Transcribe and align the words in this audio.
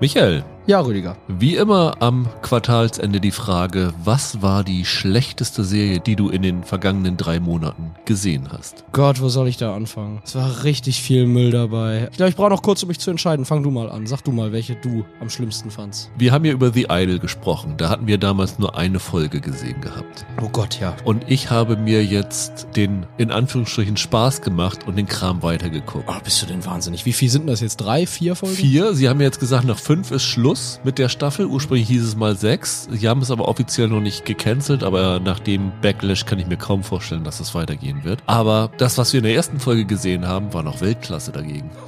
Michael, 0.00 0.44
Ja, 0.68 0.80
Rüdiger. 0.80 1.16
wie 1.28 1.54
immer 1.54 1.94
am 2.00 2.26
Quartalsende 2.42 3.20
die 3.20 3.30
Frage, 3.30 3.94
was 4.02 4.42
war 4.42 4.64
die 4.64 4.84
schlechteste 4.84 5.62
Serie, 5.62 6.00
die 6.00 6.16
du 6.16 6.28
in 6.28 6.42
den 6.42 6.64
vergangenen 6.64 7.16
drei 7.16 7.38
Monaten 7.38 7.92
gesehen 8.04 8.48
hast? 8.50 8.84
Gott, 8.90 9.20
wo 9.20 9.28
soll 9.28 9.46
ich 9.46 9.58
da 9.58 9.76
anfangen? 9.76 10.20
Es 10.24 10.34
war 10.34 10.64
richtig 10.64 11.00
viel 11.00 11.26
Müll 11.26 11.52
dabei. 11.52 12.08
Ich 12.10 12.16
glaube, 12.16 12.30
ich 12.30 12.36
brauche 12.36 12.50
noch 12.50 12.62
kurz, 12.62 12.82
um 12.82 12.88
mich 12.88 12.98
zu 12.98 13.12
entscheiden. 13.12 13.44
Fang 13.44 13.62
du 13.62 13.70
mal 13.70 13.88
an. 13.88 14.08
Sag 14.08 14.22
du 14.24 14.32
mal, 14.32 14.50
welche 14.50 14.74
du 14.74 15.04
am 15.20 15.30
schlimmsten 15.30 15.70
fandst. 15.70 16.10
Wir 16.18 16.32
haben 16.32 16.44
ja 16.44 16.52
über 16.52 16.72
The 16.72 16.86
Idol 16.90 17.20
gesprochen. 17.20 17.74
Da 17.76 17.88
hatten 17.88 18.08
wir 18.08 18.18
damals 18.18 18.58
nur 18.58 18.76
eine 18.76 18.98
Folge 18.98 19.40
gesehen 19.40 19.80
gehabt. 19.80 20.26
Oh 20.42 20.48
Gott, 20.48 20.80
ja. 20.80 20.96
Und 21.04 21.26
ich 21.28 21.48
habe 21.48 21.76
mir 21.76 22.04
jetzt 22.04 22.66
den, 22.74 23.06
in 23.18 23.30
Anführungsstrichen, 23.30 23.96
Spaß 23.96 24.42
gemacht 24.42 24.80
und 24.88 24.96
den 24.96 25.06
Kram 25.06 25.44
weitergeguckt. 25.44 26.08
Oh, 26.08 26.20
bist 26.24 26.42
du 26.42 26.46
denn 26.46 26.64
wahnsinnig? 26.64 27.06
Wie 27.06 27.12
viel 27.12 27.30
sind 27.30 27.46
das 27.46 27.60
jetzt? 27.60 27.76
Drei, 27.76 28.04
vier 28.04 28.34
Folgen? 28.34 28.56
Vier, 28.56 28.94
sie 28.94 29.08
haben 29.08 29.20
ja 29.20 29.26
jetzt 29.26 29.38
gesagt, 29.38 29.64
nach 29.64 29.78
fünf 29.78 30.10
ist 30.10 30.24
Schluss 30.24 30.55
mit 30.84 30.98
der 30.98 31.08
Staffel. 31.08 31.46
Ursprünglich 31.46 31.88
hieß 31.88 32.02
es 32.02 32.16
mal 32.16 32.36
sechs. 32.36 32.88
Sie 32.90 33.08
haben 33.08 33.22
es 33.22 33.30
aber 33.30 33.48
offiziell 33.48 33.88
noch 33.88 34.00
nicht 34.00 34.24
gecancelt, 34.24 34.82
aber 34.82 35.20
nach 35.20 35.38
dem 35.38 35.72
Backlash 35.82 36.26
kann 36.26 36.38
ich 36.38 36.46
mir 36.46 36.56
kaum 36.56 36.82
vorstellen, 36.82 37.24
dass 37.24 37.40
es 37.40 37.54
weitergehen 37.54 38.04
wird. 38.04 38.22
Aber 38.26 38.70
das, 38.78 38.98
was 38.98 39.12
wir 39.12 39.18
in 39.18 39.24
der 39.24 39.34
ersten 39.34 39.60
Folge 39.60 39.84
gesehen 39.84 40.26
haben, 40.26 40.52
war 40.52 40.62
noch 40.62 40.80
Weltklasse 40.80 41.32
dagegen. 41.32 41.70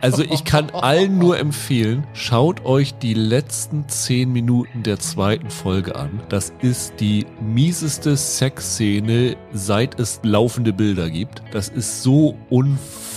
Also 0.00 0.22
ich 0.22 0.44
kann 0.44 0.70
allen 0.70 1.18
nur 1.18 1.38
empfehlen, 1.38 2.04
schaut 2.12 2.64
euch 2.64 2.94
die 2.94 3.14
letzten 3.14 3.88
zehn 3.88 4.32
Minuten 4.32 4.82
der 4.82 4.98
zweiten 4.98 5.50
Folge 5.50 5.96
an. 5.96 6.20
Das 6.28 6.52
ist 6.60 7.00
die 7.00 7.26
mieseste 7.40 8.16
Sexszene, 8.16 9.36
seit 9.52 9.98
es 9.98 10.20
laufende 10.22 10.72
Bilder 10.72 11.10
gibt. 11.10 11.42
Das 11.52 11.68
ist 11.68 12.02
so 12.02 12.36
unfassbar 12.50 13.15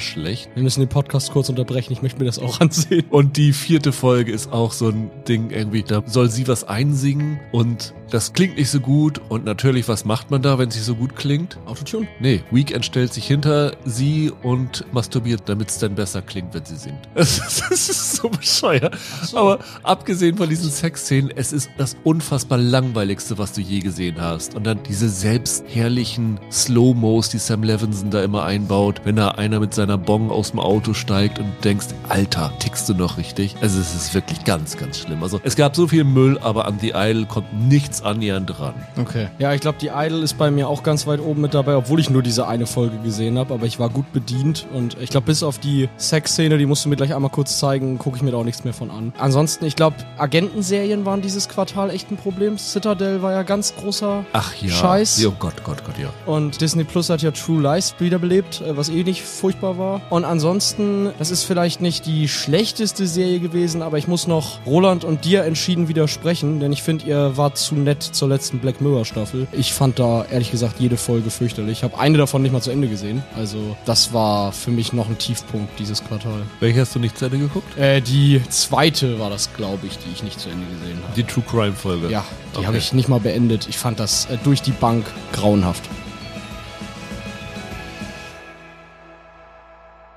schlecht. 0.00 0.50
Wir 0.54 0.62
müssen 0.62 0.80
den 0.80 0.88
Podcast 0.88 1.30
kurz 1.30 1.48
unterbrechen. 1.48 1.92
Ich 1.92 2.02
möchte 2.02 2.18
mir 2.18 2.24
das 2.24 2.38
auch 2.38 2.60
ansehen. 2.60 3.04
Und 3.10 3.36
die 3.36 3.52
vierte 3.52 3.92
Folge 3.92 4.32
ist 4.32 4.52
auch 4.52 4.72
so 4.72 4.88
ein 4.88 5.10
Ding 5.28 5.50
irgendwie, 5.50 5.82
da 5.82 6.02
soll 6.06 6.30
sie 6.30 6.48
was 6.48 6.64
einsingen 6.64 7.40
und 7.52 7.94
das 8.10 8.32
klingt 8.32 8.56
nicht 8.56 8.70
so 8.70 8.80
gut. 8.80 9.20
Und 9.28 9.44
natürlich, 9.44 9.88
was 9.88 10.04
macht 10.04 10.30
man 10.30 10.40
da, 10.40 10.58
wenn 10.58 10.68
es 10.68 10.76
nicht 10.76 10.84
so 10.84 10.94
gut 10.94 11.16
klingt? 11.16 11.58
Autotune? 11.66 12.06
Nee, 12.20 12.42
Weekend 12.50 12.84
stellt 12.84 13.12
sich 13.12 13.26
hinter 13.26 13.72
sie 13.84 14.32
und 14.42 14.84
masturbiert, 14.92 15.42
damit 15.46 15.68
es 15.70 15.78
dann 15.78 15.94
besser 15.94 16.22
klingt, 16.22 16.54
wenn 16.54 16.64
sie 16.64 16.76
singt. 16.76 17.00
Das 17.14 17.38
ist, 17.38 17.62
das 17.70 17.88
ist 17.88 18.16
so 18.16 18.28
bescheuert. 18.28 18.96
so. 19.22 19.38
Aber 19.38 19.58
abgesehen 19.82 20.36
von 20.36 20.48
diesen 20.48 20.70
Sexszenen, 20.70 21.32
es 21.34 21.52
ist 21.52 21.70
das 21.76 21.96
unfassbar 22.04 22.58
langweiligste, 22.58 23.38
was 23.38 23.52
du 23.52 23.60
je 23.60 23.80
gesehen 23.80 24.20
hast. 24.20 24.54
Und 24.54 24.64
dann 24.64 24.82
diese 24.82 25.08
selbstherrlichen 25.08 26.38
Slow-Mos, 26.50 27.30
die 27.30 27.38
Sam 27.38 27.62
Levinson 27.62 28.10
da 28.10 28.22
immer 28.22 28.44
einbaut, 28.44 29.00
wenn 29.04 29.16
da 29.16 29.33
einer 29.34 29.60
mit 29.60 29.74
seiner 29.74 29.98
Bong 29.98 30.30
aus 30.30 30.50
dem 30.50 30.60
Auto 30.60 30.94
steigt 30.94 31.38
und 31.38 31.52
denkst, 31.64 31.88
Alter, 32.08 32.52
tickst 32.58 32.88
du 32.88 32.94
noch 32.94 33.18
richtig? 33.18 33.56
Also 33.60 33.80
es 33.80 33.94
ist 33.94 34.14
wirklich 34.14 34.44
ganz, 34.44 34.76
ganz 34.76 34.98
schlimm. 34.98 35.22
Also 35.22 35.40
es 35.44 35.56
gab 35.56 35.76
so 35.76 35.86
viel 35.88 36.04
Müll, 36.04 36.38
aber 36.38 36.66
an 36.66 36.78
The 36.80 36.92
Idol 36.94 37.26
kommt 37.26 37.52
nichts 37.68 38.02
annähernd 38.02 38.50
dran. 38.58 38.74
Okay. 39.00 39.28
Ja, 39.38 39.52
ich 39.52 39.60
glaube, 39.60 39.78
die 39.80 39.90
Idol 39.94 40.22
ist 40.22 40.38
bei 40.38 40.50
mir 40.50 40.68
auch 40.68 40.82
ganz 40.82 41.06
weit 41.06 41.20
oben 41.20 41.40
mit 41.40 41.54
dabei, 41.54 41.76
obwohl 41.76 42.00
ich 42.00 42.10
nur 42.10 42.22
diese 42.22 42.46
eine 42.46 42.66
Folge 42.66 42.98
gesehen 42.98 43.38
habe. 43.38 43.54
Aber 43.54 43.66
ich 43.66 43.78
war 43.78 43.88
gut 43.88 44.12
bedient 44.12 44.66
und 44.72 44.96
ich 45.00 45.10
glaube, 45.10 45.26
bis 45.26 45.42
auf 45.42 45.58
die 45.58 45.88
Sexszene, 45.96 46.58
die 46.58 46.66
musst 46.66 46.84
du 46.84 46.88
mir 46.88 46.96
gleich 46.96 47.14
einmal 47.14 47.30
kurz 47.30 47.58
zeigen, 47.58 47.98
gucke 47.98 48.16
ich 48.16 48.22
mir 48.22 48.30
da 48.30 48.38
auch 48.38 48.44
nichts 48.44 48.64
mehr 48.64 48.74
von 48.74 48.90
an. 48.90 49.12
Ansonsten, 49.18 49.64
ich 49.64 49.76
glaube, 49.76 49.96
Agentenserien 50.18 51.04
waren 51.04 51.22
dieses 51.22 51.48
Quartal 51.48 51.90
echt 51.90 52.10
ein 52.10 52.16
Problem. 52.16 52.58
Citadel 52.58 53.22
war 53.22 53.32
ja 53.32 53.42
ganz 53.42 53.74
großer 53.74 54.24
Ach 54.32 54.54
ja. 54.56 54.70
Scheiß. 54.70 55.24
Oh 55.26 55.32
Gott, 55.38 55.64
Gott, 55.64 55.84
Gott, 55.84 55.98
ja. 55.98 56.10
Und 56.26 56.60
Disney 56.60 56.84
Plus 56.84 57.10
hat 57.10 57.22
ja 57.22 57.30
True 57.30 57.62
Lies 57.62 57.94
wiederbelebt, 57.98 58.60
äh, 58.60 58.76
was 58.76 58.88
eh 58.88 59.02
nicht 59.02 59.23
furchtbar 59.24 59.78
war. 59.78 60.00
Und 60.10 60.24
ansonsten, 60.24 61.10
das 61.18 61.30
ist 61.30 61.44
vielleicht 61.44 61.80
nicht 61.80 62.06
die 62.06 62.28
schlechteste 62.28 63.06
Serie 63.06 63.40
gewesen, 63.40 63.82
aber 63.82 63.98
ich 63.98 64.08
muss 64.08 64.26
noch 64.26 64.58
Roland 64.66 65.04
und 65.04 65.24
dir 65.24 65.44
entschieden 65.44 65.88
widersprechen, 65.88 66.60
denn 66.60 66.72
ich 66.72 66.82
finde, 66.82 67.04
ihr 67.06 67.36
wart 67.36 67.58
zu 67.58 67.74
nett 67.74 68.02
zur 68.02 68.28
letzten 68.28 68.58
Black 68.58 68.80
Mirror 68.80 69.04
Staffel. 69.04 69.46
Ich 69.52 69.72
fand 69.72 69.98
da 69.98 70.24
ehrlich 70.30 70.50
gesagt 70.50 70.80
jede 70.80 70.96
Folge 70.96 71.30
fürchterlich. 71.30 71.78
Ich 71.78 71.84
habe 71.84 71.98
eine 71.98 72.18
davon 72.18 72.42
nicht 72.42 72.52
mal 72.52 72.60
zu 72.62 72.70
Ende 72.70 72.88
gesehen. 72.88 73.22
Also 73.36 73.76
das 73.84 74.12
war 74.12 74.52
für 74.52 74.70
mich 74.70 74.92
noch 74.92 75.08
ein 75.08 75.18
Tiefpunkt 75.18 75.78
dieses 75.78 76.04
Quartal. 76.04 76.42
Welche 76.60 76.80
hast 76.80 76.94
du 76.94 76.98
nicht 76.98 77.18
zu 77.18 77.24
Ende 77.26 77.38
geguckt? 77.38 77.76
Äh, 77.78 78.00
die 78.00 78.40
zweite 78.50 79.18
war 79.18 79.30
das, 79.30 79.52
glaube 79.54 79.86
ich, 79.86 79.98
die 79.98 80.10
ich 80.12 80.22
nicht 80.22 80.38
zu 80.40 80.48
Ende 80.48 80.66
gesehen 80.66 80.98
habe. 81.02 81.14
Die 81.16 81.24
True 81.24 81.44
Crime 81.48 81.72
Folge. 81.72 82.08
Ja, 82.10 82.24
die 82.52 82.58
Okay. 82.58 82.66
habe 82.66 82.78
ich 82.78 82.92
nicht 82.92 83.08
mal 83.08 83.20
beendet. 83.20 83.66
Ich 83.68 83.78
fand 83.78 83.98
das 83.98 84.26
äh, 84.26 84.36
durch 84.44 84.62
die 84.62 84.70
Bank 84.70 85.04
grauenhaft. 85.32 85.82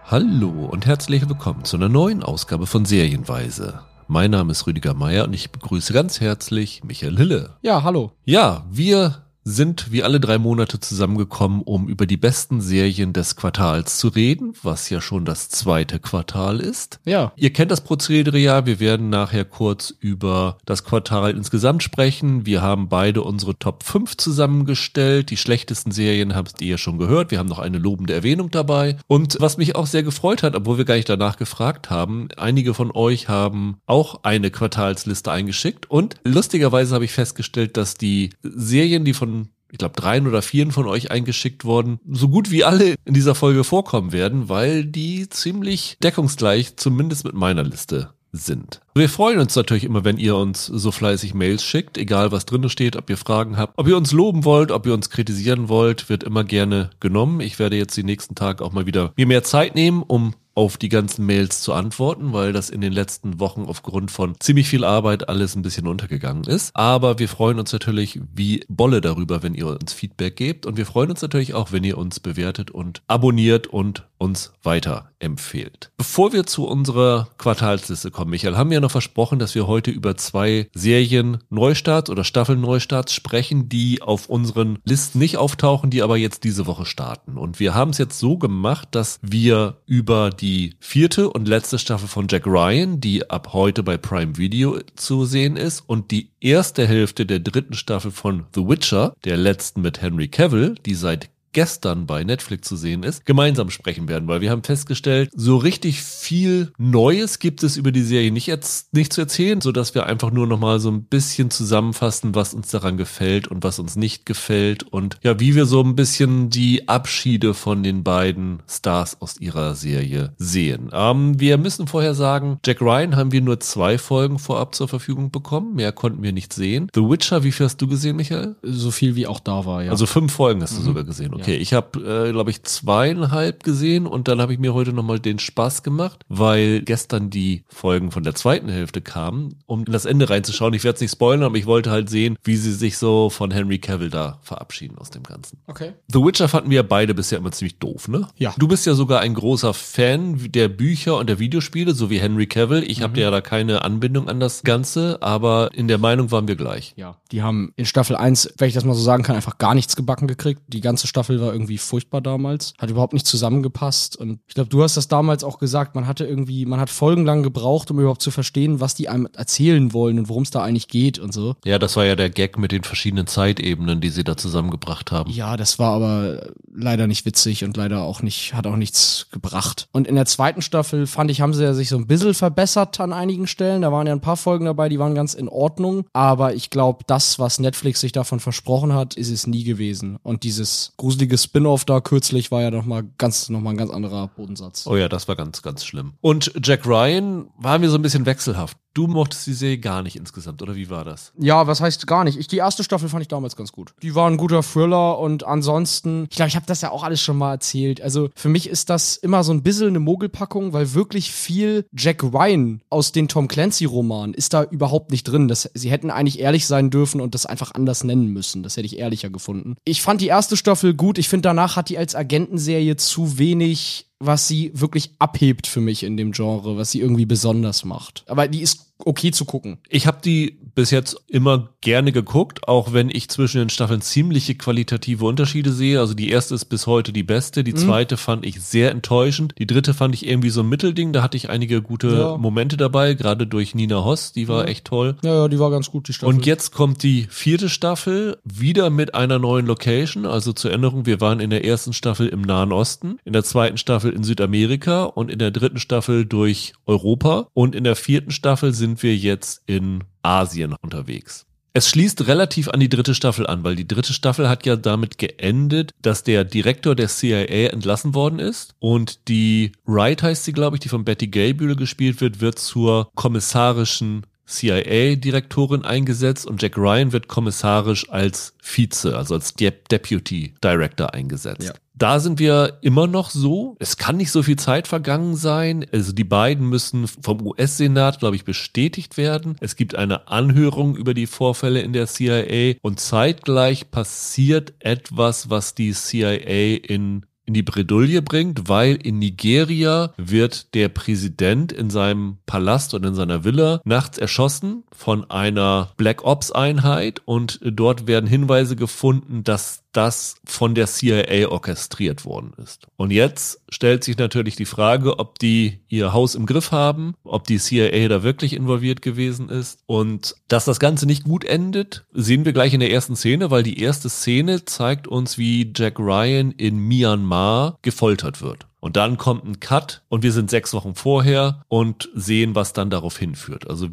Hallo 0.09 0.69
und 0.71 0.85
herzlich 0.85 1.27
willkommen 1.27 1.65
zu 1.65 1.75
einer 1.75 1.89
neuen 1.89 2.23
Ausgabe 2.23 2.65
von 2.65 2.85
Serienweise. 2.85 3.81
Mein 4.07 4.31
Name 4.31 4.53
ist 4.53 4.65
Rüdiger 4.65 4.93
Meier 4.93 5.25
und 5.25 5.33
ich 5.33 5.51
begrüße 5.51 5.91
ganz 5.91 6.21
herzlich 6.21 6.81
Michael 6.85 7.17
Hille. 7.17 7.57
Ja, 7.61 7.83
hallo. 7.83 8.13
Ja, 8.23 8.63
wir 8.71 9.26
sind 9.47 9.91
wie 9.91 10.03
alle 10.03 10.19
drei 10.19 10.37
Monate 10.37 10.79
zusammengekommen, 10.79 11.61
um 11.61 11.87
über 11.87 12.05
die 12.05 12.17
besten 12.17 12.59
Serien 12.59 13.13
des 13.13 13.37
Quartals 13.37 13.97
zu 13.97 14.09
reden, 14.09 14.53
was 14.61 14.89
ja 14.89 14.99
schon 14.99 15.23
das 15.23 15.47
zweite 15.47 15.99
Quartal 15.99 16.59
ist. 16.59 16.99
Ja, 17.05 17.31
Ihr 17.37 17.53
kennt 17.53 17.71
das 17.71 17.81
Prozedere 17.81 18.37
ja. 18.37 18.65
Wir 18.65 18.79
werden 18.79 19.09
nachher 19.09 19.45
kurz 19.45 19.93
über 19.99 20.57
das 20.65 20.83
Quartal 20.83 21.31
insgesamt 21.31 21.81
sprechen. 21.81 22.45
Wir 22.45 22.61
haben 22.61 22.89
beide 22.89 23.21
unsere 23.21 23.57
Top 23.57 23.83
5 23.83 24.17
zusammengestellt. 24.17 25.29
Die 25.29 25.37
schlechtesten 25.37 25.91
Serien 25.91 26.35
habt 26.35 26.61
ihr 26.61 26.67
ja 26.67 26.77
schon 26.77 26.97
gehört. 26.97 27.31
Wir 27.31 27.39
haben 27.39 27.47
noch 27.47 27.59
eine 27.59 27.77
lobende 27.77 28.13
Erwähnung 28.13 28.51
dabei. 28.51 28.97
Und 29.07 29.37
was 29.39 29.57
mich 29.57 29.75
auch 29.75 29.87
sehr 29.87 30.03
gefreut 30.03 30.43
hat, 30.43 30.55
obwohl 30.55 30.77
wir 30.77 30.85
gar 30.85 30.95
nicht 30.95 31.09
danach 31.09 31.37
gefragt 31.37 31.89
haben, 31.89 32.27
einige 32.35 32.73
von 32.73 32.91
euch 32.91 33.29
haben 33.29 33.77
auch 33.85 34.23
eine 34.23 34.51
Quartalsliste 34.51 35.31
eingeschickt. 35.31 35.89
Und 35.89 36.15
lustigerweise 36.25 36.93
habe 36.95 37.05
ich 37.05 37.11
festgestellt, 37.11 37.77
dass 37.77 37.95
die 37.95 38.31
Serien, 38.43 39.05
die 39.05 39.13
von 39.13 39.36
ich 39.71 39.77
glaube, 39.77 39.95
dreien 39.95 40.27
oder 40.27 40.41
vieren 40.41 40.71
von 40.71 40.87
euch 40.87 41.11
eingeschickt 41.11 41.65
worden, 41.65 41.99
so 42.09 42.29
gut 42.29 42.51
wie 42.51 42.63
alle 42.63 42.95
in 43.05 43.13
dieser 43.13 43.35
Folge 43.35 43.63
vorkommen 43.63 44.11
werden, 44.11 44.49
weil 44.49 44.85
die 44.85 45.29
ziemlich 45.29 45.97
deckungsgleich, 46.01 46.77
zumindest 46.77 47.25
mit 47.25 47.33
meiner 47.33 47.63
Liste, 47.63 48.13
sind. 48.31 48.81
Wir 48.93 49.09
freuen 49.09 49.39
uns 49.39 49.55
natürlich 49.55 49.83
immer, 49.83 50.03
wenn 50.03 50.17
ihr 50.17 50.35
uns 50.35 50.65
so 50.65 50.91
fleißig 50.91 51.33
Mails 51.33 51.63
schickt, 51.63 51.97
egal 51.97 52.31
was 52.31 52.45
drin 52.45 52.69
steht, 52.69 52.95
ob 52.95 53.09
ihr 53.09 53.17
Fragen 53.17 53.57
habt, 53.57 53.73
ob 53.77 53.87
ihr 53.87 53.97
uns 53.97 54.11
loben 54.11 54.45
wollt, 54.45 54.71
ob 54.71 54.85
ihr 54.85 54.93
uns 54.93 55.09
kritisieren 55.09 55.69
wollt, 55.69 56.09
wird 56.09 56.23
immer 56.23 56.43
gerne 56.43 56.89
genommen. 56.99 57.39
Ich 57.39 57.59
werde 57.59 57.77
jetzt 57.77 57.95
die 57.97 58.03
nächsten 58.03 58.35
Tage 58.35 58.63
auch 58.63 58.73
mal 58.73 58.85
wieder 58.85 59.13
mir 59.15 59.27
mehr 59.27 59.43
Zeit 59.43 59.75
nehmen, 59.75 60.03
um 60.03 60.35
auf 60.57 60.77
die 60.77 60.89
ganzen 60.89 61.23
Mails 61.27 61.61
zu 61.61 61.71
antworten, 61.71 62.33
weil 62.33 62.51
das 62.51 62.71
in 62.71 62.81
den 62.81 62.91
letzten 62.91 63.39
Wochen 63.39 63.65
aufgrund 63.67 64.09
von 64.09 64.33
ziemlich 64.39 64.67
viel 64.67 64.83
Arbeit 64.83 65.29
alles 65.29 65.55
ein 65.55 65.61
bisschen 65.61 65.85
untergegangen 65.85 66.45
ist. 66.45 66.75
Aber 66.75 67.19
wir 67.19 67.29
freuen 67.29 67.59
uns 67.59 67.71
natürlich 67.71 68.19
wie 68.33 68.65
Bolle 68.67 68.99
darüber, 68.99 69.43
wenn 69.43 69.53
ihr 69.53 69.67
uns 69.67 69.93
Feedback 69.93 70.35
gebt. 70.35 70.65
Und 70.65 70.75
wir 70.75 70.87
freuen 70.87 71.11
uns 71.11 71.21
natürlich 71.21 71.53
auch, 71.53 71.71
wenn 71.71 71.83
ihr 71.83 71.99
uns 71.99 72.19
bewertet 72.19 72.71
und 72.71 73.03
abonniert 73.05 73.67
und 73.67 74.07
uns 74.17 74.51
weiter 74.63 75.11
empfehlt. 75.19 75.91
Bevor 75.95 76.33
wir 76.33 76.47
zu 76.47 76.65
unserer 76.65 77.29
Quartalsliste 77.37 78.09
kommen, 78.09 78.31
Michael, 78.31 78.57
haben 78.57 78.71
wir 78.71 78.81
noch 78.81 78.89
versprochen, 78.89 79.37
dass 79.37 79.53
wir 79.53 79.67
heute 79.67 79.91
über 79.91 80.17
zwei 80.17 80.69
Serien 80.73 81.37
Neustarts 81.51 82.09
oder 82.09 82.23
Staffeln 82.23 82.61
Neustarts 82.61 83.13
sprechen, 83.13 83.69
die 83.69 84.01
auf 84.01 84.27
unseren 84.27 84.79
Listen 84.85 85.19
nicht 85.19 85.37
auftauchen, 85.37 85.91
die 85.91 86.01
aber 86.01 86.17
jetzt 86.17 86.43
diese 86.43 86.65
Woche 86.65 86.87
starten. 86.87 87.37
Und 87.37 87.59
wir 87.59 87.75
haben 87.75 87.91
es 87.91 87.99
jetzt 87.99 88.17
so 88.17 88.39
gemacht, 88.39 88.89
dass 88.91 89.19
wir 89.21 89.77
über 89.85 90.31
die 90.31 90.46
vierte 90.79 91.29
und 91.29 91.47
letzte 91.47 91.79
Staffel 91.79 92.07
von 92.07 92.27
Jack 92.29 92.45
Ryan, 92.45 92.99
die 93.01 93.29
ab 93.29 93.53
heute 93.53 93.83
bei 93.83 93.97
Prime 93.97 94.37
Video 94.37 94.79
zu 94.95 95.25
sehen 95.25 95.57
ist, 95.57 95.81
und 95.81 96.11
die 96.11 96.29
erste 96.39 96.87
Hälfte 96.87 97.25
der 97.25 97.39
dritten 97.39 97.73
Staffel 97.73 98.11
von 98.11 98.45
The 98.53 98.61
Witcher, 98.67 99.13
der 99.25 99.37
letzten 99.37 99.81
mit 99.81 100.01
Henry 100.01 100.27
Cavill, 100.27 100.75
die 100.85 100.95
seit 100.95 101.29
gestern 101.53 102.05
bei 102.05 102.23
Netflix 102.23 102.67
zu 102.67 102.75
sehen 102.75 103.03
ist, 103.03 103.25
gemeinsam 103.25 103.69
sprechen 103.69 104.07
werden, 104.07 104.27
weil 104.27 104.41
wir 104.41 104.51
haben 104.51 104.63
festgestellt, 104.63 105.29
so 105.33 105.57
richtig 105.57 106.01
viel 106.01 106.71
Neues 106.77 107.39
gibt 107.39 107.63
es 107.63 107.77
über 107.77 107.91
die 107.91 108.01
Serie 108.01 108.31
nicht 108.31 108.47
jetzt 108.47 108.93
nicht 108.93 109.13
zu 109.13 109.21
erzählen, 109.21 109.61
so 109.61 109.71
dass 109.71 109.95
wir 109.95 110.05
einfach 110.05 110.31
nur 110.31 110.47
noch 110.47 110.59
mal 110.59 110.79
so 110.79 110.89
ein 110.89 111.03
bisschen 111.03 111.49
zusammenfassen, 111.49 112.35
was 112.35 112.53
uns 112.53 112.69
daran 112.69 112.97
gefällt 112.97 113.47
und 113.47 113.63
was 113.63 113.79
uns 113.79 113.95
nicht 113.95 114.25
gefällt 114.25 114.83
und 114.83 115.17
ja, 115.23 115.39
wie 115.39 115.55
wir 115.55 115.65
so 115.65 115.81
ein 115.81 115.95
bisschen 115.95 116.49
die 116.49 116.87
Abschiede 116.87 117.53
von 117.53 117.83
den 117.83 118.03
beiden 118.03 118.61
Stars 118.69 119.21
aus 119.21 119.39
ihrer 119.39 119.75
Serie 119.75 120.33
sehen. 120.37 120.89
Ähm, 120.93 121.39
wir 121.39 121.57
müssen 121.57 121.87
vorher 121.87 122.13
sagen, 122.13 122.59
Jack 122.65 122.81
Ryan 122.81 123.15
haben 123.15 123.31
wir 123.31 123.41
nur 123.41 123.59
zwei 123.59 123.97
Folgen 123.97 124.39
vorab 124.39 124.75
zur 124.75 124.87
Verfügung 124.87 125.31
bekommen, 125.31 125.75
mehr 125.75 125.91
konnten 125.91 126.23
wir 126.23 126.33
nicht 126.33 126.53
sehen. 126.53 126.89
The 126.93 127.01
Witcher, 127.01 127.43
wie 127.43 127.51
viel 127.51 127.65
hast 127.65 127.81
du 127.81 127.87
gesehen, 127.87 128.15
Michael? 128.15 128.55
so 128.63 128.91
viel 128.91 129.15
wie 129.15 129.27
auch 129.27 129.39
da 129.39 129.65
war, 129.65 129.83
ja. 129.83 129.91
Also 129.91 130.05
fünf 130.05 130.33
Folgen 130.33 130.61
hast 130.61 130.77
du 130.77 130.81
sogar 130.81 131.03
gesehen. 131.03 131.33
Okay, 131.41 131.55
ich 131.55 131.73
habe, 131.73 132.27
äh, 132.27 132.31
glaube 132.31 132.51
ich, 132.51 132.63
zweieinhalb 132.63 133.63
gesehen 133.63 134.05
und 134.07 134.27
dann 134.27 134.41
habe 134.41 134.53
ich 134.53 134.59
mir 134.59 134.73
heute 134.73 134.93
nochmal 134.93 135.19
den 135.19 135.39
Spaß 135.39 135.83
gemacht, 135.83 136.23
weil 136.27 136.81
gestern 136.81 137.29
die 137.29 137.63
Folgen 137.67 138.11
von 138.11 138.23
der 138.23 138.35
zweiten 138.35 138.69
Hälfte 138.69 139.01
kamen, 139.01 139.55
um 139.65 139.83
in 139.85 139.91
das 139.91 140.05
Ende 140.05 140.29
reinzuschauen. 140.29 140.73
Ich 140.73 140.83
werde 140.83 140.95
es 140.95 141.01
nicht 141.01 141.11
spoilern, 141.11 141.43
aber 141.43 141.57
ich 141.57 141.65
wollte 141.65 141.91
halt 141.91 142.09
sehen, 142.09 142.37
wie 142.43 142.55
sie 142.55 142.73
sich 142.73 142.97
so 142.97 143.29
von 143.29 143.51
Henry 143.51 143.79
Cavill 143.79 144.09
da 144.09 144.39
verabschieden 144.41 144.97
aus 144.97 145.09
dem 145.09 145.23
Ganzen. 145.23 145.59
Okay. 145.67 145.93
The 146.07 146.19
Witcher 146.19 146.47
fanden 146.47 146.69
wir 146.69 146.83
beide 146.83 147.13
bisher 147.13 147.37
immer 147.37 147.51
ziemlich 147.51 147.79
doof, 147.79 148.07
ne? 148.07 148.27
Ja. 148.37 148.53
Du 148.57 148.67
bist 148.67 148.85
ja 148.85 148.93
sogar 148.93 149.21
ein 149.21 149.33
großer 149.33 149.73
Fan 149.73 150.51
der 150.51 150.67
Bücher 150.67 151.17
und 151.17 151.27
der 151.29 151.39
Videospiele, 151.39 151.93
so 151.93 152.09
wie 152.09 152.19
Henry 152.19 152.47
Cavill. 152.47 152.83
Ich 152.87 153.01
habe 153.01 153.19
ja 153.19 153.31
da 153.31 153.41
keine 153.41 153.83
Anbindung 153.83 154.29
an 154.29 154.39
das 154.39 154.63
Ganze, 154.63 155.17
aber 155.21 155.71
in 155.73 155.87
der 155.87 155.97
Meinung 155.97 156.31
waren 156.31 156.47
wir 156.47 156.55
gleich. 156.55 156.93
Ja, 156.95 157.17
die 157.31 157.41
haben 157.41 157.73
in 157.75 157.85
Staffel 157.85 158.15
1, 158.15 158.53
wenn 158.57 158.67
ich 158.67 158.73
das 158.73 158.85
mal 158.85 158.93
so 158.93 159.01
sagen 159.01 159.23
kann, 159.23 159.35
einfach 159.35 159.57
gar 159.57 159.75
nichts 159.75 159.95
gebacken 159.95 160.27
gekriegt. 160.27 160.61
Die 160.67 160.81
ganze 160.81 161.07
Staffel 161.07 161.26
war 161.29 161.53
irgendwie 161.53 161.77
furchtbar 161.77 162.21
damals. 162.21 162.73
Hat 162.77 162.89
überhaupt 162.89 163.13
nicht 163.13 163.27
zusammengepasst. 163.27 164.15
Und 164.15 164.39
ich 164.47 164.55
glaube, 164.55 164.69
du 164.69 164.83
hast 164.83 164.97
das 164.97 165.07
damals 165.07 165.43
auch 165.43 165.59
gesagt, 165.59 165.95
man 165.95 166.07
hatte 166.07 166.25
irgendwie, 166.25 166.65
man 166.65 166.79
hat 166.79 166.89
folgenlang 166.89 167.43
gebraucht, 167.43 167.91
um 167.91 167.99
überhaupt 167.99 168.21
zu 168.21 168.31
verstehen, 168.31 168.79
was 168.79 168.95
die 168.95 169.09
einem 169.09 169.27
erzählen 169.35 169.93
wollen 169.93 170.19
und 170.19 170.29
worum 170.29 170.43
es 170.43 170.51
da 170.51 170.63
eigentlich 170.63 170.87
geht 170.87 171.19
und 171.19 171.33
so. 171.33 171.55
Ja, 171.65 171.79
das 171.79 171.95
war 171.95 172.05
ja 172.05 172.15
der 172.15 172.29
Gag 172.29 172.57
mit 172.57 172.71
den 172.71 172.83
verschiedenen 172.83 173.27
Zeitebenen, 173.27 174.01
die 174.01 174.09
sie 174.09 174.23
da 174.23 174.37
zusammengebracht 174.37 175.11
haben. 175.11 175.31
Ja, 175.31 175.57
das 175.57 175.79
war 175.79 175.93
aber 175.93 176.51
leider 176.73 177.07
nicht 177.07 177.25
witzig 177.25 177.63
und 177.63 177.75
leider 177.75 178.03
auch 178.03 178.21
nicht, 178.21 178.53
hat 178.53 178.67
auch 178.67 178.75
nichts 178.75 179.27
gebracht. 179.31 179.87
Und 179.91 180.07
in 180.07 180.15
der 180.15 180.25
zweiten 180.25 180.61
Staffel 180.61 181.07
fand 181.07 181.31
ich, 181.31 181.41
haben 181.41 181.53
sie 181.53 181.63
ja 181.63 181.73
sich 181.73 181.89
so 181.89 181.97
ein 181.97 182.07
bisschen 182.07 182.33
verbessert 182.33 182.99
an 182.99 183.13
einigen 183.13 183.47
Stellen. 183.47 183.81
Da 183.81 183.91
waren 183.91 184.07
ja 184.07 184.13
ein 184.13 184.21
paar 184.21 184.37
Folgen 184.37 184.65
dabei, 184.65 184.89
die 184.89 184.99
waren 184.99 185.15
ganz 185.15 185.33
in 185.33 185.49
Ordnung. 185.49 186.05
Aber 186.13 186.53
ich 186.53 186.69
glaube, 186.69 187.03
das, 187.07 187.39
was 187.39 187.59
Netflix 187.59 188.01
sich 188.01 188.11
davon 188.11 188.39
versprochen 188.39 188.93
hat, 188.93 189.15
ist 189.15 189.29
es 189.29 189.47
nie 189.47 189.63
gewesen. 189.63 190.17
Und 190.23 190.43
dieses 190.43 190.93
gruselige 191.17 191.37
Spin-off 191.37 191.83
da 191.83 191.99
kürzlich 191.99 192.51
war 192.51 192.61
ja 192.61 192.69
noch 192.69 192.85
mal 192.85 193.03
ganz, 193.17 193.49
noch 193.49 193.59
mal 193.59 193.71
ein 193.71 193.77
ganz 193.77 193.89
anderer 193.89 194.27
Bodensatz. 194.27 194.85
Oh 194.85 194.95
ja, 194.95 195.09
das 195.09 195.27
war 195.27 195.35
ganz, 195.35 195.63
ganz 195.63 195.83
schlimm. 195.83 196.13
Und 196.21 196.51
Jack 196.63 196.85
Ryan 196.85 197.49
war 197.57 197.79
mir 197.79 197.89
so 197.89 197.97
ein 197.97 198.03
bisschen 198.03 198.27
wechselhaft. 198.27 198.77
Du 198.97 199.05
mochtest 199.05 199.45
die 199.45 199.53
Serie 199.53 199.77
gar 199.77 200.01
nicht 200.01 200.15
insgesamt, 200.15 200.59
oder 200.63 200.75
wie 200.75 200.89
war 200.89 201.05
das? 201.05 201.31
Ja, 201.37 201.67
was 201.67 201.81
heißt 201.81 202.07
gar 202.07 202.23
nicht? 202.23 202.39
Ich, 202.39 202.47
die 202.47 202.57
erste 202.57 202.83
Staffel 202.83 203.09
fand 203.09 203.21
ich 203.21 203.27
damals 203.27 203.55
ganz 203.55 203.71
gut. 203.71 203.93
Die 204.01 204.15
war 204.15 204.27
ein 204.27 204.37
guter 204.37 204.63
Thriller 204.63 205.19
und 205.19 205.45
ansonsten, 205.45 206.25
ich 206.31 206.35
glaube, 206.35 206.49
ich 206.49 206.55
habe 206.55 206.65
das 206.65 206.81
ja 206.81 206.89
auch 206.89 207.03
alles 207.03 207.21
schon 207.21 207.37
mal 207.37 207.51
erzählt. 207.51 208.01
Also 208.01 208.29
für 208.33 208.49
mich 208.49 208.67
ist 208.67 208.89
das 208.89 209.15
immer 209.15 209.43
so 209.43 209.53
ein 209.53 209.61
bisschen 209.61 209.89
eine 209.89 209.99
Mogelpackung, 209.99 210.73
weil 210.73 210.95
wirklich 210.95 211.31
viel 211.31 211.85
Jack 211.95 212.23
Ryan 212.23 212.81
aus 212.89 213.11
den 213.11 213.27
Tom 213.27 213.47
Clancy-Romanen 213.47 214.33
ist 214.33 214.55
da 214.55 214.63
überhaupt 214.63 215.11
nicht 215.11 215.25
drin. 215.25 215.47
Das, 215.47 215.69
sie 215.75 215.91
hätten 215.91 216.09
eigentlich 216.09 216.39
ehrlich 216.39 216.65
sein 216.65 216.89
dürfen 216.89 217.21
und 217.21 217.35
das 217.35 217.45
einfach 217.45 217.75
anders 217.75 218.03
nennen 218.03 218.33
müssen. 218.33 218.63
Das 218.63 218.77
hätte 218.77 218.87
ich 218.87 218.97
ehrlicher 218.97 219.29
gefunden. 219.29 219.75
Ich 219.85 220.01
fand 220.01 220.21
die 220.21 220.27
erste 220.27 220.57
Staffel 220.57 220.95
gut. 220.95 221.19
Ich 221.19 221.29
finde, 221.29 221.43
danach 221.43 221.75
hat 221.75 221.89
die 221.89 221.99
als 221.99 222.15
Agentenserie 222.15 222.95
zu 222.95 223.37
wenig 223.37 224.06
was 224.19 224.47
sie 224.47 224.71
wirklich 224.73 225.11
abhebt 225.19 225.67
für 225.67 225.81
mich 225.81 226.03
in 226.03 226.17
dem 226.17 226.31
Genre, 226.31 226.77
was 226.77 226.91
sie 226.91 227.01
irgendwie 227.01 227.25
besonders 227.25 227.85
macht. 227.85 228.23
Aber 228.27 228.47
die 228.47 228.61
ist 228.61 228.87
okay 229.05 229.31
zu 229.31 229.45
gucken. 229.45 229.77
Ich 229.89 230.07
habe 230.07 230.17
die 230.23 230.57
bis 230.73 230.91
jetzt 230.91 231.17
immer 231.27 231.69
gerne 231.81 232.11
geguckt, 232.11 232.67
auch 232.67 232.93
wenn 232.93 233.09
ich 233.09 233.29
zwischen 233.29 233.59
den 233.59 233.69
Staffeln 233.69 234.01
ziemliche 234.01 234.55
qualitative 234.55 235.25
Unterschiede 235.25 235.71
sehe. 235.71 235.99
Also 235.99 236.13
die 236.13 236.29
erste 236.29 236.55
ist 236.55 236.65
bis 236.65 236.87
heute 236.87 237.13
die 237.13 237.23
beste, 237.23 237.63
die 237.63 237.73
zweite 237.73 238.17
fand 238.17 238.45
ich 238.45 238.61
sehr 238.61 238.91
enttäuschend, 238.91 239.53
die 239.57 239.67
dritte 239.67 239.93
fand 239.93 240.13
ich 240.15 240.27
irgendwie 240.27 240.49
so 240.49 240.61
ein 240.61 240.69
Mittelding, 240.69 241.13
da 241.13 241.21
hatte 241.21 241.37
ich 241.37 241.49
einige 241.49 241.81
gute 241.81 242.09
Ja. 242.09 242.37
Momente 242.37 242.77
dabei, 242.77 243.13
gerade 243.13 243.47
durch 243.47 243.75
Nina 243.75 244.03
Hoss, 244.03 244.33
die 244.33 244.47
war 244.47 244.67
echt 244.67 244.85
toll. 244.85 245.15
Ja, 245.23 245.33
ja, 245.33 245.47
die 245.47 245.59
war 245.59 245.71
ganz 245.71 245.89
gut, 245.91 246.07
die 246.07 246.13
Staffel. 246.13 246.33
Und 246.33 246.45
jetzt 246.45 246.71
kommt 246.71 247.01
die 247.03 247.27
vierte 247.29 247.69
Staffel 247.69 248.37
wieder 248.43 248.89
mit 248.89 249.15
einer 249.15 249.39
neuen 249.39 249.65
Location. 249.65 250.25
Also 250.25 250.53
zur 250.53 250.71
Erinnerung, 250.71 251.05
wir 251.05 251.21
waren 251.21 251.39
in 251.39 251.49
der 251.49 251.65
ersten 251.65 251.93
Staffel 251.93 252.27
im 252.27 252.41
Nahen 252.41 252.71
Osten, 252.71 253.17
in 253.25 253.33
der 253.33 253.43
zweiten 253.43 253.77
Staffel 253.77 254.06
in 254.11 254.23
Südamerika 254.23 255.03
und 255.03 255.31
in 255.31 255.39
der 255.39 255.51
dritten 255.51 255.79
Staffel 255.79 256.25
durch 256.25 256.73
Europa. 256.85 257.47
Und 257.53 257.75
in 257.75 257.83
der 257.83 257.95
vierten 257.95 258.31
Staffel 258.31 258.73
sind 258.73 259.03
wir 259.03 259.15
jetzt 259.15 259.61
in 259.65 260.03
Asien 260.21 260.75
unterwegs. 260.81 261.47
Es 261.77 261.89
schließt 261.89 262.25
relativ 262.27 262.69
an 262.69 262.79
die 262.79 262.89
dritte 262.89 263.13
Staffel 263.13 263.45
an, 263.45 263.63
weil 263.63 263.75
die 263.75 263.87
dritte 263.87 264.11
Staffel 264.11 264.49
hat 264.49 264.65
ja 264.65 264.75
damit 264.75 265.19
geendet, 265.19 265.91
dass 266.01 266.23
der 266.23 266.43
Direktor 266.43 266.95
der 266.95 267.07
CIA 267.07 267.71
entlassen 267.71 268.15
worden 268.15 268.39
ist 268.39 268.73
und 268.79 269.27
die 269.27 269.73
Wright 269.85 270.23
heißt 270.23 270.43
sie, 270.43 270.53
glaube 270.53 270.77
ich, 270.77 270.79
die 270.79 270.89
von 270.89 271.05
Betty 271.05 271.27
Gabriel 271.27 271.75
gespielt 271.75 272.19
wird, 272.19 272.41
wird 272.41 272.57
zur 272.57 273.11
kommissarischen 273.13 274.25
CIA-Direktorin 274.47 275.83
eingesetzt 275.83 276.47
und 276.47 276.61
Jack 276.61 276.77
Ryan 276.77 277.11
wird 277.11 277.27
kommissarisch 277.27 278.09
als 278.09 278.55
Vize, 278.59 279.15
also 279.15 279.35
als 279.35 279.53
Dep 279.53 279.87
Deputy 279.89 280.55
Director 280.63 281.13
eingesetzt. 281.13 281.63
Ja. 281.63 281.73
Da 281.97 282.19
sind 282.19 282.37
wir 282.37 282.77
immer 282.81 283.07
noch 283.07 283.31
so. 283.31 283.75
Es 283.79 283.97
kann 283.97 284.17
nicht 284.17 284.31
so 284.31 284.43
viel 284.43 284.57
Zeit 284.57 284.87
vergangen 284.87 285.35
sein. 285.35 285.85
Also 285.91 286.11
die 286.11 286.23
beiden 286.23 286.69
müssen 286.69 287.07
vom 287.07 287.45
US-Senat, 287.45 288.19
glaube 288.19 288.35
ich, 288.35 288.45
bestätigt 288.45 289.17
werden. 289.17 289.55
Es 289.61 289.75
gibt 289.75 289.95
eine 289.95 290.27
Anhörung 290.27 290.95
über 290.95 291.15
die 291.15 291.25
Vorfälle 291.25 291.81
in 291.81 291.93
der 291.93 292.05
CIA 292.05 292.75
und 292.81 292.99
zeitgleich 292.99 293.89
passiert 293.89 294.73
etwas, 294.79 295.49
was 295.49 295.73
die 295.73 295.93
CIA 295.93 296.77
in 296.83 297.25
in 297.47 297.53
die 297.53 297.63
Bredouille 297.63 298.21
bringt, 298.21 298.67
weil 298.67 298.95
in 298.95 299.19
Nigeria 299.19 300.13
wird 300.17 300.73
der 300.73 300.89
Präsident 300.89 301.71
in 301.71 301.89
seinem 301.89 302.39
Palast 302.45 302.93
und 302.93 303.05
in 303.05 303.15
seiner 303.15 303.45
Villa 303.45 303.79
nachts 303.85 304.17
erschossen 304.17 304.83
von 304.91 305.31
einer 305.31 305.91
Black 305.95 306.25
Ops 306.25 306.51
Einheit 306.51 307.21
und 307.23 307.61
dort 307.63 308.05
werden 308.05 308.27
Hinweise 308.27 308.75
gefunden, 308.75 309.45
dass 309.45 309.83
das 309.97 310.35
von 310.45 310.75
der 310.75 310.85
CIA 310.85 311.49
orchestriert 311.49 312.23
worden 312.23 312.53
ist. 312.63 312.85
Und 312.97 313.09
jetzt 313.11 313.59
stellt 313.67 314.03
sich 314.03 314.17
natürlich 314.17 314.55
die 314.55 314.65
Frage, 314.65 315.17
ob 315.17 315.39
die 315.39 315.79
ihr 315.87 316.13
Haus 316.13 316.35
im 316.35 316.45
Griff 316.45 316.71
haben, 316.71 317.15
ob 317.23 317.45
die 317.45 317.57
CIA 317.57 318.07
da 318.07 318.21
wirklich 318.21 318.53
involviert 318.53 319.01
gewesen 319.01 319.49
ist. 319.49 319.79
Und 319.87 320.35
dass 320.47 320.65
das 320.65 320.79
Ganze 320.79 321.07
nicht 321.07 321.23
gut 321.23 321.43
endet, 321.43 322.05
sehen 322.13 322.45
wir 322.45 322.53
gleich 322.53 322.75
in 322.75 322.79
der 322.79 322.91
ersten 322.91 323.15
Szene, 323.15 323.49
weil 323.49 323.63
die 323.63 323.79
erste 323.79 324.09
Szene 324.09 324.65
zeigt 324.65 325.07
uns, 325.07 325.39
wie 325.39 325.73
Jack 325.75 325.97
Ryan 325.97 326.51
in 326.51 326.77
Myanmar 326.77 327.79
gefoltert 327.81 328.41
wird. 328.43 328.67
Und 328.79 328.95
dann 328.95 329.17
kommt 329.17 329.43
ein 329.43 329.59
Cut 329.59 330.03
und 330.07 330.23
wir 330.23 330.31
sind 330.31 330.49
sechs 330.49 330.73
Wochen 330.73 330.93
vorher 330.95 331.63
und 331.67 332.09
sehen, 332.13 332.53
was 332.55 332.73
dann 332.73 332.89
darauf 332.89 333.17
hinführt. 333.17 333.67
Also 333.69 333.87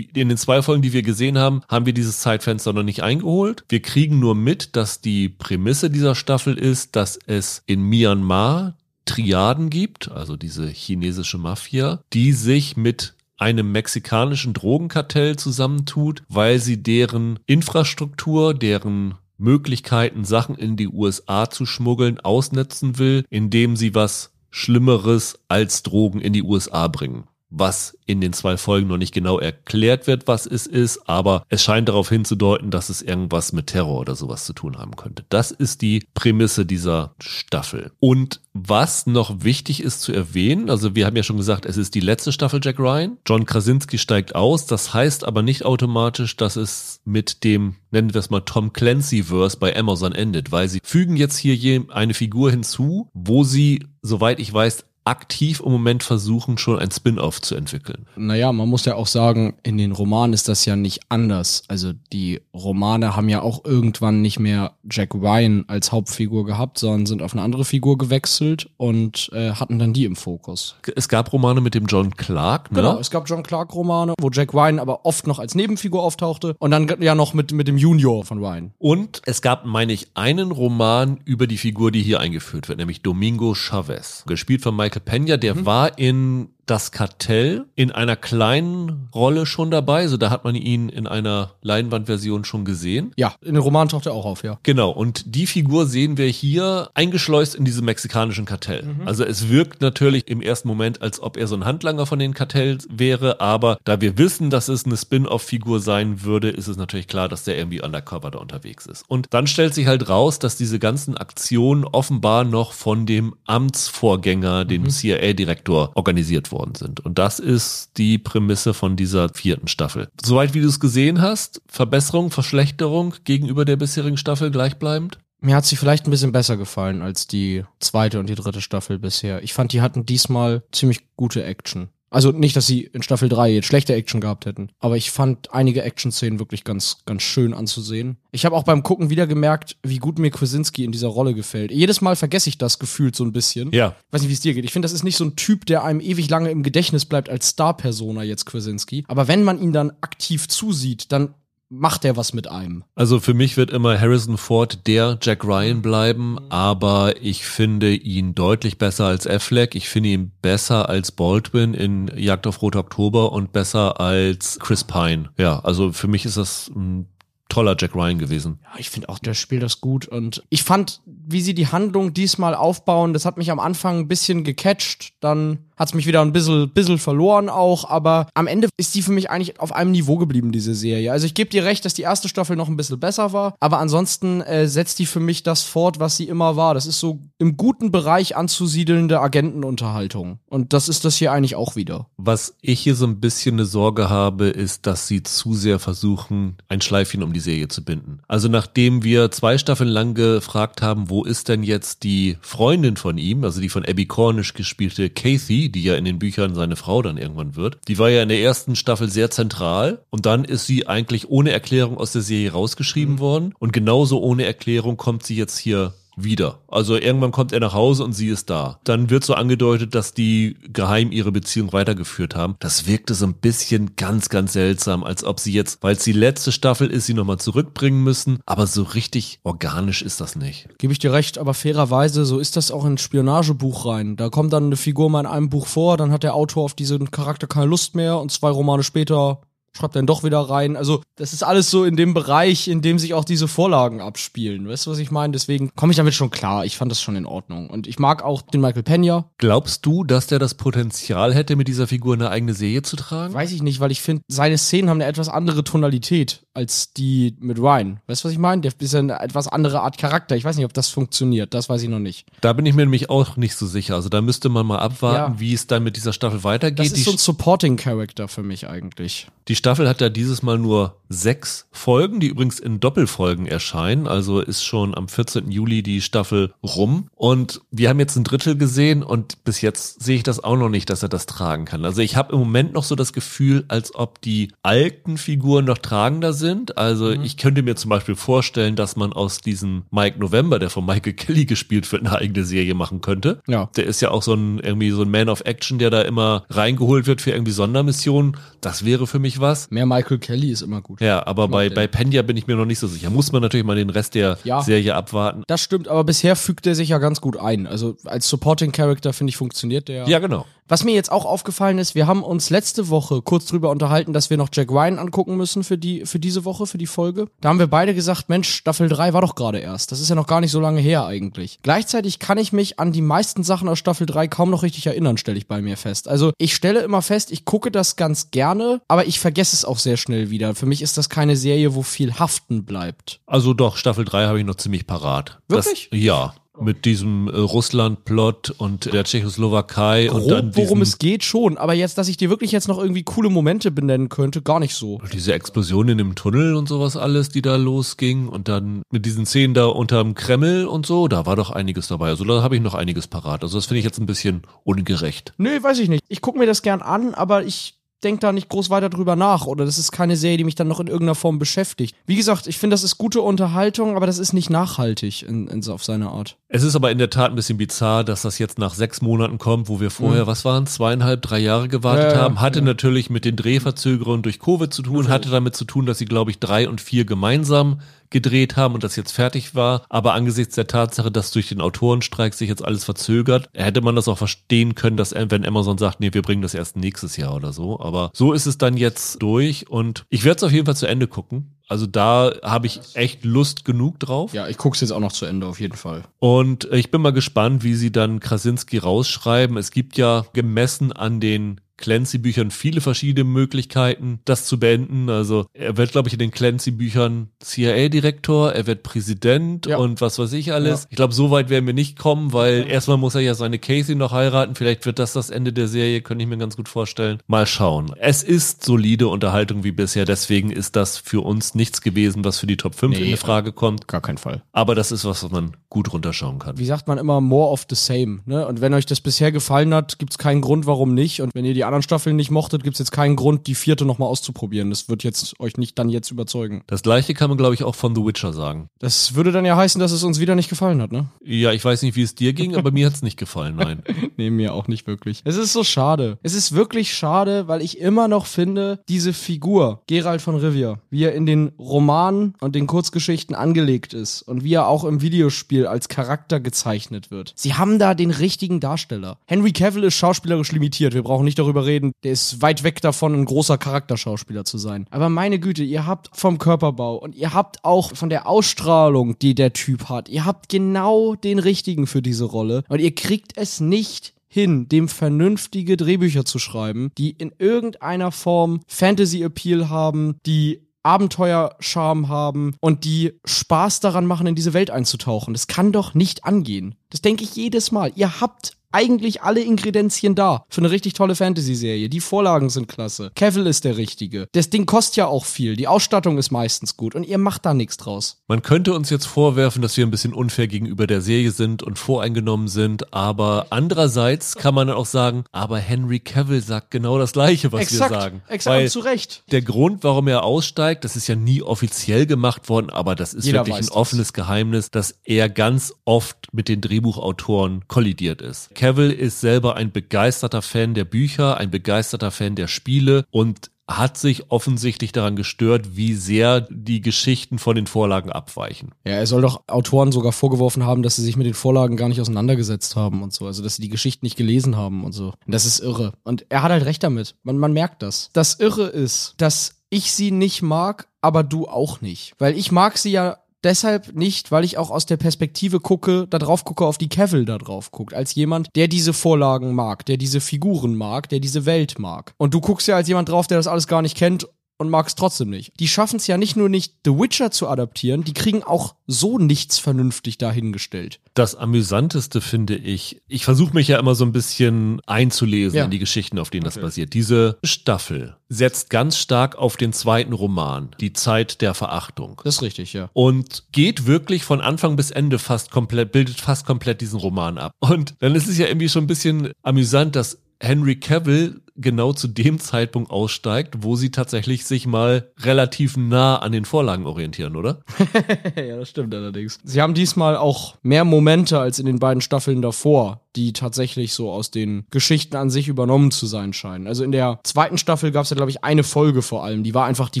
in 0.14 0.28
den 0.28 0.36
zwei 0.36 0.62
Folgen, 0.62 0.82
die 0.82 0.92
wir 0.92 1.02
gesehen 1.02 1.38
haben, 1.38 1.62
haben 1.68 1.86
wir 1.86 1.94
dieses 1.94 2.20
Zeitfenster 2.20 2.72
noch 2.72 2.82
nicht 2.82 3.02
eingeholt. 3.02 3.64
Wir 3.68 3.80
kriegen 3.80 4.18
nur 4.18 4.34
mit, 4.34 4.76
dass 4.76 5.00
die 5.00 5.28
Prämisse 5.28 5.90
dieser 5.90 6.14
Staffel 6.14 6.58
ist, 6.58 6.96
dass 6.96 7.18
es 7.26 7.62
in 7.66 7.82
Myanmar 7.82 8.76
Triaden 9.04 9.68
gibt, 9.68 10.12
also 10.12 10.36
diese 10.36 10.68
chinesische 10.68 11.38
Mafia, 11.38 12.00
die 12.12 12.32
sich 12.32 12.76
mit 12.76 13.14
einem 13.36 13.72
mexikanischen 13.72 14.52
Drogenkartell 14.52 15.36
zusammentut, 15.36 16.22
weil 16.28 16.60
sie 16.60 16.82
deren 16.82 17.40
Infrastruktur, 17.46 18.54
deren 18.54 19.14
Möglichkeiten, 19.38 20.24
Sachen 20.24 20.54
in 20.54 20.76
die 20.76 20.86
USA 20.86 21.50
zu 21.50 21.66
schmuggeln, 21.66 22.20
ausnetzen 22.20 22.98
will, 22.98 23.24
indem 23.28 23.74
sie 23.76 23.94
was 23.94 24.31
Schlimmeres 24.54 25.38
als 25.48 25.82
Drogen 25.82 26.20
in 26.20 26.34
die 26.34 26.42
USA 26.42 26.86
bringen. 26.86 27.26
Was 27.54 27.98
in 28.06 28.20
den 28.20 28.32
zwei 28.32 28.56
Folgen 28.56 28.88
noch 28.88 28.96
nicht 28.96 29.12
genau 29.12 29.38
erklärt 29.38 30.06
wird, 30.06 30.26
was 30.26 30.46
es 30.46 30.66
ist, 30.66 31.08
aber 31.08 31.44
es 31.50 31.62
scheint 31.62 31.88
darauf 31.88 32.08
hinzudeuten, 32.08 32.70
dass 32.70 32.88
es 32.88 33.02
irgendwas 33.02 33.52
mit 33.52 33.66
Terror 33.68 34.00
oder 34.00 34.14
sowas 34.14 34.46
zu 34.46 34.54
tun 34.54 34.78
haben 34.78 34.96
könnte. 34.96 35.24
Das 35.28 35.50
ist 35.50 35.82
die 35.82 36.06
Prämisse 36.14 36.64
dieser 36.64 37.14
Staffel. 37.20 37.92
Und 38.00 38.40
was 38.54 39.06
noch 39.06 39.44
wichtig 39.44 39.82
ist 39.82 40.00
zu 40.00 40.12
erwähnen, 40.12 40.70
also 40.70 40.94
wir 40.94 41.06
haben 41.06 41.16
ja 41.16 41.22
schon 41.22 41.36
gesagt, 41.36 41.66
es 41.66 41.76
ist 41.76 41.94
die 41.94 42.00
letzte 42.00 42.32
Staffel 42.32 42.60
Jack 42.62 42.78
Ryan. 42.78 43.18
John 43.26 43.44
Krasinski 43.44 43.98
steigt 43.98 44.34
aus, 44.34 44.66
das 44.66 44.94
heißt 44.94 45.24
aber 45.24 45.42
nicht 45.42 45.64
automatisch, 45.64 46.36
dass 46.36 46.56
es 46.56 47.00
mit 47.04 47.44
dem, 47.44 47.76
nennen 47.90 48.14
wir 48.14 48.20
es 48.20 48.30
mal 48.30 48.40
Tom 48.40 48.72
Clancy-Verse 48.72 49.58
bei 49.58 49.76
Amazon 49.76 50.12
endet, 50.12 50.52
weil 50.52 50.68
sie 50.68 50.80
fügen 50.82 51.16
jetzt 51.16 51.36
hier 51.36 51.84
eine 51.90 52.14
Figur 52.14 52.50
hinzu, 52.50 53.10
wo 53.12 53.44
sie, 53.44 53.86
soweit 54.02 54.40
ich 54.40 54.52
weiß, 54.52 54.84
aktiv 55.04 55.62
im 55.64 55.72
Moment 55.72 56.02
versuchen, 56.02 56.58
schon 56.58 56.78
ein 56.78 56.90
Spin-off 56.90 57.40
zu 57.40 57.54
entwickeln. 57.54 58.06
Naja, 58.16 58.52
man 58.52 58.68
muss 58.68 58.84
ja 58.84 58.94
auch 58.94 59.06
sagen, 59.06 59.54
in 59.62 59.78
den 59.78 59.92
Romanen 59.92 60.32
ist 60.32 60.48
das 60.48 60.64
ja 60.64 60.76
nicht 60.76 61.00
anders. 61.08 61.64
Also 61.68 61.92
die 62.12 62.40
Romane 62.54 63.16
haben 63.16 63.28
ja 63.28 63.42
auch 63.42 63.64
irgendwann 63.64 64.22
nicht 64.22 64.38
mehr 64.38 64.74
Jack 64.88 65.14
Ryan 65.14 65.64
als 65.66 65.92
Hauptfigur 65.92 66.44
gehabt, 66.44 66.78
sondern 66.78 67.06
sind 67.06 67.22
auf 67.22 67.32
eine 67.32 67.42
andere 67.42 67.64
Figur 67.64 67.98
gewechselt 67.98 68.70
und 68.76 69.30
äh, 69.32 69.52
hatten 69.52 69.78
dann 69.78 69.92
die 69.92 70.04
im 70.04 70.16
Fokus. 70.16 70.76
Es 70.94 71.08
gab 71.08 71.32
Romane 71.32 71.60
mit 71.60 71.74
dem 71.74 71.86
John 71.86 72.14
Clark, 72.16 72.70
ne? 72.70 72.76
Genau, 72.76 72.98
es 72.98 73.10
gab 73.10 73.28
John 73.28 73.42
Clark-Romane, 73.42 74.14
wo 74.20 74.30
Jack 74.30 74.54
Ryan 74.54 74.78
aber 74.78 75.04
oft 75.04 75.26
noch 75.26 75.38
als 75.38 75.54
Nebenfigur 75.54 76.02
auftauchte 76.02 76.54
und 76.58 76.70
dann 76.70 76.92
ja 77.00 77.14
noch 77.14 77.34
mit, 77.34 77.52
mit 77.52 77.68
dem 77.68 77.78
Junior 77.78 78.24
von 78.24 78.38
Ryan. 78.38 78.72
Und 78.78 79.22
es 79.26 79.42
gab, 79.42 79.64
meine 79.66 79.92
ich, 79.92 80.08
einen 80.14 80.50
Roman 80.50 81.20
über 81.24 81.46
die 81.46 81.58
Figur, 81.58 81.90
die 81.90 82.02
hier 82.02 82.20
eingeführt 82.20 82.68
wird, 82.68 82.78
nämlich 82.78 83.02
Domingo 83.02 83.54
Chavez. 83.54 84.24
Gespielt 84.26 84.62
von 84.62 84.76
Michael 84.92 85.02
Pena, 85.04 85.36
der 85.38 85.64
war 85.64 85.98
in 85.98 86.50
das 86.66 86.92
Kartell 86.92 87.66
in 87.74 87.90
einer 87.90 88.16
kleinen 88.16 89.08
Rolle 89.14 89.46
schon 89.46 89.70
dabei. 89.70 90.06
So, 90.06 90.16
da 90.16 90.30
hat 90.30 90.44
man 90.44 90.54
ihn 90.54 90.88
in 90.88 91.06
einer 91.06 91.54
Leinwandversion 91.62 92.44
schon 92.44 92.64
gesehen. 92.64 93.12
Ja, 93.16 93.34
in 93.40 93.54
den 93.54 93.62
Roman 93.62 93.88
taucht 93.88 94.06
er 94.06 94.12
auch 94.12 94.24
auf, 94.24 94.44
ja. 94.44 94.58
Genau, 94.62 94.90
und 94.90 95.34
die 95.34 95.46
Figur 95.46 95.86
sehen 95.86 96.16
wir 96.18 96.26
hier 96.26 96.90
eingeschleust 96.94 97.54
in 97.54 97.64
diesem 97.64 97.84
mexikanischen 97.84 98.44
Kartell. 98.44 98.84
Mhm. 98.84 99.08
Also 99.08 99.24
es 99.24 99.48
wirkt 99.48 99.80
natürlich 99.80 100.28
im 100.28 100.40
ersten 100.40 100.68
Moment, 100.68 101.02
als 101.02 101.20
ob 101.20 101.36
er 101.36 101.46
so 101.46 101.56
ein 101.56 101.64
Handlanger 101.64 102.06
von 102.06 102.18
den 102.18 102.34
Kartells 102.34 102.86
wäre, 102.90 103.40
aber 103.40 103.78
da 103.84 104.00
wir 104.00 104.18
wissen, 104.18 104.50
dass 104.50 104.68
es 104.68 104.84
eine 104.84 104.96
Spin-off-Figur 104.96 105.80
sein 105.80 106.22
würde, 106.22 106.50
ist 106.50 106.68
es 106.68 106.76
natürlich 106.76 107.08
klar, 107.08 107.28
dass 107.28 107.44
der 107.44 107.58
irgendwie 107.58 107.82
undercover 107.82 108.30
da 108.30 108.38
unterwegs 108.38 108.86
ist. 108.86 109.04
Und 109.08 109.26
dann 109.30 109.46
stellt 109.46 109.74
sich 109.74 109.86
halt 109.86 110.08
raus, 110.08 110.38
dass 110.38 110.56
diese 110.56 110.78
ganzen 110.78 111.16
Aktionen 111.16 111.84
offenbar 111.84 112.44
noch 112.44 112.72
von 112.72 113.06
dem 113.06 113.34
Amtsvorgänger, 113.46 114.64
dem 114.64 114.82
mhm. 114.82 114.90
CIA-Direktor, 114.90 115.90
organisiert 115.94 116.51
worden 116.52 116.74
sind. 116.74 117.00
Und 117.00 117.18
das 117.18 117.38
ist 117.38 117.90
die 117.96 118.18
Prämisse 118.18 118.74
von 118.74 118.96
dieser 118.96 119.28
vierten 119.30 119.68
Staffel. 119.68 120.08
Soweit 120.22 120.54
wie 120.54 120.60
du 120.60 120.68
es 120.68 120.80
gesehen 120.80 121.20
hast, 121.20 121.62
Verbesserung, 121.66 122.30
Verschlechterung 122.30 123.14
gegenüber 123.24 123.64
der 123.64 123.76
bisherigen 123.76 124.16
Staffel 124.16 124.50
gleichbleibend? 124.50 125.18
Mir 125.40 125.56
hat 125.56 125.64
sie 125.64 125.74
vielleicht 125.76 126.06
ein 126.06 126.10
bisschen 126.12 126.30
besser 126.30 126.56
gefallen 126.56 127.02
als 127.02 127.26
die 127.26 127.64
zweite 127.80 128.20
und 128.20 128.28
die 128.28 128.36
dritte 128.36 128.60
Staffel 128.60 129.00
bisher. 129.00 129.42
Ich 129.42 129.54
fand, 129.54 129.72
die 129.72 129.80
hatten 129.80 130.06
diesmal 130.06 130.62
ziemlich 130.70 131.00
gute 131.16 131.42
Action. 131.42 131.88
Also 132.12 132.30
nicht, 132.30 132.54
dass 132.56 132.66
sie 132.66 132.82
in 132.82 133.02
Staffel 133.02 133.28
3 133.28 133.50
jetzt 133.50 133.66
schlechte 133.66 133.94
Action 133.94 134.20
gehabt 134.20 134.44
hätten, 134.46 134.68
aber 134.80 134.96
ich 134.96 135.10
fand 135.10 135.52
einige 135.52 135.82
Action-Szenen 135.82 136.38
wirklich 136.38 136.62
ganz, 136.62 136.98
ganz 137.06 137.22
schön 137.22 137.54
anzusehen. 137.54 138.18
Ich 138.30 138.44
habe 138.44 138.54
auch 138.54 138.64
beim 138.64 138.82
Gucken 138.82 139.10
wieder 139.10 139.26
gemerkt, 139.26 139.76
wie 139.82 139.98
gut 139.98 140.18
mir 140.18 140.30
Kwasinski 140.30 140.84
in 140.84 140.92
dieser 140.92 141.08
Rolle 141.08 141.34
gefällt. 141.34 141.72
Jedes 141.72 142.00
Mal 142.00 142.14
vergesse 142.16 142.50
ich 142.50 142.58
das 142.58 142.78
gefühlt 142.78 143.16
so 143.16 143.24
ein 143.24 143.32
bisschen. 143.32 143.72
Ja. 143.72 143.96
weiß 144.10 144.20
nicht, 144.20 144.30
wie 144.30 144.34
es 144.34 144.40
dir 144.40 144.54
geht. 144.54 144.64
Ich 144.64 144.72
finde, 144.72 144.86
das 144.86 144.92
ist 144.92 145.04
nicht 145.04 145.16
so 145.16 145.24
ein 145.24 145.36
Typ, 145.36 145.66
der 145.66 145.84
einem 145.84 146.00
ewig 146.00 146.28
lange 146.28 146.50
im 146.50 146.62
Gedächtnis 146.62 147.06
bleibt 147.06 147.30
als 147.30 147.48
Star-Persona 147.48 148.22
jetzt 148.22 148.44
Kwasinski. 148.44 149.04
Aber 149.08 149.26
wenn 149.28 149.42
man 149.42 149.60
ihn 149.60 149.72
dann 149.72 149.90
aktiv 150.02 150.48
zusieht, 150.48 151.12
dann 151.12 151.34
macht 151.72 152.04
er 152.04 152.16
was 152.16 152.34
mit 152.34 152.48
einem. 152.48 152.84
Also 152.94 153.18
für 153.18 153.32
mich 153.32 153.56
wird 153.56 153.70
immer 153.70 153.98
Harrison 153.98 154.36
Ford 154.36 154.86
der 154.86 155.18
Jack 155.22 155.44
Ryan 155.44 155.80
bleiben, 155.80 156.38
aber 156.50 157.14
ich 157.22 157.46
finde 157.46 157.94
ihn 157.94 158.34
deutlich 158.34 158.76
besser 158.76 159.06
als 159.06 159.26
Affleck. 159.26 159.74
Ich 159.74 159.88
finde 159.88 160.10
ihn 160.10 160.32
besser 160.42 160.90
als 160.90 161.12
Baldwin 161.12 161.72
in 161.72 162.10
Jagd 162.14 162.46
auf 162.46 162.60
Rote 162.60 162.78
Oktober 162.78 163.32
und 163.32 163.52
besser 163.52 164.00
als 164.00 164.58
Chris 164.60 164.84
Pine. 164.84 165.30
Ja, 165.38 165.60
also 165.60 165.92
für 165.92 166.08
mich 166.08 166.26
ist 166.26 166.36
das 166.36 166.70
ein 166.76 167.08
toller 167.48 167.76
Jack 167.78 167.94
Ryan 167.94 168.18
gewesen. 168.18 168.60
Ja, 168.62 168.78
ich 168.78 168.90
finde 168.90 169.08
auch, 169.08 169.18
der 169.18 169.34
spielt 169.34 169.62
das 169.62 169.80
gut 169.80 170.06
und 170.06 170.42
ich 170.48 170.62
fand, 170.62 171.02
wie 171.06 171.42
sie 171.42 171.54
die 171.54 171.68
Handlung 171.68 172.14
diesmal 172.14 172.54
aufbauen, 172.54 173.12
das 173.12 173.24
hat 173.24 173.36
mich 173.36 173.50
am 173.50 173.60
Anfang 173.60 174.00
ein 174.00 174.08
bisschen 174.08 174.42
gecatcht, 174.42 175.12
dann 175.20 175.58
hat 175.82 175.88
es 175.88 175.94
mich 175.94 176.06
wieder 176.06 176.22
ein 176.22 176.32
bisschen, 176.32 176.70
bisschen 176.70 176.98
verloren 176.98 177.48
auch, 177.48 177.90
aber 177.90 178.28
am 178.34 178.46
Ende 178.46 178.68
ist 178.76 178.94
die 178.94 179.02
für 179.02 179.10
mich 179.10 179.30
eigentlich 179.30 179.58
auf 179.58 179.72
einem 179.72 179.90
Niveau 179.90 180.16
geblieben, 180.16 180.52
diese 180.52 180.76
Serie. 180.76 181.10
Also 181.10 181.26
ich 181.26 181.34
gebe 181.34 181.50
dir 181.50 181.64
recht, 181.64 181.84
dass 181.84 181.92
die 181.92 182.02
erste 182.02 182.28
Staffel 182.28 182.54
noch 182.54 182.68
ein 182.68 182.76
bisschen 182.76 183.00
besser 183.00 183.32
war, 183.32 183.56
aber 183.58 183.80
ansonsten 183.80 184.42
äh, 184.42 184.68
setzt 184.68 185.00
die 185.00 185.06
für 185.06 185.18
mich 185.18 185.42
das 185.42 185.62
fort, 185.62 185.98
was 185.98 186.16
sie 186.16 186.28
immer 186.28 186.54
war. 186.54 186.74
Das 186.74 186.86
ist 186.86 187.00
so 187.00 187.18
im 187.38 187.56
guten 187.56 187.90
Bereich 187.90 188.36
anzusiedelnde 188.36 189.20
Agentenunterhaltung. 189.20 190.38
Und 190.48 190.72
das 190.72 190.88
ist 190.88 191.04
das 191.04 191.16
hier 191.16 191.32
eigentlich 191.32 191.56
auch 191.56 191.74
wieder. 191.74 192.06
Was 192.16 192.56
ich 192.60 192.78
hier 192.78 192.94
so 192.94 193.06
ein 193.06 193.18
bisschen 193.18 193.56
eine 193.56 193.64
Sorge 193.64 194.08
habe, 194.08 194.50
ist, 194.50 194.86
dass 194.86 195.08
sie 195.08 195.24
zu 195.24 195.54
sehr 195.54 195.80
versuchen, 195.80 196.58
ein 196.68 196.80
Schleifchen 196.80 197.24
um 197.24 197.32
die 197.32 197.40
Serie 197.40 197.66
zu 197.66 197.84
binden. 197.84 198.20
Also 198.28 198.46
nachdem 198.46 199.02
wir 199.02 199.32
zwei 199.32 199.58
Staffeln 199.58 199.90
lang 199.90 200.14
gefragt 200.14 200.80
haben, 200.80 201.10
wo 201.10 201.24
ist 201.24 201.48
denn 201.48 201.64
jetzt 201.64 202.04
die 202.04 202.36
Freundin 202.40 202.96
von 202.96 203.18
ihm, 203.18 203.42
also 203.42 203.60
die 203.60 203.68
von 203.68 203.84
Abby 203.84 204.06
Cornish 204.06 204.54
gespielte 204.54 205.10
Kathy, 205.10 205.71
die 205.72 205.82
ja 205.82 205.96
in 205.96 206.04
den 206.04 206.18
Büchern 206.18 206.54
seine 206.54 206.76
Frau 206.76 207.02
dann 207.02 207.16
irgendwann 207.16 207.56
wird. 207.56 207.78
Die 207.88 207.98
war 207.98 208.10
ja 208.10 208.22
in 208.22 208.28
der 208.28 208.40
ersten 208.40 208.76
Staffel 208.76 209.08
sehr 209.08 209.30
zentral 209.30 210.04
und 210.10 210.26
dann 210.26 210.44
ist 210.44 210.66
sie 210.66 210.86
eigentlich 210.86 211.28
ohne 211.30 211.50
Erklärung 211.50 211.98
aus 211.98 212.12
der 212.12 212.22
Serie 212.22 212.52
rausgeschrieben 212.52 213.14
mhm. 213.14 213.20
worden 213.20 213.54
und 213.58 213.72
genauso 213.72 214.20
ohne 214.20 214.44
Erklärung 214.44 214.96
kommt 214.96 215.24
sie 215.24 215.36
jetzt 215.36 215.58
hier 215.58 215.94
wieder. 216.16 216.60
Also 216.68 216.96
irgendwann 216.96 217.32
kommt 217.32 217.52
er 217.52 217.60
nach 217.60 217.74
Hause 217.74 218.04
und 218.04 218.12
sie 218.12 218.28
ist 218.28 218.50
da. 218.50 218.78
Dann 218.84 219.10
wird 219.10 219.24
so 219.24 219.34
angedeutet, 219.34 219.94
dass 219.94 220.12
die 220.12 220.56
geheim 220.72 221.12
ihre 221.12 221.32
Beziehung 221.32 221.72
weitergeführt 221.72 222.34
haben. 222.34 222.56
Das 222.60 222.86
wirkte 222.86 223.14
so 223.14 223.26
ein 223.26 223.34
bisschen 223.34 223.96
ganz, 223.96 224.28
ganz 224.28 224.52
seltsam, 224.52 225.04
als 225.04 225.24
ob 225.24 225.40
sie 225.40 225.52
jetzt, 225.52 225.82
weil 225.82 225.96
es 225.96 226.04
die 226.04 226.12
letzte 226.12 226.52
Staffel 226.52 226.90
ist, 226.90 227.06
sie 227.06 227.14
nochmal 227.14 227.38
zurückbringen 227.38 228.02
müssen. 228.02 228.40
Aber 228.46 228.66
so 228.66 228.82
richtig 228.82 229.40
organisch 229.42 230.02
ist 230.02 230.20
das 230.20 230.36
nicht. 230.36 230.68
Gebe 230.78 230.92
ich 230.92 230.98
dir 230.98 231.12
recht, 231.12 231.38
aber 231.38 231.54
fairerweise, 231.54 232.24
so 232.24 232.38
ist 232.38 232.56
das 232.56 232.70
auch 232.70 232.84
in 232.84 232.98
Spionagebuch 232.98 233.86
rein. 233.86 234.16
Da 234.16 234.28
kommt 234.28 234.52
dann 234.52 234.66
eine 234.66 234.76
Figur 234.76 235.10
mal 235.10 235.20
in 235.20 235.26
einem 235.26 235.48
Buch 235.48 235.66
vor, 235.66 235.96
dann 235.96 236.12
hat 236.12 236.22
der 236.22 236.34
Autor 236.34 236.64
auf 236.64 236.74
diesen 236.74 237.10
Charakter 237.10 237.46
keine 237.46 237.66
Lust 237.66 237.94
mehr 237.94 238.18
und 238.18 238.30
zwei 238.30 238.50
Romane 238.50 238.82
später 238.82 239.40
schreibt 239.76 239.96
dann 239.96 240.06
doch 240.06 240.24
wieder 240.24 240.40
rein. 240.40 240.76
Also, 240.76 241.02
das 241.16 241.32
ist 241.32 241.42
alles 241.42 241.70
so 241.70 241.84
in 241.84 241.96
dem 241.96 242.14
Bereich, 242.14 242.68
in 242.68 242.82
dem 242.82 242.98
sich 242.98 243.14
auch 243.14 243.24
diese 243.24 243.48
Vorlagen 243.48 244.00
abspielen. 244.00 244.68
Weißt 244.68 244.86
du, 244.86 244.90
was 244.90 244.98
ich 244.98 245.10
meine? 245.10 245.32
Deswegen 245.32 245.70
komme 245.74 245.92
ich 245.92 245.96
damit 245.96 246.14
schon 246.14 246.30
klar. 246.30 246.64
Ich 246.64 246.76
fand 246.76 246.90
das 246.90 247.00
schon 247.00 247.16
in 247.16 247.26
Ordnung. 247.26 247.70
Und 247.70 247.86
ich 247.86 247.98
mag 247.98 248.22
auch 248.22 248.42
den 248.42 248.60
Michael 248.60 248.82
Pena. 248.82 249.26
Glaubst 249.38 249.84
du, 249.86 250.04
dass 250.04 250.26
der 250.26 250.38
das 250.38 250.54
Potenzial 250.54 251.34
hätte, 251.34 251.56
mit 251.56 251.68
dieser 251.68 251.86
Figur 251.86 252.14
eine 252.14 252.30
eigene 252.30 252.54
Serie 252.54 252.82
zu 252.82 252.96
tragen? 252.96 253.34
Weiß 253.34 253.52
ich 253.52 253.62
nicht, 253.62 253.80
weil 253.80 253.90
ich 253.90 254.02
finde, 254.02 254.22
seine 254.28 254.58
Szenen 254.58 254.90
haben 254.90 255.00
eine 255.00 255.06
etwas 255.06 255.28
andere 255.28 255.64
Tonalität 255.64 256.44
als 256.54 256.92
die 256.92 257.36
mit 257.40 257.58
Ryan. 257.58 258.00
Weißt 258.06 258.22
du, 258.22 258.28
was 258.28 258.32
ich 258.32 258.38
meine? 258.38 258.62
Der 258.62 258.72
ist 258.78 258.92
ja 258.92 258.98
eine 258.98 259.20
etwas 259.20 259.48
andere 259.48 259.80
Art 259.80 259.96
Charakter. 259.96 260.36
Ich 260.36 260.44
weiß 260.44 260.56
nicht, 260.56 260.66
ob 260.66 260.74
das 260.74 260.90
funktioniert. 260.90 261.54
Das 261.54 261.68
weiß 261.68 261.82
ich 261.82 261.88
noch 261.88 261.98
nicht. 261.98 262.26
Da 262.40 262.52
bin 262.52 262.66
ich 262.66 262.74
mir 262.74 262.82
nämlich 262.82 263.08
auch 263.08 263.36
nicht 263.36 263.56
so 263.56 263.66
sicher. 263.66 263.94
Also 263.94 264.08
da 264.08 264.20
müsste 264.20 264.48
man 264.48 264.66
mal 264.66 264.78
abwarten, 264.78 265.34
ja. 265.34 265.40
wie 265.40 265.54
es 265.54 265.66
dann 265.66 265.82
mit 265.82 265.96
dieser 265.96 266.12
Staffel 266.12 266.44
weitergeht. 266.44 266.78
Das 266.78 266.92
ist 266.92 267.04
so 267.04 267.12
ein 267.12 267.18
Supporting 267.18 267.76
Character 267.76 268.28
für 268.28 268.42
mich 268.42 268.68
eigentlich. 268.68 269.28
Die 269.48 269.56
Staffel 269.62 269.88
hat 269.88 270.00
ja 270.00 270.08
dieses 270.08 270.42
Mal 270.42 270.58
nur 270.58 270.96
sechs 271.08 271.68
Folgen, 271.70 272.18
die 272.18 272.26
übrigens 272.26 272.58
in 272.58 272.80
Doppelfolgen 272.80 273.46
erscheinen. 273.46 274.08
Also 274.08 274.40
ist 274.40 274.64
schon 274.64 274.96
am 274.96 275.06
14. 275.06 275.52
Juli 275.52 275.84
die 275.84 276.00
Staffel 276.00 276.52
rum. 276.64 277.08
Und 277.14 277.60
wir 277.70 277.88
haben 277.88 278.00
jetzt 278.00 278.16
ein 278.16 278.24
Drittel 278.24 278.56
gesehen 278.56 279.04
und 279.04 279.44
bis 279.44 279.60
jetzt 279.60 280.02
sehe 280.02 280.16
ich 280.16 280.24
das 280.24 280.42
auch 280.42 280.56
noch 280.56 280.68
nicht, 280.68 280.90
dass 280.90 281.04
er 281.04 281.08
das 281.08 281.26
tragen 281.26 281.64
kann. 281.64 281.84
Also 281.84 282.02
ich 282.02 282.16
habe 282.16 282.32
im 282.32 282.40
Moment 282.40 282.72
noch 282.72 282.82
so 282.82 282.96
das 282.96 283.12
Gefühl, 283.12 283.64
als 283.68 283.94
ob 283.94 284.20
die 284.20 284.52
alten 284.64 285.16
Figuren 285.16 285.64
noch 285.64 285.78
tragender 285.78 286.32
sind. 286.32 286.76
Also 286.76 287.14
mhm. 287.14 287.22
ich 287.22 287.36
könnte 287.36 287.62
mir 287.62 287.76
zum 287.76 287.90
Beispiel 287.90 288.16
vorstellen, 288.16 288.74
dass 288.74 288.96
man 288.96 289.12
aus 289.12 289.40
diesem 289.40 289.84
Mike 289.92 290.18
November, 290.18 290.58
der 290.58 290.70
von 290.70 290.84
Michael 290.84 291.12
Kelly 291.12 291.44
gespielt 291.44 291.90
wird, 291.92 292.04
eine 292.04 292.18
eigene 292.18 292.44
Serie 292.44 292.74
machen 292.74 293.00
könnte. 293.00 293.40
Ja. 293.46 293.70
Der 293.76 293.86
ist 293.86 294.00
ja 294.00 294.10
auch 294.10 294.24
so 294.24 294.34
ein 294.34 294.58
irgendwie 294.58 294.90
so 294.90 295.02
ein 295.02 295.10
Man 295.10 295.28
of 295.28 295.42
Action, 295.44 295.78
der 295.78 295.90
da 295.90 296.02
immer 296.02 296.44
reingeholt 296.50 297.06
wird 297.06 297.20
für 297.20 297.30
irgendwie 297.30 297.52
Sondermissionen. 297.52 298.36
Das 298.60 298.84
wäre 298.84 299.06
für 299.06 299.18
mich 299.20 299.40
was. 299.40 299.51
Mehr 299.70 299.86
Michael 299.86 300.18
Kelly 300.18 300.50
ist 300.50 300.62
immer 300.62 300.80
gut. 300.80 301.00
Ja, 301.00 301.26
aber 301.26 301.48
bei, 301.48 301.70
bei 301.70 301.86
Penya 301.86 302.22
bin 302.22 302.36
ich 302.36 302.46
mir 302.46 302.56
noch 302.56 302.64
nicht 302.64 302.78
so 302.78 302.86
sicher. 302.86 303.10
Muss 303.10 303.32
man 303.32 303.42
natürlich 303.42 303.66
mal 303.66 303.76
den 303.76 303.90
Rest 303.90 304.14
der 304.14 304.38
ja, 304.44 304.62
Serie 304.62 304.94
abwarten. 304.94 305.44
Das 305.46 305.60
stimmt, 305.60 305.88
aber 305.88 306.04
bisher 306.04 306.36
fügt 306.36 306.66
er 306.66 306.74
sich 306.74 306.90
ja 306.90 306.98
ganz 306.98 307.20
gut 307.20 307.36
ein. 307.36 307.66
Also 307.66 307.96
als 308.04 308.28
Supporting 308.28 308.72
Character, 308.72 309.12
finde 309.12 309.30
ich, 309.30 309.36
funktioniert 309.36 309.88
der. 309.88 310.08
Ja, 310.08 310.18
genau. 310.18 310.46
Was 310.72 310.84
mir 310.84 310.94
jetzt 310.94 311.12
auch 311.12 311.26
aufgefallen 311.26 311.76
ist, 311.78 311.94
wir 311.94 312.06
haben 312.06 312.22
uns 312.22 312.48
letzte 312.48 312.88
Woche 312.88 313.20
kurz 313.20 313.44
drüber 313.44 313.68
unterhalten, 313.68 314.14
dass 314.14 314.30
wir 314.30 314.38
noch 314.38 314.48
Jack 314.50 314.70
Ryan 314.70 314.98
angucken 314.98 315.36
müssen 315.36 315.64
für 315.64 315.76
die, 315.76 316.06
für 316.06 316.18
diese 316.18 316.46
Woche, 316.46 316.66
für 316.66 316.78
die 316.78 316.86
Folge. 316.86 317.26
Da 317.42 317.50
haben 317.50 317.58
wir 317.58 317.66
beide 317.66 317.94
gesagt, 317.94 318.30
Mensch, 318.30 318.48
Staffel 318.48 318.88
3 318.88 319.12
war 319.12 319.20
doch 319.20 319.34
gerade 319.34 319.58
erst. 319.58 319.92
Das 319.92 320.00
ist 320.00 320.08
ja 320.08 320.14
noch 320.14 320.26
gar 320.26 320.40
nicht 320.40 320.50
so 320.50 320.60
lange 320.60 320.80
her 320.80 321.04
eigentlich. 321.04 321.58
Gleichzeitig 321.62 322.20
kann 322.20 322.38
ich 322.38 322.54
mich 322.54 322.80
an 322.80 322.90
die 322.90 323.02
meisten 323.02 323.42
Sachen 323.42 323.68
aus 323.68 323.78
Staffel 323.78 324.06
3 324.06 324.28
kaum 324.28 324.48
noch 324.48 324.62
richtig 324.62 324.86
erinnern, 324.86 325.18
stelle 325.18 325.36
ich 325.36 325.46
bei 325.46 325.60
mir 325.60 325.76
fest. 325.76 326.08
Also 326.08 326.32
ich 326.38 326.54
stelle 326.54 326.80
immer 326.80 327.02
fest, 327.02 327.32
ich 327.32 327.44
gucke 327.44 327.70
das 327.70 327.96
ganz 327.96 328.30
gerne, 328.30 328.80
aber 328.88 329.06
ich 329.06 329.20
vergesse 329.20 329.41
es 329.50 329.64
auch 329.64 329.78
sehr 329.78 329.96
schnell 329.96 330.30
wieder. 330.30 330.54
Für 330.54 330.66
mich 330.66 330.82
ist 330.82 330.96
das 330.96 331.08
keine 331.08 331.36
Serie, 331.36 331.74
wo 331.74 331.82
viel 331.82 332.14
haften 332.14 332.64
bleibt. 332.64 333.20
Also 333.26 333.54
doch, 333.54 333.76
Staffel 333.76 334.04
3 334.04 334.26
habe 334.26 334.38
ich 334.38 334.46
noch 334.46 334.54
ziemlich 334.54 334.86
parat. 334.86 335.40
Wirklich? 335.48 335.88
Das, 335.90 336.00
ja 336.00 336.34
mit 336.60 336.84
diesem 336.84 337.28
äh, 337.28 337.36
Russland-Plot 337.36 338.54
und 338.58 338.92
der 338.92 339.04
Tschechoslowakei 339.04 340.06
Grob, 340.06 340.22
und 340.22 340.28
dann 340.30 340.56
worum 340.56 340.82
es 340.82 340.98
geht 340.98 341.24
schon, 341.24 341.56
aber 341.56 341.72
jetzt, 341.72 341.98
dass 341.98 342.08
ich 342.08 342.16
dir 342.16 342.30
wirklich 342.30 342.52
jetzt 342.52 342.68
noch 342.68 342.78
irgendwie 342.78 343.02
coole 343.02 343.30
Momente 343.30 343.70
benennen 343.70 344.08
könnte, 344.08 344.42
gar 344.42 344.60
nicht 344.60 344.74
so. 344.74 345.00
Diese 345.12 345.32
Explosion 345.32 345.88
in 345.88 345.98
dem 345.98 346.14
Tunnel 346.14 346.54
und 346.54 346.68
sowas 346.68 346.96
alles, 346.96 347.30
die 347.30 347.42
da 347.42 347.56
losging 347.56 348.28
und 348.28 348.48
dann 348.48 348.82
mit 348.90 349.06
diesen 349.06 349.26
Szenen 349.26 349.54
da 349.54 349.66
unterm 349.66 350.14
Kreml 350.14 350.66
und 350.66 350.86
so, 350.86 351.08
da 351.08 351.26
war 351.26 351.36
doch 351.36 351.50
einiges 351.50 351.88
dabei. 351.88 352.08
Also 352.08 352.24
da 352.24 352.42
habe 352.42 352.56
ich 352.56 352.62
noch 352.62 352.74
einiges 352.74 353.06
parat. 353.06 353.42
Also 353.42 353.58
das 353.58 353.66
finde 353.66 353.78
ich 353.78 353.84
jetzt 353.84 353.98
ein 353.98 354.06
bisschen 354.06 354.42
ungerecht. 354.64 355.32
Nö, 355.38 355.62
weiß 355.62 355.78
ich 355.78 355.88
nicht. 355.88 356.04
Ich 356.08 356.20
gucke 356.20 356.38
mir 356.38 356.46
das 356.46 356.62
gern 356.62 356.82
an, 356.82 357.14
aber 357.14 357.44
ich 357.44 357.74
denke 358.02 358.20
da 358.20 358.32
nicht 358.32 358.48
groß 358.48 358.70
weiter 358.70 358.88
drüber 358.88 359.16
nach 359.16 359.46
oder 359.46 359.64
das 359.64 359.78
ist 359.78 359.92
keine 359.92 360.16
Serie, 360.16 360.38
die 360.38 360.44
mich 360.44 360.54
dann 360.54 360.68
noch 360.68 360.80
in 360.80 360.86
irgendeiner 360.86 361.14
Form 361.14 361.38
beschäftigt. 361.38 361.94
Wie 362.06 362.16
gesagt, 362.16 362.46
ich 362.46 362.58
finde, 362.58 362.74
das 362.74 362.82
ist 362.82 362.98
gute 362.98 363.20
Unterhaltung, 363.20 363.96
aber 363.96 364.06
das 364.06 364.18
ist 364.18 364.32
nicht 364.32 364.50
nachhaltig 364.50 365.22
in, 365.22 365.48
in, 365.48 365.66
auf 365.68 365.84
seine 365.84 366.08
Art. 366.08 366.36
Es 366.48 366.62
ist 366.62 366.76
aber 366.76 366.90
in 366.90 366.98
der 366.98 367.10
Tat 367.10 367.30
ein 367.30 367.36
bisschen 367.36 367.58
bizarr, 367.58 368.04
dass 368.04 368.22
das 368.22 368.38
jetzt 368.38 368.58
nach 368.58 368.74
sechs 368.74 369.00
Monaten 369.00 369.38
kommt, 369.38 369.68
wo 369.68 369.80
wir 369.80 369.90
vorher, 369.90 370.24
mhm. 370.24 370.26
was 370.26 370.44
waren, 370.44 370.66
zweieinhalb, 370.66 371.22
drei 371.22 371.38
Jahre 371.38 371.68
gewartet 371.68 372.12
ja, 372.12 372.18
haben. 372.18 372.40
Hatte 372.40 372.58
ja. 372.58 372.64
natürlich 372.64 373.10
mit 373.10 373.24
den 373.24 373.36
Drehverzögerungen 373.36 374.22
durch 374.22 374.38
Covid 374.38 374.72
zu 374.72 374.82
tun, 374.82 375.08
hatte 375.08 375.30
damit 375.30 375.56
zu 375.56 375.64
tun, 375.64 375.86
dass 375.86 375.98
sie, 375.98 376.04
glaube 376.04 376.30
ich, 376.30 376.38
drei 376.38 376.68
und 376.68 376.80
vier 376.80 377.04
gemeinsam 377.04 377.80
gedreht 378.12 378.56
haben 378.56 378.74
und 378.74 378.84
das 378.84 378.96
jetzt 378.96 379.12
fertig 379.12 379.54
war. 379.54 379.84
Aber 379.88 380.14
angesichts 380.14 380.54
der 380.54 380.68
Tatsache, 380.68 381.10
dass 381.10 381.32
durch 381.32 381.48
den 381.48 381.60
Autorenstreik 381.60 382.34
sich 382.34 382.48
jetzt 382.48 382.64
alles 382.64 382.84
verzögert, 382.84 383.48
hätte 383.54 383.80
man 383.80 383.96
das 383.96 384.08
auch 384.08 384.18
verstehen 384.18 384.74
können, 384.74 384.96
dass 384.96 385.12
wenn 385.14 385.44
Amazon 385.44 385.78
sagt, 385.78 386.00
nee, 386.00 386.12
wir 386.12 386.22
bringen 386.22 386.42
das 386.42 386.54
erst 386.54 386.76
nächstes 386.76 387.16
Jahr 387.16 387.34
oder 387.34 387.52
so. 387.52 387.80
Aber 387.80 388.10
so 388.14 388.32
ist 388.32 388.46
es 388.46 388.58
dann 388.58 388.76
jetzt 388.76 389.20
durch 389.22 389.68
und 389.68 390.04
ich 390.10 390.24
werde 390.24 390.36
es 390.36 390.44
auf 390.44 390.52
jeden 390.52 390.66
Fall 390.66 390.76
zu 390.76 390.86
Ende 390.86 391.08
gucken. 391.08 391.56
Also 391.68 391.86
da 391.86 392.32
habe 392.42 392.66
ich 392.66 392.80
echt 392.94 393.24
Lust 393.24 393.64
genug 393.64 393.98
drauf. 393.98 394.34
Ja, 394.34 394.46
ich 394.46 394.58
gucke 394.58 394.74
es 394.74 394.82
jetzt 394.82 394.90
auch 394.90 395.00
noch 395.00 395.12
zu 395.12 395.24
Ende 395.24 395.46
auf 395.46 395.58
jeden 395.58 395.76
Fall. 395.76 396.02
Und 396.18 396.64
ich 396.70 396.90
bin 396.90 397.00
mal 397.00 397.14
gespannt, 397.14 397.64
wie 397.64 397.74
sie 397.74 397.90
dann 397.90 398.20
Krasinski 398.20 398.76
rausschreiben. 398.76 399.56
Es 399.56 399.70
gibt 399.70 399.96
ja 399.96 400.26
gemessen 400.34 400.92
an 400.92 401.18
den 401.18 401.61
Clancy-Büchern 401.76 402.50
viele 402.50 402.80
verschiedene 402.80 403.24
Möglichkeiten, 403.24 404.20
das 404.24 404.46
zu 404.46 404.58
beenden. 404.58 405.10
Also 405.10 405.46
er 405.52 405.76
wird, 405.76 405.92
glaube 405.92 406.08
ich, 406.08 406.12
in 406.12 406.18
den 406.18 406.30
Clancy-Büchern 406.30 407.28
CIA-Direktor, 407.42 408.52
er 408.52 408.66
wird 408.66 408.82
Präsident 408.82 409.66
ja. 409.66 409.78
und 409.78 410.00
was 410.00 410.18
weiß 410.18 410.32
ich 410.34 410.52
alles. 410.52 410.82
Ja. 410.82 410.86
Ich 410.90 410.96
glaube, 410.96 411.12
so 411.14 411.30
weit 411.30 411.50
werden 411.50 411.66
wir 411.66 411.74
nicht 411.74 411.98
kommen, 411.98 412.32
weil 412.32 412.60
ja. 412.60 412.66
erstmal 412.66 412.98
muss 412.98 413.14
er 413.14 413.20
ja 413.20 413.34
seine 413.34 413.58
Casey 413.58 413.94
noch 413.94 414.12
heiraten. 414.12 414.54
Vielleicht 414.54 414.86
wird 414.86 414.98
das 414.98 415.12
das 415.12 415.30
Ende 415.30 415.52
der 415.52 415.68
Serie, 415.68 416.02
könnte 416.02 416.22
ich 416.22 416.28
mir 416.28 416.38
ganz 416.38 416.56
gut 416.56 416.68
vorstellen. 416.68 417.18
Mal 417.26 417.46
schauen. 417.46 417.92
Es 417.98 418.22
ist 418.22 418.64
solide 418.64 419.08
Unterhaltung 419.08 419.64
wie 419.64 419.72
bisher, 419.72 420.04
deswegen 420.04 420.50
ist 420.50 420.76
das 420.76 420.98
für 420.98 421.20
uns 421.20 421.54
nichts 421.54 421.80
gewesen, 421.80 422.24
was 422.24 422.38
für 422.38 422.46
die 422.46 422.56
Top 422.56 422.74
5 422.74 422.98
nee, 422.98 423.10
in 423.10 423.16
Frage 423.16 423.52
kommt. 423.52 423.88
Gar 423.88 424.00
kein 424.00 424.18
Fall. 424.18 424.42
Aber 424.52 424.74
das 424.74 424.92
ist 424.92 425.04
was, 425.04 425.24
was 425.24 425.30
man 425.30 425.56
gut 425.68 425.92
runterschauen 425.92 426.38
kann. 426.38 426.58
Wie 426.58 426.66
sagt 426.66 426.86
man 426.86 426.98
immer, 426.98 427.20
more 427.20 427.50
of 427.50 427.66
the 427.68 427.76
same. 427.76 428.20
Ne? 428.26 428.46
Und 428.46 428.60
wenn 428.60 428.74
euch 428.74 428.86
das 428.86 429.00
bisher 429.00 429.32
gefallen 429.32 429.72
hat, 429.74 429.98
gibt 429.98 430.12
es 430.12 430.18
keinen 430.18 430.42
Grund, 430.42 430.66
warum 430.66 430.94
nicht. 430.94 431.22
Und 431.22 431.34
wenn 431.34 431.44
ihr 431.44 431.54
die 431.54 431.61
anderen 431.64 431.82
Staffeln 431.82 432.16
nicht 432.16 432.30
mochtet, 432.30 432.64
gibt 432.64 432.74
es 432.74 432.78
jetzt 432.78 432.92
keinen 432.92 433.16
Grund, 433.16 433.46
die 433.46 433.54
vierte 433.54 433.84
nochmal 433.84 434.08
auszuprobieren. 434.08 434.70
Das 434.70 434.88
wird 434.88 435.04
jetzt 435.04 435.38
euch 435.40 435.56
nicht 435.56 435.78
dann 435.78 435.88
jetzt 435.88 436.10
überzeugen. 436.10 436.62
Das 436.66 436.82
gleiche 436.82 437.14
kann 437.14 437.28
man, 437.28 437.38
glaube 437.38 437.54
ich, 437.54 437.64
auch 437.64 437.74
von 437.74 437.94
The 437.94 438.04
Witcher 438.04 438.32
sagen. 438.32 438.68
Das 438.78 439.14
würde 439.14 439.32
dann 439.32 439.44
ja 439.44 439.56
heißen, 439.56 439.78
dass 439.80 439.92
es 439.92 440.04
uns 440.04 440.20
wieder 440.20 440.34
nicht 440.34 440.48
gefallen 440.48 440.80
hat, 440.80 440.92
ne? 440.92 441.06
Ja, 441.24 441.52
ich 441.52 441.64
weiß 441.64 441.82
nicht, 441.82 441.96
wie 441.96 442.02
es 442.02 442.14
dir 442.14 442.32
ging, 442.32 442.56
aber 442.56 442.70
mir 442.70 442.86
hat 442.86 442.94
es 442.94 443.02
nicht 443.02 443.18
gefallen, 443.18 443.56
nein. 443.56 443.82
nee, 444.16 444.30
mir 444.30 444.54
auch 444.54 444.68
nicht 444.68 444.86
wirklich. 444.86 445.22
Es 445.24 445.36
ist 445.36 445.52
so 445.52 445.64
schade. 445.64 446.18
Es 446.22 446.34
ist 446.34 446.52
wirklich 446.52 446.94
schade, 446.94 447.48
weil 447.48 447.62
ich 447.62 447.78
immer 447.78 448.08
noch 448.08 448.26
finde, 448.26 448.80
diese 448.88 449.12
Figur, 449.12 449.82
Gerald 449.86 450.22
von 450.22 450.36
Rivia, 450.36 450.78
wie 450.90 451.04
er 451.04 451.14
in 451.14 451.26
den 451.26 451.52
Romanen 451.58 452.34
und 452.40 452.54
den 452.54 452.66
Kurzgeschichten 452.66 453.34
angelegt 453.34 453.94
ist 453.94 454.22
und 454.22 454.44
wie 454.44 454.54
er 454.54 454.66
auch 454.66 454.84
im 454.84 455.02
Videospiel 455.02 455.66
als 455.66 455.88
Charakter 455.88 456.40
gezeichnet 456.40 457.10
wird. 457.10 457.32
Sie 457.36 457.54
haben 457.54 457.78
da 457.78 457.94
den 457.94 458.10
richtigen 458.10 458.60
Darsteller. 458.60 459.18
Henry 459.26 459.52
Cavill 459.52 459.84
ist 459.84 459.94
schauspielerisch 459.94 460.52
limitiert. 460.52 460.94
Wir 460.94 461.02
brauchen 461.02 461.24
nicht 461.24 461.38
darüber 461.38 461.51
reden. 461.60 461.92
Der 462.02 462.12
ist 462.12 462.42
weit 462.42 462.64
weg 462.64 462.80
davon, 462.80 463.14
ein 463.14 463.24
großer 463.24 463.58
Charakterschauspieler 463.58 464.44
zu 464.44 464.58
sein. 464.58 464.86
Aber 464.90 465.08
meine 465.08 465.38
Güte, 465.38 465.62
ihr 465.62 465.86
habt 465.86 466.10
vom 466.12 466.38
Körperbau 466.38 466.96
und 466.96 467.14
ihr 467.14 467.34
habt 467.34 467.64
auch 467.64 467.94
von 467.94 468.08
der 468.08 468.26
Ausstrahlung, 468.26 469.18
die 469.18 469.34
der 469.34 469.52
Typ 469.52 469.88
hat, 469.88 470.08
ihr 470.08 470.24
habt 470.24 470.48
genau 470.48 471.14
den 471.14 471.38
richtigen 471.38 471.86
für 471.86 472.02
diese 472.02 472.24
Rolle. 472.24 472.64
Und 472.68 472.80
ihr 472.80 472.94
kriegt 472.94 473.36
es 473.36 473.60
nicht 473.60 474.14
hin, 474.28 474.66
dem 474.68 474.88
vernünftige 474.88 475.76
Drehbücher 475.76 476.24
zu 476.24 476.38
schreiben, 476.38 476.90
die 476.96 477.10
in 477.10 477.32
irgendeiner 477.38 478.12
Form 478.12 478.60
Fantasy-Appeal 478.66 479.68
haben, 479.68 480.16
die 480.24 480.66
Abenteuerscharme 480.82 482.08
haben 482.08 482.54
und 482.60 482.84
die 482.84 483.12
Spaß 483.24 483.80
daran 483.80 484.06
machen, 484.06 484.26
in 484.26 484.34
diese 484.34 484.54
Welt 484.54 484.70
einzutauchen. 484.70 485.34
Das 485.34 485.46
kann 485.46 485.70
doch 485.70 485.94
nicht 485.94 486.24
angehen. 486.24 486.74
Das 486.90 487.02
denke 487.02 487.24
ich 487.24 487.36
jedes 487.36 487.72
Mal. 487.72 487.92
Ihr 487.94 488.20
habt 488.20 488.56
eigentlich 488.72 489.22
alle 489.22 489.40
Ingredienzien 489.40 490.14
da 490.14 490.44
für 490.48 490.60
eine 490.60 490.70
richtig 490.70 490.94
tolle 490.94 491.14
Fantasy-Serie. 491.14 491.88
Die 491.88 492.00
Vorlagen 492.00 492.50
sind 492.50 492.68
klasse. 492.68 493.12
Cavill 493.14 493.46
ist 493.46 493.64
der 493.64 493.76
Richtige. 493.76 494.28
Das 494.32 494.50
Ding 494.50 494.66
kostet 494.66 494.96
ja 494.96 495.06
auch 495.06 495.24
viel. 495.24 495.56
Die 495.56 495.68
Ausstattung 495.68 496.18
ist 496.18 496.30
meistens 496.30 496.76
gut 496.76 496.94
und 496.94 497.04
ihr 497.04 497.18
macht 497.18 497.46
da 497.46 497.54
nichts 497.54 497.76
draus. 497.76 498.18
Man 498.28 498.42
könnte 498.42 498.74
uns 498.74 498.90
jetzt 498.90 499.06
vorwerfen, 499.06 499.62
dass 499.62 499.76
wir 499.76 499.86
ein 499.86 499.90
bisschen 499.90 500.14
unfair 500.14 500.48
gegenüber 500.48 500.86
der 500.86 501.00
Serie 501.00 501.30
sind 501.30 501.62
und 501.62 501.78
voreingenommen 501.78 502.48
sind, 502.48 502.92
aber 502.92 503.46
andererseits 503.50 504.36
kann 504.36 504.54
man 504.54 504.70
auch 504.70 504.86
sagen, 504.86 505.24
aber 505.32 505.58
Henry 505.58 506.00
Cavill 506.00 506.42
sagt 506.42 506.70
genau 506.70 506.98
das 506.98 507.12
Gleiche, 507.12 507.52
was 507.52 507.62
exakt, 507.62 507.90
wir 507.90 508.00
sagen. 508.00 508.22
Exakt, 508.28 508.56
Weil 508.56 508.70
zu 508.70 508.80
Recht. 508.80 509.24
Der 509.30 509.42
Grund, 509.42 509.84
warum 509.84 510.08
er 510.08 510.24
aussteigt, 510.24 510.84
das 510.84 510.96
ist 510.96 511.06
ja 511.06 511.14
nie 511.14 511.42
offiziell 511.42 512.06
gemacht 512.06 512.48
worden, 512.48 512.70
aber 512.70 512.94
das 512.94 513.14
ist 513.14 513.24
Jeder 513.24 513.46
wirklich 513.46 513.56
ein 513.56 513.68
offenes 513.68 514.08
das. 514.08 514.12
Geheimnis, 514.12 514.70
dass 514.70 514.94
er 515.04 515.28
ganz 515.28 515.72
oft 515.84 516.28
mit 516.32 516.48
den 516.48 516.60
Drehbuchautoren 516.60 517.64
kollidiert 517.68 518.22
ist. 518.22 518.54
Cavill 518.62 518.92
ist 518.92 519.20
selber 519.20 519.56
ein 519.56 519.72
begeisterter 519.72 520.40
Fan 520.40 520.74
der 520.74 520.84
Bücher, 520.84 521.36
ein 521.36 521.50
begeisterter 521.50 522.12
Fan 522.12 522.36
der 522.36 522.46
Spiele 522.46 523.04
und 523.10 523.50
hat 523.66 523.98
sich 523.98 524.30
offensichtlich 524.30 524.92
daran 524.92 525.16
gestört, 525.16 525.74
wie 525.74 525.94
sehr 525.94 526.42
die 526.48 526.80
Geschichten 526.80 527.40
von 527.40 527.56
den 527.56 527.66
Vorlagen 527.66 528.12
abweichen. 528.12 528.70
Ja, 528.86 528.92
er 528.92 529.06
soll 529.08 529.22
doch 529.22 529.42
Autoren 529.48 529.90
sogar 529.90 530.12
vorgeworfen 530.12 530.64
haben, 530.64 530.84
dass 530.84 530.94
sie 530.94 531.02
sich 531.02 531.16
mit 531.16 531.26
den 531.26 531.34
Vorlagen 531.34 531.76
gar 531.76 531.88
nicht 531.88 532.00
auseinandergesetzt 532.00 532.76
haben 532.76 533.02
und 533.02 533.12
so. 533.12 533.26
Also, 533.26 533.42
dass 533.42 533.56
sie 533.56 533.62
die 533.62 533.68
Geschichten 533.68 534.06
nicht 534.06 534.16
gelesen 534.16 534.56
haben 534.56 534.84
und 534.84 534.92
so. 534.92 535.06
Und 535.06 535.34
das 535.34 535.44
ist 535.44 535.58
irre. 535.58 535.94
Und 536.04 536.26
er 536.28 536.44
hat 536.44 536.52
halt 536.52 536.64
recht 536.64 536.84
damit. 536.84 537.16
Man, 537.24 537.38
man 537.38 537.52
merkt 537.52 537.82
das. 537.82 538.10
Das 538.12 538.38
Irre 538.38 538.68
ist, 538.68 539.14
dass 539.16 539.62
ich 539.70 539.90
sie 539.90 540.12
nicht 540.12 540.40
mag, 540.40 540.86
aber 541.00 541.24
du 541.24 541.48
auch 541.48 541.80
nicht. 541.80 542.14
Weil 542.18 542.38
ich 542.38 542.52
mag 542.52 542.78
sie 542.78 542.92
ja 542.92 543.16
deshalb 543.44 543.94
nicht, 543.94 544.30
weil 544.30 544.44
ich 544.44 544.58
auch 544.58 544.70
aus 544.70 544.86
der 544.86 544.96
Perspektive 544.96 545.60
gucke, 545.60 546.06
da 546.08 546.18
drauf 546.18 546.44
gucke, 546.44 546.64
auf 546.64 546.78
die 546.78 546.88
Cavill 546.88 547.24
da 547.24 547.38
drauf 547.38 547.70
guckt, 547.70 547.94
als 547.94 548.14
jemand, 548.14 548.48
der 548.54 548.68
diese 548.68 548.92
Vorlagen 548.92 549.54
mag, 549.54 549.84
der 549.86 549.96
diese 549.96 550.20
Figuren 550.20 550.74
mag, 550.74 551.08
der 551.08 551.20
diese 551.20 551.46
Welt 551.46 551.78
mag. 551.78 552.14
Und 552.18 552.34
du 552.34 552.40
guckst 552.40 552.68
ja 552.68 552.76
als 552.76 552.88
jemand 552.88 553.08
drauf, 553.08 553.26
der 553.26 553.38
das 553.38 553.46
alles 553.46 553.66
gar 553.66 553.82
nicht 553.82 553.96
kennt 553.96 554.26
und 554.62 554.70
mag 554.70 554.86
es 554.86 554.94
trotzdem 554.94 555.28
nicht. 555.28 555.52
Die 555.60 555.68
schaffen 555.68 555.96
es 555.96 556.06
ja 556.06 556.16
nicht 556.16 556.36
nur 556.36 556.48
nicht, 556.48 556.74
The 556.84 556.92
Witcher 556.92 557.30
zu 557.30 557.48
adaptieren, 557.48 558.04
die 558.04 558.14
kriegen 558.14 558.42
auch 558.42 558.74
so 558.86 559.18
nichts 559.18 559.58
vernünftig 559.58 560.18
dahingestellt. 560.18 561.00
Das 561.14 561.34
Amüsanteste 561.34 562.20
finde 562.20 562.56
ich, 562.56 563.02
ich 563.06 563.24
versuche 563.24 563.54
mich 563.54 563.68
ja 563.68 563.78
immer 563.78 563.94
so 563.94 564.04
ein 564.04 564.12
bisschen 564.12 564.80
einzulesen 564.86 565.58
ja. 565.58 565.64
in 565.64 565.70
die 565.70 565.78
Geschichten, 565.78 566.18
auf 566.18 566.30
denen 566.30 566.46
okay. 566.46 566.54
das 566.54 566.62
basiert. 566.62 566.94
Diese 566.94 567.38
Staffel 567.44 568.16
setzt 568.28 568.70
ganz 568.70 568.96
stark 568.96 569.36
auf 569.36 569.56
den 569.56 569.72
zweiten 569.72 570.12
Roman, 570.12 570.70
die 570.80 570.92
Zeit 570.92 571.42
der 571.42 571.54
Verachtung. 571.54 572.20
Das 572.24 572.36
ist 572.36 572.42
richtig, 572.42 572.72
ja. 572.72 572.88
Und 572.94 573.44
geht 573.52 573.86
wirklich 573.86 574.24
von 574.24 574.40
Anfang 574.40 574.76
bis 574.76 574.90
Ende 574.90 575.18
fast 575.18 575.50
komplett, 575.50 575.92
bildet 575.92 576.20
fast 576.20 576.46
komplett 576.46 576.80
diesen 576.80 576.98
Roman 576.98 577.36
ab. 577.36 577.52
Und 577.58 577.94
dann 577.98 578.14
ist 578.14 578.28
es 578.28 578.38
ja 578.38 578.46
irgendwie 578.46 578.68
schon 578.68 578.84
ein 578.84 578.88
bisschen 578.88 579.32
amüsant, 579.42 579.96
dass 579.96 580.18
Henry 580.40 580.76
Cavill 580.76 581.40
genau 581.56 581.92
zu 581.92 582.08
dem 582.08 582.38
Zeitpunkt 582.38 582.90
aussteigt, 582.90 583.56
wo 583.58 583.76
sie 583.76 583.90
tatsächlich 583.90 584.44
sich 584.44 584.66
mal 584.66 585.10
relativ 585.18 585.76
nah 585.76 586.16
an 586.16 586.32
den 586.32 586.44
Vorlagen 586.44 586.86
orientieren, 586.86 587.36
oder? 587.36 587.62
ja, 588.36 588.56
das 588.56 588.70
stimmt 588.70 588.94
allerdings. 588.94 589.38
Sie 589.44 589.60
haben 589.60 589.74
diesmal 589.74 590.16
auch 590.16 590.56
mehr 590.62 590.84
Momente 590.84 591.38
als 591.38 591.58
in 591.58 591.66
den 591.66 591.78
beiden 591.78 592.00
Staffeln 592.00 592.42
davor, 592.42 593.01
die 593.16 593.32
tatsächlich 593.32 593.92
so 593.92 594.10
aus 594.10 594.30
den 594.30 594.64
Geschichten 594.70 595.16
an 595.16 595.30
sich 595.30 595.48
übernommen 595.48 595.90
zu 595.90 596.06
sein 596.06 596.32
scheinen. 596.32 596.66
Also 596.66 596.84
in 596.84 596.92
der 596.92 597.20
zweiten 597.24 597.58
Staffel 597.58 597.90
gab 597.90 598.04
es 598.04 598.10
ja, 598.10 598.16
glaube 598.16 598.30
ich, 598.30 598.44
eine 598.44 598.64
Folge 598.64 599.02
vor 599.02 599.24
allem. 599.24 599.42
Die 599.42 599.54
war 599.54 599.66
einfach 599.66 599.88
die 599.88 600.00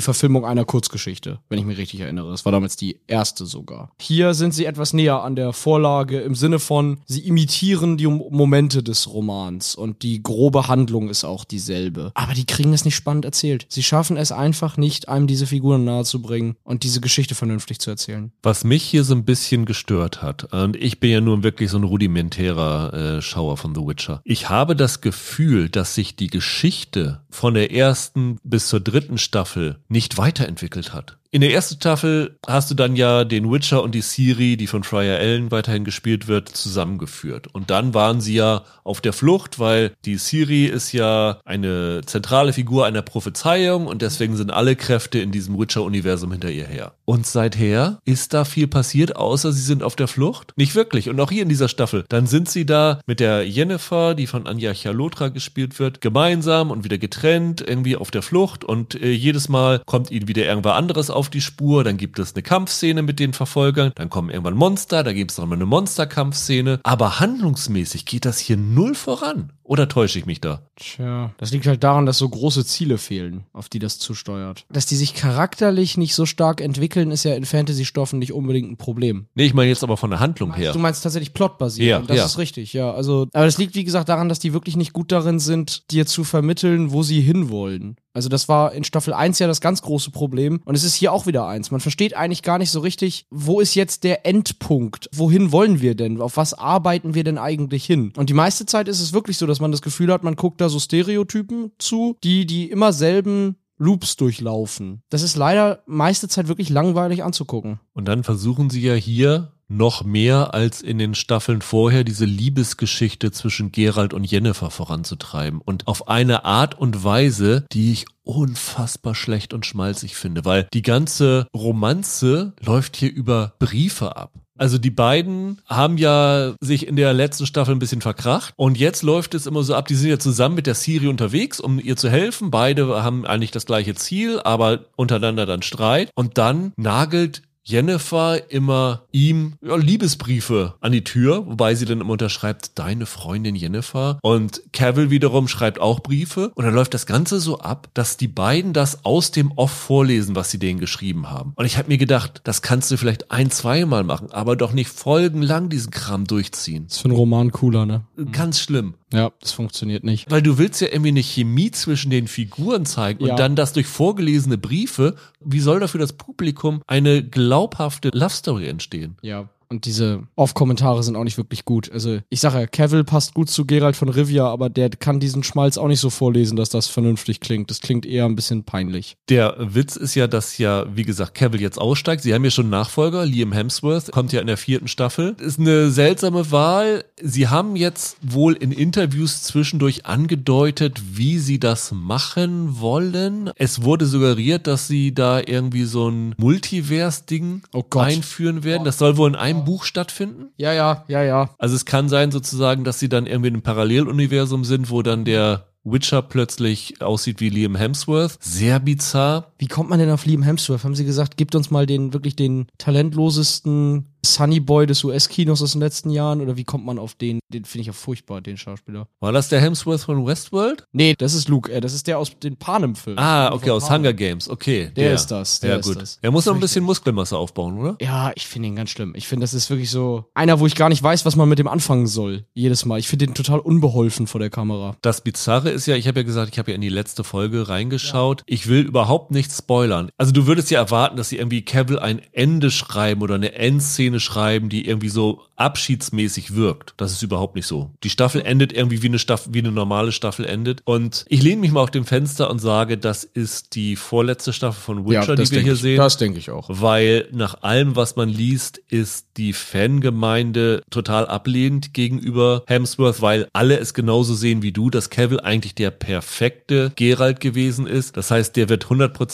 Verfilmung 0.00 0.44
einer 0.44 0.64
Kurzgeschichte, 0.64 1.38
wenn 1.48 1.58
ich 1.58 1.64
mich 1.64 1.78
richtig 1.78 2.00
erinnere. 2.00 2.30
Das 2.30 2.44
war 2.44 2.52
damals 2.52 2.76
die 2.76 3.00
erste 3.06 3.46
sogar. 3.46 3.90
Hier 4.00 4.34
sind 4.34 4.54
sie 4.54 4.64
etwas 4.64 4.92
näher 4.92 5.22
an 5.22 5.36
der 5.36 5.52
Vorlage 5.52 6.20
im 6.20 6.34
Sinne 6.34 6.58
von, 6.58 7.00
sie 7.06 7.20
imitieren 7.26 7.96
die 7.96 8.06
Momente 8.06 8.82
des 8.82 9.12
Romans 9.12 9.74
und 9.74 10.02
die 10.02 10.22
grobe 10.22 10.68
Handlung 10.68 11.08
ist 11.08 11.24
auch 11.24 11.44
dieselbe. 11.44 12.12
Aber 12.14 12.34
die 12.34 12.46
kriegen 12.46 12.72
es 12.72 12.84
nicht 12.84 12.96
spannend 12.96 13.24
erzählt. 13.24 13.66
Sie 13.68 13.82
schaffen 13.82 14.16
es 14.16 14.32
einfach 14.32 14.76
nicht, 14.76 15.08
einem 15.08 15.26
diese 15.26 15.46
Figuren 15.46 15.84
nahezubringen 15.84 16.56
und 16.64 16.82
diese 16.82 17.00
Geschichte 17.00 17.34
vernünftig 17.34 17.78
zu 17.78 17.90
erzählen. 17.90 18.32
Was 18.42 18.64
mich 18.64 18.82
hier 18.82 19.04
so 19.04 19.14
ein 19.14 19.24
bisschen 19.24 19.64
gestört 19.64 20.22
hat, 20.22 20.52
und 20.52 20.76
ich 20.76 21.00
bin 21.00 21.10
ja 21.10 21.20
nur 21.20 21.42
wirklich 21.42 21.70
so 21.70 21.78
ein 21.78 21.84
rudimentärer 21.84 22.92
äh, 23.02 23.22
Schauer 23.22 23.56
von 23.56 23.74
The 23.74 23.80
Witcher. 23.82 24.20
Ich 24.24 24.48
habe 24.48 24.76
das 24.76 25.00
Gefühl, 25.00 25.68
dass 25.68 25.94
sich 25.94 26.16
die 26.16 26.28
Geschichte 26.28 27.22
von 27.30 27.54
der 27.54 27.72
ersten 27.72 28.38
bis 28.44 28.68
zur 28.68 28.80
dritten 28.80 29.18
Staffel 29.18 29.78
nicht 29.88 30.18
weiterentwickelt 30.18 30.92
hat. 30.92 31.18
In 31.34 31.40
der 31.40 31.54
ersten 31.54 31.76
Staffel 31.76 32.36
hast 32.46 32.70
du 32.70 32.74
dann 32.74 32.94
ja 32.94 33.24
den 33.24 33.50
Witcher 33.50 33.82
und 33.82 33.94
die 33.94 34.02
Siri, 34.02 34.58
die 34.58 34.66
von 34.66 34.84
Fryer 34.84 35.18
Allen 35.18 35.50
weiterhin 35.50 35.82
gespielt 35.82 36.28
wird, 36.28 36.50
zusammengeführt. 36.50 37.46
Und 37.54 37.70
dann 37.70 37.94
waren 37.94 38.20
sie 38.20 38.34
ja 38.34 38.64
auf 38.84 39.00
der 39.00 39.14
Flucht, 39.14 39.58
weil 39.58 39.92
die 40.04 40.18
Siri 40.18 40.66
ist 40.66 40.92
ja 40.92 41.40
eine 41.46 42.02
zentrale 42.04 42.52
Figur 42.52 42.84
einer 42.84 43.00
Prophezeiung 43.00 43.86
und 43.86 44.02
deswegen 44.02 44.36
sind 44.36 44.50
alle 44.50 44.76
Kräfte 44.76 45.20
in 45.20 45.32
diesem 45.32 45.58
Witcher-Universum 45.58 46.32
hinter 46.32 46.50
ihr 46.50 46.66
her. 46.66 46.92
Und 47.06 47.26
seither 47.26 47.98
ist 48.04 48.34
da 48.34 48.44
viel 48.44 48.66
passiert, 48.66 49.16
außer 49.16 49.52
sie 49.52 49.62
sind 49.62 49.82
auf 49.82 49.96
der 49.96 50.08
Flucht? 50.08 50.52
Nicht 50.56 50.74
wirklich. 50.74 51.08
Und 51.08 51.18
auch 51.18 51.30
hier 51.30 51.44
in 51.44 51.48
dieser 51.48 51.68
Staffel. 51.68 52.04
Dann 52.10 52.26
sind 52.26 52.50
sie 52.50 52.66
da 52.66 53.00
mit 53.06 53.20
der 53.20 53.48
Jennifer, 53.48 54.14
die 54.14 54.26
von 54.26 54.46
Anja 54.46 54.74
Chalotra 54.74 55.28
gespielt 55.28 55.78
wird, 55.78 56.02
gemeinsam 56.02 56.70
und 56.70 56.84
wieder 56.84 56.98
getrennt, 56.98 57.64
irgendwie 57.66 57.96
auf 57.96 58.10
der 58.10 58.20
Flucht 58.20 58.64
und 58.66 59.00
äh, 59.00 59.12
jedes 59.12 59.48
Mal 59.48 59.80
kommt 59.86 60.10
ihnen 60.10 60.28
wieder 60.28 60.44
irgendwas 60.44 60.76
anderes 60.76 61.08
auf 61.08 61.21
auf 61.22 61.30
die 61.30 61.40
Spur, 61.40 61.84
dann 61.84 61.98
gibt 61.98 62.18
es 62.18 62.34
eine 62.34 62.42
Kampfszene 62.42 63.00
mit 63.00 63.20
den 63.20 63.32
Verfolgern, 63.32 63.92
dann 63.94 64.10
kommen 64.10 64.28
irgendwann 64.28 64.56
Monster, 64.56 65.04
da 65.04 65.12
gibt 65.12 65.30
es 65.30 65.38
nochmal 65.38 65.56
eine 65.56 65.66
Monsterkampfszene. 65.66 66.80
Aber 66.82 67.20
handlungsmäßig 67.20 68.06
geht 68.06 68.24
das 68.24 68.40
hier 68.40 68.56
null 68.56 68.96
voran. 68.96 69.52
Oder 69.64 69.88
täusche 69.88 70.18
ich 70.18 70.26
mich 70.26 70.40
da? 70.40 70.62
Tja, 70.76 71.32
das 71.38 71.52
liegt 71.52 71.66
halt 71.66 71.84
daran, 71.84 72.06
dass 72.06 72.18
so 72.18 72.28
große 72.28 72.64
Ziele 72.64 72.98
fehlen, 72.98 73.44
auf 73.52 73.68
die 73.68 73.78
das 73.78 73.98
zusteuert. 73.98 74.66
Dass 74.70 74.86
die 74.86 74.96
sich 74.96 75.14
charakterlich 75.14 75.96
nicht 75.96 76.14
so 76.14 76.26
stark 76.26 76.60
entwickeln, 76.60 77.10
ist 77.10 77.24
ja 77.24 77.34
in 77.34 77.44
Fantasy-Stoffen 77.44 78.18
nicht 78.18 78.32
unbedingt 78.32 78.70
ein 78.70 78.76
Problem. 78.76 79.26
Nee, 79.34 79.46
ich 79.46 79.54
meine 79.54 79.68
jetzt 79.68 79.84
aber 79.84 79.96
von 79.96 80.10
der 80.10 80.20
Handlung 80.20 80.54
her. 80.54 80.72
Du 80.72 80.78
meinst 80.78 81.02
tatsächlich 81.02 81.32
plotbasiert. 81.32 81.88
Ja, 81.88 81.98
das 82.00 82.16
ja. 82.16 82.24
ist 82.26 82.38
richtig, 82.38 82.72
ja. 82.72 82.92
Also, 82.92 83.28
aber 83.32 83.44
das 83.44 83.58
liegt, 83.58 83.74
wie 83.74 83.84
gesagt, 83.84 84.08
daran, 84.08 84.28
dass 84.28 84.40
die 84.40 84.52
wirklich 84.52 84.76
nicht 84.76 84.92
gut 84.92 85.12
darin 85.12 85.38
sind, 85.38 85.90
dir 85.90 86.06
zu 86.06 86.24
vermitteln, 86.24 86.92
wo 86.92 87.02
sie 87.02 87.20
hinwollen. 87.20 87.96
Also 88.14 88.28
das 88.28 88.48
war 88.48 88.72
in 88.72 88.84
Staffel 88.84 89.14
1 89.14 89.38
ja 89.38 89.46
das 89.46 89.60
ganz 89.60 89.82
große 89.82 90.10
Problem. 90.10 90.60
Und 90.64 90.74
es 90.74 90.84
ist 90.84 90.94
hier 90.94 91.12
auch 91.12 91.26
wieder 91.26 91.46
eins. 91.46 91.70
Man 91.70 91.80
versteht 91.80 92.14
eigentlich 92.14 92.42
gar 92.42 92.58
nicht 92.58 92.70
so 92.70 92.80
richtig, 92.80 93.26
wo 93.30 93.60
ist 93.60 93.74
jetzt 93.74 94.04
der 94.04 94.26
Endpunkt? 94.26 95.08
Wohin 95.14 95.50
wollen 95.52 95.80
wir 95.80 95.94
denn? 95.94 96.20
Auf 96.20 96.36
was 96.36 96.54
arbeiten 96.54 97.14
wir 97.14 97.24
denn 97.24 97.38
eigentlich 97.38 97.86
hin? 97.86 98.12
Und 98.16 98.28
die 98.28 98.34
meiste 98.34 98.66
Zeit 98.66 98.88
ist 98.88 99.00
es 99.00 99.12
wirklich 99.12 99.38
so, 99.38 99.46
dass 99.52 99.60
man 99.60 99.70
das 99.70 99.82
Gefühl 99.82 100.12
hat, 100.12 100.24
man 100.24 100.36
guckt 100.36 100.60
da 100.60 100.68
so 100.68 100.80
Stereotypen 100.80 101.72
zu, 101.78 102.16
die 102.24 102.46
die 102.46 102.70
immer 102.70 102.92
selben 102.92 103.56
Loops 103.78 104.16
durchlaufen. 104.16 105.02
Das 105.10 105.22
ist 105.22 105.36
leider 105.36 105.82
meiste 105.86 106.28
Zeit 106.28 106.48
wirklich 106.48 106.70
langweilig 106.70 107.22
anzugucken. 107.22 107.80
Und 107.92 108.06
dann 108.06 108.22
versuchen 108.22 108.70
sie 108.70 108.80
ja 108.80 108.94
hier 108.94 109.52
noch 109.68 110.04
mehr 110.04 110.54
als 110.54 110.82
in 110.82 110.98
den 110.98 111.14
Staffeln 111.14 111.62
vorher 111.62 112.04
diese 112.04 112.24
Liebesgeschichte 112.24 113.32
zwischen 113.32 113.72
Gerald 113.72 114.14
und 114.14 114.24
Jennifer 114.24 114.70
voranzutreiben. 114.70 115.60
Und 115.60 115.88
auf 115.88 116.08
eine 116.08 116.44
Art 116.44 116.78
und 116.78 117.04
Weise, 117.04 117.64
die 117.72 117.92
ich 117.92 118.06
unfassbar 118.22 119.14
schlecht 119.14 119.54
und 119.54 119.66
schmalzig 119.66 120.14
finde, 120.14 120.44
weil 120.44 120.68
die 120.72 120.82
ganze 120.82 121.46
Romanze 121.54 122.54
läuft 122.60 122.96
hier 122.96 123.12
über 123.12 123.54
Briefe 123.58 124.16
ab. 124.16 124.32
Also 124.62 124.78
die 124.78 124.90
beiden 124.90 125.60
haben 125.66 125.98
ja 125.98 126.54
sich 126.60 126.86
in 126.86 126.94
der 126.94 127.12
letzten 127.12 127.46
Staffel 127.46 127.74
ein 127.74 127.80
bisschen 127.80 128.00
verkracht 128.00 128.54
und 128.54 128.78
jetzt 128.78 129.02
läuft 129.02 129.34
es 129.34 129.46
immer 129.46 129.64
so 129.64 129.74
ab, 129.74 129.88
die 129.88 129.96
sind 129.96 130.08
ja 130.08 130.20
zusammen 130.20 130.54
mit 130.54 130.68
der 130.68 130.76
Siri 130.76 131.08
unterwegs, 131.08 131.58
um 131.58 131.80
ihr 131.80 131.96
zu 131.96 132.08
helfen. 132.08 132.52
Beide 132.52 133.02
haben 133.02 133.26
eigentlich 133.26 133.50
das 133.50 133.66
gleiche 133.66 133.96
Ziel, 133.96 134.38
aber 134.38 134.84
untereinander 134.94 135.46
dann 135.46 135.62
Streit 135.62 136.10
und 136.14 136.38
dann 136.38 136.72
nagelt 136.76 137.42
Jennifer 137.64 138.50
immer 138.50 139.02
ihm 139.12 139.54
ja, 139.62 139.76
Liebesbriefe 139.76 140.74
an 140.80 140.92
die 140.92 141.04
Tür, 141.04 141.46
wobei 141.46 141.74
sie 141.74 141.84
dann 141.84 142.00
immer 142.00 142.12
unterschreibt, 142.12 142.78
deine 142.78 143.06
Freundin 143.06 143.54
Jennifer. 143.54 144.18
Und 144.22 144.62
Cavill 144.72 145.10
wiederum 145.10 145.48
schreibt 145.48 145.80
auch 145.80 146.00
Briefe. 146.00 146.50
Und 146.54 146.64
dann 146.64 146.74
läuft 146.74 146.94
das 146.94 147.06
Ganze 147.06 147.40
so 147.40 147.60
ab, 147.60 147.88
dass 147.94 148.16
die 148.16 148.28
beiden 148.28 148.72
das 148.72 149.04
aus 149.04 149.30
dem 149.30 149.52
Off 149.52 149.70
vorlesen, 149.70 150.34
was 150.34 150.50
sie 150.50 150.58
denen 150.58 150.80
geschrieben 150.80 151.30
haben. 151.30 151.52
Und 151.56 151.64
ich 151.64 151.78
habe 151.78 151.88
mir 151.88 151.98
gedacht, 151.98 152.40
das 152.44 152.62
kannst 152.62 152.90
du 152.90 152.96
vielleicht 152.96 153.30
ein, 153.30 153.50
zweimal 153.50 154.04
machen, 154.04 154.32
aber 154.32 154.56
doch 154.56 154.72
nicht 154.72 154.90
folgenlang 154.90 155.68
diesen 155.68 155.90
Kram 155.90 156.26
durchziehen. 156.26 156.86
Das 156.86 156.96
ist 156.96 157.02
für 157.02 157.08
einen 157.08 157.16
Roman 157.16 157.52
cooler, 157.52 157.86
ne? 157.86 158.04
Ganz 158.32 158.60
schlimm. 158.60 158.94
Ja, 159.12 159.30
das 159.40 159.52
funktioniert 159.52 160.04
nicht. 160.04 160.30
Weil 160.30 160.42
du 160.42 160.58
willst 160.58 160.80
ja 160.80 160.88
irgendwie 160.88 161.08
eine 161.10 161.22
Chemie 161.22 161.70
zwischen 161.70 162.10
den 162.10 162.26
Figuren 162.28 162.86
zeigen 162.86 163.24
Ja. 163.24 163.32
und 163.32 163.38
dann 163.38 163.56
das 163.56 163.72
durch 163.72 163.86
vorgelesene 163.86 164.58
Briefe. 164.58 165.16
Wie 165.40 165.60
soll 165.60 165.80
da 165.80 165.86
für 165.86 165.98
das 165.98 166.14
Publikum 166.14 166.82
eine 166.86 167.22
glaubhafte 167.22 168.10
Love 168.12 168.30
Story 168.30 168.68
entstehen? 168.68 169.16
Ja. 169.22 169.48
Und 169.72 169.86
diese 169.86 170.24
Off-Kommentare 170.36 171.02
sind 171.02 171.16
auch 171.16 171.24
nicht 171.24 171.38
wirklich 171.38 171.64
gut. 171.64 171.90
Also, 171.90 172.18
ich 172.28 172.40
sage 172.40 172.60
ja, 172.60 172.66
Cavill 172.66 173.04
passt 173.04 173.32
gut 173.32 173.48
zu 173.48 173.64
Gerald 173.64 173.96
von 173.96 174.10
Rivia, 174.10 174.46
aber 174.46 174.68
der 174.68 174.90
kann 174.90 175.18
diesen 175.18 175.42
Schmalz 175.42 175.78
auch 175.78 175.88
nicht 175.88 176.00
so 176.00 176.10
vorlesen, 176.10 176.56
dass 176.56 176.68
das 176.68 176.88
vernünftig 176.88 177.40
klingt. 177.40 177.70
Das 177.70 177.80
klingt 177.80 178.04
eher 178.04 178.26
ein 178.26 178.36
bisschen 178.36 178.64
peinlich. 178.64 179.16
Der 179.30 179.56
Witz 179.58 179.96
ist 179.96 180.14
ja, 180.14 180.26
dass 180.26 180.58
ja, 180.58 180.84
wie 180.94 181.04
gesagt, 181.04 181.34
Cavill 181.34 181.62
jetzt 181.62 181.80
aussteigt. 181.80 182.22
Sie 182.22 182.34
haben 182.34 182.44
ja 182.44 182.50
schon 182.50 182.68
Nachfolger, 182.68 183.24
Liam 183.24 183.52
Hemsworth, 183.52 184.12
kommt 184.12 184.34
ja 184.34 184.42
in 184.42 184.46
der 184.46 184.58
vierten 184.58 184.88
Staffel. 184.88 185.36
Ist 185.40 185.58
eine 185.58 185.90
seltsame 185.90 186.50
Wahl. 186.50 187.04
Sie 187.22 187.48
haben 187.48 187.74
jetzt 187.74 188.18
wohl 188.20 188.52
in 188.52 188.72
Interviews 188.72 189.42
zwischendurch 189.42 190.04
angedeutet, 190.04 191.00
wie 191.14 191.38
sie 191.38 191.58
das 191.58 191.92
machen 191.92 192.78
wollen. 192.78 193.50
Es 193.56 193.82
wurde 193.82 194.04
suggeriert, 194.04 194.66
dass 194.66 194.86
sie 194.86 195.14
da 195.14 195.40
irgendwie 195.40 195.84
so 195.84 196.10
ein 196.10 196.34
Multiverse-Ding 196.36 197.62
Oh 197.72 197.84
einführen 197.98 198.64
werden. 198.64 198.84
Das 198.84 198.98
soll 198.98 199.16
wohl 199.16 199.30
in 199.30 199.36
einem 199.36 199.61
Buch 199.62 199.84
stattfinden. 199.84 200.50
Ja, 200.56 200.72
ja, 200.72 201.04
ja, 201.08 201.22
ja. 201.22 201.50
Also 201.58 201.74
es 201.74 201.84
kann 201.84 202.08
sein 202.08 202.30
sozusagen, 202.30 202.84
dass 202.84 202.98
sie 202.98 203.08
dann 203.08 203.26
irgendwie 203.26 203.48
in 203.48 203.54
einem 203.54 203.62
Paralleluniversum 203.62 204.64
sind, 204.64 204.90
wo 204.90 205.02
dann 205.02 205.24
der 205.24 205.66
Witcher 205.84 206.22
plötzlich 206.22 207.02
aussieht 207.02 207.40
wie 207.40 207.48
Liam 207.48 207.74
Hemsworth. 207.74 208.36
Sehr 208.40 208.78
bizarr. 208.78 209.51
Wie 209.62 209.68
kommt 209.68 209.88
man 209.88 210.00
denn 210.00 210.10
auf 210.10 210.26
Liam 210.26 210.42
Hemsworth? 210.42 210.82
Haben 210.82 210.96
sie 210.96 211.04
gesagt, 211.04 211.36
gibt 211.36 211.54
uns 211.54 211.70
mal 211.70 211.86
den 211.86 212.12
wirklich 212.12 212.34
den 212.34 212.66
talentlosesten 212.78 214.08
Sunny 214.24 214.58
Boy 214.58 214.86
des 214.86 215.04
US-Kinos 215.04 215.62
aus 215.62 215.72
den 215.72 215.80
letzten 215.80 216.10
Jahren? 216.10 216.40
Oder 216.40 216.56
wie 216.56 216.64
kommt 216.64 216.84
man 216.84 216.98
auf 216.98 217.14
den? 217.14 217.38
Den 217.48 217.64
finde 217.64 217.82
ich 217.82 217.86
ja 217.88 217.92
furchtbar, 217.92 218.40
den 218.40 218.56
Schauspieler. 218.56 219.06
War 219.20 219.30
das 219.32 219.48
der 219.48 219.60
Hemsworth 219.60 220.00
von 220.00 220.26
Westworld? 220.26 220.86
Nee, 220.92 221.14
das 221.16 221.34
ist 221.34 221.48
Luke, 221.48 221.70
äh, 221.70 221.80
das 221.80 221.92
ist 221.92 222.08
der 222.08 222.18
aus 222.18 222.36
den 222.38 222.56
Panem-Filmen. 222.56 223.18
Ah, 223.18 223.52
okay, 223.52 223.70
aus. 223.70 223.88
Hunger 223.88 224.12
Games. 224.12 224.48
Okay. 224.48 224.90
Der 224.96 225.14
ist 225.14 225.26
das, 225.26 225.60
der 225.60 225.70
ja, 225.70 225.76
ist 225.76 225.86
gut. 225.86 226.00
das. 226.00 226.18
Er 226.22 226.30
muss 226.30 226.46
noch 226.46 226.54
ein 226.54 226.60
bisschen 226.60 226.82
Muskelmasse 226.84 227.36
aufbauen, 227.36 227.78
oder? 227.78 227.96
Ja, 228.00 228.32
ich 228.34 228.46
finde 228.46 228.68
ihn 228.68 228.76
ganz 228.76 228.90
schlimm. 228.90 229.12
Ich 229.16 229.28
finde, 229.28 229.44
das 229.44 229.54
ist 229.54 229.70
wirklich 229.70 229.90
so 229.90 230.24
einer, 230.34 230.58
wo 230.60 230.66
ich 230.66 230.74
gar 230.74 230.88
nicht 230.88 231.02
weiß, 231.02 231.24
was 231.24 231.36
man 231.36 231.48
mit 231.48 231.58
dem 231.58 231.68
anfangen 231.68 232.06
soll. 232.06 232.46
Jedes 232.54 232.84
Mal. 232.84 232.98
Ich 232.98 233.08
finde 233.08 233.26
den 233.26 233.34
total 233.34 233.60
unbeholfen 233.60 234.26
vor 234.26 234.40
der 234.40 234.50
Kamera. 234.50 234.96
Das 235.02 235.20
Bizarre 235.20 235.70
ist 235.70 235.86
ja, 235.86 235.96
ich 235.96 236.08
habe 236.08 236.20
ja 236.20 236.24
gesagt, 236.24 236.52
ich 236.52 236.58
habe 236.58 236.70
ja 236.70 236.74
in 236.74 236.80
die 236.80 236.88
letzte 236.88 237.24
Folge 237.24 237.68
reingeschaut. 237.68 238.42
Ich 238.46 238.68
will 238.68 238.80
überhaupt 238.80 239.30
nichts 239.30 239.51
spoilern. 239.52 240.10
Also 240.18 240.32
du 240.32 240.46
würdest 240.46 240.70
ja 240.70 240.80
erwarten, 240.80 241.16
dass 241.16 241.28
sie 241.28 241.38
irgendwie 241.38 241.62
Cavill 241.62 241.98
ein 241.98 242.20
Ende 242.32 242.70
schreiben 242.70 243.22
oder 243.22 243.34
eine 243.34 243.54
Endszene 243.54 244.20
schreiben, 244.20 244.68
die 244.68 244.86
irgendwie 244.86 245.08
so 245.08 245.42
abschiedsmäßig 245.56 246.54
wirkt. 246.54 246.94
Das 246.96 247.12
ist 247.12 247.22
überhaupt 247.22 247.54
nicht 247.54 247.66
so. 247.66 247.90
Die 248.02 248.10
Staffel 248.10 248.40
endet 248.42 248.72
irgendwie 248.72 249.02
wie 249.02 249.06
eine 249.06 249.18
Staffel, 249.18 249.54
wie 249.54 249.60
eine 249.60 249.70
normale 249.70 250.10
Staffel 250.10 250.44
endet. 250.44 250.80
Und 250.84 251.24
ich 251.28 251.42
lehne 251.42 251.60
mich 251.60 251.70
mal 251.70 251.82
auf 251.82 251.90
dem 251.90 252.04
Fenster 252.04 252.50
und 252.50 252.58
sage, 252.58 252.98
das 252.98 253.22
ist 253.22 253.76
die 253.76 253.94
vorletzte 253.96 254.52
Staffel 254.52 254.80
von 254.80 255.08
Witcher, 255.08 255.36
die 255.36 255.50
wir 255.50 255.60
hier 255.60 255.74
ich, 255.74 255.80
sehen. 255.80 255.96
Das 255.98 256.16
denke 256.16 256.38
ich 256.38 256.50
auch. 256.50 256.68
weil 256.68 257.28
nach 257.32 257.62
allem, 257.62 257.94
was 257.94 258.16
man 258.16 258.28
liest, 258.28 258.78
ist 258.88 259.26
die 259.36 259.52
Fangemeinde 259.52 260.82
total 260.90 261.26
ablehnend 261.26 261.94
gegenüber 261.94 262.64
Hemsworth, 262.66 263.22
weil 263.22 263.48
alle 263.52 263.78
es 263.78 263.94
genauso 263.94 264.34
sehen 264.34 264.62
wie 264.62 264.72
du, 264.72 264.90
dass 264.90 265.10
Cavill 265.10 265.40
eigentlich 265.40 265.74
der 265.74 265.90
perfekte 265.90 266.92
Geralt 266.96 267.40
gewesen 267.40 267.86
ist. 267.86 268.16
Das 268.16 268.30
heißt, 268.30 268.56
der 268.56 268.68
wird 268.68 268.90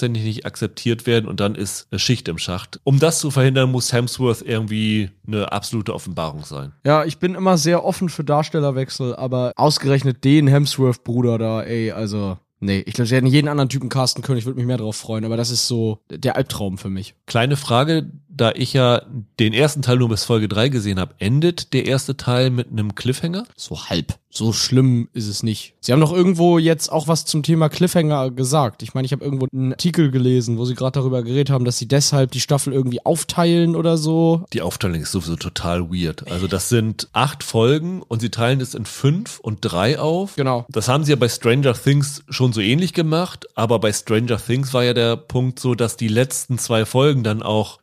hundertprozentig 0.08 0.24
nicht 0.24 0.46
akzeptiert 0.46 1.06
werden 1.06 1.26
und 1.26 1.40
dann 1.40 1.54
ist 1.54 1.86
eine 1.90 1.98
Schicht 1.98 2.28
im 2.28 2.38
Schacht. 2.38 2.80
Um 2.84 2.98
das 2.98 3.20
zu 3.20 3.30
verhindern, 3.30 3.70
muss 3.70 3.92
Hemsworth 3.92 4.42
irgendwie 4.42 5.10
eine 5.26 5.52
absolute 5.52 5.94
Offenbarung 5.94 6.44
sein. 6.44 6.72
Ja, 6.84 7.04
ich 7.04 7.18
bin 7.18 7.34
immer 7.34 7.58
sehr 7.58 7.84
offen 7.84 8.08
für 8.08 8.24
Darstellerwechsel, 8.24 9.14
aber 9.16 9.52
ausgerechnet 9.56 10.24
den 10.24 10.46
Hemsworth-Bruder 10.46 11.38
da, 11.38 11.62
ey, 11.62 11.92
also. 11.92 12.38
Nee, 12.60 12.82
ich 12.86 12.94
glaube, 12.94 13.06
sie 13.06 13.14
hätten 13.14 13.28
jeden 13.28 13.46
anderen 13.46 13.68
Typen 13.68 13.88
casten 13.88 14.24
können, 14.24 14.38
ich 14.38 14.44
würde 14.44 14.56
mich 14.56 14.66
mehr 14.66 14.78
drauf 14.78 14.96
freuen, 14.96 15.24
aber 15.24 15.36
das 15.36 15.50
ist 15.50 15.68
so 15.68 16.00
der 16.10 16.34
Albtraum 16.34 16.76
für 16.76 16.90
mich. 16.90 17.14
Kleine 17.26 17.56
Frage, 17.56 18.10
da 18.40 18.52
ich 18.54 18.72
ja 18.72 19.02
den 19.38 19.52
ersten 19.52 19.82
Teil 19.82 19.96
nur 19.96 20.08
bis 20.08 20.24
Folge 20.24 20.48
3 20.48 20.68
gesehen 20.68 20.98
habe, 20.98 21.14
endet 21.18 21.72
der 21.72 21.86
erste 21.86 22.16
Teil 22.16 22.50
mit 22.50 22.70
einem 22.70 22.94
Cliffhanger? 22.94 23.44
So 23.56 23.84
halb. 23.88 24.14
So 24.30 24.52
schlimm 24.52 25.08
ist 25.14 25.26
es 25.26 25.42
nicht. 25.42 25.74
Sie 25.80 25.90
haben 25.90 26.00
doch 26.00 26.12
irgendwo 26.12 26.58
jetzt 26.58 26.92
auch 26.92 27.08
was 27.08 27.24
zum 27.24 27.42
Thema 27.42 27.70
Cliffhanger 27.70 28.30
gesagt. 28.30 28.82
Ich 28.82 28.92
meine, 28.92 29.06
ich 29.06 29.12
habe 29.12 29.24
irgendwo 29.24 29.46
einen 29.50 29.72
Artikel 29.72 30.10
gelesen, 30.10 30.58
wo 30.58 30.66
sie 30.66 30.74
gerade 30.74 31.00
darüber 31.00 31.22
geredet 31.22 31.50
haben, 31.50 31.64
dass 31.64 31.78
sie 31.78 31.88
deshalb 31.88 32.30
die 32.32 32.40
Staffel 32.40 32.74
irgendwie 32.74 33.04
aufteilen 33.04 33.74
oder 33.74 33.96
so. 33.96 34.44
Die 34.52 34.60
Aufteilung 34.60 35.00
ist 35.00 35.12
sowieso 35.12 35.36
total 35.36 35.90
weird. 35.90 36.30
Also 36.30 36.46
das 36.46 36.68
sind 36.68 37.08
acht 37.14 37.42
Folgen 37.42 38.02
und 38.02 38.20
sie 38.20 38.28
teilen 38.28 38.60
es 38.60 38.74
in 38.74 38.84
fünf 38.84 39.40
und 39.40 39.60
drei 39.62 39.98
auf. 39.98 40.36
Genau. 40.36 40.66
Das 40.68 40.88
haben 40.88 41.04
sie 41.04 41.12
ja 41.12 41.16
bei 41.16 41.28
Stranger 41.28 41.72
Things 41.72 42.22
schon 42.28 42.52
so 42.52 42.60
ähnlich 42.60 42.92
gemacht, 42.92 43.46
aber 43.54 43.78
bei 43.78 43.92
Stranger 43.92 44.36
Things 44.36 44.74
war 44.74 44.84
ja 44.84 44.92
der 44.92 45.16
Punkt 45.16 45.58
so, 45.58 45.74
dass 45.74 45.96
die 45.96 46.08
letzten 46.08 46.58
zwei 46.58 46.84
Folgen 46.84 47.24
dann 47.24 47.42
auch 47.42 47.78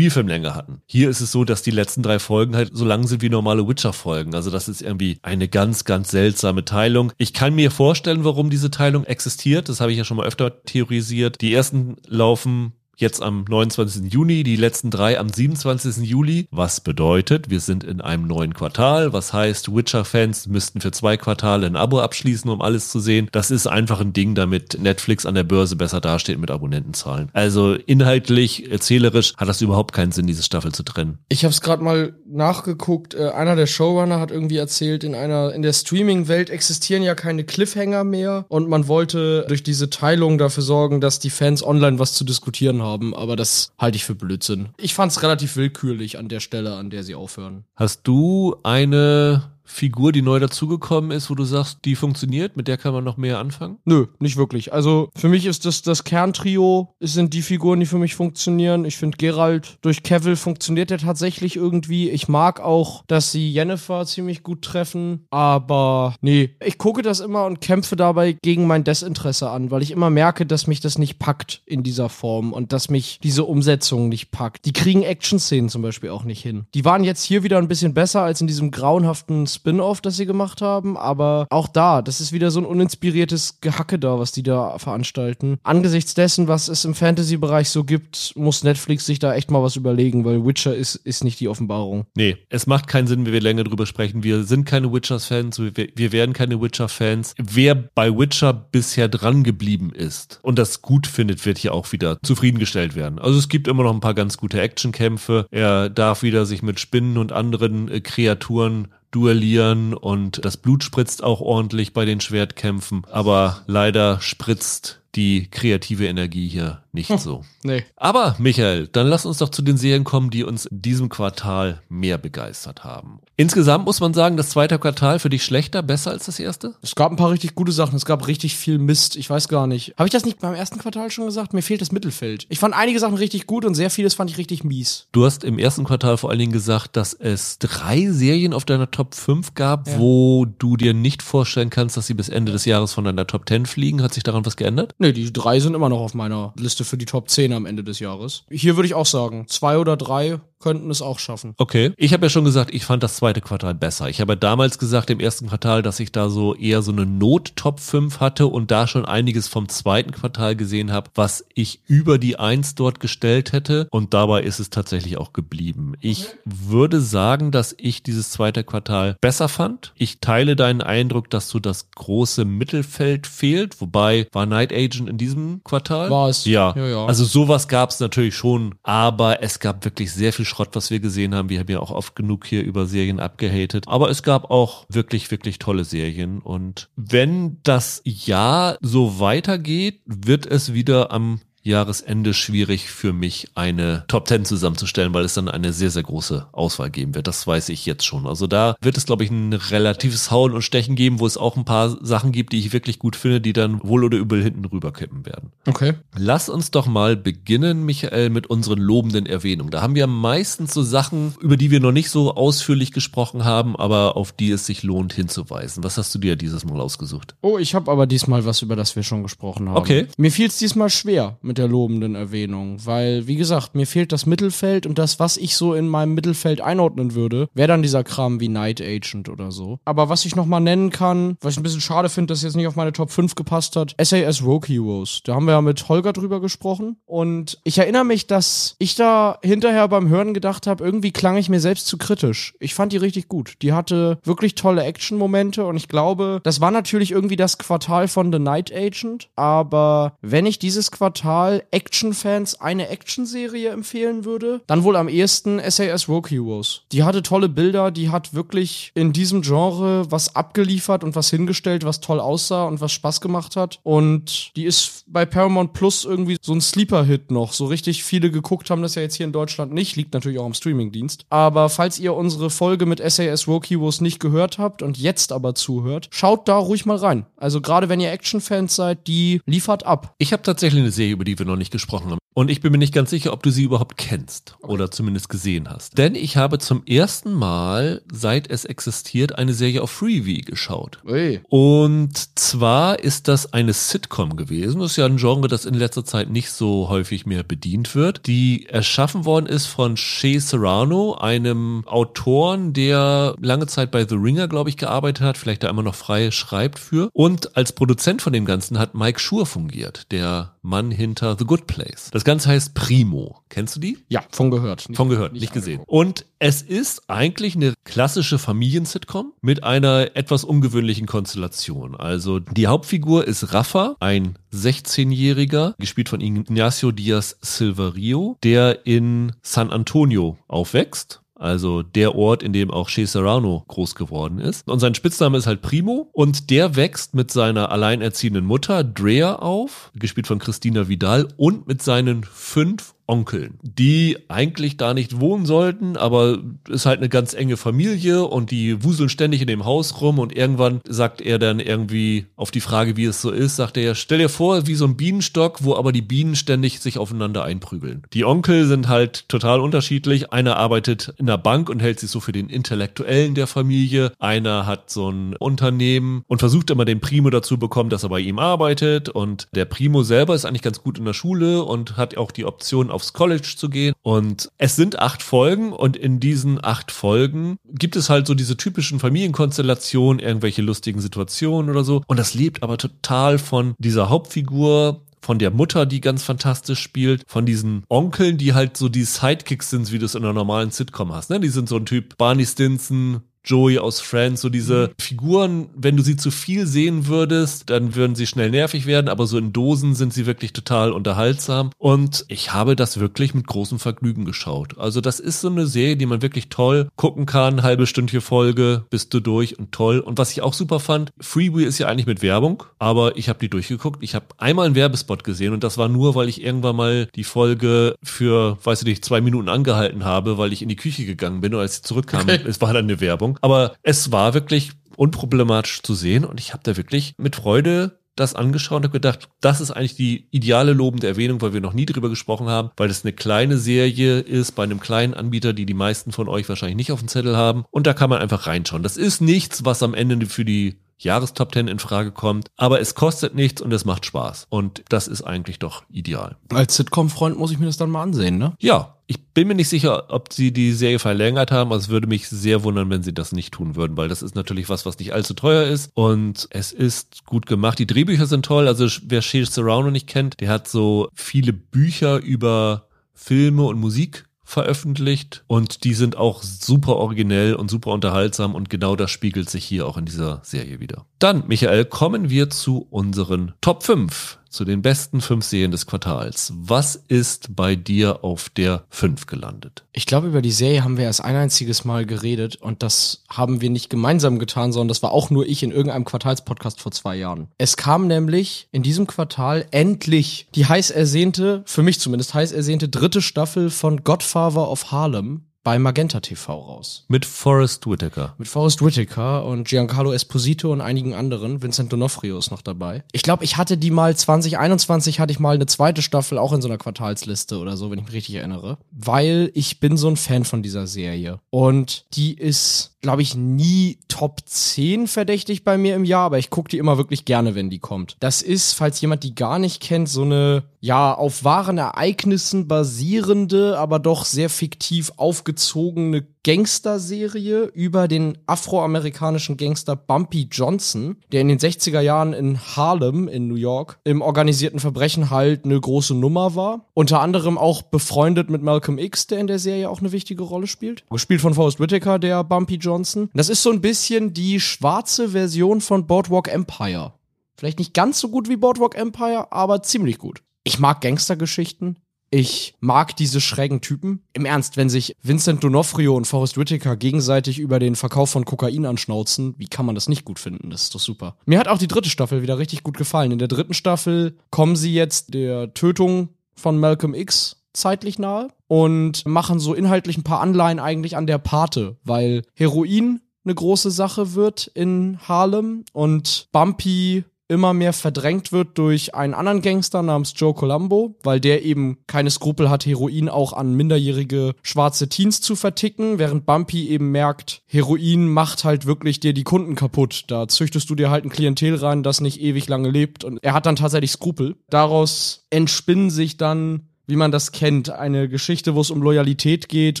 Spielfilmlänge 0.30 0.54
hatten. 0.54 0.82
Hier 0.86 1.10
ist 1.10 1.20
es 1.20 1.32
so, 1.32 1.44
dass 1.44 1.62
die 1.62 1.70
letzten 1.70 2.02
drei 2.02 2.18
Folgen 2.18 2.56
halt 2.56 2.70
so 2.72 2.84
lang 2.84 3.06
sind 3.06 3.22
wie 3.22 3.28
normale 3.28 3.66
Witcher-Folgen. 3.66 4.34
Also 4.34 4.50
das 4.50 4.68
ist 4.68 4.82
irgendwie 4.82 5.18
eine 5.22 5.48
ganz, 5.48 5.84
ganz 5.84 6.10
seltsame 6.10 6.64
Teilung. 6.64 7.12
Ich 7.18 7.32
kann 7.32 7.54
mir 7.54 7.70
vorstellen, 7.70 8.24
warum 8.24 8.50
diese 8.50 8.70
Teilung 8.70 9.04
existiert. 9.04 9.68
Das 9.68 9.80
habe 9.80 9.92
ich 9.92 9.98
ja 9.98 10.04
schon 10.04 10.16
mal 10.16 10.26
öfter 10.26 10.62
theorisiert. 10.64 11.40
Die 11.40 11.52
ersten 11.52 11.96
laufen 12.06 12.72
jetzt 13.00 13.22
am 13.22 13.44
29. 13.48 14.12
Juni, 14.12 14.42
die 14.42 14.56
letzten 14.56 14.90
drei 14.90 15.18
am 15.18 15.28
27. 15.28 16.08
Juli. 16.08 16.46
Was 16.50 16.80
bedeutet, 16.80 17.50
wir 17.50 17.60
sind 17.60 17.84
in 17.84 18.00
einem 18.00 18.26
neuen 18.26 18.54
Quartal. 18.54 19.12
Was 19.12 19.32
heißt, 19.32 19.74
Witcher-Fans 19.74 20.46
müssten 20.48 20.80
für 20.80 20.92
zwei 20.92 21.16
Quartale 21.16 21.66
ein 21.66 21.76
Abo 21.76 22.00
abschließen, 22.00 22.50
um 22.50 22.60
alles 22.60 22.90
zu 22.90 23.00
sehen. 23.00 23.28
Das 23.32 23.50
ist 23.50 23.66
einfach 23.66 24.00
ein 24.00 24.12
Ding, 24.12 24.34
damit 24.34 24.78
Netflix 24.80 25.26
an 25.26 25.34
der 25.34 25.44
Börse 25.44 25.76
besser 25.76 26.00
dasteht 26.00 26.38
mit 26.38 26.50
Abonnentenzahlen. 26.50 27.30
Also 27.32 27.74
inhaltlich, 27.74 28.70
erzählerisch 28.70 29.34
hat 29.36 29.48
das 29.48 29.60
überhaupt 29.60 29.92
keinen 29.92 30.12
Sinn, 30.12 30.26
diese 30.26 30.42
Staffel 30.42 30.72
zu 30.72 30.82
trennen. 30.82 31.18
Ich 31.28 31.44
habe 31.44 31.52
es 31.52 31.60
gerade 31.60 31.82
mal 31.82 32.14
nachgeguckt. 32.26 33.14
Äh, 33.14 33.30
einer 33.30 33.56
der 33.56 33.66
Showrunner 33.66 34.20
hat 34.20 34.30
irgendwie 34.30 34.56
erzählt, 34.56 35.04
in 35.04 35.14
einer 35.14 35.52
in 35.52 35.62
der 35.62 35.72
Streaming-Welt 35.72 36.50
existieren 36.50 37.02
ja 37.02 37.14
keine 37.14 37.44
Cliffhanger 37.44 38.04
mehr 38.04 38.44
und 38.48 38.68
man 38.68 38.88
wollte 38.88 39.44
durch 39.48 39.62
diese 39.62 39.90
Teilung 39.90 40.38
dafür 40.38 40.62
sorgen, 40.62 41.00
dass 41.00 41.18
die 41.18 41.30
Fans 41.30 41.64
online 41.64 41.98
was 41.98 42.14
zu 42.14 42.24
diskutieren 42.24 42.82
haben. 42.82 42.89
Aber 43.14 43.36
das 43.36 43.72
halte 43.78 43.96
ich 43.96 44.04
für 44.04 44.14
Blödsinn. 44.14 44.70
Ich 44.76 44.94
fand 44.94 45.12
es 45.12 45.22
relativ 45.22 45.56
willkürlich 45.56 46.18
an 46.18 46.28
der 46.28 46.40
Stelle, 46.40 46.74
an 46.74 46.90
der 46.90 47.04
sie 47.04 47.14
aufhören. 47.14 47.64
Hast 47.76 48.02
du 48.04 48.56
eine 48.62 49.50
Figur, 49.70 50.12
die 50.12 50.20
neu 50.20 50.40
dazugekommen 50.40 51.12
ist, 51.12 51.30
wo 51.30 51.34
du 51.34 51.44
sagst, 51.44 51.78
die 51.84 51.94
funktioniert, 51.94 52.56
mit 52.56 52.68
der 52.68 52.76
kann 52.76 52.92
man 52.92 53.04
noch 53.04 53.16
mehr 53.16 53.38
anfangen? 53.38 53.78
Nö, 53.84 54.06
nicht 54.18 54.36
wirklich. 54.36 54.72
Also 54.72 55.10
für 55.16 55.28
mich 55.28 55.46
ist 55.46 55.64
das 55.64 55.82
das 55.82 56.04
Kerntrio, 56.04 56.94
es 56.98 57.14
sind 57.14 57.32
die 57.32 57.40
Figuren, 57.40 57.80
die 57.80 57.86
für 57.86 57.98
mich 57.98 58.14
funktionieren. 58.14 58.84
Ich 58.84 58.96
finde 58.96 59.16
Geralt 59.16 59.78
durch 59.80 60.02
Cavill 60.02 60.36
funktioniert 60.36 60.90
er 60.90 60.98
tatsächlich 60.98 61.56
irgendwie. 61.56 62.10
Ich 62.10 62.28
mag 62.28 62.60
auch, 62.60 63.04
dass 63.06 63.32
sie 63.32 63.50
Jennifer 63.50 64.04
ziemlich 64.06 64.42
gut 64.42 64.62
treffen, 64.62 65.26
aber 65.30 66.14
nee, 66.20 66.56
ich 66.64 66.76
gucke 66.76 67.02
das 67.02 67.20
immer 67.20 67.46
und 67.46 67.60
kämpfe 67.60 67.96
dabei 67.96 68.36
gegen 68.42 68.66
mein 68.66 68.84
Desinteresse 68.84 69.50
an, 69.50 69.70
weil 69.70 69.82
ich 69.82 69.92
immer 69.92 70.10
merke, 70.10 70.46
dass 70.46 70.66
mich 70.66 70.80
das 70.80 70.98
nicht 70.98 71.18
packt 71.18 71.62
in 71.64 71.82
dieser 71.82 72.08
Form 72.08 72.52
und 72.52 72.72
dass 72.72 72.90
mich 72.90 73.20
diese 73.22 73.44
Umsetzung 73.44 74.08
nicht 74.08 74.30
packt. 74.32 74.64
Die 74.64 74.72
kriegen 74.72 75.02
Action-Szenen 75.02 75.68
zum 75.68 75.82
Beispiel 75.82 76.10
auch 76.10 76.24
nicht 76.24 76.42
hin. 76.42 76.66
Die 76.74 76.84
waren 76.84 77.04
jetzt 77.04 77.22
hier 77.22 77.44
wieder 77.44 77.58
ein 77.58 77.68
bisschen 77.68 77.94
besser 77.94 78.22
als 78.22 78.40
in 78.40 78.46
diesem 78.46 78.70
grauenhaften 78.70 79.46
Spin-off, 79.60 80.00
das 80.00 80.16
sie 80.16 80.24
gemacht 80.24 80.62
haben, 80.62 80.96
aber 80.96 81.46
auch 81.50 81.68
da, 81.68 82.00
das 82.00 82.20
ist 82.22 82.32
wieder 82.32 82.50
so 82.50 82.60
ein 82.60 82.66
uninspiriertes 82.66 83.60
Gehacke 83.60 83.98
da, 83.98 84.18
was 84.18 84.32
die 84.32 84.42
da 84.42 84.78
veranstalten. 84.78 85.58
Angesichts 85.62 86.14
dessen, 86.14 86.48
was 86.48 86.68
es 86.68 86.86
im 86.86 86.94
Fantasy-Bereich 86.94 87.68
so 87.68 87.84
gibt, 87.84 88.32
muss 88.36 88.64
Netflix 88.64 89.04
sich 89.04 89.18
da 89.18 89.34
echt 89.34 89.50
mal 89.50 89.62
was 89.62 89.76
überlegen, 89.76 90.24
weil 90.24 90.46
Witcher 90.46 90.74
ist, 90.74 90.94
ist 90.94 91.24
nicht 91.24 91.40
die 91.40 91.48
Offenbarung. 91.48 92.06
Nee, 92.16 92.38
es 92.48 92.66
macht 92.66 92.86
keinen 92.86 93.06
Sinn, 93.06 93.26
wenn 93.26 93.34
wir 93.34 93.40
länger 93.42 93.64
drüber 93.64 93.84
sprechen. 93.84 94.22
Wir 94.22 94.44
sind 94.44 94.64
keine 94.64 94.92
Witchers-Fans, 94.92 95.58
wir, 95.58 95.72
wir 95.94 96.12
werden 96.12 96.32
keine 96.32 96.60
Witcher-Fans. 96.62 97.34
Wer 97.36 97.74
bei 97.74 98.10
Witcher 98.16 98.54
bisher 98.54 99.08
dran 99.08 99.44
geblieben 99.44 99.92
ist 99.92 100.40
und 100.42 100.58
das 100.58 100.80
gut 100.80 101.06
findet, 101.06 101.44
wird 101.44 101.58
hier 101.58 101.74
auch 101.74 101.92
wieder 101.92 102.18
zufriedengestellt 102.22 102.94
werden. 102.94 103.18
Also 103.18 103.38
es 103.38 103.50
gibt 103.50 103.68
immer 103.68 103.82
noch 103.82 103.92
ein 103.92 104.00
paar 104.00 104.14
ganz 104.14 104.38
gute 104.38 104.58
Actionkämpfe. 104.58 105.46
Er 105.50 105.90
darf 105.90 106.22
wieder 106.22 106.46
sich 106.46 106.62
mit 106.62 106.80
Spinnen 106.80 107.18
und 107.18 107.32
anderen 107.32 107.88
äh, 107.88 108.00
Kreaturen 108.00 108.88
duellieren 109.10 109.94
und 109.94 110.44
das 110.44 110.56
Blut 110.56 110.84
spritzt 110.84 111.22
auch 111.22 111.40
ordentlich 111.40 111.92
bei 111.92 112.04
den 112.04 112.20
Schwertkämpfen, 112.20 113.02
aber 113.10 113.62
leider 113.66 114.20
spritzt 114.20 115.00
die 115.14 115.48
kreative 115.50 116.06
Energie 116.06 116.48
hier 116.48 116.82
nicht 116.92 117.16
so. 117.18 117.44
Nee. 117.62 117.84
Aber 117.96 118.34
Michael, 118.38 118.88
dann 118.88 119.06
lass 119.06 119.26
uns 119.26 119.38
doch 119.38 119.48
zu 119.50 119.62
den 119.62 119.76
Serien 119.76 120.04
kommen, 120.04 120.30
die 120.30 120.44
uns 120.44 120.66
in 120.66 120.82
diesem 120.82 121.08
Quartal 121.08 121.80
mehr 121.88 122.18
begeistert 122.18 122.84
haben. 122.84 123.20
Insgesamt 123.36 123.86
muss 123.86 124.00
man 124.00 124.12
sagen, 124.12 124.36
das 124.36 124.50
zweite 124.50 124.78
Quartal 124.78 125.18
für 125.18 125.30
dich 125.30 125.44
schlechter, 125.44 125.82
besser 125.82 126.10
als 126.10 126.26
das 126.26 126.38
erste? 126.38 126.74
Es 126.82 126.94
gab 126.94 127.10
ein 127.10 127.16
paar 127.16 127.30
richtig 127.30 127.54
gute 127.54 127.72
Sachen, 127.72 127.96
es 127.96 128.04
gab 128.04 128.26
richtig 128.26 128.56
viel 128.56 128.78
Mist, 128.78 129.16
ich 129.16 129.30
weiß 129.30 129.48
gar 129.48 129.66
nicht. 129.66 129.94
Habe 129.96 130.08
ich 130.08 130.12
das 130.12 130.24
nicht 130.24 130.40
beim 130.40 130.54
ersten 130.54 130.78
Quartal 130.78 131.10
schon 131.10 131.26
gesagt? 131.26 131.54
Mir 131.54 131.62
fehlt 131.62 131.80
das 131.80 131.90
Mittelfeld. 131.92 132.46
Ich 132.50 132.58
fand 132.58 132.74
einige 132.74 132.98
Sachen 132.98 133.14
richtig 133.14 133.46
gut 133.46 133.64
und 133.64 133.74
sehr 133.74 133.88
vieles 133.90 134.14
fand 134.14 134.30
ich 134.30 134.36
richtig 134.36 134.62
mies. 134.64 135.06
Du 135.12 135.24
hast 135.24 135.42
im 135.44 135.58
ersten 135.58 135.84
Quartal 135.84 136.16
vor 136.18 136.28
allen 136.30 136.38
Dingen 136.38 136.52
gesagt, 136.52 136.96
dass 136.96 137.14
es 137.14 137.58
drei 137.58 138.08
Serien 138.10 138.52
auf 138.52 138.64
deiner 138.66 138.90
Top 138.90 139.14
5 139.14 139.54
gab, 139.54 139.88
Ja. 139.88 139.98
wo 139.98 140.44
du 140.58 140.76
dir 140.76 140.92
nicht 140.92 141.22
vorstellen 141.22 141.70
kannst, 141.70 141.96
dass 141.96 142.06
sie 142.06 142.14
bis 142.14 142.28
Ende 142.28 142.52
des 142.52 142.64
Jahres 142.66 142.92
von 142.92 143.04
deiner 143.04 143.26
Top 143.26 143.48
10 143.48 143.64
fliegen. 143.66 144.02
Hat 144.02 144.12
sich 144.12 144.22
daran 144.22 144.44
was 144.44 144.56
geändert? 144.56 144.94
Nee, 144.98 145.12
die 145.12 145.32
drei 145.32 145.60
sind 145.60 145.74
immer 145.74 145.88
noch 145.88 146.00
auf 146.00 146.12
meiner 146.14 146.52
Liste 146.58 146.79
für 146.84 146.96
die 146.96 147.06
Top 147.06 147.28
10 147.28 147.52
am 147.52 147.66
Ende 147.66 147.84
des 147.84 147.98
Jahres. 147.98 148.44
Hier 148.50 148.76
würde 148.76 148.86
ich 148.86 148.94
auch 148.94 149.06
sagen, 149.06 149.46
zwei 149.48 149.78
oder 149.78 149.96
drei 149.96 150.40
könnten 150.60 150.90
es 150.90 151.02
auch 151.02 151.18
schaffen. 151.18 151.54
Okay. 151.56 151.92
Ich 151.96 152.12
habe 152.12 152.26
ja 152.26 152.30
schon 152.30 152.44
gesagt, 152.44 152.72
ich 152.72 152.84
fand 152.84 153.02
das 153.02 153.16
zweite 153.16 153.40
Quartal 153.40 153.74
besser. 153.74 154.08
Ich 154.08 154.20
habe 154.20 154.32
ja 154.32 154.36
damals 154.36 154.78
gesagt 154.78 155.10
im 155.10 155.18
ersten 155.18 155.48
Quartal, 155.48 155.82
dass 155.82 155.98
ich 156.00 156.12
da 156.12 156.28
so 156.28 156.54
eher 156.54 156.82
so 156.82 156.92
eine 156.92 157.06
Not-Top 157.06 157.80
5 157.80 158.20
hatte 158.20 158.46
und 158.46 158.70
da 158.70 158.86
schon 158.86 159.06
einiges 159.06 159.48
vom 159.48 159.68
zweiten 159.68 160.12
Quartal 160.12 160.56
gesehen 160.56 160.92
habe, 160.92 161.10
was 161.14 161.46
ich 161.54 161.80
über 161.86 162.18
die 162.18 162.38
1 162.38 162.74
dort 162.74 163.00
gestellt 163.00 163.52
hätte. 163.52 163.88
Und 163.90 164.12
dabei 164.12 164.42
ist 164.42 164.60
es 164.60 164.70
tatsächlich 164.70 165.16
auch 165.16 165.32
geblieben. 165.32 165.94
Ich 166.00 166.26
würde 166.44 167.00
sagen, 167.00 167.50
dass 167.50 167.74
ich 167.78 168.02
dieses 168.02 168.30
zweite 168.30 168.62
Quartal 168.62 169.16
besser 169.20 169.48
fand. 169.48 169.92
Ich 169.96 170.20
teile 170.20 170.56
deinen 170.56 170.82
Eindruck, 170.82 171.30
dass 171.30 171.48
so 171.48 171.58
das 171.58 171.90
große 171.92 172.44
Mittelfeld 172.44 173.26
fehlt. 173.26 173.80
Wobei 173.80 174.28
war 174.32 174.44
Night 174.44 174.72
Agent 174.72 175.08
in 175.08 175.16
diesem 175.16 175.62
Quartal? 175.64 176.10
War 176.10 176.28
es. 176.28 176.44
Ja. 176.44 176.69
Ja, 176.76 176.86
ja. 176.86 177.06
Also 177.06 177.24
sowas 177.24 177.68
gab 177.68 177.90
es 177.90 178.00
natürlich 178.00 178.34
schon, 178.34 178.74
aber 178.82 179.42
es 179.42 179.58
gab 179.58 179.84
wirklich 179.84 180.12
sehr 180.12 180.32
viel 180.32 180.44
Schrott, 180.44 180.70
was 180.72 180.90
wir 180.90 181.00
gesehen 181.00 181.34
haben. 181.34 181.48
Wir 181.48 181.60
haben 181.60 181.70
ja 181.70 181.80
auch 181.80 181.90
oft 181.90 182.14
genug 182.14 182.46
hier 182.46 182.62
über 182.62 182.86
Serien 182.86 183.20
abgehatet. 183.20 183.84
Aber 183.86 184.10
es 184.10 184.22
gab 184.22 184.50
auch 184.50 184.84
wirklich, 184.88 185.30
wirklich 185.30 185.58
tolle 185.58 185.84
Serien. 185.84 186.40
Und 186.40 186.88
wenn 186.96 187.58
das 187.62 188.02
Jahr 188.04 188.78
so 188.80 189.20
weitergeht, 189.20 190.00
wird 190.06 190.46
es 190.46 190.72
wieder 190.72 191.10
am 191.10 191.40
Jahresende 191.62 192.32
schwierig 192.32 192.90
für 192.90 193.12
mich, 193.12 193.48
eine 193.54 194.04
Top 194.08 194.28
10 194.28 194.44
zusammenzustellen, 194.44 195.12
weil 195.12 195.24
es 195.24 195.34
dann 195.34 195.48
eine 195.48 195.72
sehr, 195.72 195.90
sehr 195.90 196.02
große 196.02 196.46
Auswahl 196.52 196.90
geben 196.90 197.14
wird. 197.14 197.26
Das 197.26 197.46
weiß 197.46 197.68
ich 197.68 197.84
jetzt 197.86 198.04
schon. 198.04 198.26
Also 198.26 198.46
da 198.46 198.76
wird 198.80 198.96
es, 198.96 199.04
glaube 199.04 199.24
ich, 199.24 199.30
ein 199.30 199.52
relatives 199.52 200.30
Hauen 200.30 200.52
und 200.52 200.62
Stechen 200.62 200.96
geben, 200.96 201.20
wo 201.20 201.26
es 201.26 201.36
auch 201.36 201.56
ein 201.56 201.64
paar 201.64 201.98
Sachen 202.04 202.32
gibt, 202.32 202.52
die 202.52 202.58
ich 202.58 202.72
wirklich 202.72 202.98
gut 202.98 203.16
finde, 203.16 203.40
die 203.40 203.52
dann 203.52 203.82
wohl 203.82 204.04
oder 204.04 204.16
übel 204.16 204.42
hinten 204.42 204.64
rüberkippen 204.64 205.26
werden. 205.26 205.52
Okay. 205.66 205.94
Lass 206.16 206.48
uns 206.48 206.70
doch 206.70 206.86
mal 206.86 207.16
beginnen, 207.16 207.84
Michael, 207.84 208.30
mit 208.30 208.48
unseren 208.48 208.78
lobenden 208.78 209.26
Erwähnungen. 209.26 209.70
Da 209.70 209.82
haben 209.82 209.94
wir 209.94 210.06
meistens 210.06 210.72
so 210.72 210.82
Sachen, 210.82 211.34
über 211.40 211.56
die 211.56 211.70
wir 211.70 211.80
noch 211.80 211.92
nicht 211.92 212.10
so 212.10 212.34
ausführlich 212.34 212.92
gesprochen 212.92 213.44
haben, 213.44 213.76
aber 213.76 214.16
auf 214.16 214.32
die 214.32 214.50
es 214.50 214.64
sich 214.64 214.82
lohnt 214.82 215.12
hinzuweisen. 215.12 215.84
Was 215.84 215.98
hast 215.98 216.14
du 216.14 216.18
dir 216.18 216.36
dieses 216.36 216.64
Mal 216.64 216.80
ausgesucht? 216.80 217.34
Oh, 217.42 217.58
ich 217.58 217.74
habe 217.74 217.90
aber 217.90 218.06
diesmal 218.06 218.44
was, 218.46 218.62
über 218.62 218.76
das 218.76 218.96
wir 218.96 219.02
schon 219.02 219.22
gesprochen 219.22 219.68
haben. 219.68 219.76
Okay. 219.76 220.06
Mir 220.16 220.32
fiel 220.32 220.46
es 220.46 220.56
diesmal 220.56 220.88
schwer 220.88 221.38
mit 221.50 221.58
der 221.58 221.66
lobenden 221.66 222.14
Erwähnung, 222.14 222.76
weil, 222.84 223.26
wie 223.26 223.34
gesagt, 223.34 223.74
mir 223.74 223.84
fehlt 223.84 224.12
das 224.12 224.24
Mittelfeld 224.24 224.86
und 224.86 225.00
das, 225.00 225.18
was 225.18 225.36
ich 225.36 225.56
so 225.56 225.74
in 225.74 225.88
meinem 225.88 226.14
Mittelfeld 226.14 226.60
einordnen 226.60 227.16
würde, 227.16 227.48
wäre 227.54 227.66
dann 227.66 227.82
dieser 227.82 228.04
Kram 228.04 228.38
wie 228.38 228.46
Night 228.46 228.80
Agent 228.80 229.28
oder 229.28 229.50
so. 229.50 229.80
Aber 229.84 230.08
was 230.08 230.24
ich 230.24 230.36
nochmal 230.36 230.60
nennen 230.60 230.90
kann, 230.90 231.36
was 231.40 231.54
ich 231.54 231.58
ein 231.58 231.64
bisschen 231.64 231.80
schade 231.80 232.08
finde, 232.08 232.32
dass 232.32 232.44
jetzt 232.44 232.54
nicht 232.54 232.68
auf 232.68 232.76
meine 232.76 232.92
Top 232.92 233.10
5 233.10 233.34
gepasst 233.34 233.74
hat, 233.74 233.96
SAS 234.00 234.44
Rogue 234.44 234.68
Heroes. 234.68 235.22
Da 235.24 235.34
haben 235.34 235.46
wir 235.46 235.54
ja 235.54 235.60
mit 235.60 235.88
Holger 235.88 236.12
drüber 236.12 236.40
gesprochen 236.40 236.98
und 237.04 237.58
ich 237.64 237.78
erinnere 237.78 238.04
mich, 238.04 238.28
dass 238.28 238.76
ich 238.78 238.94
da 238.94 239.40
hinterher 239.42 239.88
beim 239.88 240.08
Hören 240.08 240.32
gedacht 240.32 240.68
habe, 240.68 240.84
irgendwie 240.84 241.10
klang 241.10 241.36
ich 241.36 241.48
mir 241.48 241.58
selbst 241.58 241.88
zu 241.88 241.98
kritisch. 241.98 242.54
Ich 242.60 242.74
fand 242.74 242.92
die 242.92 242.96
richtig 242.96 243.26
gut. 243.26 243.54
Die 243.62 243.72
hatte 243.72 244.20
wirklich 244.22 244.54
tolle 244.54 244.84
Action-Momente 244.84 245.64
und 245.64 245.76
ich 245.76 245.88
glaube, 245.88 246.38
das 246.44 246.60
war 246.60 246.70
natürlich 246.70 247.10
irgendwie 247.10 247.34
das 247.34 247.58
Quartal 247.58 248.06
von 248.06 248.32
The 248.32 248.38
Night 248.38 248.72
Agent, 248.72 249.30
aber 249.34 250.16
wenn 250.22 250.46
ich 250.46 250.60
dieses 250.60 250.92
Quartal 250.92 251.39
Action-Fans 251.70 252.60
eine 252.60 252.88
Action-Serie 252.88 253.70
empfehlen 253.70 254.24
würde, 254.24 254.60
dann 254.66 254.84
wohl 254.84 254.96
am 254.96 255.08
ehesten 255.08 255.60
SAS 255.68 256.08
Rogue 256.08 256.30
Heroes. 256.30 256.82
Die 256.92 257.02
hatte 257.02 257.22
tolle 257.22 257.48
Bilder, 257.48 257.90
die 257.90 258.10
hat 258.10 258.34
wirklich 258.34 258.92
in 258.94 259.12
diesem 259.12 259.42
Genre 259.42 260.10
was 260.10 260.36
abgeliefert 260.36 261.04
und 261.04 261.16
was 261.16 261.30
hingestellt, 261.30 261.84
was 261.84 262.00
toll 262.00 262.20
aussah 262.20 262.64
und 262.64 262.80
was 262.80 262.92
Spaß 262.92 263.20
gemacht 263.20 263.56
hat 263.56 263.80
und 263.82 264.54
die 264.56 264.64
ist 264.64 265.04
bei 265.06 265.26
Paramount 265.26 265.72
Plus 265.72 266.04
irgendwie 266.04 266.36
so 266.40 266.52
ein 266.52 266.60
Sleeper-Hit 266.60 267.30
noch. 267.30 267.52
So 267.52 267.66
richtig 267.66 268.04
viele 268.04 268.30
geguckt 268.30 268.70
haben 268.70 268.82
das 268.82 268.94
ja 268.94 269.02
jetzt 269.02 269.16
hier 269.16 269.26
in 269.26 269.32
Deutschland 269.32 269.72
nicht, 269.72 269.96
liegt 269.96 270.14
natürlich 270.14 270.38
auch 270.38 270.46
am 270.46 270.54
Streamingdienst. 270.54 271.26
Aber 271.30 271.68
falls 271.68 271.98
ihr 271.98 272.14
unsere 272.14 272.50
Folge 272.50 272.86
mit 272.86 273.00
SAS 273.10 273.48
Rogue 273.48 273.68
Heroes 273.68 274.00
nicht 274.00 274.20
gehört 274.20 274.58
habt 274.58 274.82
und 274.82 274.98
jetzt 274.98 275.32
aber 275.32 275.54
zuhört, 275.54 276.08
schaut 276.10 276.48
da 276.48 276.56
ruhig 276.56 276.86
mal 276.86 276.96
rein. 276.96 277.26
Also 277.36 277.60
gerade 277.60 277.88
wenn 277.88 278.00
ihr 278.00 278.12
Action-Fans 278.12 278.74
seid, 278.74 279.06
die 279.06 279.40
liefert 279.46 279.86
ab. 279.86 280.14
Ich 280.18 280.32
habe 280.32 280.42
tatsächlich 280.42 280.82
eine 280.82 280.90
Serie, 280.90 281.12
über 281.12 281.24
die 281.24 281.29
wir 281.38 281.46
noch 281.46 281.56
nicht 281.56 281.72
gesprochen 281.72 282.10
haben. 282.10 282.18
Und 282.32 282.50
ich 282.50 282.60
bin 282.60 282.70
mir 282.70 282.78
nicht 282.78 282.94
ganz 282.94 283.10
sicher, 283.10 283.32
ob 283.32 283.42
du 283.42 283.50
sie 283.50 283.64
überhaupt 283.64 283.96
kennst 283.96 284.56
oder 284.60 284.90
zumindest 284.90 285.28
gesehen 285.28 285.68
hast. 285.68 285.98
Denn 285.98 286.14
ich 286.14 286.36
habe 286.36 286.58
zum 286.58 286.84
ersten 286.86 287.32
Mal, 287.32 288.02
seit 288.12 288.48
es 288.48 288.64
existiert, 288.64 289.36
eine 289.36 289.52
Serie 289.52 289.82
auf 289.82 289.90
Freevee 289.90 290.42
geschaut. 290.42 291.00
Ui. 291.04 291.40
Und 291.48 292.38
zwar 292.38 293.00
ist 293.00 293.26
das 293.26 293.52
eine 293.52 293.72
Sitcom 293.72 294.36
gewesen. 294.36 294.80
Das 294.80 294.92
ist 294.92 294.96
ja 294.96 295.06
ein 295.06 295.16
Genre, 295.16 295.48
das 295.48 295.64
in 295.64 295.74
letzter 295.74 296.04
Zeit 296.04 296.30
nicht 296.30 296.52
so 296.52 296.88
häufig 296.88 297.26
mehr 297.26 297.42
bedient 297.42 297.96
wird. 297.96 298.26
Die 298.28 298.66
erschaffen 298.66 299.24
worden 299.24 299.46
ist 299.46 299.66
von 299.66 299.96
Shea 299.96 300.38
Serrano, 300.38 301.14
einem 301.14 301.82
Autoren, 301.86 302.72
der 302.72 303.34
lange 303.40 303.66
Zeit 303.66 303.90
bei 303.90 304.06
The 304.06 304.14
Ringer, 304.14 304.46
glaube 304.46 304.70
ich, 304.70 304.76
gearbeitet 304.76 305.26
hat, 305.26 305.36
vielleicht 305.36 305.64
da 305.64 305.68
immer 305.68 305.82
noch 305.82 305.96
frei 305.96 306.30
schreibt 306.30 306.78
für. 306.78 307.10
Und 307.12 307.56
als 307.56 307.72
Produzent 307.72 308.22
von 308.22 308.32
dem 308.32 308.44
Ganzen 308.44 308.78
hat 308.78 308.94
Mike 308.94 309.18
Schur 309.18 309.46
fungiert, 309.46 310.12
der 310.12 310.54
Mann 310.62 310.90
hinter 310.90 311.36
The 311.38 311.44
Good 311.44 311.66
Place. 311.66 312.10
Das 312.12 312.19
Ganze 312.24 312.48
heißt 312.50 312.74
Primo. 312.74 313.40
Kennst 313.48 313.76
du 313.76 313.80
die? 313.80 313.98
Ja, 314.08 314.22
von 314.30 314.50
gehört. 314.50 314.88
Nicht- 314.88 314.96
Von 314.96 315.08
gehört, 315.08 315.32
nicht, 315.32 315.52
gesehen. 315.52 315.80
angeguckt. 315.80 315.90
Und 315.90 316.26
es 316.38 316.62
ist 316.62 317.02
eigentlich 317.08 317.56
eine 317.56 317.74
klassische 317.84 318.38
Familiensitcom 318.38 319.32
mit 319.42 319.64
einer 319.64 320.10
etwas 320.14 320.44
ungewöhnlichen 320.44 321.06
Konstellation. 321.06 321.94
Also 321.96 322.38
die 322.38 322.66
Hauptfigur 322.66 323.26
ist 323.26 323.52
Rafa, 323.52 323.96
ein 324.00 324.38
16-Jähriger, 324.52 325.74
gespielt 325.78 326.08
von 326.08 326.20
Ignacio 326.20 326.90
Diaz 326.92 327.36
Silverio, 327.40 328.36
der 328.42 328.86
in 328.86 329.32
San 329.42 329.70
Antonio 329.70 330.38
aufwächst. 330.48 331.20
Also 331.40 331.82
der 331.82 332.14
Ort, 332.16 332.42
in 332.42 332.52
dem 332.52 332.70
auch 332.70 332.90
Che 332.90 333.06
Serrano 333.06 333.64
groß 333.66 333.94
geworden 333.94 334.38
ist. 334.38 334.68
Und 334.68 334.78
sein 334.78 334.94
Spitzname 334.94 335.38
ist 335.38 335.46
halt 335.46 335.62
Primo. 335.62 336.10
Und 336.12 336.50
der 336.50 336.76
wächst 336.76 337.14
mit 337.14 337.30
seiner 337.30 337.72
alleinerziehenden 337.72 338.44
Mutter 338.44 338.84
Drea 338.84 339.36
auf, 339.36 339.90
gespielt 339.94 340.26
von 340.26 340.38
Christina 340.38 340.88
Vidal, 340.88 341.28
und 341.38 341.66
mit 341.66 341.80
seinen 341.80 342.24
fünf 342.24 342.94
Onkeln, 343.10 343.58
die 343.62 344.16
eigentlich 344.28 344.76
da 344.76 344.94
nicht 344.94 345.18
wohnen 345.18 345.44
sollten, 345.44 345.96
aber 345.96 346.38
ist 346.68 346.86
halt 346.86 347.00
eine 347.00 347.08
ganz 347.08 347.34
enge 347.34 347.56
Familie 347.56 348.24
und 348.24 348.52
die 348.52 348.84
wuseln 348.84 349.08
ständig 349.08 349.40
in 349.40 349.48
dem 349.48 349.64
Haus 349.64 350.00
rum 350.00 350.20
und 350.20 350.34
irgendwann 350.34 350.80
sagt 350.88 351.20
er 351.20 351.40
dann 351.40 351.58
irgendwie 351.58 352.26
auf 352.36 352.52
die 352.52 352.60
Frage, 352.60 352.96
wie 352.96 353.04
es 353.04 353.20
so 353.20 353.30
ist, 353.30 353.56
sagt 353.56 353.76
er, 353.76 353.96
stell 353.96 354.18
dir 354.18 354.28
vor, 354.28 354.66
wie 354.68 354.76
so 354.76 354.84
ein 354.84 354.96
Bienenstock, 354.96 355.64
wo 355.64 355.74
aber 355.74 355.90
die 355.90 356.02
Bienen 356.02 356.36
ständig 356.36 356.78
sich 356.78 356.98
aufeinander 356.98 357.42
einprügeln. 357.42 358.02
Die 358.12 358.24
Onkel 358.24 358.66
sind 358.66 358.88
halt 358.88 359.28
total 359.28 359.60
unterschiedlich. 359.60 360.32
Einer 360.32 360.56
arbeitet 360.56 361.12
in 361.18 361.26
der 361.26 361.38
Bank 361.38 361.68
und 361.68 361.80
hält 361.80 361.98
sich 361.98 362.10
so 362.10 362.20
für 362.20 362.32
den 362.32 362.48
Intellektuellen 362.48 363.34
der 363.34 363.48
Familie. 363.48 364.12
Einer 364.20 364.66
hat 364.66 364.90
so 364.90 365.10
ein 365.10 365.34
Unternehmen 365.36 366.22
und 366.28 366.38
versucht 366.38 366.70
immer 366.70 366.84
den 366.84 367.00
Primo 367.00 367.30
dazu 367.30 367.58
bekommen, 367.58 367.90
dass 367.90 368.04
er 368.04 368.08
bei 368.08 368.20
ihm 368.20 368.38
arbeitet 368.38 369.08
und 369.08 369.48
der 369.52 369.64
Primo 369.64 370.04
selber 370.04 370.34
ist 370.36 370.44
eigentlich 370.44 370.62
ganz 370.62 370.80
gut 370.82 370.98
in 370.98 371.04
der 371.04 371.14
Schule 371.14 371.64
und 371.64 371.96
hat 371.96 372.16
auch 372.16 372.30
die 372.30 372.44
Option 372.44 372.90
aufs 373.00 373.12
College 373.12 373.54
zu 373.56 373.68
gehen 373.68 373.94
und 374.02 374.50
es 374.58 374.76
sind 374.76 374.98
acht 374.98 375.22
Folgen 375.22 375.72
und 375.72 375.96
in 375.96 376.20
diesen 376.20 376.62
acht 376.62 376.92
Folgen 376.92 377.56
gibt 377.64 377.96
es 377.96 378.10
halt 378.10 378.26
so 378.26 378.34
diese 378.34 378.56
typischen 378.56 379.00
Familienkonstellationen, 379.00 380.20
irgendwelche 380.20 380.62
lustigen 380.62 381.00
Situationen 381.00 381.70
oder 381.70 381.82
so 381.82 382.02
und 382.06 382.18
das 382.18 382.34
lebt 382.34 382.62
aber 382.62 382.76
total 382.76 383.38
von 383.38 383.74
dieser 383.78 384.10
Hauptfigur, 384.10 385.02
von 385.20 385.38
der 385.38 385.50
Mutter, 385.50 385.86
die 385.86 386.00
ganz 386.00 386.22
fantastisch 386.22 386.80
spielt, 386.80 387.22
von 387.26 387.46
diesen 387.46 387.84
Onkeln, 387.88 388.38
die 388.38 388.54
halt 388.54 388.76
so 388.76 388.88
die 388.88 389.04
Sidekicks 389.04 389.70
sind, 389.70 389.92
wie 389.92 389.98
du 389.98 390.06
es 390.06 390.14
in 390.14 390.24
einer 390.24 390.32
normalen 390.32 390.70
Sitcom 390.70 391.12
hast. 391.12 391.30
Ne? 391.30 391.40
Die 391.40 391.48
sind 391.48 391.68
so 391.68 391.76
ein 391.76 391.86
Typ 391.86 392.16
Barney 392.16 392.46
Stinson, 392.46 393.20
Joey 393.44 393.78
aus 393.78 394.00
Friends, 394.00 394.40
so 394.40 394.48
diese 394.48 394.88
mhm. 394.88 394.92
Figuren, 395.00 395.68
wenn 395.74 395.96
du 395.96 396.02
sie 396.02 396.16
zu 396.16 396.30
viel 396.30 396.66
sehen 396.66 397.06
würdest, 397.06 397.70
dann 397.70 397.94
würden 397.94 398.14
sie 398.14 398.26
schnell 398.26 398.50
nervig 398.50 398.86
werden, 398.86 399.08
aber 399.08 399.26
so 399.26 399.38
in 399.38 399.52
Dosen 399.52 399.94
sind 399.94 400.12
sie 400.12 400.26
wirklich 400.26 400.52
total 400.52 400.92
unterhaltsam. 400.92 401.70
Und 401.78 402.24
ich 402.28 402.52
habe 402.52 402.76
das 402.76 403.00
wirklich 403.00 403.34
mit 403.34 403.46
großem 403.46 403.78
Vergnügen 403.78 404.24
geschaut. 404.24 404.78
Also 404.78 405.00
das 405.00 405.20
ist 405.20 405.40
so 405.40 405.48
eine 405.48 405.66
Serie, 405.66 405.96
die 405.96 406.06
man 406.06 406.22
wirklich 406.22 406.48
toll 406.48 406.88
gucken 406.96 407.26
kann. 407.26 407.62
Halbe 407.62 407.86
Stündchen 407.86 408.20
Folge, 408.20 408.84
bist 408.90 409.12
du 409.14 409.20
durch 409.20 409.58
und 409.58 409.72
toll. 409.72 410.00
Und 410.00 410.18
was 410.18 410.32
ich 410.32 410.42
auch 410.42 410.54
super 410.54 410.80
fand, 410.80 411.10
Freeway 411.20 411.64
ist 411.64 411.78
ja 411.78 411.86
eigentlich 411.86 412.06
mit 412.06 412.22
Werbung, 412.22 412.64
aber 412.78 413.16
ich 413.16 413.28
habe 413.28 413.38
die 413.38 413.48
durchgeguckt. 413.48 414.02
Ich 414.02 414.14
habe 414.14 414.26
einmal 414.38 414.66
einen 414.66 414.74
Werbespot 414.74 415.24
gesehen 415.24 415.52
und 415.52 415.64
das 415.64 415.78
war 415.78 415.88
nur, 415.88 416.14
weil 416.14 416.28
ich 416.28 416.42
irgendwann 416.42 416.76
mal 416.76 417.08
die 417.14 417.24
Folge 417.24 417.94
für, 418.02 418.58
weiß 418.62 418.82
ich 418.82 418.86
nicht, 418.86 419.04
zwei 419.04 419.20
Minuten 419.20 419.48
angehalten 419.48 420.04
habe, 420.04 420.38
weil 420.38 420.52
ich 420.52 420.62
in 420.62 420.68
die 420.68 420.76
Küche 420.76 421.04
gegangen 421.04 421.40
bin 421.40 421.54
und 421.54 421.60
als 421.60 421.78
ich 421.78 421.82
zurückkam, 421.82 422.22
okay. 422.22 422.40
es 422.46 422.60
war 422.60 422.72
dann 422.72 422.84
eine 422.84 423.00
Werbung. 423.00 423.29
Ahnung. 423.30 423.38
Aber 423.42 423.74
es 423.82 424.12
war 424.12 424.34
wirklich 424.34 424.72
unproblematisch 424.96 425.82
zu 425.82 425.94
sehen 425.94 426.24
und 426.24 426.40
ich 426.40 426.52
habe 426.52 426.62
da 426.62 426.76
wirklich 426.76 427.14
mit 427.16 427.36
Freude 427.36 428.00
das 428.16 428.34
angeschaut 428.34 428.78
und 428.78 428.84
habe 428.84 428.92
gedacht, 428.92 429.28
das 429.40 429.60
ist 429.60 429.70
eigentlich 429.70 429.94
die 429.94 430.28
ideale 430.30 430.72
lobende 430.72 431.06
Erwähnung, 431.06 431.40
weil 431.40 431.54
wir 431.54 431.60
noch 431.60 431.72
nie 431.72 431.86
drüber 431.86 432.08
gesprochen 432.10 432.48
haben, 432.48 432.70
weil 432.76 432.90
es 432.90 433.04
eine 433.04 433.12
kleine 433.12 433.56
Serie 433.56 434.20
ist 434.20 434.52
bei 434.52 434.64
einem 434.64 434.80
kleinen 434.80 435.14
Anbieter, 435.14 435.52
die 435.52 435.66
die 435.66 435.74
meisten 435.74 436.12
von 436.12 436.28
euch 436.28 436.48
wahrscheinlich 436.48 436.76
nicht 436.76 436.92
auf 436.92 437.00
dem 437.00 437.08
Zettel 437.08 437.36
haben. 437.36 437.64
Und 437.70 437.86
da 437.86 437.94
kann 437.94 438.10
man 438.10 438.20
einfach 438.20 438.46
reinschauen. 438.46 438.82
Das 438.82 438.96
ist 438.96 439.20
nichts, 439.20 439.64
was 439.64 439.82
am 439.82 439.94
Ende 439.94 440.26
für 440.26 440.44
die 440.44 440.76
Jahrestop 440.98 441.54
10 441.54 441.68
in 441.68 441.78
Frage 441.78 442.12
kommt, 442.12 442.50
aber 442.56 442.80
es 442.80 442.94
kostet 442.94 443.34
nichts 443.34 443.62
und 443.62 443.72
es 443.72 443.86
macht 443.86 444.04
Spaß. 444.04 444.46
Und 444.50 444.84
das 444.90 445.08
ist 445.08 445.22
eigentlich 445.22 445.58
doch 445.58 445.84
ideal. 445.88 446.36
Als 446.52 446.76
Sitcom-Freund 446.76 447.38
muss 447.38 447.50
ich 447.50 447.58
mir 447.58 447.66
das 447.66 447.78
dann 447.78 447.90
mal 447.90 448.02
ansehen, 448.02 448.36
ne? 448.36 448.52
Ja, 448.58 448.98
ich 449.10 449.34
bin 449.34 449.48
mir 449.48 449.56
nicht 449.56 449.68
sicher, 449.68 450.04
ob 450.10 450.32
sie 450.32 450.52
die 450.52 450.70
Serie 450.70 451.00
verlängert 451.00 451.50
haben. 451.50 451.72
Also 451.72 451.86
es 451.86 451.88
würde 451.88 452.06
mich 452.06 452.28
sehr 452.28 452.62
wundern, 452.62 452.90
wenn 452.90 453.02
sie 453.02 453.12
das 453.12 453.32
nicht 453.32 453.52
tun 453.52 453.74
würden, 453.74 453.96
weil 453.96 454.06
das 454.08 454.22
ist 454.22 454.36
natürlich 454.36 454.68
was, 454.68 454.86
was 454.86 455.00
nicht 455.00 455.12
allzu 455.12 455.34
teuer 455.34 455.64
ist 455.64 455.90
und 455.94 456.46
es 456.50 456.70
ist 456.70 457.24
gut 457.26 457.46
gemacht. 457.46 457.80
Die 457.80 457.88
Drehbücher 457.88 458.26
sind 458.26 458.44
toll. 458.44 458.68
Also 458.68 458.86
wer 459.02 459.20
Shea 459.20 459.44
Serrano 459.44 459.90
nicht 459.90 460.06
kennt, 460.06 460.38
der 460.38 460.48
hat 460.48 460.68
so 460.68 461.08
viele 461.12 461.52
Bücher 461.52 462.18
über 462.18 462.86
Filme 463.12 463.64
und 463.64 463.80
Musik 463.80 464.26
veröffentlicht 464.44 465.42
und 465.48 465.82
die 465.82 465.94
sind 465.94 466.16
auch 466.16 466.44
super 466.44 466.94
originell 466.94 467.54
und 467.54 467.68
super 467.68 467.90
unterhaltsam 467.90 468.54
und 468.54 468.70
genau 468.70 468.94
das 468.94 469.10
spiegelt 469.10 469.50
sich 469.50 469.64
hier 469.64 469.88
auch 469.88 469.96
in 469.96 470.04
dieser 470.04 470.40
Serie 470.44 470.78
wieder. 470.78 471.04
Dann, 471.18 471.48
Michael, 471.48 471.84
kommen 471.84 472.30
wir 472.30 472.48
zu 472.48 472.86
unseren 472.90 473.54
Top 473.60 473.82
5 473.82 474.38
zu 474.50 474.64
den 474.64 474.82
besten 474.82 475.20
fünf 475.20 475.44
Serien 475.44 475.70
des 475.70 475.86
Quartals. 475.86 476.52
Was 476.56 476.96
ist 476.96 477.56
bei 477.56 477.76
dir 477.76 478.24
auf 478.24 478.50
der 478.50 478.84
fünf 478.90 479.26
gelandet? 479.26 479.84
Ich 479.92 480.06
glaube, 480.06 480.26
über 480.26 480.42
die 480.42 480.50
Serie 480.50 480.84
haben 480.84 480.98
wir 480.98 481.04
erst 481.04 481.24
ein 481.24 481.36
einziges 481.36 481.84
Mal 481.84 482.04
geredet 482.04 482.56
und 482.56 482.82
das 482.82 483.24
haben 483.30 483.60
wir 483.60 483.70
nicht 483.70 483.88
gemeinsam 483.88 484.38
getan, 484.38 484.72
sondern 484.72 484.88
das 484.88 485.02
war 485.02 485.12
auch 485.12 485.30
nur 485.30 485.46
ich 485.46 485.62
in 485.62 485.70
irgendeinem 485.70 486.04
Quartalspodcast 486.04 486.80
vor 486.80 486.92
zwei 486.92 487.16
Jahren. 487.16 487.48
Es 487.58 487.76
kam 487.76 488.08
nämlich 488.08 488.68
in 488.72 488.82
diesem 488.82 489.06
Quartal 489.06 489.66
endlich 489.70 490.48
die 490.54 490.66
heiß 490.66 490.90
ersehnte, 490.90 491.62
für 491.66 491.82
mich 491.82 492.00
zumindest 492.00 492.34
heiß 492.34 492.52
ersehnte 492.52 492.88
dritte 492.88 493.22
Staffel 493.22 493.70
von 493.70 494.02
Godfather 494.02 494.68
of 494.68 494.90
Harlem 494.90 495.44
bei 495.62 495.78
Magenta 495.78 496.20
TV 496.20 496.54
raus. 496.54 497.04
Mit 497.08 497.26
Forrest 497.26 497.86
Whitaker. 497.86 498.34
Mit 498.38 498.48
Forrest 498.48 498.82
Whitaker 498.82 499.44
und 499.44 499.68
Giancarlo 499.68 500.12
Esposito 500.12 500.72
und 500.72 500.80
einigen 500.80 501.14
anderen. 501.14 501.62
Vincent 501.62 501.92
D'Onofrio 501.92 502.38
ist 502.38 502.50
noch 502.50 502.62
dabei. 502.62 503.04
Ich 503.12 503.22
glaube, 503.22 503.44
ich 503.44 503.56
hatte 503.56 503.76
die 503.76 503.90
mal 503.90 504.16
2021 504.16 505.20
hatte 505.20 505.32
ich 505.32 505.40
mal 505.40 505.54
eine 505.54 505.66
zweite 505.66 506.02
Staffel 506.02 506.38
auch 506.38 506.52
in 506.52 506.62
so 506.62 506.68
einer 506.68 506.78
Quartalsliste 506.78 507.58
oder 507.58 507.76
so, 507.76 507.90
wenn 507.90 507.98
ich 507.98 508.06
mich 508.06 508.14
richtig 508.14 508.36
erinnere. 508.36 508.78
Weil 508.90 509.50
ich 509.54 509.80
bin 509.80 509.96
so 509.96 510.08
ein 510.08 510.16
Fan 510.16 510.44
von 510.44 510.62
dieser 510.62 510.86
Serie. 510.86 511.40
Und 511.50 512.06
die 512.14 512.34
ist, 512.34 512.89
glaube 513.00 513.22
ich, 513.22 513.34
nie 513.34 513.98
Top 514.08 514.40
10 514.44 515.06
verdächtig 515.06 515.64
bei 515.64 515.78
mir 515.78 515.94
im 515.94 516.04
Jahr, 516.04 516.26
aber 516.26 516.38
ich 516.38 516.50
gucke 516.50 516.68
die 516.68 516.78
immer 516.78 516.98
wirklich 516.98 517.24
gerne, 517.24 517.54
wenn 517.54 517.70
die 517.70 517.78
kommt. 517.78 518.16
Das 518.20 518.42
ist, 518.42 518.72
falls 518.72 519.00
jemand 519.00 519.22
die 519.22 519.34
gar 519.34 519.58
nicht 519.58 519.80
kennt, 519.80 520.08
so 520.08 520.22
eine 520.22 520.64
ja, 520.80 521.14
auf 521.14 521.44
wahren 521.44 521.78
Ereignissen 521.78 522.68
basierende, 522.68 523.78
aber 523.78 523.98
doch 523.98 524.24
sehr 524.24 524.50
fiktiv 524.50 525.12
aufgezogene 525.16 526.26
Gangster-Serie 526.42 527.64
über 527.74 528.08
den 528.08 528.38
afroamerikanischen 528.46 529.56
Gangster 529.56 529.96
Bumpy 529.96 530.48
Johnson, 530.50 531.16
der 531.32 531.42
in 531.42 531.48
den 531.48 531.58
60er 531.58 532.00
Jahren 532.00 532.32
in 532.32 532.58
Harlem 532.58 533.28
in 533.28 533.48
New 533.48 533.56
York 533.56 533.98
im 534.04 534.22
organisierten 534.22 534.80
Verbrechen 534.80 535.30
halt 535.30 535.64
eine 535.64 535.78
große 535.78 536.14
Nummer 536.14 536.54
war. 536.54 536.86
Unter 536.94 537.20
anderem 537.20 537.58
auch 537.58 537.82
befreundet 537.82 538.48
mit 538.48 538.62
Malcolm 538.62 538.98
X, 538.98 539.26
der 539.26 539.38
in 539.38 539.46
der 539.46 539.58
Serie 539.58 539.90
auch 539.90 540.00
eine 540.00 540.12
wichtige 540.12 540.42
Rolle 540.42 540.66
spielt. 540.66 541.04
Gespielt 541.10 541.40
von 541.40 541.54
Forrest 541.54 541.80
Whitaker, 541.80 542.18
der 542.18 542.42
Bumpy 542.44 542.76
Johnson. 542.76 543.30
Das 543.34 543.48
ist 543.48 543.62
so 543.62 543.70
ein 543.70 543.80
bisschen 543.80 544.32
die 544.32 544.60
schwarze 544.60 545.30
Version 545.30 545.80
von 545.80 546.06
Boardwalk 546.06 546.48
Empire. 546.48 547.12
Vielleicht 547.56 547.78
nicht 547.78 547.92
ganz 547.92 548.18
so 548.18 548.30
gut 548.30 548.48
wie 548.48 548.56
Boardwalk 548.56 548.96
Empire, 548.96 549.52
aber 549.52 549.82
ziemlich 549.82 550.18
gut 550.18 550.42
ich 550.64 550.78
mag 550.78 551.00
Gangstergeschichten. 551.00 551.98
Ich 552.32 552.74
mag 552.78 553.16
diese 553.16 553.40
schrägen 553.40 553.80
Typen. 553.80 554.22
Im 554.32 554.44
Ernst, 554.44 554.76
wenn 554.76 554.88
sich 554.88 555.16
Vincent 555.20 555.64
D'Onofrio 555.64 556.10
und 556.10 556.26
Forrest 556.26 556.56
Whitaker 556.56 556.96
gegenseitig 556.96 557.58
über 557.58 557.80
den 557.80 557.96
Verkauf 557.96 558.30
von 558.30 558.44
Kokain 558.44 558.86
anschnauzen, 558.86 559.54
wie 559.58 559.66
kann 559.66 559.84
man 559.84 559.96
das 559.96 560.08
nicht 560.08 560.24
gut 560.24 560.38
finden? 560.38 560.70
Das 560.70 560.84
ist 560.84 560.94
doch 560.94 561.00
super. 561.00 561.36
Mir 561.44 561.58
hat 561.58 561.66
auch 561.66 561.78
die 561.78 561.88
dritte 561.88 562.08
Staffel 562.08 562.42
wieder 562.42 562.58
richtig 562.58 562.84
gut 562.84 562.96
gefallen. 562.96 563.32
In 563.32 563.40
der 563.40 563.48
dritten 563.48 563.74
Staffel 563.74 564.36
kommen 564.50 564.76
sie 564.76 564.94
jetzt 564.94 565.34
der 565.34 565.74
Tötung 565.74 566.28
von 566.54 566.78
Malcolm 566.78 567.14
X 567.14 567.64
zeitlich 567.72 568.18
nahe 568.18 568.48
und 568.68 569.26
machen 569.26 569.58
so 569.58 569.74
inhaltlich 569.74 570.16
ein 570.16 570.24
paar 570.24 570.40
Anleihen 570.40 570.78
eigentlich 570.78 571.16
an 571.16 571.26
der 571.26 571.38
Pate, 571.38 571.96
weil 572.04 572.42
Heroin 572.54 573.20
eine 573.44 573.54
große 573.54 573.90
Sache 573.90 574.34
wird 574.34 574.70
in 574.74 575.18
Harlem 575.26 575.84
und 575.92 576.48
Bumpy 576.52 577.24
immer 577.50 577.74
mehr 577.74 577.92
verdrängt 577.92 578.52
wird 578.52 578.78
durch 578.78 579.14
einen 579.14 579.34
anderen 579.34 579.60
Gangster 579.60 580.02
namens 580.02 580.32
Joe 580.36 580.54
Colombo, 580.54 581.16
weil 581.22 581.40
der 581.40 581.64
eben 581.64 581.98
keine 582.06 582.30
Skrupel 582.30 582.70
hat, 582.70 582.86
Heroin 582.86 583.28
auch 583.28 583.52
an 583.52 583.74
minderjährige 583.74 584.54
schwarze 584.62 585.08
Teens 585.08 585.40
zu 585.40 585.56
verticken, 585.56 586.18
während 586.18 586.46
Bumpy 586.46 586.88
eben 586.88 587.10
merkt, 587.10 587.62
Heroin 587.66 588.28
macht 588.28 588.64
halt 588.64 588.86
wirklich 588.86 589.18
dir 589.20 589.34
die 589.34 589.44
Kunden 589.44 589.74
kaputt. 589.74 590.24
Da 590.28 590.46
züchtest 590.46 590.88
du 590.90 590.94
dir 590.94 591.10
halt 591.10 591.24
ein 591.24 591.30
Klientel 591.30 591.74
rein, 591.74 592.02
das 592.02 592.20
nicht 592.20 592.40
ewig 592.40 592.68
lange 592.68 592.88
lebt 592.88 593.24
und 593.24 593.38
er 593.42 593.52
hat 593.52 593.66
dann 593.66 593.76
tatsächlich 593.76 594.12
Skrupel. 594.12 594.56
Daraus 594.68 595.46
entspinnen 595.50 596.10
sich 596.10 596.36
dann 596.36 596.89
wie 597.10 597.16
man 597.16 597.30
das 597.30 597.52
kennt. 597.52 597.90
Eine 597.90 598.28
Geschichte, 598.28 598.74
wo 598.74 598.80
es 598.80 598.90
um 598.90 599.02
Loyalität 599.02 599.68
geht 599.68 600.00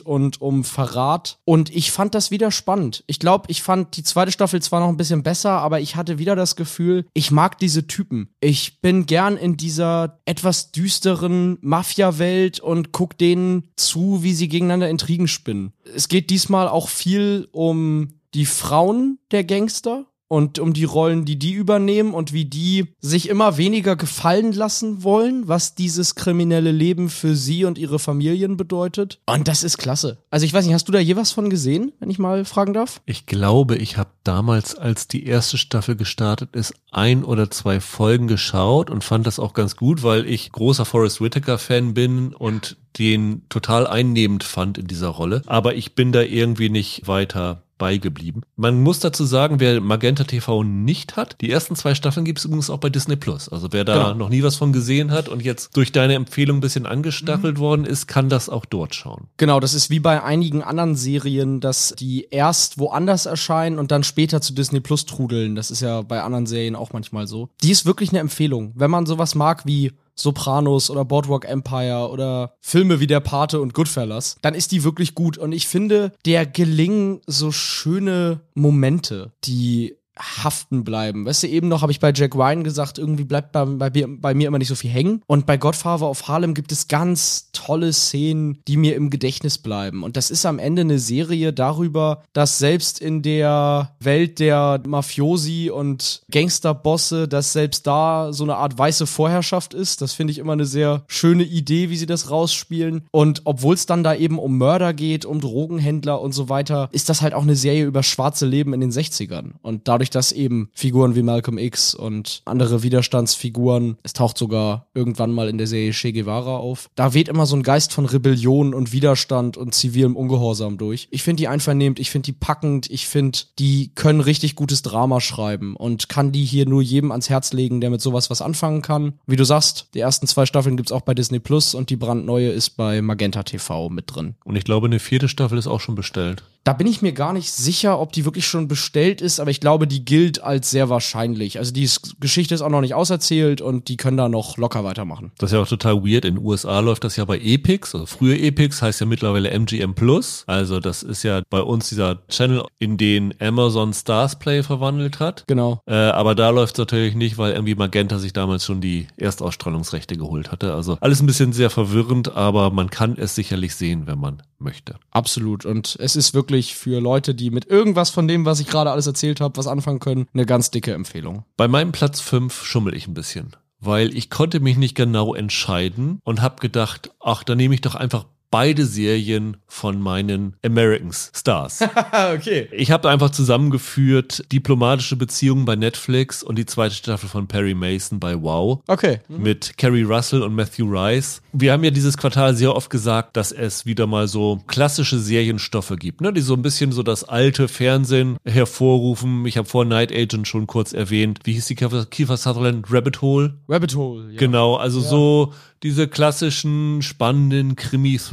und 0.00 0.40
um 0.40 0.64
Verrat. 0.64 1.38
Und 1.44 1.74
ich 1.74 1.90
fand 1.90 2.14
das 2.14 2.30
wieder 2.30 2.50
spannend. 2.50 3.04
Ich 3.06 3.18
glaube, 3.18 3.44
ich 3.48 3.62
fand 3.62 3.96
die 3.96 4.02
zweite 4.02 4.32
Staffel 4.32 4.62
zwar 4.62 4.80
noch 4.80 4.88
ein 4.88 4.96
bisschen 4.96 5.22
besser, 5.22 5.52
aber 5.52 5.80
ich 5.80 5.96
hatte 5.96 6.18
wieder 6.18 6.36
das 6.36 6.56
Gefühl, 6.56 7.04
ich 7.12 7.30
mag 7.30 7.58
diese 7.58 7.86
Typen. 7.86 8.30
Ich 8.40 8.80
bin 8.80 9.06
gern 9.06 9.36
in 9.36 9.56
dieser 9.56 10.20
etwas 10.24 10.72
düsteren 10.72 11.58
Mafia-Welt 11.60 12.60
und 12.60 12.92
guck 12.92 13.18
denen 13.18 13.68
zu, 13.76 14.22
wie 14.22 14.32
sie 14.32 14.48
gegeneinander 14.48 14.88
Intrigen 14.88 15.28
spinnen. 15.28 15.72
Es 15.94 16.08
geht 16.08 16.30
diesmal 16.30 16.68
auch 16.68 16.88
viel 16.88 17.48
um 17.52 18.14
die 18.34 18.46
Frauen 18.46 19.18
der 19.32 19.44
Gangster 19.44 20.06
und 20.30 20.60
um 20.60 20.72
die 20.72 20.84
Rollen, 20.84 21.24
die 21.24 21.40
die 21.40 21.52
übernehmen 21.52 22.14
und 22.14 22.32
wie 22.32 22.44
die 22.44 22.94
sich 23.00 23.28
immer 23.28 23.56
weniger 23.56 23.96
gefallen 23.96 24.52
lassen 24.52 25.02
wollen, 25.02 25.48
was 25.48 25.74
dieses 25.74 26.14
kriminelle 26.14 26.70
Leben 26.70 27.10
für 27.10 27.34
sie 27.34 27.64
und 27.64 27.78
ihre 27.78 27.98
Familien 27.98 28.56
bedeutet. 28.56 29.18
Und 29.26 29.48
das 29.48 29.64
ist 29.64 29.76
klasse. 29.76 30.18
Also 30.30 30.46
ich 30.46 30.54
weiß 30.54 30.64
nicht, 30.64 30.74
hast 30.74 30.86
du 30.86 30.92
da 30.92 31.00
je 31.00 31.16
was 31.16 31.32
von 31.32 31.50
gesehen, 31.50 31.90
wenn 31.98 32.10
ich 32.10 32.20
mal 32.20 32.44
fragen 32.44 32.74
darf? 32.74 33.00
Ich 33.06 33.26
glaube, 33.26 33.76
ich 33.76 33.96
habe 33.96 34.10
damals, 34.22 34.76
als 34.76 35.08
die 35.08 35.26
erste 35.26 35.58
Staffel 35.58 35.96
gestartet 35.96 36.54
ist, 36.54 36.74
ein 36.92 37.24
oder 37.24 37.50
zwei 37.50 37.80
Folgen 37.80 38.28
geschaut 38.28 38.88
und 38.88 39.02
fand 39.02 39.26
das 39.26 39.40
auch 39.40 39.52
ganz 39.52 39.74
gut, 39.74 40.04
weil 40.04 40.26
ich 40.26 40.52
großer 40.52 40.84
Forrest 40.84 41.20
Whitaker-Fan 41.20 41.92
bin 41.92 42.34
und 42.34 42.76
den 43.00 43.42
total 43.48 43.88
einnehmend 43.88 44.44
fand 44.44 44.78
in 44.78 44.86
dieser 44.86 45.08
Rolle. 45.08 45.42
Aber 45.46 45.74
ich 45.74 45.96
bin 45.96 46.12
da 46.12 46.22
irgendwie 46.22 46.70
nicht 46.70 47.08
weiter 47.08 47.64
beigeblieben. 47.80 48.42
Man 48.56 48.80
muss 48.80 49.00
dazu 49.00 49.24
sagen, 49.24 49.58
wer 49.58 49.80
Magenta 49.80 50.22
TV 50.22 50.62
nicht 50.62 51.16
hat, 51.16 51.36
die 51.40 51.50
ersten 51.50 51.74
zwei 51.74 51.96
Staffeln 51.96 52.24
gibt 52.24 52.38
es 52.38 52.44
übrigens 52.44 52.70
auch 52.70 52.78
bei 52.78 52.90
Disney 52.90 53.16
Plus. 53.16 53.48
Also 53.48 53.68
wer 53.72 53.84
da 53.84 53.94
genau. 53.94 54.14
noch 54.14 54.28
nie 54.28 54.44
was 54.44 54.54
von 54.54 54.72
gesehen 54.72 55.10
hat 55.10 55.28
und 55.28 55.42
jetzt 55.42 55.76
durch 55.76 55.90
deine 55.90 56.14
Empfehlung 56.14 56.58
ein 56.58 56.60
bisschen 56.60 56.86
angestachelt 56.86 57.56
mhm. 57.56 57.60
worden 57.60 57.84
ist, 57.86 58.06
kann 58.06 58.28
das 58.28 58.48
auch 58.48 58.66
dort 58.66 58.94
schauen. 58.94 59.28
Genau, 59.38 59.58
das 59.58 59.74
ist 59.74 59.90
wie 59.90 59.98
bei 59.98 60.22
einigen 60.22 60.62
anderen 60.62 60.94
Serien, 60.94 61.60
dass 61.60 61.94
die 61.98 62.28
erst 62.30 62.78
woanders 62.78 63.26
erscheinen 63.26 63.78
und 63.78 63.90
dann 63.90 64.04
später 64.04 64.40
zu 64.40 64.52
Disney 64.52 64.80
Plus 64.80 65.06
trudeln. 65.06 65.56
Das 65.56 65.70
ist 65.70 65.80
ja 65.80 66.02
bei 66.02 66.22
anderen 66.22 66.46
Serien 66.46 66.76
auch 66.76 66.92
manchmal 66.92 67.26
so. 67.26 67.48
Die 67.62 67.70
ist 67.70 67.86
wirklich 67.86 68.10
eine 68.10 68.18
Empfehlung. 68.18 68.72
Wenn 68.76 68.90
man 68.90 69.06
sowas 69.06 69.34
mag 69.34 69.64
wie 69.64 69.92
Sopranos 70.20 70.90
oder 70.90 71.04
Boardwalk 71.04 71.44
Empire 71.44 72.08
oder 72.10 72.54
Filme 72.60 73.00
wie 73.00 73.06
Der 73.06 73.20
Pate 73.20 73.60
und 73.60 73.74
Goodfellas, 73.74 74.36
dann 74.42 74.54
ist 74.54 74.72
die 74.72 74.84
wirklich 74.84 75.14
gut. 75.14 75.38
Und 75.38 75.52
ich 75.52 75.66
finde, 75.66 76.12
der 76.24 76.46
gelingen 76.46 77.20
so 77.26 77.52
schöne 77.52 78.40
Momente, 78.54 79.32
die 79.44 79.96
haften 80.20 80.84
bleiben. 80.84 81.24
Weißt 81.24 81.42
du, 81.42 81.48
eben 81.48 81.68
noch 81.68 81.82
habe 81.82 81.92
ich 81.92 82.00
bei 82.00 82.12
Jack 82.14 82.34
Ryan 82.34 82.64
gesagt, 82.64 82.98
irgendwie 82.98 83.24
bleibt 83.24 83.52
bei, 83.52 83.64
bei, 83.64 83.90
bei, 83.90 84.34
mir 84.34 84.48
immer 84.48 84.58
nicht 84.58 84.68
so 84.68 84.74
viel 84.74 84.90
hängen. 84.90 85.22
Und 85.26 85.46
bei 85.46 85.56
Godfather 85.56 86.08
of 86.08 86.28
Harlem 86.28 86.54
gibt 86.54 86.72
es 86.72 86.88
ganz 86.88 87.50
tolle 87.52 87.92
Szenen, 87.92 88.58
die 88.68 88.76
mir 88.76 88.96
im 88.96 89.10
Gedächtnis 89.10 89.58
bleiben. 89.58 90.02
Und 90.02 90.16
das 90.16 90.30
ist 90.30 90.46
am 90.46 90.58
Ende 90.58 90.82
eine 90.82 90.98
Serie 90.98 91.52
darüber, 91.52 92.22
dass 92.32 92.58
selbst 92.58 93.00
in 93.00 93.22
der 93.22 93.92
Welt 94.00 94.38
der 94.38 94.82
Mafiosi 94.86 95.70
und 95.70 96.22
Gangsterbosse, 96.30 97.28
dass 97.28 97.52
selbst 97.52 97.86
da 97.86 98.32
so 98.32 98.44
eine 98.44 98.56
Art 98.56 98.78
weiße 98.78 99.06
Vorherrschaft 99.06 99.74
ist. 99.74 100.02
Das 100.02 100.12
finde 100.12 100.32
ich 100.32 100.38
immer 100.38 100.52
eine 100.52 100.66
sehr 100.66 101.02
schöne 101.06 101.44
Idee, 101.44 101.90
wie 101.90 101.96
sie 101.96 102.06
das 102.06 102.30
rausspielen. 102.30 103.06
Und 103.10 103.42
obwohl 103.44 103.74
es 103.74 103.86
dann 103.86 104.04
da 104.04 104.14
eben 104.14 104.38
um 104.38 104.58
Mörder 104.58 104.92
geht, 104.92 105.24
um 105.24 105.40
Drogenhändler 105.40 106.20
und 106.20 106.32
so 106.32 106.48
weiter, 106.48 106.88
ist 106.92 107.08
das 107.08 107.22
halt 107.22 107.34
auch 107.34 107.42
eine 107.42 107.56
Serie 107.56 107.84
über 107.84 108.02
schwarze 108.02 108.46
Leben 108.46 108.72
in 108.74 108.80
den 108.80 108.90
60ern. 108.90 109.52
Und 109.62 109.88
dadurch 109.88 110.09
dadurch, 110.10 110.20
dass 110.20 110.32
eben 110.32 110.68
Figuren 110.74 111.14
wie 111.14 111.22
Malcolm 111.22 111.58
X 111.58 111.94
und 111.94 112.42
andere 112.44 112.82
Widerstandsfiguren, 112.82 113.96
es 114.02 114.12
taucht 114.12 114.36
sogar 114.36 114.86
irgendwann 114.94 115.32
mal 115.32 115.48
in 115.48 115.58
der 115.58 115.66
Serie 115.66 115.92
Che 115.92 116.12
Guevara 116.12 116.56
auf, 116.56 116.90
da 116.94 117.14
weht 117.14 117.28
immer 117.28 117.46
so 117.46 117.56
ein 117.56 117.62
Geist 117.62 117.92
von 117.92 118.06
Rebellion 118.06 118.74
und 118.74 118.92
Widerstand 118.92 119.56
und 119.56 119.74
zivilem 119.74 120.16
Ungehorsam 120.16 120.78
durch. 120.78 121.08
Ich 121.10 121.22
finde 121.22 121.40
die 121.40 121.48
einvernehmend, 121.48 121.98
ich 121.98 122.10
finde 122.10 122.26
die 122.26 122.32
packend, 122.32 122.90
ich 122.90 123.06
finde, 123.06 123.38
die 123.58 123.92
können 123.94 124.20
richtig 124.20 124.56
gutes 124.56 124.82
Drama 124.82 125.20
schreiben 125.20 125.76
und 125.76 126.08
kann 126.08 126.32
die 126.32 126.44
hier 126.44 126.66
nur 126.66 126.82
jedem 126.82 127.12
ans 127.12 127.30
Herz 127.30 127.52
legen, 127.52 127.80
der 127.80 127.90
mit 127.90 128.00
sowas 128.00 128.30
was 128.30 128.42
anfangen 128.42 128.82
kann. 128.82 129.14
Wie 129.26 129.36
du 129.36 129.44
sagst, 129.44 129.88
die 129.94 130.00
ersten 130.00 130.26
zwei 130.26 130.46
Staffeln 130.46 130.76
gibt's 130.76 130.92
auch 130.92 131.02
bei 131.02 131.14
Disney 131.14 131.38
Plus 131.38 131.74
und 131.74 131.90
die 131.90 131.96
brandneue 131.96 132.50
ist 132.50 132.70
bei 132.70 133.00
Magenta 133.02 133.42
TV 133.42 133.88
mit 133.88 134.14
drin. 134.14 134.34
Und 134.44 134.56
ich 134.56 134.64
glaube, 134.64 134.86
eine 134.86 134.98
vierte 134.98 135.28
Staffel 135.28 135.58
ist 135.58 135.66
auch 135.66 135.80
schon 135.80 135.94
bestellt. 135.94 136.42
Da 136.64 136.74
bin 136.74 136.86
ich 136.86 137.00
mir 137.00 137.12
gar 137.12 137.32
nicht 137.32 137.50
sicher, 137.50 137.98
ob 137.98 138.12
die 138.12 138.24
wirklich 138.24 138.46
schon 138.46 138.68
bestellt 138.68 139.22
ist, 139.22 139.40
aber 139.40 139.50
ich 139.50 139.60
glaube, 139.60 139.86
die 139.86 140.04
gilt 140.04 140.42
als 140.42 140.70
sehr 140.70 140.90
wahrscheinlich. 140.90 141.58
Also 141.58 141.72
die 141.72 141.88
Geschichte 142.20 142.54
ist 142.54 142.60
auch 142.60 142.68
noch 142.68 142.82
nicht 142.82 142.94
auserzählt 142.94 143.62
und 143.62 143.88
die 143.88 143.96
können 143.96 144.18
da 144.18 144.28
noch 144.28 144.58
locker 144.58 144.84
weitermachen. 144.84 145.32
Das 145.38 145.50
ist 145.50 145.54
ja 145.54 145.62
auch 145.62 145.68
total 145.68 146.04
weird. 146.04 146.24
In 146.26 146.36
den 146.36 146.44
USA 146.44 146.80
läuft 146.80 147.04
das 147.04 147.16
ja 147.16 147.24
bei 147.24 147.38
Epix, 147.38 147.94
also 147.94 148.06
früher 148.06 148.38
Epix 148.38 148.82
heißt 148.82 149.00
ja 149.00 149.06
mittlerweile 149.06 149.50
MGM 149.50 149.94
Plus. 149.94 150.44
Also 150.46 150.80
das 150.80 151.02
ist 151.02 151.22
ja 151.22 151.42
bei 151.48 151.62
uns 151.62 151.88
dieser 151.88 152.26
Channel, 152.28 152.64
in 152.78 152.96
den 152.98 153.34
Amazon 153.40 153.94
Stars 153.94 154.38
Play 154.38 154.62
verwandelt 154.62 155.18
hat. 155.18 155.44
Genau. 155.46 155.80
Äh, 155.86 155.94
aber 155.94 156.34
da 156.34 156.50
läuft 156.50 156.74
es 156.74 156.78
natürlich 156.78 157.14
nicht, 157.14 157.38
weil 157.38 157.52
irgendwie 157.52 157.74
Magenta 157.74 158.18
sich 158.18 158.32
damals 158.32 158.64
schon 158.64 158.80
die 158.80 159.08
Erstausstrahlungsrechte 159.16 160.16
geholt 160.16 160.52
hatte. 160.52 160.74
Also 160.74 160.98
alles 161.00 161.22
ein 161.22 161.26
bisschen 161.26 161.52
sehr 161.52 161.70
verwirrend, 161.70 162.36
aber 162.36 162.70
man 162.70 162.90
kann 162.90 163.16
es 163.16 163.34
sicherlich 163.34 163.74
sehen, 163.74 164.06
wenn 164.06 164.18
man 164.18 164.42
möchte. 164.60 164.96
Absolut. 165.10 165.64
Und 165.64 165.96
es 166.00 166.16
ist 166.16 166.34
wirklich 166.34 166.74
für 166.74 167.00
Leute, 167.00 167.34
die 167.34 167.50
mit 167.50 167.66
irgendwas 167.66 168.10
von 168.10 168.28
dem, 168.28 168.44
was 168.44 168.60
ich 168.60 168.66
gerade 168.66 168.90
alles 168.90 169.06
erzählt 169.06 169.40
habe, 169.40 169.56
was 169.56 169.66
anfangen 169.66 170.00
können, 170.00 170.26
eine 170.32 170.46
ganz 170.46 170.70
dicke 170.70 170.92
Empfehlung. 170.92 171.44
Bei 171.56 171.68
meinem 171.68 171.92
Platz 171.92 172.20
5 172.20 172.64
schummel 172.64 172.94
ich 172.94 173.06
ein 173.06 173.14
bisschen. 173.14 173.56
Weil 173.80 174.14
ich 174.14 174.28
konnte 174.28 174.60
mich 174.60 174.76
nicht 174.76 174.94
genau 174.94 175.34
entscheiden 175.34 176.20
und 176.24 176.42
habe 176.42 176.60
gedacht, 176.60 177.12
ach, 177.18 177.44
da 177.44 177.54
nehme 177.54 177.74
ich 177.74 177.80
doch 177.80 177.94
einfach 177.94 178.26
beide 178.50 178.84
Serien 178.84 179.56
von 179.66 180.00
meinen 180.00 180.56
Americans 180.64 181.30
Stars. 181.34 181.80
okay. 182.34 182.68
Ich 182.72 182.90
habe 182.90 183.08
einfach 183.08 183.30
zusammengeführt 183.30 184.44
diplomatische 184.52 185.16
Beziehungen 185.16 185.64
bei 185.64 185.76
Netflix 185.76 186.42
und 186.42 186.58
die 186.58 186.66
zweite 186.66 186.94
Staffel 186.94 187.28
von 187.28 187.46
Perry 187.46 187.74
Mason 187.74 188.18
bei 188.18 188.40
Wow. 188.40 188.82
Okay. 188.88 189.20
Mhm. 189.28 189.42
Mit 189.42 189.78
Carrie 189.78 190.02
Russell 190.02 190.42
und 190.42 190.54
Matthew 190.54 190.86
Rice. 190.90 191.42
Wir 191.52 191.72
haben 191.72 191.84
ja 191.84 191.90
dieses 191.90 192.16
Quartal 192.16 192.56
sehr 192.56 192.74
oft 192.74 192.90
gesagt, 192.90 193.36
dass 193.36 193.52
es 193.52 193.86
wieder 193.86 194.06
mal 194.06 194.26
so 194.26 194.60
klassische 194.66 195.18
Serienstoffe 195.18 195.94
gibt, 195.98 196.20
ne, 196.20 196.32
die 196.32 196.40
so 196.40 196.54
ein 196.54 196.62
bisschen 196.62 196.92
so 196.92 197.02
das 197.02 197.24
alte 197.24 197.68
Fernsehen 197.68 198.36
hervorrufen. 198.44 199.46
Ich 199.46 199.56
habe 199.56 199.68
vor 199.68 199.84
Night 199.84 200.12
Agent 200.12 200.48
schon 200.48 200.66
kurz 200.66 200.92
erwähnt. 200.92 201.40
Wie 201.44 201.52
hieß 201.52 201.66
die 201.66 201.76
Kiefer 201.76 202.36
Sutherland? 202.36 202.86
Rabbit 202.90 203.22
Hole? 203.22 203.54
Rabbit 203.68 203.94
Hole, 203.94 204.32
ja. 204.32 204.38
Genau, 204.38 204.74
also 204.76 205.00
ja. 205.00 205.06
so 205.06 205.52
diese 205.82 206.08
klassischen, 206.08 207.00
spannenden 207.00 207.74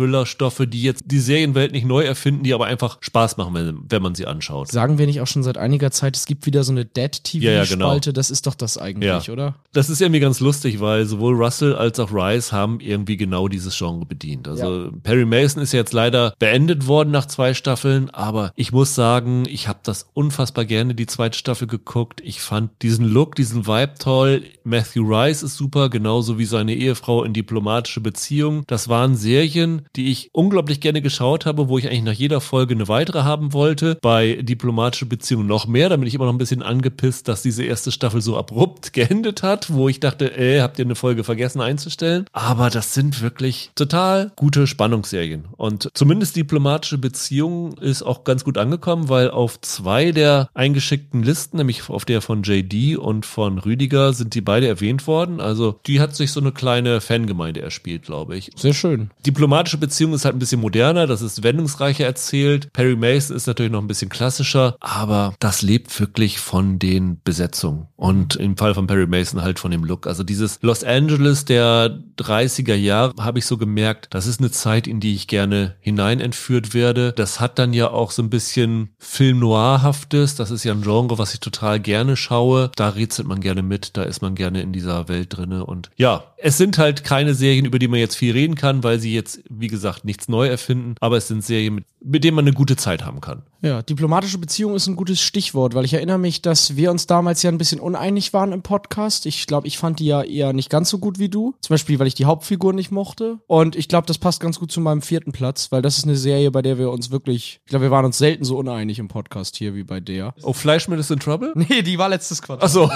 Krimi-Thriller-Stoffe, 0.08 0.68
die 0.68 0.82
jetzt 0.82 1.04
die 1.08 1.20
Serienwelt 1.20 1.72
nicht 1.72 1.86
neu 1.86 2.04
erfinden, 2.04 2.44
die 2.44 2.54
aber 2.54 2.66
einfach 2.66 2.98
Spaß 3.02 3.38
machen, 3.38 3.54
wenn, 3.54 3.80
wenn 3.90 4.02
man 4.02 4.16
sie 4.16 4.26
anschaut. 4.26 4.70
Sagen 4.70 4.98
wir 4.98 5.06
nicht 5.06 5.22
auch 5.22 5.28
schon 5.28 5.44
seit 5.44 5.58
einiger 5.58 5.92
Zeit, 5.92 6.16
es 6.16 6.26
gibt 6.26 6.46
wieder 6.46 6.64
so 6.64 6.72
eine 6.72 6.86
Dead-TV-Spalte, 6.86 7.46
ja, 7.46 7.64
ja, 7.64 8.00
genau. 8.00 8.00
das 8.00 8.32
ist 8.32 8.48
doch 8.48 8.56
das 8.56 8.78
eigentlich, 8.78 9.28
ja. 9.28 9.34
oder? 9.34 9.56
Das 9.74 9.90
ist 9.90 10.02
irgendwie 10.02 10.20
ganz 10.20 10.40
lustig, 10.40 10.80
weil 10.80 11.06
sowohl 11.06 11.36
Russell 11.36 11.76
als 11.76 12.00
auch 12.00 12.12
Rice 12.12 12.52
haben 12.52 12.80
irgendwie 12.80 13.18
genau 13.18 13.48
dieses 13.48 13.78
Genre 13.78 14.06
bedient. 14.06 14.48
Also 14.48 14.92
Perry 15.04 15.26
Mason 15.26 15.62
ist 15.62 15.72
jetzt 15.72 15.94
leider 15.94 16.34
beendet 16.40 16.88
worden 16.88 17.12
nach 17.12 17.26
zwei 17.26 17.54
Staffeln, 17.54 18.10
aber 18.12 18.52
ich 18.56 18.72
muss 18.72 18.96
sagen, 18.96 19.46
ich 19.48 19.68
habe 19.68 19.80
das 19.84 20.10
unfassbar 20.14 20.66
gerne 20.66 20.96
die 20.96 21.06
zweite 21.06 21.38
Staffel 21.38 21.68
geguckt. 21.68 22.22
Ich 22.24 22.42
fand 22.42 22.72
diesen 22.82 23.06
Look, 23.06 23.36
diesen 23.36 23.68
Vibe 23.68 23.94
toll. 24.00 24.44
Matthew 24.64 25.04
Rice 25.04 25.44
ist 25.44 25.58
super, 25.58 25.90
genauso 25.90 26.38
wie 26.38 26.46
seine 26.46 26.74
Ehefrau 26.74 27.24
in 27.24 27.34
diplomatische 27.34 28.02
Beziehung. 28.02 28.64
Das 28.68 28.88
waren 28.88 29.16
Serien, 29.16 29.84
die 29.98 30.12
ich 30.12 30.30
unglaublich 30.32 30.80
gerne 30.80 31.02
geschaut 31.02 31.46
habe, 31.46 31.68
wo 31.68 31.78
ich 31.78 31.88
eigentlich 31.88 32.04
nach 32.04 32.14
jeder 32.14 32.42
Folge 32.42 32.74
eine 32.74 32.88
weitere 32.88 33.24
haben 33.24 33.54
wollte. 33.54 33.98
Bei 34.02 34.40
diplomatische 34.42 35.06
Beziehungen 35.06 35.48
noch 35.48 35.68
mehr. 35.68 35.90
Da 35.90 35.98
bin 35.98 36.08
ich 36.08 36.16
immer 36.16 36.26
noch 36.26 36.34
ein 36.34 36.38
bisschen 36.38 36.64
angepisst, 36.64 37.28
dass 37.28 37.42
diese 37.42 37.64
erste 37.64 37.92
Staffel 37.92 38.22
so 38.22 38.38
abrupt 38.38 38.94
geendet 38.98 39.44
hat, 39.44 39.72
wo 39.74 39.90
ich 39.90 40.00
dachte, 40.00 40.38
ey, 40.38 40.60
habt 40.60 40.80
ihr 40.80 40.86
eine 40.86 40.96
Folge 40.96 41.24
vergessen 41.24 41.62
einzustellen? 41.62 42.26
Aber 42.32 42.70
das 42.70 42.94
sind 42.94 43.22
wirklich 43.22 43.72
total 43.76 44.32
gute 44.36 44.68
Spannungsserien. 44.68 45.46
Und 45.58 45.90
zumindest 45.94 46.36
diplomatische 46.36 46.98
Beziehungen 46.98 47.74
ist 47.78 48.04
auch 48.04 48.24
ganz 48.24 48.44
gut 48.44 48.58
angekommen, 48.58 49.10
weil 49.10 49.30
auf 49.30 49.60
zwei 49.62 50.12
der 50.12 50.50
eingeschickten 50.54 51.24
Listen, 51.24 51.58
nämlich 51.58 51.90
auf 51.90 52.06
der 52.06 52.22
von 52.22 52.44
JD 52.44 52.98
und 52.98 53.26
von 53.26 53.58
Rüdiger, 53.58 54.14
sind 54.14 54.34
die 54.34 54.42
beide 54.42 54.68
erwähnt 54.68 55.08
worden. 55.08 55.42
Also 55.42 55.80
die 55.86 56.00
hat 56.00 56.16
sich 56.16 56.32
so 56.32 56.40
eine 56.40 56.52
kleine 56.52 57.02
Fan 57.02 57.18
Fangemeinde 57.18 57.62
erspielt, 57.62 58.04
glaube 58.04 58.38
ich. 58.38 58.52
Sehr 58.56 58.74
schön. 58.74 59.10
Diplomatische 59.26 59.78
Beziehung 59.88 60.14
ist 60.14 60.26
halt 60.26 60.36
ein 60.36 60.40
bisschen 60.40 60.62
moderner, 60.62 61.08
das 61.08 61.22
ist 61.22 61.44
wendungsreicher 61.44 62.06
erzählt. 62.06 62.72
Perry 62.74 62.96
Mason 62.96 63.36
ist 63.36 63.48
natürlich 63.48 63.72
noch 63.72 63.82
ein 63.82 63.88
bisschen 63.88 64.10
klassischer, 64.10 64.76
aber 64.80 65.34
das 65.40 65.62
lebt 65.62 65.98
wirklich 66.00 66.40
von 66.40 66.78
den 66.78 67.22
Besetzungen. 67.24 67.88
Und 67.96 68.36
im 68.36 68.58
Fall 68.58 68.74
von 68.74 68.86
Perry 68.86 69.08
Mason 69.08 69.42
halt 69.42 69.60
von 69.60 69.72
dem 69.72 69.84
Look. 69.84 70.08
Also 70.08 70.24
dieses 70.24 70.60
Los 70.62 70.84
Angeles 70.84 71.46
der 71.46 72.00
30er 72.20 72.76
Jahre 72.76 73.14
habe 73.20 73.40
ich 73.40 73.46
so 73.46 73.58
gemerkt, 73.58 74.08
das 74.12 74.28
ist 74.28 74.40
eine 74.40 74.52
Zeit, 74.52 74.88
in 74.88 75.00
die 75.00 75.16
ich 75.16 75.28
gerne 75.28 75.76
hinein 75.80 76.20
entführt 76.20 76.74
werde. 76.74 77.14
Das 77.14 77.40
hat 77.40 77.58
dann 77.60 77.74
ja 77.74 77.90
auch 77.90 78.12
so 78.12 78.22
ein 78.22 78.30
bisschen 78.30 78.90
Film 78.98 79.40
Noirhaftes. 79.40 80.36
Das 80.36 80.52
ist 80.52 80.64
ja 80.64 80.74
ein 80.74 80.82
Genre, 80.82 81.18
was 81.18 81.34
ich 81.34 81.40
total 81.40 81.80
gerne 81.80 82.18
schaue. 82.18 82.72
Da 82.76 82.90
rätselt 82.90 83.28
man 83.28 83.40
gerne 83.40 83.64
mit, 83.64 83.96
da 83.96 84.04
ist 84.04 84.22
man 84.22 84.36
gerne 84.36 84.62
in 84.62 84.74
dieser 84.74 85.08
Welt 85.08 85.38
drinne. 85.38 85.66
Und 85.66 85.90
ja, 85.96 86.26
es 86.38 86.58
sind 86.58 86.78
halt 86.78 87.04
keine 87.04 87.34
Serien, 87.34 87.66
über 87.66 87.80
die 87.80 87.88
man 87.88 88.00
jetzt 88.00 88.16
viel 88.16 88.34
reden 88.34 88.56
kann, 88.56 88.84
weil 88.84 89.00
sie 89.00 89.14
jetzt, 89.14 89.42
wie 89.50 89.68
gesagt, 89.68 89.77
nichts 90.04 90.28
neu 90.28 90.48
erfinden, 90.48 90.96
aber 91.00 91.18
es 91.18 91.28
sind 91.28 91.44
Serien, 91.44 91.76
mit, 91.76 91.86
mit 92.04 92.24
denen 92.24 92.36
man 92.36 92.46
eine 92.46 92.54
gute 92.54 92.76
Zeit 92.76 93.06
haben 93.06 93.22
kann. 93.22 93.44
Ja, 93.62 93.82
diplomatische 93.82 94.38
Beziehung 94.38 94.76
ist 94.76 94.88
ein 94.88 94.96
gutes 94.96 95.20
Stichwort, 95.20 95.74
weil 95.74 95.86
ich 95.86 95.94
erinnere 95.94 96.20
mich, 96.20 96.42
dass 96.42 96.76
wir 96.76 96.92
uns 96.92 97.08
damals 97.08 97.42
ja 97.42 97.50
ein 97.50 97.58
bisschen 97.58 97.80
uneinig 97.80 98.32
waren 98.34 98.52
im 98.52 98.62
Podcast. 98.62 99.26
Ich 99.26 99.48
glaube, 99.48 99.68
ich 99.68 99.78
fand 99.78 100.00
die 100.00 100.06
ja 100.06 100.22
eher 100.22 100.54
nicht 100.54 100.70
ganz 100.70 100.90
so 100.90 101.00
gut 101.00 101.18
wie 101.18 101.30
du. 101.30 101.56
Zum 101.62 101.74
Beispiel, 101.74 101.98
weil 101.98 102.08
ich 102.08 102.14
die 102.14 102.26
Hauptfigur 102.26 102.74
nicht 102.74 102.92
mochte. 102.92 103.40
Und 103.48 103.76
ich 103.76 103.88
glaube, 103.88 104.06
das 104.06 104.20
passt 104.20 104.42
ganz 104.42 104.60
gut 104.60 104.72
zu 104.72 104.80
meinem 104.80 105.02
vierten 105.02 105.32
Platz, 105.32 105.72
weil 105.72 105.82
das 105.82 105.98
ist 105.98 106.04
eine 106.04 106.16
Serie, 106.16 106.52
bei 106.52 106.62
der 106.62 106.78
wir 106.78 106.92
uns 106.92 107.10
wirklich, 107.10 107.60
ich 107.66 107.70
glaube, 107.70 107.86
wir 107.86 107.92
waren 107.92 108.06
uns 108.06 108.20
selten 108.20 108.44
so 108.44 108.58
uneinig 108.58 109.00
im 109.00 109.08
Podcast 109.08 109.56
hier 109.56 109.74
wie 109.74 109.84
bei 109.84 110.00
der. 110.00 110.36
Oh, 110.44 110.54
Fleischmann 110.54 111.00
ist 111.00 111.12
in 111.12 111.20
Trouble? 111.20 111.54
Nee, 111.70 111.82
die 111.82 111.98
war 111.98 112.08
letztes 112.08 112.42
Quartal. 112.42 112.66
Ach 112.66 112.72
so. 112.72 112.90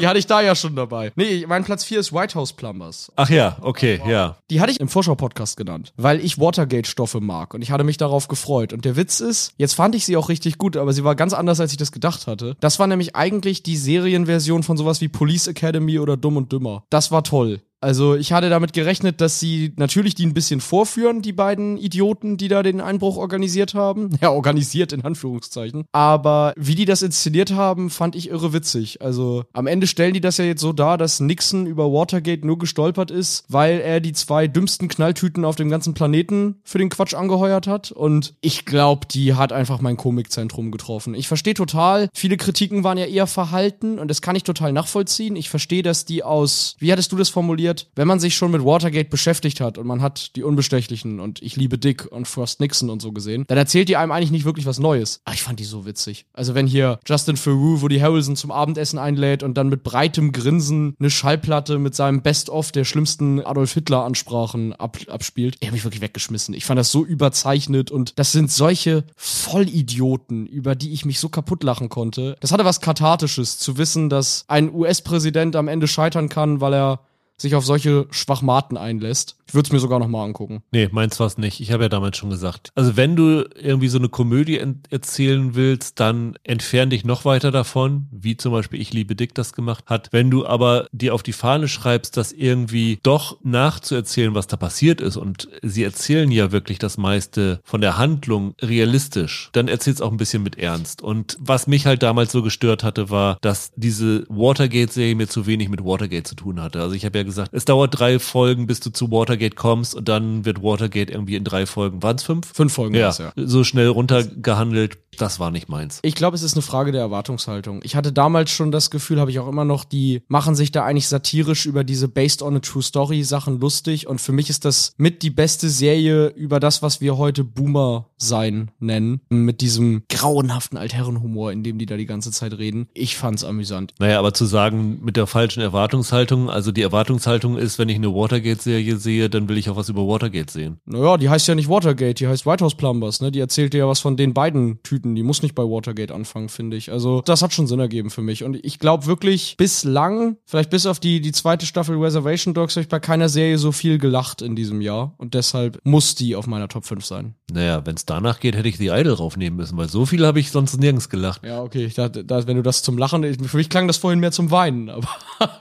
Die 0.00 0.06
hatte, 0.06 0.18
ich, 0.18 0.26
da 0.26 0.40
ja 0.40 0.56
schon 0.56 0.74
dabei. 0.74 1.12
Nee, 1.14 1.44
mein 1.46 1.62
Platz 1.62 1.84
vier 1.84 2.00
ist 2.00 2.12
White 2.12 2.34
House 2.34 2.52
Plumbers. 2.52 3.12
Ach 3.14 3.30
ja, 3.30 3.58
okay, 3.60 4.00
ja. 4.08 4.38
Die 4.50 4.60
hatte 4.60 4.72
ich 4.72 4.80
im 4.80 4.88
Vorschau-Podcast 4.88 5.56
genannt, 5.56 5.92
weil 5.96 6.07
ich 6.16 6.40
Watergate-Stoffe 6.40 7.20
mag 7.20 7.54
und 7.54 7.62
ich 7.62 7.70
hatte 7.70 7.84
mich 7.84 7.98
darauf 7.98 8.28
gefreut. 8.28 8.72
Und 8.72 8.84
der 8.84 8.96
Witz 8.96 9.20
ist, 9.20 9.52
jetzt 9.58 9.74
fand 9.74 9.94
ich 9.94 10.06
sie 10.06 10.16
auch 10.16 10.28
richtig 10.28 10.56
gut, 10.58 10.76
aber 10.76 10.92
sie 10.92 11.04
war 11.04 11.14
ganz 11.14 11.34
anders, 11.34 11.60
als 11.60 11.72
ich 11.72 11.76
das 11.76 11.92
gedacht 11.92 12.26
hatte. 12.26 12.56
Das 12.60 12.78
war 12.78 12.86
nämlich 12.86 13.14
eigentlich 13.14 13.62
die 13.62 13.76
Serienversion 13.76 14.62
von 14.62 14.76
sowas 14.76 15.00
wie 15.00 15.08
Police 15.08 15.46
Academy 15.46 15.98
oder 15.98 16.16
Dumm 16.16 16.36
und 16.38 16.50
Dümmer. 16.50 16.84
Das 16.90 17.10
war 17.10 17.22
toll. 17.22 17.60
Also 17.80 18.16
ich 18.16 18.32
hatte 18.32 18.50
damit 18.50 18.72
gerechnet, 18.72 19.20
dass 19.20 19.38
sie 19.38 19.72
natürlich 19.76 20.14
die 20.14 20.26
ein 20.26 20.34
bisschen 20.34 20.60
vorführen, 20.60 21.22
die 21.22 21.32
beiden 21.32 21.76
Idioten, 21.76 22.36
die 22.36 22.48
da 22.48 22.62
den 22.62 22.80
Einbruch 22.80 23.16
organisiert 23.16 23.74
haben. 23.74 24.10
Ja, 24.20 24.30
organisiert 24.30 24.92
in 24.92 25.04
Anführungszeichen. 25.04 25.84
Aber 25.92 26.52
wie 26.56 26.74
die 26.74 26.86
das 26.86 27.02
inszeniert 27.02 27.52
haben, 27.52 27.88
fand 27.88 28.16
ich 28.16 28.30
irre 28.30 28.52
witzig. 28.52 29.00
Also 29.00 29.44
am 29.52 29.68
Ende 29.68 29.86
stellen 29.86 30.12
die 30.12 30.20
das 30.20 30.38
ja 30.38 30.44
jetzt 30.44 30.60
so 30.60 30.72
dar, 30.72 30.98
dass 30.98 31.20
Nixon 31.20 31.66
über 31.66 31.92
Watergate 31.92 32.44
nur 32.44 32.58
gestolpert 32.58 33.12
ist, 33.12 33.44
weil 33.48 33.78
er 33.78 34.00
die 34.00 34.12
zwei 34.12 34.48
dümmsten 34.48 34.88
Knalltüten 34.88 35.44
auf 35.44 35.54
dem 35.54 35.70
ganzen 35.70 35.94
Planeten 35.94 36.56
für 36.64 36.78
den 36.78 36.88
Quatsch 36.88 37.14
angeheuert 37.14 37.68
hat. 37.68 37.92
Und 37.92 38.34
ich 38.40 38.64
glaube, 38.64 39.06
die 39.06 39.34
hat 39.34 39.52
einfach 39.52 39.80
mein 39.80 39.96
Komikzentrum 39.96 40.72
getroffen. 40.72 41.14
Ich 41.14 41.28
verstehe 41.28 41.54
total, 41.54 42.08
viele 42.12 42.36
Kritiken 42.36 42.82
waren 42.82 42.98
ja 42.98 43.06
eher 43.06 43.28
verhalten 43.28 44.00
und 44.00 44.08
das 44.08 44.20
kann 44.20 44.34
ich 44.34 44.42
total 44.42 44.72
nachvollziehen. 44.72 45.36
Ich 45.36 45.48
verstehe, 45.48 45.84
dass 45.84 46.04
die 46.04 46.24
aus, 46.24 46.74
wie 46.80 46.90
hattest 46.90 47.12
du 47.12 47.16
das 47.16 47.28
formuliert? 47.28 47.67
Wenn 47.94 48.08
man 48.08 48.20
sich 48.20 48.34
schon 48.34 48.50
mit 48.50 48.64
Watergate 48.64 49.10
beschäftigt 49.10 49.60
hat 49.60 49.78
und 49.78 49.86
man 49.86 50.02
hat 50.02 50.36
die 50.36 50.42
Unbestechlichen 50.42 51.20
und 51.20 51.42
Ich 51.42 51.56
liebe 51.56 51.78
Dick 51.78 52.06
und 52.10 52.26
Frost 52.26 52.60
Nixon 52.60 52.90
und 52.90 53.00
so 53.00 53.12
gesehen, 53.12 53.44
dann 53.48 53.58
erzählt 53.58 53.88
die 53.88 53.96
einem 53.96 54.12
eigentlich 54.12 54.30
nicht 54.30 54.44
wirklich 54.44 54.66
was 54.66 54.78
Neues. 54.78 55.20
Aber 55.24 55.34
ich 55.34 55.42
fand 55.42 55.60
die 55.60 55.64
so 55.64 55.86
witzig. 55.86 56.26
Also 56.32 56.54
wenn 56.54 56.66
hier 56.66 56.98
Justin 57.06 57.36
Theroux 57.36 57.80
Woody 57.80 57.98
Harrelson 57.98 58.36
zum 58.36 58.50
Abendessen 58.50 58.98
einlädt 58.98 59.42
und 59.42 59.54
dann 59.54 59.68
mit 59.68 59.82
breitem 59.82 60.32
Grinsen 60.32 60.94
eine 60.98 61.10
Schallplatte 61.10 61.78
mit 61.78 61.94
seinem 61.94 62.22
Best-of 62.22 62.72
der 62.72 62.84
schlimmsten 62.84 63.40
Adolf 63.44 63.72
Hitler-Ansprachen 63.74 64.72
ab, 64.74 64.98
abspielt, 65.08 65.56
er 65.60 65.68
hat 65.68 65.74
mich 65.74 65.84
wirklich 65.84 66.02
weggeschmissen. 66.02 66.54
Ich 66.54 66.64
fand 66.64 66.78
das 66.78 66.90
so 66.90 67.04
überzeichnet 67.04 67.90
und 67.90 68.18
das 68.18 68.32
sind 68.32 68.50
solche 68.50 69.04
Vollidioten, 69.16 70.46
über 70.46 70.74
die 70.74 70.92
ich 70.92 71.04
mich 71.04 71.20
so 71.20 71.28
kaputt 71.28 71.62
lachen 71.62 71.88
konnte. 71.88 72.36
Das 72.40 72.52
hatte 72.52 72.64
was 72.64 72.80
Kathartisches, 72.80 73.58
zu 73.58 73.78
wissen, 73.78 74.08
dass 74.08 74.44
ein 74.48 74.72
US-Präsident 74.72 75.56
am 75.56 75.68
Ende 75.68 75.88
scheitern 75.88 76.28
kann, 76.28 76.60
weil 76.60 76.74
er 76.74 77.00
sich 77.40 77.54
auf 77.54 77.64
solche 77.64 78.06
Schwachmaten 78.10 78.76
einlässt. 78.76 79.36
Ich 79.46 79.54
würde 79.54 79.68
es 79.68 79.72
mir 79.72 79.78
sogar 79.78 79.98
nochmal 79.98 80.26
angucken. 80.26 80.62
Nee, 80.72 80.88
meins 80.92 81.18
war 81.20 81.26
es 81.26 81.38
nicht. 81.38 81.60
Ich 81.60 81.72
habe 81.72 81.84
ja 81.84 81.88
damals 81.88 82.18
schon 82.18 82.28
gesagt. 82.28 82.70
Also 82.74 82.96
wenn 82.96 83.16
du 83.16 83.48
irgendwie 83.54 83.88
so 83.88 83.96
eine 83.96 84.10
Komödie 84.10 84.60
erzählen 84.90 85.54
willst, 85.54 86.00
dann 86.00 86.36
entfern 86.44 86.90
dich 86.90 87.04
noch 87.04 87.24
weiter 87.24 87.50
davon, 87.50 88.08
wie 88.10 88.36
zum 88.36 88.52
Beispiel 88.52 88.80
Ich 88.80 88.92
liebe 88.92 89.16
Dick 89.16 89.34
das 89.34 89.54
gemacht 89.54 89.84
hat. 89.86 90.08
Wenn 90.10 90.30
du 90.30 90.46
aber 90.46 90.86
dir 90.92 91.14
auf 91.14 91.22
die 91.22 91.32
Fahne 91.32 91.68
schreibst, 91.68 92.18
das 92.18 92.32
irgendwie 92.32 92.98
doch 93.02 93.38
nachzuerzählen, 93.42 94.34
was 94.34 94.48
da 94.48 94.58
passiert 94.58 95.00
ist 95.00 95.16
und 95.16 95.48
sie 95.62 95.84
erzählen 95.84 96.30
ja 96.30 96.52
wirklich 96.52 96.78
das 96.78 96.98
meiste 96.98 97.60
von 97.64 97.80
der 97.80 97.96
Handlung 97.96 98.54
realistisch, 98.60 99.48
dann 99.52 99.68
erzählst 99.68 100.02
auch 100.02 100.10
ein 100.10 100.18
bisschen 100.18 100.42
mit 100.42 100.58
Ernst. 100.58 101.00
Und 101.00 101.38
was 101.40 101.66
mich 101.66 101.86
halt 101.86 102.02
damals 102.02 102.32
so 102.32 102.42
gestört 102.42 102.84
hatte, 102.84 103.08
war, 103.08 103.38
dass 103.40 103.70
diese 103.76 104.26
Watergate-Serie 104.28 105.14
mir 105.14 105.28
zu 105.28 105.46
wenig 105.46 105.70
mit 105.70 105.84
Watergate 105.84 106.28
zu 106.28 106.34
tun 106.34 106.60
hatte. 106.60 106.82
Also 106.82 106.94
ich 106.94 107.06
habe 107.06 107.16
ja 107.16 107.24
gesagt, 107.28 107.50
es 107.52 107.64
dauert 107.64 107.98
drei 107.98 108.18
Folgen, 108.18 108.66
bis 108.66 108.80
du 108.80 108.90
zu 108.90 109.10
Watergate 109.10 109.54
kommst 109.54 109.94
und 109.94 110.08
dann 110.08 110.44
wird 110.44 110.62
Watergate 110.62 111.10
irgendwie 111.10 111.36
in 111.36 111.44
drei 111.44 111.66
Folgen, 111.66 112.02
waren 112.02 112.16
es 112.16 112.22
fünf? 112.22 112.52
Fünf 112.52 112.72
Folgen, 112.72 112.94
ja, 112.94 113.10
ja. 113.10 113.32
So 113.36 113.64
schnell 113.64 113.88
runtergehandelt, 113.88 114.98
das 115.18 115.40
war 115.40 115.50
nicht 115.50 115.68
meins. 115.68 116.00
Ich 116.02 116.14
glaube, 116.14 116.36
es 116.36 116.42
ist 116.42 116.54
eine 116.54 116.62
Frage 116.62 116.92
der 116.92 117.00
Erwartungshaltung. 117.00 117.80
Ich 117.82 117.96
hatte 117.96 118.12
damals 118.12 118.50
schon 118.50 118.70
das 118.70 118.90
Gefühl, 118.90 119.20
habe 119.20 119.30
ich 119.30 119.38
auch 119.38 119.48
immer 119.48 119.64
noch, 119.64 119.84
die 119.84 120.22
machen 120.28 120.54
sich 120.54 120.72
da 120.72 120.84
eigentlich 120.84 121.08
satirisch 121.08 121.66
über 121.66 121.84
diese 121.84 122.08
Based 122.08 122.42
on 122.42 122.56
a 122.56 122.60
True 122.60 122.82
Story 122.82 123.22
Sachen 123.24 123.60
lustig 123.60 124.06
und 124.06 124.20
für 124.20 124.32
mich 124.32 124.50
ist 124.50 124.64
das 124.64 124.92
mit 124.96 125.22
die 125.22 125.30
beste 125.30 125.68
Serie 125.68 126.28
über 126.28 126.60
das, 126.60 126.82
was 126.82 127.00
wir 127.00 127.18
heute 127.18 127.44
Boomer 127.44 128.06
sein 128.16 128.70
nennen, 128.80 129.20
mit 129.28 129.60
diesem 129.60 130.02
grauenhaften 130.08 130.78
Altherrenhumor, 130.78 131.52
in 131.52 131.62
dem 131.62 131.78
die 131.78 131.86
da 131.86 131.96
die 131.96 132.06
ganze 132.06 132.30
Zeit 132.30 132.56
reden. 132.58 132.88
Ich 132.94 133.16
fand's 133.16 133.44
amüsant. 133.44 133.94
Naja, 133.98 134.18
aber 134.18 134.34
zu 134.34 134.46
sagen, 134.46 135.00
mit 135.02 135.16
der 135.16 135.26
falschen 135.26 135.60
Erwartungshaltung, 135.60 136.50
also 136.50 136.72
die 136.72 136.82
Erwartungshaltung 136.82 137.17
ist, 137.26 137.78
wenn 137.78 137.88
ich 137.88 137.96
eine 137.96 138.14
Watergate-Serie 138.14 138.96
sehe, 138.96 139.28
dann 139.30 139.48
will 139.48 139.58
ich 139.58 139.68
auch 139.70 139.76
was 139.76 139.88
über 139.88 140.06
Watergate 140.06 140.50
sehen. 140.50 140.78
Naja, 140.84 141.16
die 141.16 141.28
heißt 141.28 141.48
ja 141.48 141.54
nicht 141.54 141.68
Watergate, 141.68 142.14
die 142.14 142.28
heißt 142.28 142.46
White 142.46 142.64
House 142.64 142.76
Plumbers, 142.76 143.20
ne? 143.20 143.30
Die 143.30 143.40
erzählt 143.40 143.72
dir 143.72 143.78
ja 143.78 143.88
was 143.88 144.00
von 144.00 144.16
den 144.16 144.34
beiden 144.34 144.82
Tüten. 144.82 145.14
Die 145.14 145.22
muss 145.22 145.42
nicht 145.42 145.54
bei 145.54 145.62
Watergate 145.62 146.12
anfangen, 146.12 146.48
finde 146.48 146.76
ich. 146.76 146.90
Also, 146.92 147.22
das 147.22 147.42
hat 147.42 147.52
schon 147.52 147.66
Sinn 147.66 147.80
ergeben 147.80 148.10
für 148.10 148.22
mich. 148.22 148.44
Und 148.44 148.64
ich 148.64 148.78
glaube 148.78 149.06
wirklich, 149.06 149.56
bislang, 149.56 150.36
vielleicht 150.44 150.70
bis 150.70 150.86
auf 150.86 151.00
die, 151.00 151.20
die 151.20 151.32
zweite 151.32 151.66
Staffel 151.66 151.96
Reservation 151.96 152.54
Dogs, 152.54 152.76
habe 152.76 152.82
ich 152.82 152.88
bei 152.88 153.00
keiner 153.00 153.28
Serie 153.28 153.58
so 153.58 153.72
viel 153.72 153.98
gelacht 153.98 154.42
in 154.42 154.56
diesem 154.56 154.80
Jahr. 154.80 155.14
Und 155.18 155.34
deshalb 155.34 155.80
muss 155.84 156.14
die 156.14 156.36
auf 156.36 156.46
meiner 156.46 156.68
Top 156.68 156.84
5 156.84 157.04
sein. 157.04 157.34
Naja, 157.50 157.84
wenn 157.84 157.96
es 157.96 158.04
danach 158.04 158.40
geht, 158.40 158.56
hätte 158.56 158.68
ich 158.68 158.76
The 158.76 158.88
Idol 158.88 159.14
raufnehmen 159.14 159.56
müssen, 159.56 159.76
weil 159.76 159.88
so 159.88 160.06
viel 160.06 160.26
habe 160.26 160.40
ich 160.40 160.50
sonst 160.50 160.78
nirgends 160.78 161.08
gelacht. 161.08 161.44
Ja, 161.44 161.62
okay. 161.62 161.84
Ich 161.84 161.94
dachte, 161.94 162.24
da, 162.24 162.46
wenn 162.46 162.56
du 162.56 162.62
das 162.62 162.82
zum 162.82 162.98
Lachen, 162.98 163.22
für 163.46 163.56
mich 163.56 163.70
klang 163.70 163.86
das 163.86 163.96
vorhin 163.96 164.20
mehr 164.20 164.32
zum 164.32 164.50
Weinen, 164.50 164.90
aber 164.90 165.08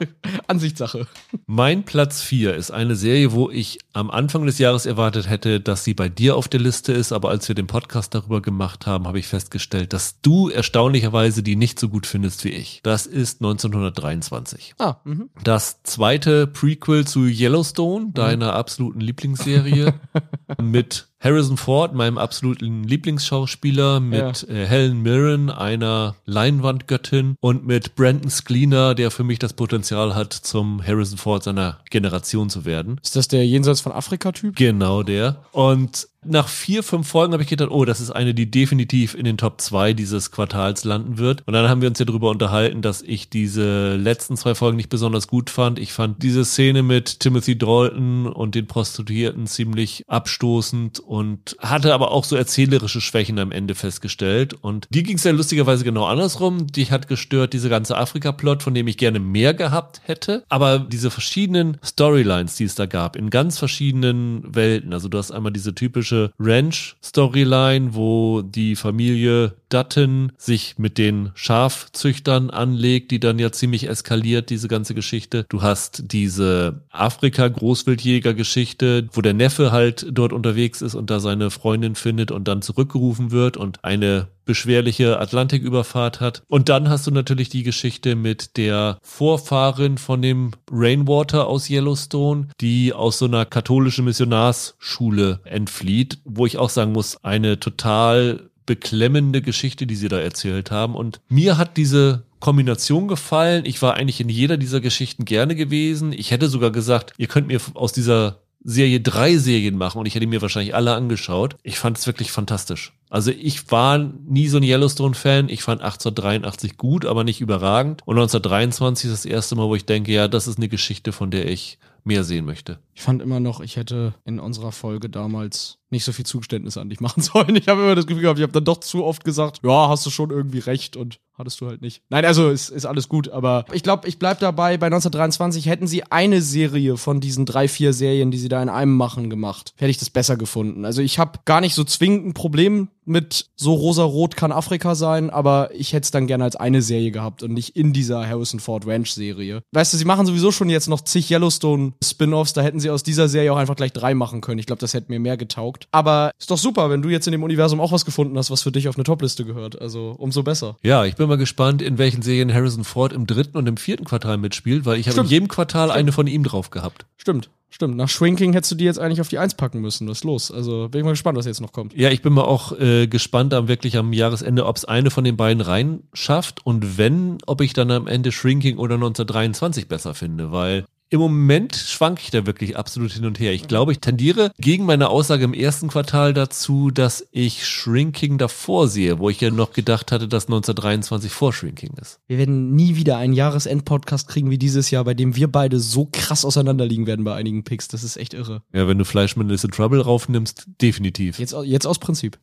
Ansichtssache. 0.47 1.08
Mein 1.50 1.84
Platz 1.84 2.22
4 2.24 2.56
ist 2.56 2.72
eine 2.72 2.98
Serie, 2.98 3.32
wo 3.32 3.50
ich 3.50 3.80
am 3.93 4.12
Anfang 4.12 4.45
des 4.45 4.60
Jahres 4.60 4.86
erwartet 4.86 5.30
hätte, 5.30 5.62
dass 5.62 5.86
sie 5.86 5.93
bei 5.93 6.10
dir 6.10 6.36
auf 6.36 6.50
der 6.50 6.60
Liste 6.60 6.91
ist, 6.91 7.14
aber 7.14 7.30
als 7.30 7.48
wir 7.48 7.56
den 7.56 7.68
Podcast 7.68 8.14
darüber 8.14 8.41
gemacht 8.41 8.86
haben, 8.86 9.08
habe 9.08 9.18
ich 9.18 9.28
festgestellt, 9.28 9.93
dass 9.93 10.20
du 10.20 10.50
erstaunlicherweise 10.50 11.43
die 11.43 11.56
nicht 11.56 11.80
so 11.80 11.88
gut 11.88 12.06
findest 12.06 12.43
wie 12.43 12.50
ich. 12.50 12.82
Das 12.84 13.06
ist 13.06 13.39
1923. 13.39 14.76
Ah, 14.78 14.98
mh. 15.06 15.28
Das 15.41 15.82
zweite 15.84 16.48
Prequel 16.48 17.08
zu 17.08 17.24
Yellowstone, 17.26 18.12
deiner 18.14 18.52
absoluten 18.54 19.00
Lieblingsserie, 19.00 19.93
mit 20.62 21.08
Harrison 21.20 21.57
Ford, 21.57 21.93
meinem 21.93 22.18
absoluten 22.18 22.84
Lieblingsschauspieler, 22.84 23.99
mit 23.99 24.47
ja. 24.47 24.55
äh, 24.55 24.65
Helen 24.65 25.01
Mirren, 25.01 25.49
einer 25.49 26.15
Leinwandgöttin, 26.26 27.36
und 27.39 27.65
mit 27.65 27.95
Brandon 27.95 28.30
Schleener, 28.30 28.93
der 28.93 29.09
für 29.09 29.24
mich 29.24 29.39
das 29.39 29.53
Potenzial 29.53 30.15
hat, 30.15 30.34
zum 30.34 30.86
Harrison 30.86 31.18
Ford 31.18 31.43
seiner 31.43 31.80
Generation 31.89 32.49
zu 32.49 32.65
werden. 32.65 32.99
Ist 33.03 33.15
das 33.15 33.28
der 33.28 33.45
Jenseits 33.45 33.82
von 33.82 33.91
Afrika-Typ? 33.91 34.55
Genau 34.55 35.03
der. 35.03 35.43
Und 35.51 36.07
nach 36.26 36.47
vier, 36.47 36.84
fünf 36.84 37.07
Folgen 37.07 37.34
habe 37.34 37.43
ich 37.43 37.49
gedacht, 37.49 37.70
oh, 37.72 37.86
das 37.86 38.01
ist 38.01 38.11
eine, 38.11 38.34
die 38.34 38.49
definitiv 38.49 39.13
in 39.13 39.24
den 39.24 39.38
Top 39.38 39.61
zwei 39.61 39.93
dieses 39.93 40.32
Quartals 40.32 40.84
landen 40.84 41.18
wird. 41.18 41.43
Und 41.45 41.53
dann 41.53 41.70
haben 41.70 41.82
wir 41.82 41.89
uns 41.89 41.99
ja 41.99 42.05
darüber 42.05 42.30
unterhalten, 42.30 42.82
dass 42.82 43.01
ich 43.01 43.30
diese 43.30 43.95
letzten 43.95 44.36
zwei 44.36 44.55
Folgen 44.55 44.78
nicht 44.78 44.89
besonders 44.89 45.28
gut 45.28 45.49
fand. 45.49 45.80
Ich 45.80 45.93
fand 45.93 46.24
diese 46.24 46.43
Szene 46.43 46.84
mit 46.84 47.20
Timothy 47.20 47.57
Dalton 47.57 48.28
und 48.28 48.55
den 48.55 48.68
Prostituierten 48.68 49.47
ziemlich 49.47 50.03
abstoßend 50.07 50.99
und 50.99 51.55
hatte 51.59 51.93
aber 51.93 52.11
auch 52.11 52.24
so 52.24 52.36
erzählerische 52.36 53.01
Schwächen 53.01 53.38
am 53.39 53.51
Ende 53.51 53.76
festgestellt. 53.76 54.53
Und 54.53 54.88
die 54.89 55.03
ging 55.03 55.18
es 55.18 55.24
ja 55.24 55.32
lustigerweise 55.32 55.84
genau 55.84 56.05
andersrum. 56.05 56.68
Die 56.68 56.86
hat 56.88 57.07
gestört 57.07 57.53
diese 57.53 57.70
ganze 57.70 57.95
Afrika-Plot, 57.95 58.63
von 58.63 58.74
dem 58.74 58.88
ich 58.88 58.97
gerne 58.97 59.20
mehr 59.20 59.53
gehabt 59.53 60.01
hätte. 60.05 60.43
Aber 60.49 60.80
diese 60.80 61.11
verschiedenen 61.11 61.78
Storylines, 61.84 62.55
die 62.55 62.63
es 62.63 62.76
da 62.76 62.86
gab, 62.88 63.15
in 63.15 63.30
ganz 63.30 63.59
verschiedenen 63.59 64.43
Welten. 64.55 64.93
Also 64.93 65.09
du 65.09 65.18
hast 65.18 65.32
einmal 65.32 65.51
diese 65.51 65.76
typische 65.76 66.07
klassische 66.08 66.32
Ranch-Storyline, 66.39 67.93
wo 67.93 68.41
die 68.41 68.76
Familie 68.76 69.53
Dutton 69.70 70.32
sich 70.38 70.76
mit 70.78 70.97
den 70.97 71.32
Schafzüchtern 71.36 72.49
anlegt, 72.49 73.12
die 73.12 73.20
dann 73.20 73.38
ja 73.39 73.51
ziemlich 73.51 73.89
eskaliert, 73.89 74.49
diese 74.49 74.70
ganze 74.70 74.95
Geschichte. 74.95 75.45
Du 75.49 75.62
hast 75.62 76.12
diese 76.12 76.82
Afrika-Großwildjäger-Geschichte, 76.91 79.10
wo 79.12 79.20
der 79.22 79.34
Neffe 79.34 79.74
halt 79.74 80.08
dort 80.12 80.34
unterwegs 80.34 80.82
ist 80.82 80.95
und 80.95 81.10
da 81.10 81.20
seine 81.20 81.51
Freundin 81.51 81.95
findet 81.95 82.32
und 82.32 82.47
dann 82.47 82.62
zurückgerufen 82.62 83.32
wird 83.32 83.58
und 83.58 83.84
eine 83.84 84.30
beschwerliche 84.48 85.20
Atlantiküberfahrt 85.20 86.20
hat. 86.20 86.41
Und 86.48 86.70
dann 86.70 86.89
hast 86.89 87.06
du 87.06 87.12
natürlich 87.12 87.50
die 87.50 87.62
Geschichte 87.62 88.16
mit 88.16 88.58
der 88.58 88.98
Vorfahrin 89.04 90.00
von 90.00 90.24
dem 90.24 90.52
Rainwater 90.72 91.45
aus 91.45 91.70
Yellowstone, 91.70 92.48
die 92.60 92.93
aus 92.93 93.20
so 93.20 93.26
einer 93.26 93.45
katholischen 93.45 94.06
Missionarsschule 94.06 95.41
entflieht, 95.43 96.18
wo 96.26 96.48
ich 96.48 96.58
auch 96.58 96.70
sagen 96.70 96.93
muss, 96.93 97.24
eine 97.24 97.60
total 97.60 98.50
beklemmende 98.66 99.41
Geschichte, 99.41 99.86
die 99.86 99.95
sie 99.95 100.10
da 100.10 100.20
erzählt 100.20 100.72
haben. 100.72 100.95
Und 100.95 101.20
mir 101.30 101.58
hat 101.58 101.78
diese 101.78 102.24
Kombination 102.39 103.08
gefallen. 103.08 103.66
Ich 103.66 103.82
war 103.82 103.95
eigentlich 103.95 104.22
in 104.22 104.30
jeder 104.30 104.58
dieser 104.58 104.82
Geschichten 104.82 105.26
gerne 105.26 105.56
gewesen. 105.56 106.14
Ich 106.14 106.32
hätte 106.32 106.50
sogar 106.50 106.72
gesagt, 106.72 107.14
ihr 107.18 107.28
könnt 107.28 107.48
mir 107.48 107.60
aus 107.74 107.93
dieser 107.93 108.39
Serie 108.64 109.00
drei 109.00 109.38
Serien 109.38 109.78
machen 109.78 110.00
und 110.00 110.06
ich 110.06 110.16
hätte 110.16 110.28
mir 110.28 110.41
wahrscheinlich 110.41 110.76
alle 110.76 110.93
angeschaut. 110.93 111.56
Ich 111.64 111.80
fand 111.80 111.98
es 111.98 112.06
wirklich 112.06 112.32
fantastisch. 112.32 112.93
Also 113.10 113.32
ich 113.32 113.72
war 113.72 113.97
nie 113.97 114.47
so 114.47 114.58
ein 114.58 114.64
Yellowstone-Fan. 114.64 115.49
Ich 115.49 115.64
fand 115.64 115.82
1883 115.82 116.78
gut, 116.78 117.05
aber 117.05 117.24
nicht 117.24 117.41
überragend. 117.41 118.01
Und 118.05 118.18
1923 118.18 119.10
ist 119.10 119.26
das 119.26 119.32
erste 119.32 119.55
Mal, 119.55 119.68
wo 119.68 119.76
ich 119.76 119.86
denke, 119.86 120.12
ja, 120.12 120.28
das 120.28 120.47
ist 120.47 120.58
eine 120.58 120.68
Geschichte, 120.68 121.12
von 121.12 121.32
der 121.32 121.49
ich 121.49 121.80
mehr 122.03 122.24
sehen 122.24 122.45
möchte. 122.45 122.80
Ich 122.98 123.04
fand 123.04 123.22
immer 123.22 123.39
noch, 123.39 123.60
ich 123.60 123.76
hätte 123.76 124.16
in 124.26 124.39
unserer 124.39 124.72
Folge 124.72 125.08
damals 125.08 125.78
nicht 125.91 126.04
so 126.04 126.12
viel 126.12 126.26
Zugeständnisse 126.26 126.82
an 126.82 126.89
dich 126.89 127.00
machen 127.02 127.22
sollen. 127.22 127.56
Ich 127.56 127.68
habe 127.68 127.84
immer 127.84 127.93
das 127.93 128.08
Gefühl 128.08 128.24
gehabt, 128.24 128.39
ich 128.39 128.43
habe 128.43 128.54
dann 128.54 128.66
doch 128.66 128.80
zu 128.80 129.06
oft 129.06 129.24
gesagt, 129.24 129.60
ja, 129.64 129.88
hast 129.88 130.04
du 130.08 130.10
schon 130.10 130.32
irgendwie 130.32 130.58
recht 130.58 130.98
und 130.98 131.20
hattest 131.38 131.62
du 131.62 131.68
halt 131.68 131.82
nicht. 131.82 132.02
Nein, 132.10 132.26
also 132.26 132.50
ist, 132.50 132.70
ist 132.70 132.86
alles 132.86 133.08
gut, 133.08 133.30
aber 133.30 133.66
ich 133.72 133.84
glaube, 133.84 134.08
ich 134.08 134.18
bleib 134.18 134.39
dabei, 134.39 134.78
bei 134.78 134.88
1923 134.88 135.68
hätten 135.68 135.86
sie 135.86 136.04
eine 136.12 136.41
Serie 136.41 136.98
von 136.98 137.20
diesen 137.22 137.45
drei, 137.45 137.68
vier 137.68 137.93
Serien, 137.93 138.32
die 138.32 138.39
sie 138.39 138.50
da 138.50 138.62
in 138.64 138.70
einem 138.70 138.98
machen, 138.98 139.30
gemacht, 139.30 139.74
hätte 139.78 139.91
ich 139.91 140.00
das 140.00 140.10
besser 140.10 140.36
gefunden. 140.36 140.84
Also 140.84 141.04
ich 141.04 141.20
habe 141.20 141.39
gar 141.45 141.62
nicht 141.62 141.76
so 141.76 141.84
zwingend 141.84 142.26
ein 142.26 142.34
Problem 142.34 142.89
mit 143.06 143.52
so 143.56 143.74
rosa-rot 143.74 144.36
kann 144.36 144.52
Afrika 144.52 144.93
sein, 144.93 145.30
aber 145.30 145.70
ich 145.74 145.93
hätte 145.93 146.06
es 146.06 146.12
dann 146.12 146.28
gerne 146.28 146.43
als 146.43 146.58
eine 146.58 146.82
Serie 146.82 147.12
gehabt 147.12 147.41
und 147.41 147.54
nicht 147.54 147.76
in 147.78 147.93
dieser 147.93 148.28
Harrison 148.28 148.60
Ford 148.60 148.86
Ranch 148.86 149.12
Serie. 149.12 149.62
Weißt 149.72 149.93
du, 149.93 149.98
sie 149.98 150.06
machen 150.06 150.26
sowieso 150.26 150.52
schon 150.52 150.70
jetzt 150.70 150.89
noch 150.89 151.02
zig 151.02 151.32
Yellowstone 151.32 151.93
Spin-offs, 152.04 152.54
da 152.54 152.62
hätten 152.62 152.82
sie 152.82 152.87
aus 152.90 153.04
dieser 153.04 153.28
Serie 153.28 153.54
auch 153.54 153.58
einfach 153.58 153.76
gleich 153.76 153.94
drei 153.94 154.14
machen 154.14 154.42
können. 154.42 154.60
Ich 154.60 154.66
glaube, 154.66 154.80
das 154.80 154.94
hätte 154.94 155.12
mir 155.12 155.20
mehr 155.20 155.38
getaugt. 155.38 155.88
Aber 155.92 156.32
ist 156.40 156.52
doch 156.52 156.58
super, 156.58 156.90
wenn 156.90 157.02
du 157.02 157.10
jetzt 157.10 157.28
in 157.28 157.32
dem 157.32 157.44
Universum 157.44 157.80
auch 157.80 157.92
was 157.92 158.06
gefunden 158.06 158.38
hast, 158.38 158.52
was 158.52 158.64
für 158.64 158.72
dich 158.72 158.88
auf 158.88 158.96
eine 158.96 159.04
Topliste 159.04 159.46
gehört. 159.46 159.82
Also 159.82 160.16
umso 160.18 160.44
besser. 160.44 160.78
Ja, 160.84 161.06
ich 161.06 161.16
bin 161.16 161.28
mal 161.28 161.38
gespannt, 161.38 161.82
in 161.82 161.98
welchen 161.98 162.22
Serien 162.22 162.54
Harrison 162.54 162.84
Ford 162.84 163.14
im 163.14 163.28
dritten 163.28 163.58
und 163.58 163.68
im 163.68 163.78
vierten 163.78 164.06
Quartal 164.06 164.38
mitspielt, 164.38 164.86
weil 164.86 165.00
ich 165.00 165.08
habe 165.08 165.22
in 165.22 165.28
jedem 165.28 165.48
Quartal 165.48 165.88
Stimmt. 165.88 166.00
eine 166.00 166.12
von 166.12 166.28
ihm 166.28 166.44
drauf 166.44 166.70
gehabt. 166.70 167.06
Stimmt. 167.18 167.50
Stimmt, 167.70 167.98
nach 167.98 168.08
Shrinking 168.08 168.54
hättest 168.54 168.72
du 168.72 168.76
die 168.76 168.86
jetzt 168.86 168.98
eigentlich 168.98 169.20
auf 169.20 169.28
die 169.28 169.40
Eins 169.40 169.54
packen 169.54 169.82
müssen. 169.82 170.08
Was 170.08 170.20
ist 170.20 170.24
los? 170.24 170.52
Also 170.52 170.88
bin 170.90 171.00
ich 171.00 171.06
mal 171.06 171.12
gespannt, 171.12 171.38
was 171.38 171.46
jetzt 171.46 171.60
noch 171.60 171.74
kommt. 171.74 171.94
Ja, 171.96 172.10
ich 172.10 172.22
bin 172.22 172.32
mal 172.34 172.44
auch 172.44 172.72
äh, 172.80 173.08
gespannt 173.08 173.54
am 173.54 173.68
wirklich 173.68 173.98
am 173.98 174.14
Jahresende, 174.14 174.66
ob 174.66 174.78
es 174.78 174.86
eine 174.86 175.12
von 175.12 175.26
den 175.26 175.36
beiden 175.36 175.62
rein 175.62 176.04
schafft 176.14 176.66
und 176.66 176.98
wenn, 176.98 177.40
ob 177.46 177.60
ich 177.62 177.74
dann 177.74 177.92
am 177.92 178.08
Ende 178.08 178.32
Shrinking 178.32 178.78
oder 178.78 178.96
1923 178.96 179.88
besser 179.90 180.14
finde, 180.14 180.52
weil 180.52 180.86
im 181.10 181.20
Moment 181.20 181.76
schwanke 181.76 182.22
ich 182.24 182.32
da 182.32 182.45
wirklich 182.45 182.76
absolut 182.76 183.14
hin 183.14 183.26
und 183.26 183.39
her. 183.39 183.53
Ich 183.53 183.68
glaube, 183.68 183.93
ich 183.93 183.99
tendiere 183.99 184.51
gegen 184.60 184.86
meine 184.86 185.10
Aussage 185.10 185.45
im 185.45 185.53
ersten 185.53 185.88
Quartal 185.88 186.34
dazu, 186.34 186.91
dass 186.91 187.26
ich 187.32 187.66
Shrinking 187.66 188.38
davor 188.38 188.88
sehe, 188.88 189.20
wo 189.20 189.30
ich 189.30 189.39
ja 189.39 189.49
noch 189.49 189.72
gedacht 189.72 190.12
hatte, 190.12 190.28
dass 190.28 190.47
1923 190.47 191.32
vor 191.32 191.53
Shrinking 191.53 191.93
ist. 192.01 192.20
Wir 192.28 192.38
werden 192.38 192.76
nie 192.76 192.95
wieder 192.95 193.18
einen 193.18 193.34
Jahresend-Podcast 193.34 194.28
kriegen 194.28 194.49
wie 194.49 194.58
dieses 194.58 194.91
Jahr, 194.91 195.05
bei 195.05 195.14
dem 195.14 195.36
wir 195.36 195.49
beide 195.49 195.80
so 195.80 196.10
krass 196.12 196.43
auseinanderliegen 196.43 197.08
werden 197.08 197.24
bei 197.24 197.36
einigen 197.36 197.64
Picks. 197.64 197.88
Das 197.88 198.03
ist 198.03 198.18
echt 198.18 198.34
irre. 198.34 198.62
Ja, 198.74 198.88
wenn 198.88 198.97
du 198.97 199.05
Fleischmann 199.05 199.49
is 199.49 199.64
in 199.64 199.72
Trouble 199.72 200.01
raufnimmst, 200.01 200.66
definitiv. 200.82 201.39
Jetzt, 201.39 201.55
jetzt 201.64 201.88
aus 201.88 201.99
Prinzip. 201.99 202.38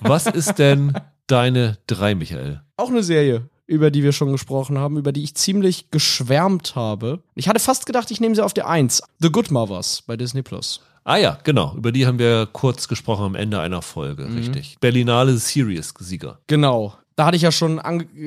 Was 0.00 0.26
ist 0.26 0.58
denn 0.58 0.92
deine 1.26 1.78
drei, 1.88 2.14
Michael? 2.14 2.62
Auch 2.76 2.90
eine 2.90 3.02
Serie 3.02 3.48
über 3.68 3.90
die 3.92 4.02
wir 4.02 4.12
schon 4.12 4.32
gesprochen 4.32 4.78
haben, 4.78 4.96
über 4.96 5.12
die 5.12 5.22
ich 5.22 5.34
ziemlich 5.34 5.90
geschwärmt 5.90 6.74
habe. 6.74 7.20
Ich 7.34 7.48
hatte 7.48 7.60
fast 7.60 7.86
gedacht, 7.86 8.10
ich 8.10 8.18
nehme 8.18 8.34
sie 8.34 8.44
auf 8.44 8.54
der 8.54 8.66
Eins. 8.66 9.02
The 9.20 9.30
Good 9.30 9.50
Mothers 9.50 10.02
bei 10.06 10.16
Disney 10.16 10.42
Plus. 10.42 10.80
Ah 11.04 11.16
ja, 11.16 11.38
genau. 11.44 11.74
Über 11.76 11.92
die 11.92 12.06
haben 12.06 12.18
wir 12.18 12.48
kurz 12.52 12.88
gesprochen 12.88 13.24
am 13.26 13.34
Ende 13.34 13.60
einer 13.60 13.82
Folge, 13.82 14.24
mhm. 14.24 14.36
richtig. 14.36 14.78
Berlinale 14.80 15.36
Series-Sieger. 15.36 16.38
Genau. 16.46 16.94
Da 17.14 17.26
hatte 17.26 17.36
ich 17.36 17.42
ja 17.42 17.52
schon 17.52 17.80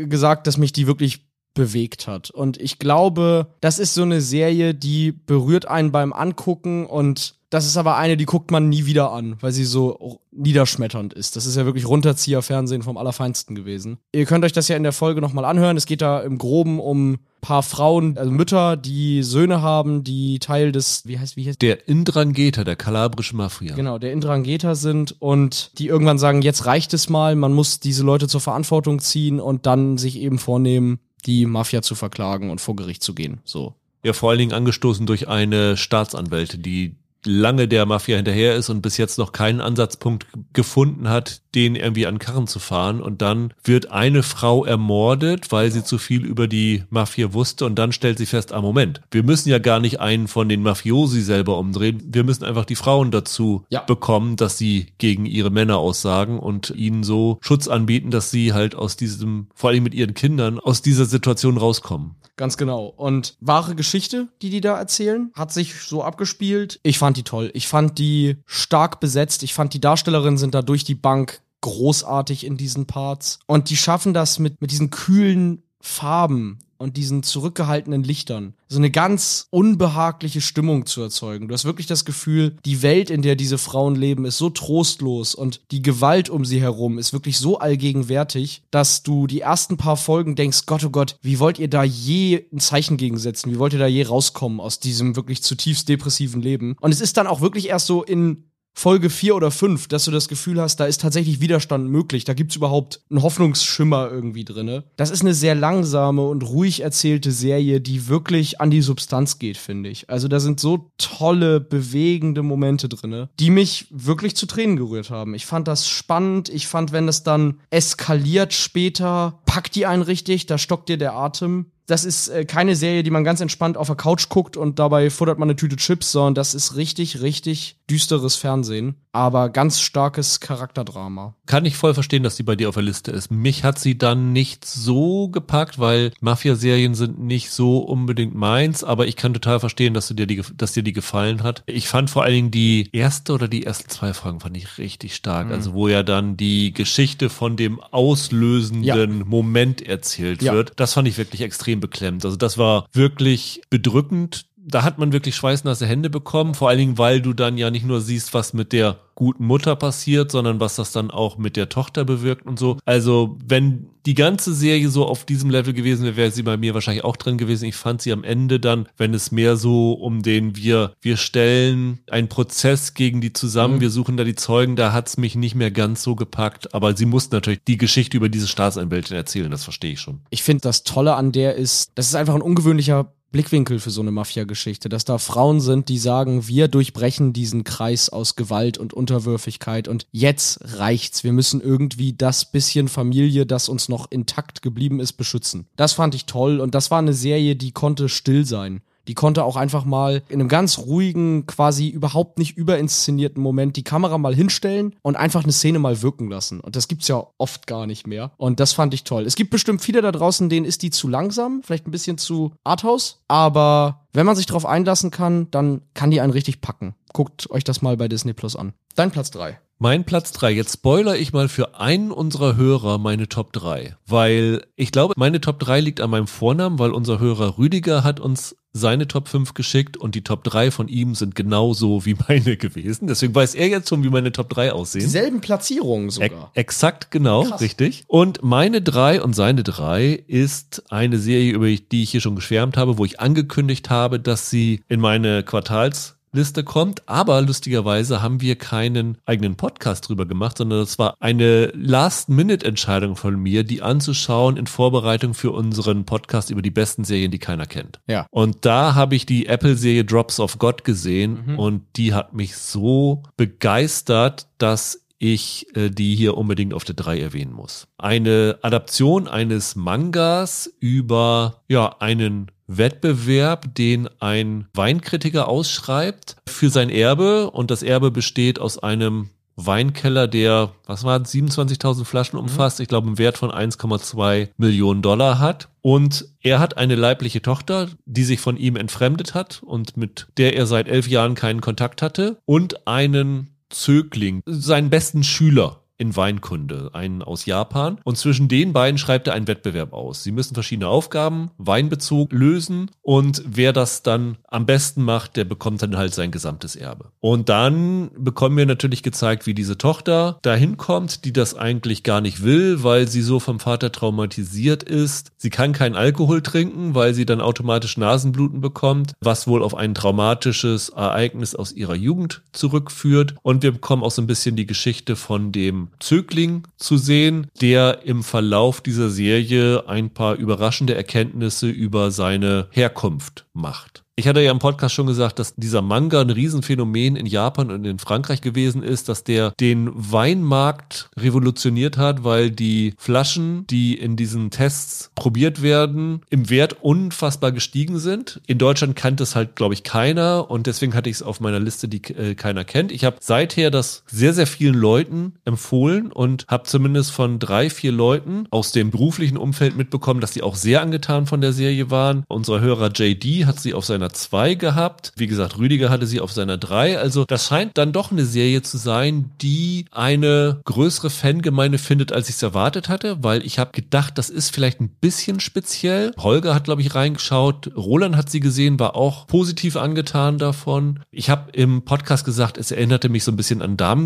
gesagt, 0.09 0.47
dass 0.47 0.57
mich 0.57 0.73
die 0.73 0.87
wirklich 0.87 1.25
bewegt 1.53 2.07
hat. 2.07 2.29
Und 2.29 2.59
ich 2.61 2.79
glaube, 2.79 3.47
das 3.61 3.79
ist 3.79 3.93
so 3.93 4.03
eine 4.03 4.21
Serie, 4.21 4.73
die 4.73 5.11
berührt 5.11 5.67
einen 5.67 5.91
beim 5.91 6.13
Angucken 6.13 6.85
und 6.85 7.35
das 7.51 7.65
ist 7.65 7.75
aber 7.75 7.97
eine, 7.97 8.15
die 8.15 8.25
guckt 8.25 8.49
man 8.49 8.69
nie 8.69 8.85
wieder 8.85 9.11
an, 9.11 9.35
weil 9.41 9.51
sie 9.51 9.65
so 9.65 10.21
niederschmetternd 10.31 11.13
ist. 11.13 11.35
Das 11.35 11.45
ist 11.45 11.57
ja 11.57 11.65
wirklich 11.65 11.85
Runterzieher-Fernsehen 11.85 12.81
vom 12.81 12.95
Allerfeinsten 12.95 13.55
gewesen. 13.55 13.97
Ihr 14.13 14.25
könnt 14.25 14.45
euch 14.45 14.53
das 14.53 14.69
ja 14.69 14.77
in 14.77 14.83
der 14.83 14.93
Folge 14.93 15.19
nochmal 15.19 15.43
anhören. 15.43 15.75
Es 15.75 15.85
geht 15.85 16.01
da 16.01 16.21
im 16.21 16.37
Groben 16.37 16.79
um 16.79 17.19
paar 17.41 17.61
Frauen, 17.61 18.17
also 18.17 18.31
Mütter, 18.31 18.77
die 18.77 19.21
Söhne 19.21 19.61
haben, 19.61 20.05
die 20.05 20.39
Teil 20.39 20.71
des, 20.71 21.05
wie 21.05 21.19
heißt, 21.19 21.35
wie 21.35 21.49
heißt? 21.49 21.61
Der 21.61 21.89
Indrangheta, 21.89 22.63
der 22.63 22.77
kalabrische 22.77 23.35
Mafia. 23.35 23.75
Genau, 23.75 23.97
der 23.97 24.13
Indrangheta 24.13 24.75
sind 24.75 25.19
und 25.19 25.77
die 25.77 25.87
irgendwann 25.87 26.19
sagen, 26.19 26.41
jetzt 26.41 26.65
reicht 26.65 26.93
es 26.93 27.09
mal, 27.09 27.35
man 27.35 27.51
muss 27.51 27.81
diese 27.81 28.03
Leute 28.03 28.29
zur 28.29 28.39
Verantwortung 28.39 28.99
ziehen 28.99 29.41
und 29.41 29.65
dann 29.65 29.97
sich 29.97 30.17
eben 30.17 30.39
vornehmen, 30.39 30.99
die 31.25 31.45
Mafia 31.45 31.81
zu 31.81 31.95
verklagen 31.95 32.49
und 32.49 32.61
vor 32.61 32.77
Gericht 32.77 33.03
zu 33.03 33.13
gehen. 33.13 33.41
So. 33.43 33.75
Ja, 34.03 34.13
vor 34.13 34.29
allen 34.29 34.39
Dingen 34.39 34.53
angestoßen 34.53 35.05
durch 35.05 35.27
eine 35.27 35.75
Staatsanwälte, 35.75 36.57
die 36.57 36.95
lange 37.25 37.67
der 37.67 37.85
Mafia 37.85 38.15
hinterher 38.15 38.55
ist 38.55 38.69
und 38.69 38.81
bis 38.81 38.97
jetzt 38.97 39.17
noch 39.17 39.31
keinen 39.31 39.61
Ansatzpunkt 39.61 40.25
gefunden 40.53 41.09
hat, 41.09 41.41
den 41.55 41.75
irgendwie 41.75 42.07
an 42.07 42.19
Karren 42.19 42.47
zu 42.47 42.59
fahren. 42.59 43.01
Und 43.01 43.21
dann 43.21 43.53
wird 43.63 43.91
eine 43.91 44.23
Frau 44.23 44.65
ermordet, 44.65 45.51
weil 45.51 45.71
sie 45.71 45.83
zu 45.83 45.97
viel 45.97 46.25
über 46.25 46.47
die 46.47 46.83
Mafia 46.89 47.33
wusste. 47.33 47.65
Und 47.65 47.75
dann 47.75 47.91
stellt 47.91 48.17
sie 48.17 48.25
fest, 48.25 48.53
ah 48.53 48.61
Moment, 48.61 49.01
wir 49.11 49.23
müssen 49.23 49.49
ja 49.49 49.59
gar 49.59 49.79
nicht 49.79 49.99
einen 49.99 50.27
von 50.27 50.49
den 50.49 50.63
Mafiosi 50.63 51.21
selber 51.21 51.57
umdrehen. 51.57 52.01
Wir 52.05 52.23
müssen 52.23 52.43
einfach 52.43 52.65
die 52.65 52.75
Frauen 52.75 53.11
dazu 53.11 53.65
ja. 53.69 53.81
bekommen, 53.81 54.35
dass 54.35 54.57
sie 54.57 54.87
gegen 54.97 55.25
ihre 55.25 55.49
Männer 55.49 55.77
aussagen 55.77 56.39
und 56.39 56.71
ihnen 56.71 57.03
so 57.03 57.37
Schutz 57.41 57.67
anbieten, 57.67 58.11
dass 58.11 58.31
sie 58.31 58.53
halt 58.53 58.75
aus 58.75 58.95
diesem, 58.95 59.47
vor 59.53 59.69
allem 59.69 59.83
mit 59.83 59.93
ihren 59.93 60.13
Kindern, 60.13 60.59
aus 60.59 60.81
dieser 60.81 61.05
Situation 61.05 61.57
rauskommen. 61.57 62.15
Ganz 62.37 62.57
genau. 62.57 62.87
Und 62.87 63.35
wahre 63.39 63.75
Geschichte, 63.75 64.27
die 64.41 64.49
die 64.49 64.61
da 64.61 64.75
erzählen, 64.75 65.31
hat 65.35 65.53
sich 65.53 65.75
so 65.75 66.03
abgespielt. 66.03 66.79
Ich 66.81 66.97
fand 66.97 67.10
die 67.17 67.23
toll. 67.23 67.51
Ich 67.53 67.67
fand 67.67 67.97
die 67.99 68.37
stark 68.45 68.99
besetzt. 68.99 69.43
Ich 69.43 69.53
fand 69.53 69.73
die 69.73 69.81
Darstellerinnen 69.81 70.37
sind 70.37 70.55
da 70.55 70.61
durch 70.61 70.83
die 70.83 70.95
Bank 70.95 71.41
großartig 71.61 72.45
in 72.45 72.57
diesen 72.57 72.87
Parts. 72.87 73.39
Und 73.45 73.69
die 73.69 73.77
schaffen 73.77 74.13
das 74.13 74.39
mit, 74.39 74.61
mit 74.61 74.71
diesen 74.71 74.89
kühlen 74.89 75.63
Farben 75.81 76.59
und 76.81 76.97
diesen 76.97 77.23
zurückgehaltenen 77.23 78.03
Lichtern 78.03 78.55
so 78.67 78.77
eine 78.77 78.89
ganz 78.89 79.47
unbehagliche 79.49 80.41
Stimmung 80.41 80.85
zu 80.85 81.01
erzeugen. 81.01 81.47
Du 81.47 81.53
hast 81.53 81.65
wirklich 81.65 81.87
das 81.87 82.05
Gefühl, 82.05 82.55
die 82.65 82.81
Welt, 82.81 83.09
in 83.09 83.21
der 83.21 83.35
diese 83.35 83.57
Frauen 83.57 83.95
leben, 83.95 84.25
ist 84.25 84.37
so 84.37 84.49
trostlos 84.49 85.35
und 85.35 85.61
die 85.71 85.81
Gewalt 85.81 86.29
um 86.29 86.45
sie 86.45 86.61
herum 86.61 86.97
ist 86.97 87.13
wirklich 87.13 87.37
so 87.37 87.59
allgegenwärtig, 87.59 88.63
dass 88.71 89.03
du 89.03 89.27
die 89.27 89.41
ersten 89.41 89.77
paar 89.77 89.97
Folgen 89.97 90.35
denkst, 90.35 90.65
Gott, 90.65 90.83
oh 90.83 90.89
Gott, 90.89 91.17
wie 91.21 91.39
wollt 91.39 91.59
ihr 91.59 91.69
da 91.69 91.83
je 91.83 92.45
ein 92.51 92.59
Zeichen 92.59 92.97
gegensetzen? 92.97 93.51
Wie 93.51 93.59
wollt 93.59 93.73
ihr 93.73 93.79
da 93.79 93.87
je 93.87 94.03
rauskommen 94.03 94.59
aus 94.59 94.79
diesem 94.79 95.15
wirklich 95.15 95.43
zutiefst 95.43 95.87
depressiven 95.89 96.41
Leben? 96.41 96.75
Und 96.79 96.91
es 96.91 97.01
ist 97.01 97.17
dann 97.17 97.27
auch 97.27 97.41
wirklich 97.41 97.69
erst 97.69 97.87
so 97.87 98.03
in 98.03 98.45
Folge 98.73 99.09
4 99.09 99.35
oder 99.35 99.51
5, 99.51 99.87
dass 99.87 100.05
du 100.05 100.11
das 100.11 100.27
Gefühl 100.27 100.59
hast, 100.59 100.77
da 100.77 100.85
ist 100.85 101.01
tatsächlich 101.01 101.41
Widerstand 101.41 101.89
möglich, 101.89 102.23
da 102.23 102.33
gibt's 102.33 102.55
überhaupt 102.55 103.01
einen 103.09 103.21
Hoffnungsschimmer 103.21 104.09
irgendwie 104.09 104.45
drinne. 104.45 104.85
Das 104.97 105.11
ist 105.11 105.21
eine 105.21 105.33
sehr 105.33 105.55
langsame 105.55 106.25
und 106.27 106.43
ruhig 106.43 106.81
erzählte 106.81 107.31
Serie, 107.31 107.81
die 107.81 108.07
wirklich 108.07 108.61
an 108.61 108.71
die 108.71 108.81
Substanz 108.81 109.39
geht, 109.39 109.57
finde 109.57 109.89
ich. 109.89 110.09
Also 110.09 110.27
da 110.27 110.39
sind 110.39 110.59
so 110.59 110.91
tolle, 110.97 111.59
bewegende 111.59 112.43
Momente 112.43 112.89
drinne, 112.89 113.29
die 113.39 113.49
mich 113.49 113.87
wirklich 113.91 114.35
zu 114.35 114.45
Tränen 114.45 114.77
gerührt 114.77 115.09
haben. 115.09 115.35
Ich 115.35 115.45
fand 115.45 115.67
das 115.67 115.87
spannend, 115.87 116.49
ich 116.49 116.67
fand, 116.67 116.91
wenn 116.91 117.07
es 117.07 117.23
dann 117.23 117.59
eskaliert 117.69 118.53
später, 118.53 119.41
packt 119.45 119.75
die 119.75 119.85
einen 119.85 120.03
richtig, 120.03 120.45
da 120.45 120.57
stockt 120.57 120.89
dir 120.89 120.97
der 120.97 121.13
Atem 121.13 121.67
das 121.91 122.05
ist 122.05 122.29
äh, 122.29 122.45
keine 122.45 122.75
Serie, 122.75 123.03
die 123.03 123.11
man 123.11 123.25
ganz 123.25 123.41
entspannt 123.41 123.75
auf 123.75 123.87
der 123.87 123.97
Couch 123.97 124.29
guckt 124.29 124.55
und 124.55 124.79
dabei 124.79 125.09
futtert 125.09 125.39
man 125.39 125.49
eine 125.49 125.57
Tüte 125.57 125.75
Chips, 125.75 126.11
sondern 126.13 126.35
das 126.35 126.55
ist 126.55 126.77
richtig, 126.77 127.21
richtig 127.21 127.80
düsteres 127.91 128.37
Fernsehen, 128.37 128.95
aber 129.11 129.49
ganz 129.49 129.81
starkes 129.81 130.39
Charakterdrama. 130.39 131.35
Kann 131.45 131.65
ich 131.65 131.75
voll 131.75 131.93
verstehen, 131.93 132.23
dass 132.23 132.37
die 132.37 132.43
bei 132.43 132.55
dir 132.55 132.69
auf 132.69 132.75
der 132.75 132.83
Liste 132.83 133.11
ist. 133.11 133.29
Mich 133.29 133.65
hat 133.65 133.77
sie 133.77 133.97
dann 133.97 134.31
nicht 134.31 134.63
so 134.63 135.27
gepackt, 135.27 135.77
weil 135.77 136.13
Mafia-Serien 136.21 136.95
sind 136.95 137.19
nicht 137.19 137.51
so 137.51 137.79
unbedingt 137.79 138.33
meins, 138.33 138.85
aber 138.85 139.07
ich 139.07 139.17
kann 139.17 139.33
total 139.33 139.59
verstehen, 139.59 139.93
dass, 139.93 140.07
du 140.07 140.13
dir 140.13 140.25
die, 140.25 140.41
dass 140.55 140.71
dir 140.71 140.83
die 140.83 140.93
gefallen 140.93 141.43
hat. 141.43 141.63
Ich 141.65 141.89
fand 141.89 142.09
vor 142.09 142.23
allen 142.23 142.33
Dingen 142.33 142.51
die 142.51 142.89
erste 142.93 143.33
oder 143.33 143.49
die 143.49 143.65
ersten 143.65 143.89
zwei 143.89 144.13
Fragen 144.13 144.39
fand 144.39 144.55
ich 144.55 144.77
richtig 144.77 145.13
stark. 145.13 145.47
Mhm. 145.47 145.53
Also 145.53 145.73
wo 145.73 145.89
ja 145.89 146.03
dann 146.03 146.37
die 146.37 146.71
Geschichte 146.71 147.29
von 147.29 147.57
dem 147.57 147.81
auslösenden 147.81 148.83
ja. 149.19 149.25
Moment 149.25 149.81
erzählt 149.81 150.41
ja. 150.41 150.53
wird. 150.53 150.71
Das 150.77 150.93
fand 150.93 151.09
ich 151.09 151.17
wirklich 151.17 151.41
extrem 151.41 151.81
beklemmt. 151.81 152.23
Also 152.23 152.37
das 152.37 152.57
war 152.57 152.87
wirklich 152.93 153.61
bedrückend. 153.69 154.45
Da 154.71 154.83
hat 154.83 154.97
man 154.97 155.11
wirklich 155.11 155.35
schweißnasse 155.35 155.85
Hände 155.85 156.09
bekommen, 156.09 156.55
vor 156.55 156.69
allen 156.69 156.79
Dingen, 156.79 156.97
weil 156.97 157.21
du 157.21 157.33
dann 157.33 157.57
ja 157.57 157.69
nicht 157.69 157.85
nur 157.85 158.01
siehst, 158.01 158.33
was 158.33 158.53
mit 158.53 158.73
der 158.73 158.97
guten 159.15 159.45
Mutter 159.45 159.75
passiert, 159.75 160.31
sondern 160.31 160.59
was 160.59 160.77
das 160.77 160.91
dann 160.91 161.11
auch 161.11 161.37
mit 161.37 161.55
der 161.55 161.69
Tochter 161.69 162.05
bewirkt 162.05 162.47
und 162.47 162.57
so. 162.57 162.77
Also, 162.85 163.37
wenn 163.45 163.87
die 164.07 164.15
ganze 164.15 164.53
Serie 164.53 164.89
so 164.89 165.05
auf 165.05 165.25
diesem 165.25 165.51
Level 165.51 165.73
gewesen 165.73 166.05
wäre, 166.05 166.15
wäre 166.15 166.31
sie 166.31 166.41
bei 166.41 166.57
mir 166.57 166.73
wahrscheinlich 166.73 167.03
auch 167.03 167.17
drin 167.17 167.37
gewesen. 167.37 167.65
Ich 167.65 167.75
fand 167.75 168.01
sie 168.01 168.13
am 168.13 168.23
Ende 168.23 168.59
dann, 168.59 168.87
wenn 168.97 169.13
es 169.13 169.31
mehr 169.31 169.57
so 169.57 169.93
um 169.93 170.23
den 170.23 170.55
wir, 170.55 170.93
wir 171.01 171.17
stellen 171.17 171.99
einen 172.09 172.29
Prozess 172.29 172.95
gegen 172.95 173.21
die 173.21 173.33
zusammen, 173.33 173.75
mhm. 173.75 173.81
wir 173.81 173.89
suchen 173.91 174.17
da 174.17 174.23
die 174.23 174.35
Zeugen, 174.35 174.75
da 174.75 174.91
hat 174.91 175.09
es 175.09 175.17
mich 175.17 175.35
nicht 175.35 175.53
mehr 175.53 175.69
ganz 175.69 176.01
so 176.01 176.15
gepackt. 176.15 176.73
Aber 176.73 176.97
sie 176.97 177.05
mussten 177.05 177.35
natürlich 177.35 177.59
die 177.67 177.77
Geschichte 177.77 178.17
über 178.17 178.29
diese 178.29 178.47
Staatsanwältin 178.47 179.15
erzählen, 179.15 179.51
das 179.51 179.63
verstehe 179.63 179.93
ich 179.93 179.99
schon. 179.99 180.21
Ich 180.31 180.41
finde, 180.41 180.61
das 180.61 180.83
Tolle 180.83 181.13
an 181.15 181.31
der 181.31 181.55
ist, 181.55 181.91
das 181.93 182.07
ist 182.07 182.15
einfach 182.15 182.33
ein 182.33 182.41
ungewöhnlicher 182.41 183.13
Blickwinkel 183.31 183.79
für 183.79 183.91
so 183.91 184.01
eine 184.01 184.11
Mafia-Geschichte, 184.11 184.89
dass 184.89 185.05
da 185.05 185.17
Frauen 185.17 185.61
sind, 185.61 185.89
die 185.89 185.97
sagen, 185.97 186.47
wir 186.47 186.67
durchbrechen 186.67 187.33
diesen 187.33 187.63
Kreis 187.63 188.09
aus 188.09 188.35
Gewalt 188.35 188.77
und 188.77 188.93
Unterwürfigkeit 188.93 189.87
und 189.87 190.05
jetzt 190.11 190.59
reicht's. 190.77 191.23
Wir 191.23 191.33
müssen 191.33 191.61
irgendwie 191.61 192.13
das 192.13 192.45
bisschen 192.45 192.87
Familie, 192.87 193.45
das 193.45 193.69
uns 193.69 193.89
noch 193.89 194.11
intakt 194.11 194.61
geblieben 194.61 194.99
ist, 194.99 195.13
beschützen. 195.13 195.67
Das 195.75 195.93
fand 195.93 196.15
ich 196.15 196.25
toll 196.25 196.59
und 196.59 196.75
das 196.75 196.91
war 196.91 196.99
eine 196.99 197.13
Serie, 197.13 197.55
die 197.55 197.71
konnte 197.71 198.09
still 198.09 198.45
sein. 198.45 198.81
Die 199.07 199.13
konnte 199.13 199.43
auch 199.43 199.55
einfach 199.55 199.85
mal 199.85 200.23
in 200.29 200.39
einem 200.39 200.49
ganz 200.49 200.79
ruhigen, 200.79 201.45
quasi 201.45 201.89
überhaupt 201.89 202.37
nicht 202.37 202.57
überinszenierten 202.57 203.41
Moment 203.41 203.75
die 203.75 203.83
Kamera 203.83 204.17
mal 204.17 204.35
hinstellen 204.35 204.95
und 205.01 205.15
einfach 205.15 205.43
eine 205.43 205.51
Szene 205.51 205.79
mal 205.79 206.01
wirken 206.01 206.29
lassen. 206.29 206.59
Und 206.59 206.75
das 206.75 206.87
gibt's 206.87 207.07
ja 207.07 207.23
oft 207.37 207.67
gar 207.67 207.87
nicht 207.87 208.07
mehr. 208.07 208.31
Und 208.37 208.59
das 208.59 208.73
fand 208.73 208.93
ich 208.93 209.03
toll. 209.03 209.25
Es 209.25 209.35
gibt 209.35 209.51
bestimmt 209.51 209.81
viele 209.81 210.01
da 210.01 210.11
draußen, 210.11 210.49
denen 210.49 210.65
ist 210.65 210.83
die 210.83 210.91
zu 210.91 211.07
langsam, 211.07 211.61
vielleicht 211.63 211.87
ein 211.87 211.91
bisschen 211.91 212.17
zu 212.17 212.53
Arthouse, 212.63 213.23
aber 213.27 214.05
wenn 214.13 214.25
man 214.25 214.35
sich 214.35 214.45
darauf 214.45 214.65
einlassen 214.65 215.11
kann, 215.11 215.49
dann 215.51 215.81
kann 215.93 216.11
die 216.11 216.21
einen 216.21 216.33
richtig 216.33 216.61
packen. 216.61 216.95
Guckt 217.13 217.49
euch 217.49 217.63
das 217.63 217.81
mal 217.81 217.97
bei 217.97 218.07
Disney 218.07 218.33
Plus 218.33 218.55
an. 218.55 218.73
Dein 218.95 219.11
Platz 219.11 219.31
drei. 219.31 219.59
Mein 219.83 220.03
Platz 220.03 220.31
drei. 220.31 220.51
Jetzt 220.51 220.73
spoiler 220.73 221.17
ich 221.17 221.33
mal 221.33 221.49
für 221.49 221.79
einen 221.79 222.11
unserer 222.11 222.55
Hörer 222.55 222.99
meine 222.99 223.27
Top 223.27 223.51
drei, 223.51 223.95
Weil 224.05 224.63
ich 224.75 224.91
glaube, 224.91 225.15
meine 225.17 225.41
Top 225.41 225.57
drei 225.57 225.79
liegt 225.79 226.01
an 226.01 226.11
meinem 226.11 226.27
Vornamen, 226.27 226.77
weil 226.77 226.91
unser 226.91 227.17
Hörer 227.17 227.57
Rüdiger 227.57 228.03
hat 228.03 228.19
uns 228.19 228.55
seine 228.73 229.07
Top 229.07 229.27
5 229.27 229.55
geschickt 229.55 229.97
und 229.97 230.13
die 230.13 230.23
Top 230.23 230.43
3 230.43 230.69
von 230.69 230.87
ihm 230.87 231.15
sind 231.15 231.33
genauso 231.33 232.05
wie 232.05 232.15
meine 232.27 232.57
gewesen. 232.57 233.07
Deswegen 233.07 233.33
weiß 233.33 233.55
er 233.55 233.69
jetzt 233.69 233.89
schon, 233.89 234.03
wie 234.03 234.11
meine 234.11 234.31
Top 234.31 234.49
3 234.49 234.71
aussehen. 234.71 235.01
Dieselben 235.01 235.41
Platzierungen 235.41 236.11
sogar. 236.11 236.51
E 236.53 236.59
exakt, 236.59 237.09
genau, 237.09 237.45
Krass. 237.45 237.61
richtig. 237.61 238.03
Und 238.05 238.43
meine 238.43 238.83
3 238.83 239.23
und 239.23 239.33
seine 239.33 239.63
3 239.63 240.11
ist 240.27 240.83
eine 240.91 241.17
Serie, 241.17 241.53
über 241.53 241.65
die 241.65 242.03
ich 242.03 242.11
hier 242.11 242.21
schon 242.21 242.35
geschwärmt 242.35 242.77
habe, 242.77 242.99
wo 242.99 243.05
ich 243.05 243.19
angekündigt 243.19 243.89
habe, 243.89 244.19
dass 244.19 244.51
sie 244.51 244.83
in 244.89 244.99
meine 244.99 245.41
Quartals 245.41 246.17
Liste 246.33 246.63
kommt. 246.63 247.07
Aber 247.07 247.41
lustigerweise 247.41 248.21
haben 248.21 248.41
wir 248.41 248.57
keinen 248.57 249.17
eigenen 249.25 249.55
Podcast 249.55 250.07
drüber 250.07 250.25
gemacht, 250.25 250.57
sondern 250.57 250.79
das 250.79 250.97
war 250.97 251.15
eine 251.19 251.71
Last-Minute-Entscheidung 251.75 253.15
von 253.15 253.35
mir, 253.35 253.63
die 253.63 253.81
anzuschauen 253.81 254.57
in 254.57 254.67
Vorbereitung 254.67 255.33
für 255.33 255.51
unseren 255.51 256.05
Podcast 256.05 256.49
über 256.49 256.61
die 256.61 256.71
besten 256.71 257.03
Serien, 257.03 257.31
die 257.31 257.39
keiner 257.39 257.65
kennt. 257.65 257.99
Ja. 258.07 258.27
Und 258.31 258.65
da 258.65 258.95
habe 258.95 259.15
ich 259.15 259.25
die 259.25 259.47
Apple-Serie 259.47 260.05
Drops 260.05 260.39
of 260.39 260.59
God 260.59 260.83
gesehen 260.83 261.43
mhm. 261.45 261.59
und 261.59 261.83
die 261.95 262.13
hat 262.13 262.33
mich 262.33 262.55
so 262.55 263.23
begeistert, 263.37 264.47
dass 264.57 265.01
ich 265.21 265.67
äh, 265.75 265.91
die 265.91 266.15
hier 266.15 266.35
unbedingt 266.35 266.73
auf 266.73 266.83
der 266.83 266.95
3 266.95 267.19
erwähnen 267.19 267.53
muss. 267.53 267.87
Eine 267.99 268.57
Adaption 268.63 269.27
eines 269.27 269.75
Mangas 269.75 270.73
über 270.79 271.61
ja 271.67 271.95
einen 271.99 272.49
Wettbewerb, 272.77 273.75
den 273.75 274.09
ein 274.19 274.67
Weinkritiker 274.73 275.47
ausschreibt 275.47 276.37
für 276.47 276.69
sein 276.69 276.89
Erbe 276.89 277.51
und 277.51 277.71
das 277.71 277.83
Erbe 277.83 278.11
besteht 278.11 278.59
aus 278.59 278.81
einem 278.81 279.29
Weinkeller, 279.55 280.27
der, 280.27 280.71
was 280.85 281.03
war 281.03 281.19
27.000 281.19 282.05
Flaschen 282.05 282.37
mhm. 282.37 282.45
umfasst, 282.45 282.79
ich 282.79 282.87
glaube, 282.87 283.07
einen 283.07 283.17
Wert 283.17 283.37
von 283.37 283.51
1,2 283.51 284.49
Millionen 284.57 285.01
Dollar 285.01 285.39
hat. 285.39 285.69
Und 285.81 286.25
er 286.41 286.59
hat 286.59 286.77
eine 286.77 286.95
leibliche 286.95 287.41
Tochter, 287.41 287.89
die 288.05 288.23
sich 288.23 288.39
von 288.39 288.57
ihm 288.57 288.75
entfremdet 288.75 289.33
hat 289.33 289.61
und 289.63 289.97
mit 289.97 290.27
der 290.37 290.55
er 290.55 290.67
seit 290.67 290.87
elf 290.87 291.07
Jahren 291.07 291.35
keinen 291.35 291.61
Kontakt 291.61 292.01
hatte 292.01 292.37
und 292.45 292.87
einen 292.87 293.55
Zögling, 293.69 294.41
seinen 294.45 294.89
besten 294.89 295.23
Schüler, 295.23 295.80
in 296.01 296.15
Weinkunde, 296.15 296.89
einen 296.93 297.21
aus 297.21 297.45
Japan. 297.45 297.99
Und 298.03 298.17
zwischen 298.17 298.47
den 298.47 298.73
beiden 298.73 298.97
schreibt 298.97 299.27
er 299.27 299.33
einen 299.33 299.47
Wettbewerb 299.47 299.93
aus. 299.93 300.23
Sie 300.23 300.31
müssen 300.31 300.55
verschiedene 300.55 300.87
Aufgaben, 300.87 301.51
Weinbezug 301.59 302.33
lösen 302.33 302.89
und 303.03 303.43
wer 303.45 303.71
das 303.71 304.01
dann 304.01 304.37
am 304.47 304.65
besten 304.65 305.03
macht, 305.03 305.37
der 305.37 305.45
bekommt 305.45 305.83
dann 305.83 305.97
halt 305.97 306.15
sein 306.15 306.31
gesamtes 306.31 306.75
Erbe. 306.75 307.11
Und 307.19 307.49
dann 307.49 308.09
bekommen 308.17 308.57
wir 308.57 308.65
natürlich 308.65 309.03
gezeigt, 309.03 309.45
wie 309.45 309.53
diese 309.53 309.77
Tochter 309.77 310.39
dahin 310.41 310.77
kommt, 310.77 311.23
die 311.23 311.33
das 311.33 311.53
eigentlich 311.53 312.01
gar 312.01 312.19
nicht 312.19 312.43
will, 312.43 312.83
weil 312.83 313.07
sie 313.07 313.21
so 313.21 313.39
vom 313.39 313.59
Vater 313.59 313.91
traumatisiert 313.91 314.81
ist. 314.81 315.31
Sie 315.37 315.51
kann 315.51 315.71
keinen 315.71 315.95
Alkohol 315.95 316.41
trinken, 316.41 316.95
weil 316.95 317.13
sie 317.13 317.27
dann 317.27 317.41
automatisch 317.41 317.97
Nasenbluten 317.97 318.59
bekommt, 318.59 319.13
was 319.21 319.45
wohl 319.45 319.61
auf 319.61 319.75
ein 319.75 319.93
traumatisches 319.93 320.89
Ereignis 320.89 321.53
aus 321.53 321.71
ihrer 321.71 321.95
Jugend 321.95 322.41
zurückführt. 322.53 323.35
Und 323.43 323.61
wir 323.61 323.71
bekommen 323.71 324.03
auch 324.03 324.09
so 324.09 324.23
ein 324.23 324.27
bisschen 324.27 324.55
die 324.55 324.65
Geschichte 324.65 325.15
von 325.15 325.51
dem 325.51 325.90
Zögling 325.99 326.67
zu 326.77 326.97
sehen, 326.97 327.47
der 327.59 328.03
im 328.05 328.23
Verlauf 328.23 328.81
dieser 328.81 329.09
Serie 329.09 329.87
ein 329.87 330.09
paar 330.11 330.35
überraschende 330.35 330.95
Erkenntnisse 330.95 331.69
über 331.69 332.11
seine 332.11 332.67
Herkunft 332.71 333.45
macht. 333.53 334.00
Ich 334.17 334.27
hatte 334.27 334.41
ja 334.41 334.51
im 334.51 334.59
Podcast 334.59 334.93
schon 334.93 335.07
gesagt, 335.07 335.39
dass 335.39 335.55
dieser 335.55 335.81
Manga 335.81 336.19
ein 336.19 336.29
Riesenphänomen 336.29 337.15
in 337.15 337.25
Japan 337.25 337.71
und 337.71 337.85
in 337.85 337.97
Frankreich 337.97 338.41
gewesen 338.41 338.83
ist, 338.83 339.07
dass 339.07 339.23
der 339.23 339.53
den 339.57 339.89
Weinmarkt 339.93 341.09
revolutioniert 341.17 341.97
hat, 341.97 342.25
weil 342.25 342.51
die 342.51 342.93
Flaschen, 342.97 343.65
die 343.67 343.97
in 343.97 344.17
diesen 344.17 344.51
Tests 344.51 345.11
probiert 345.15 345.61
werden, 345.61 346.23
im 346.29 346.49
Wert 346.49 346.75
unfassbar 346.81 347.53
gestiegen 347.53 347.99
sind. 347.99 348.41
In 348.47 348.57
Deutschland 348.57 348.97
kannte 348.97 349.23
es 349.23 349.37
halt, 349.37 349.55
glaube 349.55 349.75
ich, 349.75 349.83
keiner 349.83 350.51
und 350.51 350.67
deswegen 350.67 350.93
hatte 350.93 351.09
ich 351.09 351.15
es 351.15 351.23
auf 351.23 351.39
meiner 351.39 351.61
Liste, 351.61 351.87
die 351.87 352.03
äh, 352.13 352.35
keiner 352.35 352.65
kennt. 352.65 352.91
Ich 352.91 353.05
habe 353.05 353.15
seither 353.21 353.71
das 353.71 354.03
sehr, 354.07 354.33
sehr 354.33 354.45
vielen 354.45 354.75
Leuten 354.75 355.35
empfohlen 355.45 356.11
und 356.11 356.45
habe 356.49 356.63
zumindest 356.63 357.11
von 357.11 357.39
drei, 357.39 357.69
vier 357.69 357.93
Leuten 357.93 358.45
aus 358.51 358.73
dem 358.73 358.91
beruflichen 358.91 359.37
Umfeld 359.37 359.77
mitbekommen, 359.77 360.19
dass 360.19 360.33
sie 360.33 360.43
auch 360.43 360.55
sehr 360.55 360.81
angetan 360.81 361.27
von 361.27 361.39
der 361.39 361.53
Serie 361.53 361.89
waren. 361.89 362.25
Unser 362.27 362.59
Hörer 362.59 362.91
JD 362.93 363.45
hat 363.45 363.61
sie 363.61 363.73
auf 363.73 363.85
seiner 364.01 364.13
2 364.13 364.55
gehabt. 364.55 365.13
Wie 365.15 365.27
gesagt, 365.27 365.59
Rüdiger 365.59 365.89
hatte 365.89 366.07
sie 366.07 366.21
auf 366.21 366.31
seiner 366.31 366.57
3. 366.57 366.97
Also 366.97 367.25
das 367.25 367.45
scheint 367.45 367.77
dann 367.77 367.93
doch 367.93 368.11
eine 368.11 368.25
Serie 368.25 368.63
zu 368.63 368.77
sein, 368.77 369.31
die 369.41 369.85
eine 369.91 370.59
größere 370.65 371.09
Fangemeinde 371.09 371.77
findet, 371.77 372.11
als 372.11 372.27
ich 372.29 372.35
es 372.35 372.43
erwartet 372.43 372.89
hatte, 372.89 373.23
weil 373.23 373.45
ich 373.45 373.59
habe 373.59 373.71
gedacht, 373.71 374.17
das 374.17 374.29
ist 374.29 374.53
vielleicht 374.53 374.81
ein 374.81 374.89
bisschen 374.89 375.39
speziell. 375.39 376.13
Holger 376.17 376.55
hat, 376.55 376.63
glaube 376.63 376.81
ich, 376.81 376.95
reingeschaut. 376.95 377.71
Roland 377.75 378.15
hat 378.15 378.29
sie 378.29 378.39
gesehen, 378.39 378.79
war 378.79 378.95
auch 378.95 379.27
positiv 379.27 379.75
angetan 379.75 380.39
davon. 380.39 381.01
Ich 381.11 381.29
habe 381.29 381.51
im 381.51 381.83
Podcast 381.83 382.25
gesagt, 382.25 382.57
es 382.57 382.71
erinnerte 382.71 383.09
mich 383.09 383.23
so 383.23 383.31
ein 383.31 383.37
bisschen 383.37 383.61
an 383.61 383.77
Damen. 383.77 384.01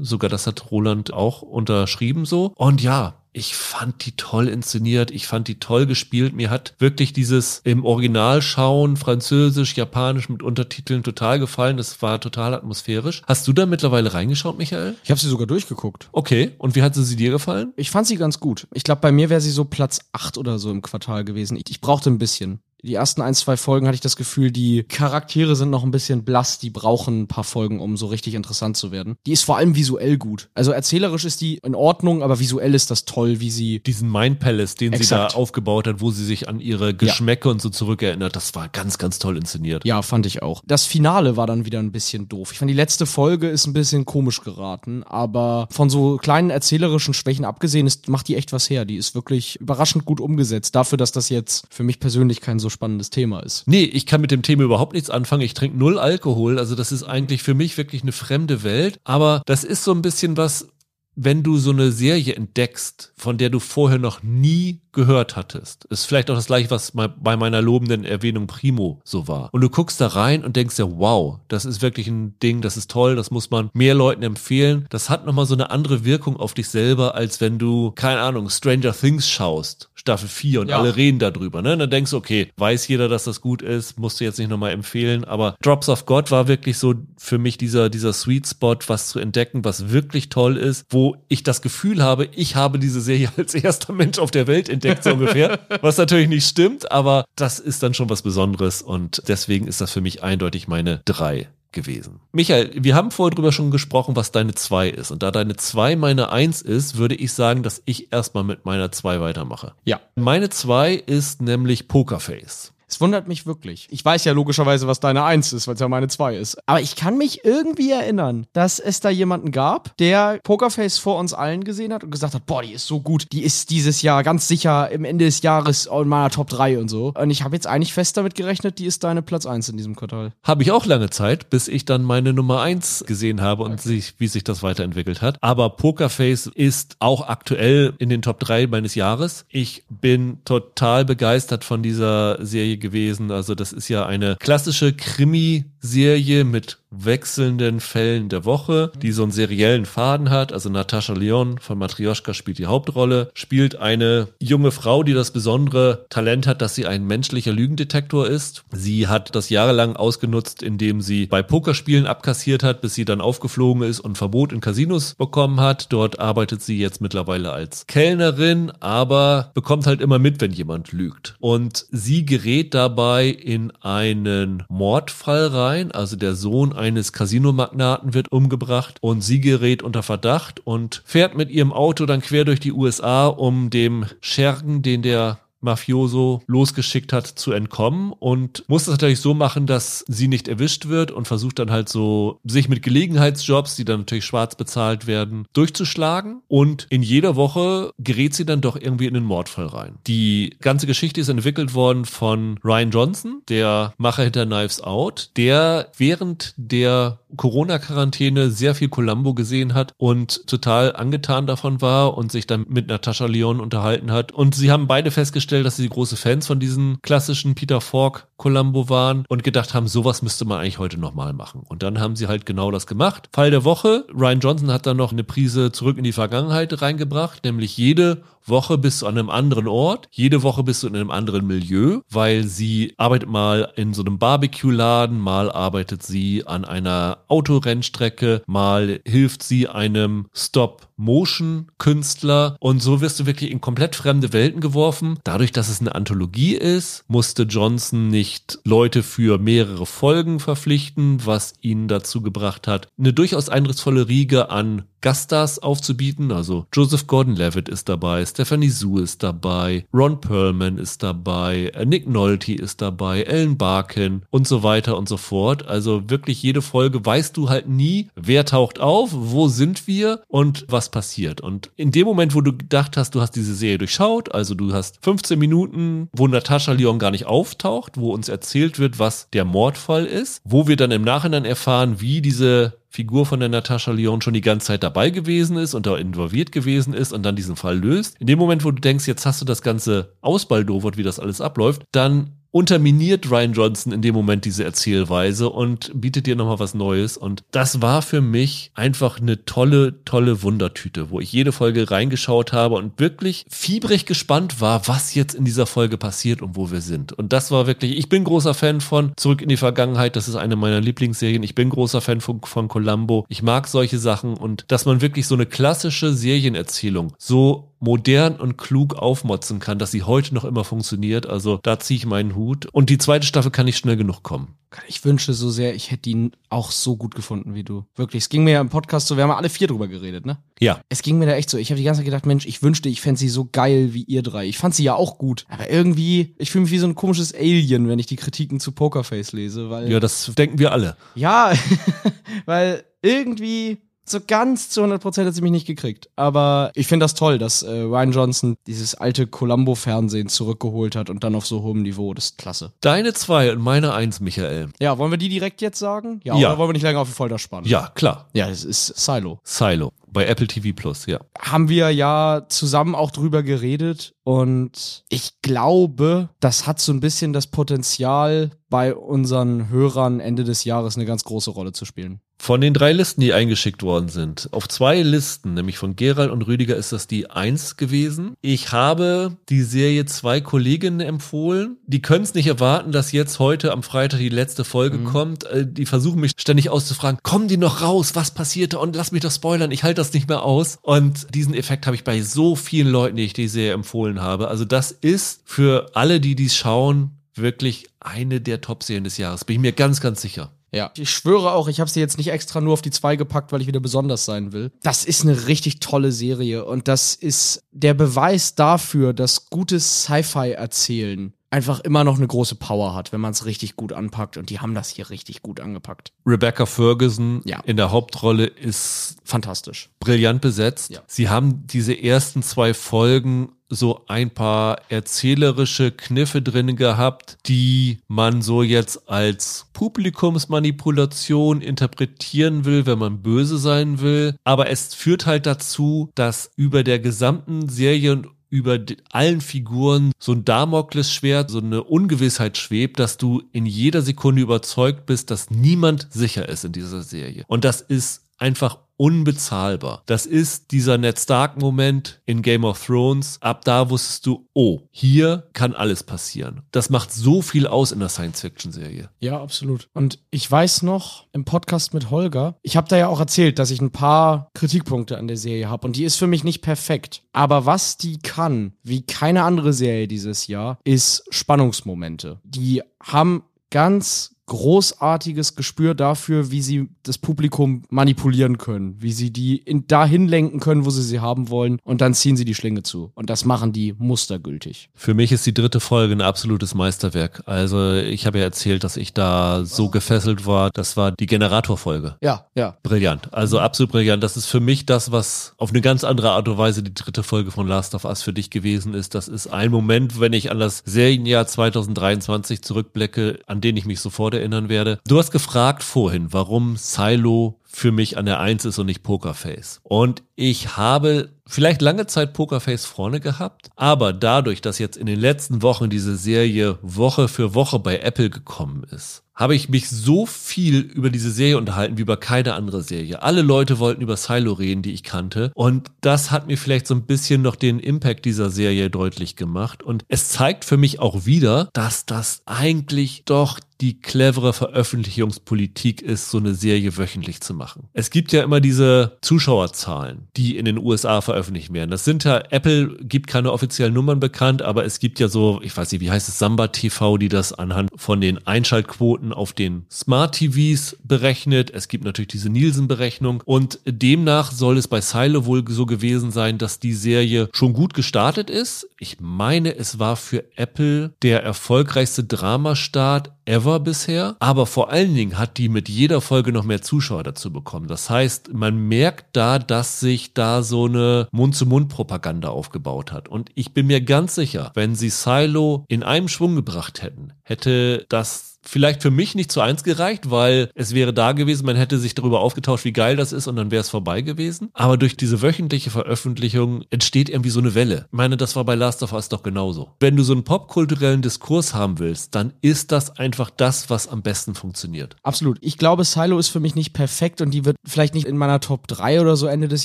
Sogar 0.00 0.30
das 0.30 0.46
hat 0.46 0.70
Roland 0.70 1.12
auch 1.12 1.42
unterschrieben 1.42 2.24
so. 2.24 2.52
Und 2.56 2.82
ja, 2.82 3.14
ich 3.34 3.56
fand 3.56 4.06
die 4.06 4.12
toll 4.12 4.48
inszeniert, 4.48 5.10
ich 5.10 5.26
fand 5.26 5.48
die 5.48 5.58
toll 5.58 5.86
gespielt. 5.86 6.34
Mir 6.34 6.50
hat 6.50 6.74
wirklich 6.78 7.12
dieses 7.12 7.60
im 7.64 7.84
Original 7.84 8.40
schauen, 8.40 8.96
französisch, 8.96 9.76
japanisch 9.76 10.28
mit 10.28 10.42
Untertiteln 10.42 11.02
total 11.02 11.40
gefallen. 11.40 11.76
Das 11.76 12.00
war 12.00 12.20
total 12.20 12.54
atmosphärisch. 12.54 13.22
Hast 13.26 13.46
du 13.48 13.52
da 13.52 13.66
mittlerweile 13.66 14.14
reingeschaut, 14.14 14.56
Michael? 14.56 14.94
Ich 15.02 15.10
habe 15.10 15.20
sie 15.20 15.28
sogar 15.28 15.48
durchgeguckt. 15.48 16.08
Okay, 16.12 16.52
und 16.58 16.76
wie 16.76 16.82
hat 16.82 16.94
sie 16.94 17.16
dir 17.16 17.32
gefallen? 17.32 17.72
Ich 17.76 17.90
fand 17.90 18.06
sie 18.06 18.16
ganz 18.16 18.38
gut. 18.38 18.68
Ich 18.72 18.84
glaube, 18.84 19.00
bei 19.00 19.10
mir 19.10 19.28
wäre 19.30 19.40
sie 19.40 19.50
so 19.50 19.64
Platz 19.64 19.98
8 20.12 20.38
oder 20.38 20.60
so 20.60 20.70
im 20.70 20.80
Quartal 20.80 21.24
gewesen. 21.24 21.56
Ich, 21.56 21.64
ich 21.68 21.80
brauchte 21.80 22.10
ein 22.10 22.18
bisschen 22.18 22.60
die 22.84 22.94
ersten 22.94 23.22
ein, 23.22 23.34
zwei 23.34 23.56
Folgen 23.56 23.86
hatte 23.86 23.94
ich 23.94 24.00
das 24.00 24.16
Gefühl, 24.16 24.50
die 24.50 24.84
Charaktere 24.84 25.56
sind 25.56 25.70
noch 25.70 25.84
ein 25.84 25.90
bisschen 25.90 26.22
blass, 26.22 26.58
die 26.58 26.70
brauchen 26.70 27.22
ein 27.22 27.26
paar 27.26 27.44
Folgen, 27.44 27.80
um 27.80 27.96
so 27.96 28.06
richtig 28.06 28.34
interessant 28.34 28.76
zu 28.76 28.92
werden. 28.92 29.16
Die 29.26 29.32
ist 29.32 29.42
vor 29.42 29.56
allem 29.56 29.74
visuell 29.74 30.18
gut. 30.18 30.48
Also 30.54 30.72
erzählerisch 30.72 31.24
ist 31.24 31.40
die 31.40 31.58
in 31.62 31.74
Ordnung, 31.74 32.22
aber 32.22 32.38
visuell 32.40 32.74
ist 32.74 32.90
das 32.90 33.06
toll, 33.06 33.40
wie 33.40 33.50
sie. 33.50 33.80
Diesen 33.80 34.12
Mind 34.12 34.38
Palace, 34.38 34.74
den 34.74 34.92
Exakt. 34.92 35.30
sie 35.30 35.34
da 35.34 35.40
aufgebaut 35.40 35.86
hat, 35.86 36.00
wo 36.00 36.10
sie 36.10 36.24
sich 36.24 36.48
an 36.48 36.60
ihre 36.60 36.94
Geschmäcke 36.94 37.48
ja. 37.48 37.52
und 37.52 37.62
so 37.62 37.70
zurückerinnert, 37.70 38.36
das 38.36 38.54
war 38.54 38.68
ganz, 38.68 38.98
ganz 38.98 39.18
toll 39.18 39.38
inszeniert. 39.38 39.84
Ja, 39.84 40.02
fand 40.02 40.26
ich 40.26 40.42
auch. 40.42 40.60
Das 40.66 40.84
Finale 40.84 41.36
war 41.36 41.46
dann 41.46 41.64
wieder 41.64 41.78
ein 41.78 41.92
bisschen 41.92 42.28
doof. 42.28 42.52
Ich 42.52 42.58
fand, 42.58 42.70
die 42.70 42.74
letzte 42.74 43.06
Folge 43.06 43.48
ist 43.48 43.66
ein 43.66 43.72
bisschen 43.72 44.04
komisch 44.04 44.42
geraten, 44.42 45.02
aber 45.04 45.68
von 45.70 45.88
so 45.88 46.18
kleinen 46.18 46.50
erzählerischen 46.50 47.14
Schwächen 47.14 47.46
abgesehen, 47.46 47.86
ist, 47.86 48.08
macht 48.08 48.28
die 48.28 48.36
echt 48.36 48.52
was 48.52 48.68
her. 48.68 48.84
Die 48.84 48.96
ist 48.96 49.14
wirklich 49.14 49.58
überraschend 49.60 50.04
gut 50.04 50.20
umgesetzt. 50.20 50.74
Dafür, 50.74 50.98
dass 50.98 51.12
das 51.12 51.30
jetzt 51.30 51.64
für 51.70 51.82
mich 51.82 51.98
persönlich 51.98 52.42
kein 52.42 52.58
so 52.58 52.68
spannendes 52.74 53.10
Thema 53.10 53.40
ist. 53.40 53.66
Nee, 53.66 53.84
ich 53.84 54.04
kann 54.04 54.20
mit 54.20 54.30
dem 54.30 54.42
Thema 54.42 54.64
überhaupt 54.64 54.92
nichts 54.92 55.08
anfangen. 55.10 55.42
Ich 55.42 55.54
trinke 55.54 55.78
null 55.78 55.98
Alkohol. 55.98 56.58
Also 56.58 56.74
das 56.74 56.92
ist 56.92 57.02
eigentlich 57.02 57.42
für 57.42 57.54
mich 57.54 57.78
wirklich 57.78 58.02
eine 58.02 58.12
fremde 58.12 58.62
Welt. 58.62 59.00
Aber 59.04 59.42
das 59.46 59.64
ist 59.64 59.84
so 59.84 59.92
ein 59.92 60.02
bisschen 60.02 60.36
was, 60.36 60.68
wenn 61.16 61.42
du 61.42 61.56
so 61.56 61.70
eine 61.70 61.92
Serie 61.92 62.34
entdeckst, 62.34 63.12
von 63.16 63.38
der 63.38 63.50
du 63.50 63.60
vorher 63.60 63.98
noch 63.98 64.22
nie 64.22 64.80
gehört 64.94 65.36
hattest. 65.36 65.84
Ist 65.86 66.06
vielleicht 66.06 66.30
auch 66.30 66.34
das 66.34 66.46
gleiche, 66.46 66.70
was 66.70 66.92
bei 66.92 67.36
meiner 67.36 67.60
lobenden 67.60 68.04
Erwähnung 68.04 68.46
Primo 68.46 69.00
so 69.04 69.28
war. 69.28 69.48
Und 69.52 69.60
du 69.60 69.68
guckst 69.68 70.00
da 70.00 70.08
rein 70.08 70.44
und 70.44 70.56
denkst 70.56 70.78
ja, 70.78 70.86
wow, 70.88 71.38
das 71.48 71.64
ist 71.64 71.82
wirklich 71.82 72.08
ein 72.08 72.38
Ding, 72.40 72.60
das 72.60 72.76
ist 72.76 72.90
toll, 72.90 73.16
das 73.16 73.30
muss 73.30 73.50
man 73.50 73.70
mehr 73.74 73.94
Leuten 73.94 74.22
empfehlen. 74.22 74.86
Das 74.90 75.10
hat 75.10 75.26
nochmal 75.26 75.46
so 75.46 75.54
eine 75.54 75.70
andere 75.70 76.04
Wirkung 76.04 76.36
auf 76.36 76.54
dich 76.54 76.68
selber, 76.68 77.14
als 77.14 77.40
wenn 77.40 77.58
du, 77.58 77.90
keine 77.92 78.20
Ahnung, 78.20 78.48
Stranger 78.48 78.92
Things 78.92 79.28
schaust, 79.28 79.90
Staffel 79.94 80.28
4 80.28 80.60
und 80.62 80.68
ja. 80.68 80.78
alle 80.78 80.96
reden 80.96 81.18
darüber. 81.18 81.62
Ne? 81.62 81.76
dann 81.76 81.90
denkst 81.90 82.10
du, 82.10 82.16
okay, 82.16 82.50
weiß 82.56 82.86
jeder, 82.88 83.08
dass 83.08 83.24
das 83.24 83.40
gut 83.40 83.62
ist, 83.62 83.98
musst 83.98 84.20
du 84.20 84.24
jetzt 84.24 84.38
nicht 84.38 84.50
nochmal 84.50 84.72
empfehlen. 84.72 85.24
Aber 85.24 85.56
Drops 85.62 85.88
of 85.88 86.06
God 86.06 86.30
war 86.30 86.48
wirklich 86.48 86.78
so 86.78 86.94
für 87.16 87.38
mich 87.38 87.58
dieser, 87.58 87.90
dieser 87.90 88.12
Sweet 88.12 88.46
Spot, 88.46 88.76
was 88.86 89.08
zu 89.08 89.18
entdecken, 89.18 89.64
was 89.64 89.90
wirklich 89.90 90.28
toll 90.28 90.56
ist, 90.56 90.86
wo 90.90 91.16
ich 91.28 91.42
das 91.42 91.62
Gefühl 91.62 92.02
habe, 92.02 92.28
ich 92.34 92.56
habe 92.56 92.78
diese 92.78 93.00
Serie 93.00 93.30
als 93.36 93.54
erster 93.54 93.92
Mensch 93.92 94.18
auf 94.18 94.30
der 94.30 94.46
Welt 94.46 94.68
entdeckt 94.68 94.83
entdeckt, 94.84 95.04
so 95.04 95.12
ungefähr. 95.12 95.58
Was 95.80 95.98
natürlich 95.98 96.28
nicht 96.28 96.46
stimmt, 96.46 96.90
aber 96.92 97.24
das 97.36 97.58
ist 97.58 97.82
dann 97.82 97.94
schon 97.94 98.10
was 98.10 98.22
Besonderes 98.22 98.82
und 98.82 99.22
deswegen 99.28 99.66
ist 99.66 99.80
das 99.80 99.90
für 99.90 100.00
mich 100.00 100.22
eindeutig 100.22 100.68
meine 100.68 101.00
drei 101.04 101.48
gewesen. 101.72 102.20
Michael, 102.32 102.70
wir 102.74 102.94
haben 102.94 103.10
vorher 103.10 103.34
drüber 103.34 103.52
schon 103.52 103.70
gesprochen, 103.70 104.16
was 104.16 104.30
deine 104.30 104.54
2 104.54 104.88
ist. 104.90 105.10
Und 105.10 105.22
da 105.22 105.30
deine 105.30 105.56
2 105.56 105.96
meine 105.96 106.30
1 106.30 106.62
ist, 106.62 106.96
würde 106.96 107.16
ich 107.16 107.32
sagen, 107.32 107.62
dass 107.62 107.82
ich 107.84 108.12
erstmal 108.12 108.44
mit 108.44 108.64
meiner 108.64 108.92
2 108.92 109.20
weitermache. 109.20 109.72
Ja. 109.84 110.00
Meine 110.14 110.48
2 110.48 110.94
ist 110.94 111.42
nämlich 111.42 111.88
Pokerface. 111.88 112.73
Es 112.94 113.00
wundert 113.00 113.26
mich 113.26 113.44
wirklich. 113.44 113.88
Ich 113.90 114.04
weiß 114.04 114.24
ja 114.24 114.32
logischerweise, 114.32 114.86
was 114.86 115.00
deine 115.00 115.24
Eins 115.24 115.52
ist, 115.52 115.66
weil 115.66 115.74
es 115.74 115.80
ja 115.80 115.88
meine 115.88 116.06
Zwei 116.06 116.36
ist. 116.36 116.56
Aber 116.66 116.80
ich 116.80 116.94
kann 116.94 117.18
mich 117.18 117.44
irgendwie 117.44 117.90
erinnern, 117.90 118.46
dass 118.52 118.78
es 118.78 119.00
da 119.00 119.10
jemanden 119.10 119.50
gab, 119.50 119.96
der 119.96 120.38
Pokerface 120.44 120.98
vor 120.98 121.18
uns 121.18 121.34
allen 121.34 121.64
gesehen 121.64 121.92
hat 121.92 122.04
und 122.04 122.12
gesagt 122.12 122.34
hat, 122.34 122.46
boah, 122.46 122.62
die 122.62 122.72
ist 122.72 122.86
so 122.86 123.00
gut. 123.00 123.26
Die 123.32 123.42
ist 123.42 123.70
dieses 123.70 124.02
Jahr 124.02 124.22
ganz 124.22 124.46
sicher 124.46 124.92
im 124.92 125.04
Ende 125.04 125.24
des 125.24 125.42
Jahres 125.42 125.86
in 125.86 126.06
meiner 126.06 126.30
Top 126.30 126.48
3 126.50 126.78
und 126.78 126.88
so. 126.88 127.12
Und 127.18 127.30
ich 127.30 127.42
habe 127.42 127.56
jetzt 127.56 127.66
eigentlich 127.66 127.92
fest 127.92 128.16
damit 128.16 128.36
gerechnet, 128.36 128.78
die 128.78 128.86
ist 128.86 129.02
deine 129.02 129.22
Platz 129.22 129.44
1 129.44 129.70
in 129.70 129.76
diesem 129.76 129.96
Quartal. 129.96 130.32
Habe 130.44 130.62
ich 130.62 130.70
auch 130.70 130.86
lange 130.86 131.10
Zeit, 131.10 131.50
bis 131.50 131.66
ich 131.66 131.84
dann 131.84 132.04
meine 132.04 132.32
Nummer 132.32 132.60
1 132.60 133.06
gesehen 133.08 133.40
habe 133.40 133.64
und 133.64 133.80
sich, 133.80 134.14
wie 134.18 134.28
sich 134.28 134.44
das 134.44 134.62
weiterentwickelt 134.62 135.20
hat. 135.20 135.36
Aber 135.40 135.70
Pokerface 135.70 136.46
ist 136.54 136.94
auch 137.00 137.26
aktuell 137.26 137.94
in 137.98 138.08
den 138.08 138.22
Top 138.22 138.38
3 138.38 138.68
meines 138.68 138.94
Jahres. 138.94 139.46
Ich 139.48 139.82
bin 139.88 140.38
total 140.44 141.04
begeistert 141.04 141.64
von 141.64 141.82
dieser 141.82 142.38
Serie 142.46 142.83
gewesen. 142.84 143.30
Also 143.30 143.54
das 143.54 143.72
ist 143.72 143.88
ja 143.88 144.04
eine 144.06 144.36
klassische 144.38 144.92
Krimi-Serie 144.92 146.44
mit 146.44 146.78
wechselnden 146.98 147.80
Fällen 147.80 148.28
der 148.28 148.44
Woche, 148.44 148.92
die 149.00 149.12
so 149.12 149.22
einen 149.22 149.32
seriellen 149.32 149.86
Faden 149.86 150.30
hat. 150.30 150.52
Also 150.52 150.68
Natascha 150.68 151.14
Leon 151.14 151.58
von 151.58 151.78
Matryoshka 151.78 152.34
spielt 152.34 152.58
die 152.58 152.66
Hauptrolle, 152.66 153.30
spielt 153.34 153.76
eine 153.76 154.28
junge 154.38 154.70
Frau, 154.70 155.02
die 155.02 155.14
das 155.14 155.30
besondere 155.30 156.06
Talent 156.10 156.46
hat, 156.46 156.62
dass 156.62 156.74
sie 156.74 156.86
ein 156.86 157.06
menschlicher 157.06 157.52
Lügendetektor 157.52 158.28
ist. 158.28 158.64
Sie 158.72 159.08
hat 159.08 159.34
das 159.34 159.48
jahrelang 159.48 159.96
ausgenutzt, 159.96 160.62
indem 160.62 161.00
sie 161.00 161.26
bei 161.26 161.42
Pokerspielen 161.42 162.06
abkassiert 162.06 162.62
hat, 162.62 162.80
bis 162.80 162.94
sie 162.94 163.04
dann 163.04 163.20
aufgeflogen 163.20 163.82
ist 163.82 164.00
und 164.00 164.18
Verbot 164.18 164.52
in 164.52 164.60
Casinos 164.60 165.14
bekommen 165.14 165.60
hat. 165.60 165.92
Dort 165.92 166.18
arbeitet 166.18 166.62
sie 166.62 166.78
jetzt 166.78 167.00
mittlerweile 167.00 167.52
als 167.52 167.86
Kellnerin, 167.86 168.72
aber 168.80 169.50
bekommt 169.54 169.86
halt 169.86 170.00
immer 170.00 170.18
mit, 170.18 170.40
wenn 170.40 170.52
jemand 170.52 170.92
lügt. 170.92 171.36
Und 171.40 171.86
sie 171.90 172.24
gerät 172.24 172.74
dabei 172.74 173.28
in 173.28 173.72
einen 173.80 174.64
Mordfall 174.68 175.46
rein. 175.48 175.92
Also 175.92 176.16
der 176.16 176.34
Sohn 176.34 176.72
eines 176.84 177.12
Casinomagnaten 177.12 178.14
wird 178.14 178.30
umgebracht 178.30 178.98
und 179.00 179.22
sie 179.22 179.40
gerät 179.40 179.82
unter 179.82 180.02
Verdacht 180.02 180.60
und 180.64 181.02
fährt 181.06 181.34
mit 181.34 181.50
ihrem 181.50 181.72
Auto 181.72 182.04
dann 182.06 182.20
quer 182.20 182.44
durch 182.44 182.60
die 182.60 182.72
USA, 182.72 183.26
um 183.26 183.70
dem 183.70 184.06
Schergen, 184.20 184.82
den 184.82 185.02
der 185.02 185.38
Mafioso 185.64 186.42
losgeschickt 186.46 187.12
hat, 187.12 187.26
zu 187.26 187.52
entkommen 187.52 188.12
und 188.12 188.64
muss 188.68 188.84
das 188.84 188.92
natürlich 188.92 189.20
so 189.20 189.34
machen, 189.34 189.66
dass 189.66 190.04
sie 190.06 190.28
nicht 190.28 190.48
erwischt 190.48 190.86
wird 190.86 191.10
und 191.10 191.26
versucht 191.26 191.58
dann 191.58 191.70
halt 191.70 191.88
so, 191.88 192.38
sich 192.44 192.68
mit 192.68 192.82
Gelegenheitsjobs, 192.82 193.76
die 193.76 193.84
dann 193.84 194.00
natürlich 194.00 194.24
schwarz 194.24 194.54
bezahlt 194.54 195.06
werden, 195.06 195.46
durchzuschlagen. 195.52 196.42
Und 196.48 196.86
in 196.90 197.02
jeder 197.02 197.36
Woche 197.36 197.90
gerät 197.98 198.34
sie 198.34 198.44
dann 198.44 198.60
doch 198.60 198.76
irgendwie 198.80 199.06
in 199.06 199.14
den 199.14 199.24
Mordfall 199.24 199.66
rein. 199.66 199.96
Die 200.06 200.56
ganze 200.60 200.86
Geschichte 200.86 201.20
ist 201.20 201.28
entwickelt 201.28 201.74
worden 201.74 202.04
von 202.04 202.58
Ryan 202.64 202.90
Johnson, 202.90 203.42
der 203.48 203.94
Macher 203.98 204.24
hinter 204.24 204.46
Knives 204.46 204.80
Out, 204.82 205.30
der 205.36 205.88
während 205.96 206.54
der 206.56 207.18
Corona-Quarantäne 207.36 208.50
sehr 208.50 208.74
viel 208.74 208.88
Columbo 208.88 209.34
gesehen 209.34 209.74
hat 209.74 209.92
und 209.96 210.46
total 210.46 210.94
angetan 210.94 211.46
davon 211.46 211.80
war 211.80 212.16
und 212.16 212.30
sich 212.30 212.46
dann 212.46 212.66
mit 212.68 212.88
Natascha 212.88 213.26
Leon 213.26 213.60
unterhalten 213.60 214.12
hat. 214.12 214.32
Und 214.32 214.54
sie 214.54 214.70
haben 214.70 214.86
beide 214.86 215.10
festgestellt, 215.10 215.53
dass 215.62 215.76
sie 215.76 215.88
große 215.88 216.16
Fans 216.16 216.46
von 216.46 216.58
diesen 216.58 216.98
klassischen 217.02 217.54
Peter 217.54 217.80
Falk 217.80 218.26
Columbo 218.36 218.88
waren 218.88 219.24
und 219.28 219.44
gedacht 219.44 219.74
haben, 219.74 219.86
sowas 219.86 220.22
müsste 220.22 220.44
man 220.44 220.60
eigentlich 220.60 220.78
heute 220.78 220.98
nochmal 220.98 221.32
machen. 221.32 221.62
Und 221.68 221.82
dann 221.82 222.00
haben 222.00 222.16
sie 222.16 222.26
halt 222.26 222.46
genau 222.46 222.70
das 222.70 222.86
gemacht. 222.86 223.28
Fall 223.32 223.50
der 223.50 223.64
Woche. 223.64 224.06
Ryan 224.12 224.40
Johnson 224.40 224.72
hat 224.72 224.86
dann 224.86 224.96
noch 224.96 225.12
eine 225.12 225.24
Prise 225.24 225.72
zurück 225.72 225.98
in 225.98 226.04
die 226.04 226.12
Vergangenheit 226.12 226.82
reingebracht, 226.82 227.44
nämlich 227.44 227.76
jede 227.76 228.22
Woche 228.46 228.78
bist 228.78 229.02
du 229.02 229.06
an 229.06 229.18
einem 229.18 229.30
anderen 229.30 229.68
Ort, 229.68 230.08
jede 230.10 230.42
Woche 230.42 230.62
bist 230.62 230.82
du 230.82 230.86
in 230.86 230.96
einem 230.96 231.10
anderen 231.10 231.46
Milieu, 231.46 232.00
weil 232.10 232.44
sie 232.44 232.94
arbeitet 232.96 233.28
mal 233.28 233.70
in 233.76 233.92
so 233.94 234.02
einem 234.02 234.18
Barbecue-Laden, 234.18 235.18
mal 235.18 235.50
arbeitet 235.50 236.02
sie 236.02 236.46
an 236.46 236.64
einer 236.64 237.18
Autorennstrecke, 237.28 238.42
mal 238.46 239.00
hilft 239.06 239.42
sie 239.42 239.68
einem 239.68 240.26
Stop-Motion-Künstler 240.34 242.56
und 242.60 242.82
so 242.82 243.00
wirst 243.00 243.20
du 243.20 243.26
wirklich 243.26 243.50
in 243.50 243.60
komplett 243.60 243.96
fremde 243.96 244.32
Welten 244.32 244.60
geworfen. 244.60 245.18
Dadurch, 245.24 245.52
dass 245.52 245.68
es 245.68 245.80
eine 245.80 245.94
Anthologie 245.94 246.54
ist, 246.54 247.04
musste 247.08 247.44
Johnson 247.44 248.08
nicht 248.08 248.58
Leute 248.64 249.02
für 249.02 249.38
mehrere 249.38 249.86
Folgen 249.86 250.40
verpflichten, 250.40 251.24
was 251.24 251.54
ihn 251.60 251.88
dazu 251.88 252.20
gebracht 252.20 252.68
hat, 252.68 252.88
eine 252.98 253.12
durchaus 253.12 253.48
eindrucksvolle 253.48 254.08
Riege 254.08 254.50
an 254.50 254.84
Gaststars 255.04 255.58
aufzubieten. 255.58 256.32
Also 256.32 256.64
Joseph 256.72 257.06
Gordon-Levitt 257.06 257.68
ist 257.68 257.90
dabei, 257.90 258.24
Stephanie 258.24 258.70
Sue 258.70 259.02
ist 259.02 259.22
dabei, 259.22 259.84
Ron 259.92 260.18
Perlman 260.18 260.78
ist 260.78 261.02
dabei, 261.02 261.70
äh, 261.74 261.84
Nick 261.84 262.08
Nolte 262.08 262.54
ist 262.54 262.80
dabei, 262.80 263.22
Ellen 263.24 263.58
Barkin 263.58 264.22
und 264.30 264.48
so 264.48 264.62
weiter 264.62 264.96
und 264.96 265.06
so 265.06 265.18
fort. 265.18 265.66
Also 265.66 266.08
wirklich 266.08 266.42
jede 266.42 266.62
Folge 266.62 267.04
weißt 267.04 267.36
du 267.36 267.50
halt 267.50 267.68
nie, 267.68 268.08
wer 268.16 268.46
taucht 268.46 268.80
auf, 268.80 269.10
wo 269.12 269.48
sind 269.48 269.86
wir 269.86 270.22
und 270.26 270.64
was 270.70 270.88
passiert. 270.88 271.42
Und 271.42 271.70
in 271.76 271.90
dem 271.90 272.06
Moment, 272.06 272.34
wo 272.34 272.40
du 272.40 272.56
gedacht 272.56 272.96
hast, 272.96 273.14
du 273.14 273.20
hast 273.20 273.32
diese 273.32 273.54
Serie 273.54 273.76
durchschaut, 273.76 274.34
also 274.34 274.54
du 274.54 274.72
hast 274.72 275.00
15 275.02 275.38
Minuten, 275.38 276.08
wo 276.14 276.26
Natascha 276.28 276.72
Lyon 276.72 276.98
gar 276.98 277.10
nicht 277.10 277.26
auftaucht, 277.26 277.98
wo 277.98 278.14
uns 278.14 278.30
erzählt 278.30 278.78
wird, 278.78 278.98
was 278.98 279.28
der 279.34 279.44
Mordfall 279.44 280.06
ist, 280.06 280.40
wo 280.44 280.66
wir 280.66 280.76
dann 280.76 280.92
im 280.92 281.02
Nachhinein 281.02 281.44
erfahren, 281.44 282.00
wie 282.00 282.22
diese 282.22 282.78
Figur 282.94 283.26
von 283.26 283.40
der 283.40 283.48
Natascha 283.48 283.90
Lyon 283.90 284.22
schon 284.22 284.34
die 284.34 284.40
ganze 284.40 284.68
Zeit 284.68 284.84
dabei 284.84 285.10
gewesen 285.10 285.56
ist 285.56 285.74
und 285.74 285.84
da 285.84 285.96
involviert 285.96 286.52
gewesen 286.52 286.94
ist 286.94 287.12
und 287.12 287.24
dann 287.24 287.34
diesen 287.34 287.56
Fall 287.56 287.76
löst. 287.76 288.14
In 288.20 288.28
dem 288.28 288.38
Moment, 288.38 288.64
wo 288.64 288.70
du 288.70 288.80
denkst, 288.80 289.08
jetzt 289.08 289.26
hast 289.26 289.40
du 289.40 289.44
das 289.44 289.62
Ganze 289.62 290.14
ausbaldowert, 290.20 290.96
wie 290.96 291.02
das 291.02 291.18
alles 291.18 291.40
abläuft, 291.40 291.82
dann 291.90 292.43
unterminiert 292.54 293.28
Ryan 293.32 293.52
Johnson 293.52 293.92
in 293.92 294.00
dem 294.00 294.14
Moment 294.14 294.44
diese 294.44 294.62
Erzählweise 294.62 295.50
und 295.50 295.90
bietet 295.92 296.28
dir 296.28 296.36
nochmal 296.36 296.60
was 296.60 296.72
Neues. 296.72 297.16
Und 297.16 297.42
das 297.50 297.82
war 297.82 298.00
für 298.00 298.20
mich 298.20 298.70
einfach 298.74 299.20
eine 299.20 299.44
tolle, 299.44 300.04
tolle 300.04 300.40
Wundertüte, 300.44 301.10
wo 301.10 301.18
ich 301.18 301.32
jede 301.32 301.50
Folge 301.50 301.90
reingeschaut 301.90 302.52
habe 302.52 302.76
und 302.76 303.00
wirklich 303.00 303.44
fiebrig 303.50 304.06
gespannt 304.06 304.60
war, 304.60 304.86
was 304.86 305.16
jetzt 305.16 305.34
in 305.34 305.44
dieser 305.44 305.66
Folge 305.66 305.98
passiert 305.98 306.42
und 306.42 306.54
wo 306.54 306.70
wir 306.70 306.80
sind. 306.80 307.12
Und 307.12 307.32
das 307.32 307.50
war 307.50 307.66
wirklich, 307.66 307.98
ich 307.98 308.08
bin 308.08 308.22
großer 308.22 308.54
Fan 308.54 308.80
von 308.80 309.14
Zurück 309.16 309.42
in 309.42 309.48
die 309.48 309.56
Vergangenheit. 309.56 310.14
Das 310.14 310.28
ist 310.28 310.36
eine 310.36 310.54
meiner 310.54 310.80
Lieblingsserien. 310.80 311.42
Ich 311.42 311.56
bin 311.56 311.70
großer 311.70 312.00
Fan 312.00 312.20
von, 312.20 312.40
von 312.42 312.68
Columbo. 312.68 313.26
Ich 313.28 313.42
mag 313.42 313.66
solche 313.66 313.98
Sachen 313.98 314.34
und 314.34 314.64
dass 314.68 314.86
man 314.86 315.00
wirklich 315.00 315.26
so 315.26 315.34
eine 315.34 315.46
klassische 315.46 316.12
Serienerzählung 316.12 317.14
so 317.18 317.73
modern 317.84 318.36
und 318.36 318.56
klug 318.56 318.94
aufmotzen 318.94 319.60
kann, 319.60 319.78
dass 319.78 319.90
sie 319.90 320.02
heute 320.02 320.34
noch 320.34 320.44
immer 320.44 320.64
funktioniert. 320.64 321.26
Also 321.26 321.60
da 321.62 321.78
ziehe 321.78 321.98
ich 321.98 322.06
meinen 322.06 322.34
Hut. 322.34 322.66
Und 322.66 322.90
die 322.90 322.98
zweite 322.98 323.26
Staffel 323.26 323.50
kann 323.50 323.66
nicht 323.66 323.78
schnell 323.78 323.96
genug 323.96 324.22
kommen. 324.22 324.56
Ich 324.88 325.04
wünsche 325.04 325.34
so 325.34 325.50
sehr, 325.50 325.76
ich 325.76 325.92
hätte 325.92 326.10
ihn 326.10 326.32
auch 326.48 326.72
so 326.72 326.96
gut 326.96 327.14
gefunden 327.14 327.54
wie 327.54 327.62
du. 327.62 327.84
Wirklich. 327.94 328.24
Es 328.24 328.28
ging 328.28 328.42
mir 328.42 328.52
ja 328.52 328.60
im 328.60 328.70
Podcast 328.70 329.06
so, 329.06 329.16
wir 329.16 329.22
haben 329.22 329.30
ja 329.30 329.36
alle 329.36 329.48
vier 329.48 329.68
drüber 329.68 329.86
geredet, 329.86 330.26
ne? 330.26 330.38
Ja. 330.58 330.80
Es 330.88 331.02
ging 331.02 331.18
mir 331.18 331.26
da 331.26 331.34
echt 331.34 331.48
so. 331.48 331.58
Ich 331.58 331.70
habe 331.70 331.78
die 331.78 331.84
ganze 331.84 332.00
Zeit 332.00 332.06
gedacht, 332.06 332.26
Mensch, 332.26 332.44
ich 332.46 332.60
wünschte, 332.62 332.88
ich 332.88 333.00
fände 333.00 333.20
sie 333.20 333.28
so 333.28 333.48
geil 333.50 333.94
wie 333.94 334.02
ihr 334.02 334.22
drei. 334.22 334.46
Ich 334.46 334.58
fand 334.58 334.74
sie 334.74 334.82
ja 334.82 334.94
auch 334.96 335.18
gut. 335.18 335.44
Aber 335.48 335.70
irgendwie, 335.70 336.34
ich 336.38 336.50
fühle 336.50 336.62
mich 336.62 336.72
wie 336.72 336.78
so 336.78 336.88
ein 336.88 336.96
komisches 336.96 337.32
Alien, 337.32 337.86
wenn 337.86 338.00
ich 338.00 338.06
die 338.06 338.16
Kritiken 338.16 338.58
zu 338.58 338.72
Pokerface 338.72 339.32
lese, 339.32 339.70
weil. 339.70 339.92
Ja, 339.92 340.00
das 340.00 340.32
denken 340.36 340.58
wir 340.58 340.72
alle. 340.72 340.96
Ja, 341.14 341.52
weil 342.46 342.84
irgendwie 343.02 343.78
so 344.06 344.18
ganz 344.26 344.70
zu 344.70 344.82
100% 344.82 345.24
hat 345.26 345.34
sie 345.34 345.40
mich 345.42 345.50
nicht 345.50 345.66
gekriegt. 345.66 346.08
Aber 346.16 346.70
ich 346.74 346.86
finde 346.86 347.04
das 347.04 347.14
toll, 347.14 347.38
dass 347.38 347.62
äh, 347.62 347.70
Ryan 347.70 348.12
Johnson 348.12 348.56
dieses 348.66 348.94
alte 348.94 349.26
Columbo-Fernsehen 349.26 350.28
zurückgeholt 350.28 350.94
hat 350.96 351.10
und 351.10 351.24
dann 351.24 351.34
auf 351.34 351.46
so 351.46 351.62
hohem 351.62 351.82
Niveau. 351.82 352.12
Das 352.14 352.26
ist 352.26 352.38
klasse. 352.38 352.72
Deine 352.80 353.14
zwei 353.14 353.52
und 353.52 353.60
meine 353.62 353.94
eins, 353.94 354.20
Michael. 354.20 354.68
Ja, 354.80 354.98
wollen 354.98 355.10
wir 355.10 355.18
die 355.18 355.28
direkt 355.28 355.60
jetzt 355.62 355.78
sagen? 355.78 356.20
Ja, 356.24 356.36
Ja. 356.36 356.48
oder 356.50 356.58
wollen 356.58 356.68
wir 356.70 356.74
nicht 356.74 356.82
länger 356.82 357.00
auf 357.00 357.08
die 357.08 357.14
Folter 357.14 357.38
spannen? 357.38 357.66
Ja, 357.66 357.90
klar. 357.94 358.28
Ja, 358.34 358.48
das 358.48 358.64
ist 358.64 358.86
Silo. 358.88 359.40
Silo. 359.42 359.92
Bei 360.06 360.26
Apple 360.26 360.46
TV 360.46 360.68
Plus, 360.76 361.06
ja. 361.06 361.18
Haben 361.40 361.68
wir 361.68 361.90
ja 361.90 362.42
zusammen 362.48 362.94
auch 362.94 363.10
drüber 363.10 363.42
geredet 363.42 364.14
und 364.22 365.02
ich 365.08 365.40
glaube, 365.42 366.28
das 366.38 366.68
hat 366.68 366.78
so 366.80 366.92
ein 366.92 367.00
bisschen 367.00 367.32
das 367.32 367.48
Potenzial, 367.48 368.50
bei 368.70 368.94
unseren 368.94 369.68
Hörern 369.70 370.20
Ende 370.20 370.44
des 370.44 370.64
Jahres 370.64 370.96
eine 370.96 371.04
ganz 371.04 371.24
große 371.24 371.50
Rolle 371.50 371.72
zu 371.72 371.84
spielen. 371.84 372.20
Von 372.44 372.60
den 372.60 372.74
drei 372.74 372.92
Listen, 372.92 373.22
die 373.22 373.32
eingeschickt 373.32 373.82
worden 373.82 374.10
sind, 374.10 374.50
auf 374.52 374.68
zwei 374.68 375.00
Listen, 375.00 375.54
nämlich 375.54 375.78
von 375.78 375.96
Gerald 375.96 376.30
und 376.30 376.42
Rüdiger, 376.42 376.76
ist 376.76 376.92
das 376.92 377.06
die 377.06 377.30
eins 377.30 377.78
gewesen. 377.78 378.34
Ich 378.42 378.70
habe 378.70 379.38
die 379.48 379.62
Serie 379.62 380.04
zwei 380.04 380.42
Kolleginnen 380.42 381.00
empfohlen. 381.00 381.78
Die 381.86 382.02
können 382.02 382.22
es 382.22 382.34
nicht 382.34 382.46
erwarten, 382.46 382.92
dass 382.92 383.12
jetzt 383.12 383.38
heute 383.38 383.72
am 383.72 383.82
Freitag 383.82 384.18
die 384.18 384.28
letzte 384.28 384.64
Folge 384.64 384.98
mhm. 384.98 385.04
kommt. 385.06 385.44
Äh, 385.44 385.66
die 385.66 385.86
versuchen 385.86 386.20
mich 386.20 386.32
ständig 386.36 386.68
auszufragen, 386.68 387.18
kommen 387.22 387.48
die 387.48 387.56
noch 387.56 387.80
raus? 387.80 388.14
Was 388.14 388.32
passierte? 388.32 388.78
Und 388.78 388.94
lass 388.94 389.10
mich 389.10 389.22
doch 389.22 389.32
spoilern, 389.32 389.70
ich 389.70 389.82
halte 389.82 390.02
das 390.02 390.12
nicht 390.12 390.28
mehr 390.28 390.42
aus. 390.42 390.78
Und 390.82 391.34
diesen 391.34 391.54
Effekt 391.54 391.86
habe 391.86 391.96
ich 391.96 392.04
bei 392.04 392.20
so 392.20 392.56
vielen 392.56 392.88
Leuten, 392.88 393.16
die 393.16 393.24
ich 393.24 393.32
die 393.32 393.48
Serie 393.48 393.72
empfohlen 393.72 394.20
habe. 394.20 394.48
Also 394.48 394.66
das 394.66 394.90
ist 394.90 395.40
für 395.46 395.92
alle, 395.94 396.20
die 396.20 396.34
dies 396.34 396.54
schauen, 396.54 397.12
wirklich 397.34 397.86
eine 398.00 398.42
der 398.42 398.60
Top-Serien 398.60 399.04
des 399.04 399.16
Jahres. 399.16 399.46
Bin 399.46 399.54
ich 399.54 399.62
mir 399.62 399.72
ganz, 399.72 400.02
ganz 400.02 400.20
sicher. 400.20 400.52
Ja. 400.74 400.90
Ich 400.96 401.10
schwöre 401.10 401.52
auch, 401.52 401.68
ich 401.68 401.80
habe 401.80 401.90
sie 401.90 402.00
jetzt 402.00 402.18
nicht 402.18 402.30
extra 402.30 402.60
nur 402.60 402.72
auf 402.72 402.82
die 402.82 402.90
zwei 402.90 403.16
gepackt, 403.16 403.52
weil 403.52 403.60
ich 403.60 403.66
wieder 403.66 403.80
besonders 403.80 404.24
sein 404.24 404.52
will. 404.52 404.72
Das 404.82 405.04
ist 405.04 405.22
eine 405.22 405.46
richtig 405.46 405.80
tolle 405.80 406.12
Serie 406.12 406.64
und 406.64 406.88
das 406.88 407.14
ist 407.14 407.64
der 407.72 407.94
Beweis 407.94 408.54
dafür, 408.54 409.12
dass 409.12 409.50
gutes 409.50 410.02
Sci-Fi 410.02 410.52
erzählen 410.52 411.32
einfach 411.54 411.78
immer 411.80 412.02
noch 412.02 412.16
eine 412.16 412.26
große 412.26 412.56
Power 412.56 412.96
hat, 412.96 413.12
wenn 413.12 413.20
man 413.20 413.30
es 413.30 413.44
richtig 413.44 413.76
gut 413.76 413.92
anpackt. 413.92 414.36
Und 414.36 414.50
die 414.50 414.58
haben 414.58 414.74
das 414.74 414.88
hier 414.88 415.08
richtig 415.08 415.40
gut 415.40 415.60
angepackt. 415.60 416.12
Rebecca 416.26 416.66
Ferguson 416.66 417.42
ja. 417.44 417.60
in 417.60 417.76
der 417.76 417.92
Hauptrolle 417.92 418.46
ist 418.46 419.18
fantastisch. 419.22 419.88
Brillant 420.00 420.40
besetzt. 420.40 420.90
Ja. 420.90 421.02
Sie 421.06 421.28
haben 421.28 421.64
diese 421.68 421.94
ersten 421.94 422.42
zwei 422.42 422.74
Folgen 422.74 423.52
so 423.74 424.04
ein 424.08 424.30
paar 424.30 424.80
erzählerische 424.88 425.90
Kniffe 425.90 426.42
drin 426.42 426.76
gehabt, 426.76 427.38
die 427.46 427.98
man 428.08 428.42
so 428.42 428.62
jetzt 428.62 429.08
als 429.08 429.66
Publikumsmanipulation 429.72 431.60
interpretieren 431.60 432.64
will, 432.64 432.86
wenn 432.86 432.98
man 432.98 433.22
böse 433.22 433.58
sein 433.58 434.00
will. 434.00 434.36
Aber 434.44 434.70
es 434.70 434.94
führt 434.94 435.26
halt 435.26 435.46
dazu, 435.46 436.10
dass 436.14 436.50
über 436.56 436.84
der 436.84 436.98
gesamten 436.98 437.68
Serie 437.68 438.12
und 438.12 438.28
über 438.54 438.78
allen 439.10 439.40
Figuren 439.40 440.12
so 440.20 440.30
ein 440.30 440.44
Damoklesschwert, 440.44 441.50
so 441.50 441.58
eine 441.58 441.82
Ungewissheit 441.82 442.56
schwebt, 442.56 443.00
dass 443.00 443.16
du 443.16 443.42
in 443.50 443.66
jeder 443.66 444.00
Sekunde 444.00 444.42
überzeugt 444.42 445.06
bist, 445.06 445.32
dass 445.32 445.50
niemand 445.50 446.06
sicher 446.12 446.48
ist 446.48 446.64
in 446.64 446.70
dieser 446.70 447.02
Serie. 447.02 447.42
Und 447.48 447.64
das 447.64 447.80
ist 447.80 448.22
einfach 448.38 448.78
unbezahlbar. 448.96 450.02
Das 450.06 450.26
ist 450.26 450.70
dieser 450.70 450.98
Ned 450.98 451.18
Stark-Moment 451.18 452.20
in 452.26 452.42
Game 452.42 452.64
of 452.64 452.84
Thrones. 452.84 453.38
Ab 453.40 453.64
da 453.64 453.90
wusstest 453.90 454.26
du, 454.26 454.48
oh, 454.52 454.80
hier 454.90 455.48
kann 455.52 455.74
alles 455.74 456.02
passieren. 456.02 456.62
Das 456.70 456.90
macht 456.90 457.12
so 457.12 457.42
viel 457.42 457.66
aus 457.66 457.92
in 457.92 458.00
der 458.00 458.08
Science-Fiction-Serie. 458.08 459.10
Ja, 459.20 459.40
absolut. 459.40 459.88
Und 459.94 460.18
ich 460.30 460.50
weiß 460.50 460.82
noch, 460.82 461.26
im 461.32 461.44
Podcast 461.44 461.94
mit 461.94 462.10
Holger, 462.10 462.56
ich 462.62 462.76
habe 462.76 462.88
da 462.88 462.96
ja 462.96 463.08
auch 463.08 463.20
erzählt, 463.20 463.58
dass 463.58 463.70
ich 463.70 463.80
ein 463.80 463.90
paar 463.90 464.50
Kritikpunkte 464.54 465.18
an 465.18 465.28
der 465.28 465.36
Serie 465.36 465.68
habe. 465.68 465.86
Und 465.86 465.96
die 465.96 466.04
ist 466.04 466.16
für 466.16 466.26
mich 466.26 466.44
nicht 466.44 466.62
perfekt. 466.62 467.22
Aber 467.32 467.66
was 467.66 467.96
die 467.96 468.18
kann, 468.18 468.74
wie 468.82 469.02
keine 469.02 469.42
andere 469.42 469.72
Serie 469.72 470.08
dieses 470.08 470.46
Jahr, 470.46 470.78
ist 470.84 471.24
Spannungsmomente. 471.30 472.40
Die 472.44 472.82
haben 473.02 473.44
ganz 473.70 474.33
großartiges 474.46 475.56
Gespür 475.56 475.94
dafür, 475.94 476.50
wie 476.50 476.62
sie 476.62 476.88
das 477.02 477.18
Publikum 477.18 477.84
manipulieren 477.88 478.58
können, 478.58 478.96
wie 478.98 479.12
sie 479.12 479.30
die 479.30 479.56
in, 479.56 479.86
dahin 479.86 480.28
lenken 480.28 480.60
können, 480.60 480.84
wo 480.84 480.90
sie 480.90 481.02
sie 481.02 481.20
haben 481.20 481.48
wollen 481.48 481.78
und 481.84 482.00
dann 482.00 482.14
ziehen 482.14 482.36
sie 482.36 482.44
die 482.44 482.54
Schlinge 482.54 482.82
zu. 482.82 483.10
Und 483.14 483.30
das 483.30 483.44
machen 483.44 483.72
die 483.72 483.94
mustergültig. 483.96 484.90
Für 484.94 485.14
mich 485.14 485.32
ist 485.32 485.46
die 485.46 485.54
dritte 485.54 485.80
Folge 485.80 486.14
ein 486.14 486.20
absolutes 486.20 486.74
Meisterwerk. 486.74 487.42
Also 487.46 487.94
ich 487.94 488.26
habe 488.26 488.38
ja 488.38 488.44
erzählt, 488.44 488.84
dass 488.84 488.96
ich 488.96 489.14
da 489.14 489.64
so 489.64 489.88
gefesselt 489.88 490.46
war. 490.46 490.70
Das 490.70 490.96
war 490.96 491.12
die 491.12 491.26
Generatorfolge. 491.26 492.16
Ja, 492.20 492.46
ja. 492.54 492.76
Brillant. 492.82 493.32
Also 493.32 493.58
absolut 493.58 493.92
brillant. 493.92 494.22
Das 494.22 494.36
ist 494.36 494.46
für 494.46 494.60
mich 494.60 494.84
das, 494.84 495.10
was 495.10 495.54
auf 495.56 495.70
eine 495.70 495.80
ganz 495.80 496.04
andere 496.04 496.32
Art 496.32 496.48
und 496.48 496.58
Weise 496.58 496.82
die 496.82 496.94
dritte 496.94 497.22
Folge 497.22 497.50
von 497.50 497.66
Last 497.66 497.94
of 497.94 498.04
Us 498.04 498.22
für 498.22 498.32
dich 498.32 498.50
gewesen 498.50 498.94
ist. 498.94 499.14
Das 499.14 499.28
ist 499.28 499.46
ein 499.46 499.70
Moment, 499.70 500.20
wenn 500.20 500.32
ich 500.32 500.50
an 500.50 500.58
das 500.58 500.82
Serienjahr 500.84 501.46
2023 501.46 502.62
zurückblicke, 502.62 503.38
an 503.46 503.60
den 503.60 503.76
ich 503.76 503.86
mich 503.86 504.00
sofort 504.00 504.33
erinnern 504.34 504.68
werde. 504.68 504.98
Du 505.06 505.18
hast 505.18 505.30
gefragt 505.30 505.82
vorhin, 505.82 506.32
warum 506.32 506.76
Silo 506.76 507.60
für 507.74 507.92
mich 507.92 508.16
an 508.16 508.26
der 508.26 508.40
Eins 508.40 508.64
ist 508.64 508.78
und 508.78 508.86
nicht 508.86 509.02
Pokerface. 509.02 509.80
Und 509.82 510.22
ich 510.36 510.76
habe 510.76 511.30
vielleicht 511.46 511.82
lange 511.82 512.06
Zeit 512.06 512.32
Pokerface 512.32 512.86
vorne 512.86 513.20
gehabt, 513.20 513.68
aber 513.76 514.12
dadurch, 514.12 514.60
dass 514.60 514.78
jetzt 514.78 514.96
in 514.96 515.06
den 515.06 515.18
letzten 515.18 515.62
Wochen 515.62 515.90
diese 515.90 516.16
Serie 516.16 516.78
Woche 516.82 517.28
für 517.28 517.54
Woche 517.54 517.78
bei 517.78 517.98
Apple 517.98 518.30
gekommen 518.30 518.84
ist, 518.90 519.24
habe 519.34 519.56
ich 519.56 519.68
mich 519.68 519.90
so 519.90 520.26
viel 520.26 520.78
über 520.78 521.10
diese 521.10 521.30
Serie 521.30 521.58
unterhalten 521.58 521.98
wie 521.98 522.02
über 522.02 522.16
keine 522.16 522.54
andere 522.54 522.82
Serie. 522.82 523.22
Alle 523.22 523.42
Leute 523.42 523.80
wollten 523.80 524.00
über 524.00 524.16
Silo 524.16 524.52
reden, 524.52 524.82
die 524.82 524.92
ich 524.92 525.02
kannte. 525.02 525.50
Und 525.54 525.90
das 526.00 526.30
hat 526.30 526.46
mir 526.46 526.56
vielleicht 526.56 526.86
so 526.86 526.94
ein 526.94 527.02
bisschen 527.02 527.42
noch 527.42 527.56
den 527.56 527.80
Impact 527.80 528.24
dieser 528.24 528.50
Serie 528.50 528.90
deutlich 528.90 529.34
gemacht. 529.34 529.82
Und 529.82 530.04
es 530.08 530.28
zeigt 530.28 530.64
für 530.64 530.76
mich 530.76 531.00
auch 531.00 531.26
wieder, 531.26 531.68
dass 531.72 532.06
das 532.06 532.42
eigentlich 532.46 533.24
doch 533.24 533.58
die 533.80 534.00
clevere 534.00 534.52
Veröffentlichungspolitik 534.52 536.02
ist, 536.02 536.30
so 536.30 536.38
eine 536.38 536.54
Serie 536.54 536.96
wöchentlich 536.96 537.40
zu 537.40 537.54
machen. 537.54 537.88
Es 537.92 538.10
gibt 538.10 538.32
ja 538.32 538.42
immer 538.42 538.60
diese 538.60 539.18
Zuschauerzahlen, 539.20 540.28
die 540.36 540.56
in 540.56 540.64
den 540.64 540.78
USA 540.78 541.20
veröffentlicht 541.20 541.72
werden. 541.72 541.90
Das 541.90 542.04
sind 542.04 542.24
ja, 542.24 542.42
Apple 542.50 542.96
gibt 543.02 543.26
keine 543.26 543.52
offiziellen 543.52 543.94
Nummern 543.94 544.20
bekannt, 544.20 544.62
aber 544.62 544.84
es 544.84 544.98
gibt 544.98 545.20
ja 545.20 545.28
so, 545.28 545.60
ich 545.62 545.76
weiß 545.76 545.92
nicht, 545.92 546.00
wie 546.00 546.10
heißt 546.10 546.28
es, 546.28 546.38
Samba 546.38 546.68
TV, 546.68 547.18
die 547.18 547.28
das 547.28 547.52
anhand 547.52 547.90
von 547.96 548.20
den 548.20 548.46
Einschaltquoten 548.46 549.32
auf 549.32 549.52
den 549.52 549.86
Smart 549.90 550.36
TVs 550.36 550.96
berechnet. 551.02 551.70
Es 551.70 551.88
gibt 551.88 552.04
natürlich 552.04 552.28
diese 552.28 552.50
Nielsen-Berechnung 552.50 553.42
und 553.44 553.80
demnach 553.86 554.52
soll 554.52 554.78
es 554.78 554.88
bei 554.88 555.00
Silo 555.00 555.46
wohl 555.46 555.64
so 555.68 555.86
gewesen 555.86 556.30
sein, 556.30 556.58
dass 556.58 556.78
die 556.78 556.94
Serie 556.94 557.48
schon 557.52 557.72
gut 557.72 557.94
gestartet 557.94 558.50
ist. 558.50 558.88
Ich 558.98 559.18
meine, 559.20 559.76
es 559.76 559.98
war 559.98 560.16
für 560.16 560.44
Apple 560.56 561.14
der 561.22 561.42
erfolgreichste 561.42 562.24
Dramastart 562.24 563.32
ever 563.46 563.80
bisher. 563.80 564.36
Aber 564.40 564.66
vor 564.66 564.90
allen 564.90 565.14
Dingen 565.14 565.38
hat 565.38 565.58
die 565.58 565.68
mit 565.68 565.88
jeder 565.88 566.20
Folge 566.20 566.52
noch 566.52 566.64
mehr 566.64 566.82
Zuschauer 566.82 567.22
dazu 567.22 567.52
bekommen. 567.52 567.88
Das 567.88 568.10
heißt, 568.10 568.52
man 568.52 568.76
merkt 568.76 569.36
da, 569.36 569.58
dass 569.58 570.00
sich 570.00 570.34
da 570.34 570.62
so 570.62 570.86
eine 570.86 571.28
Mund-zu-Mund-Propaganda 571.32 572.48
aufgebaut 572.48 573.12
hat. 573.12 573.28
Und 573.28 573.50
ich 573.54 573.74
bin 573.74 573.86
mir 573.86 574.00
ganz 574.00 574.34
sicher, 574.34 574.70
wenn 574.74 574.94
sie 574.94 575.10
Silo 575.10 575.84
in 575.88 576.02
einem 576.02 576.28
Schwung 576.28 576.54
gebracht 576.56 577.02
hätten, 577.02 577.32
hätte 577.42 578.06
das 578.08 578.53
vielleicht 578.64 579.02
für 579.02 579.10
mich 579.10 579.34
nicht 579.34 579.52
zu 579.52 579.60
eins 579.60 579.84
gereicht, 579.84 580.30
weil 580.30 580.70
es 580.74 580.94
wäre 580.94 581.12
da 581.12 581.32
gewesen, 581.32 581.66
man 581.66 581.76
hätte 581.76 581.98
sich 581.98 582.14
darüber 582.14 582.40
aufgetauscht, 582.40 582.84
wie 582.84 582.92
geil 582.92 583.16
das 583.16 583.32
ist 583.32 583.46
und 583.46 583.56
dann 583.56 583.70
wäre 583.70 583.80
es 583.80 583.90
vorbei 583.90 584.22
gewesen. 584.22 584.70
Aber 584.72 584.96
durch 584.96 585.16
diese 585.16 585.42
wöchentliche 585.42 585.90
Veröffentlichung 585.90 586.84
entsteht 586.90 587.28
irgendwie 587.28 587.50
so 587.50 587.60
eine 587.60 587.74
Welle. 587.74 588.06
Ich 588.06 588.16
meine, 588.16 588.36
das 588.36 588.56
war 588.56 588.64
bei 588.64 588.74
Last 588.74 589.02
of 589.02 589.12
Us 589.12 589.28
doch 589.28 589.42
genauso. 589.42 589.92
Wenn 590.00 590.16
du 590.16 590.22
so 590.22 590.32
einen 590.32 590.44
popkulturellen 590.44 591.22
Diskurs 591.22 591.74
haben 591.74 591.98
willst, 591.98 592.34
dann 592.34 592.52
ist 592.60 592.92
das 592.92 593.16
einfach 593.18 593.50
das, 593.50 593.90
was 593.90 594.08
am 594.08 594.22
besten 594.22 594.54
funktioniert. 594.54 595.16
Absolut. 595.22 595.58
Ich 595.60 595.78
glaube, 595.78 596.04
Silo 596.04 596.38
ist 596.38 596.48
für 596.48 596.60
mich 596.60 596.74
nicht 596.74 596.92
perfekt 596.92 597.40
und 597.40 597.52
die 597.52 597.64
wird 597.64 597.76
vielleicht 597.84 598.14
nicht 598.14 598.26
in 598.26 598.36
meiner 598.36 598.60
Top 598.60 598.88
3 598.88 599.20
oder 599.20 599.36
so 599.36 599.46
Ende 599.46 599.68
des 599.68 599.84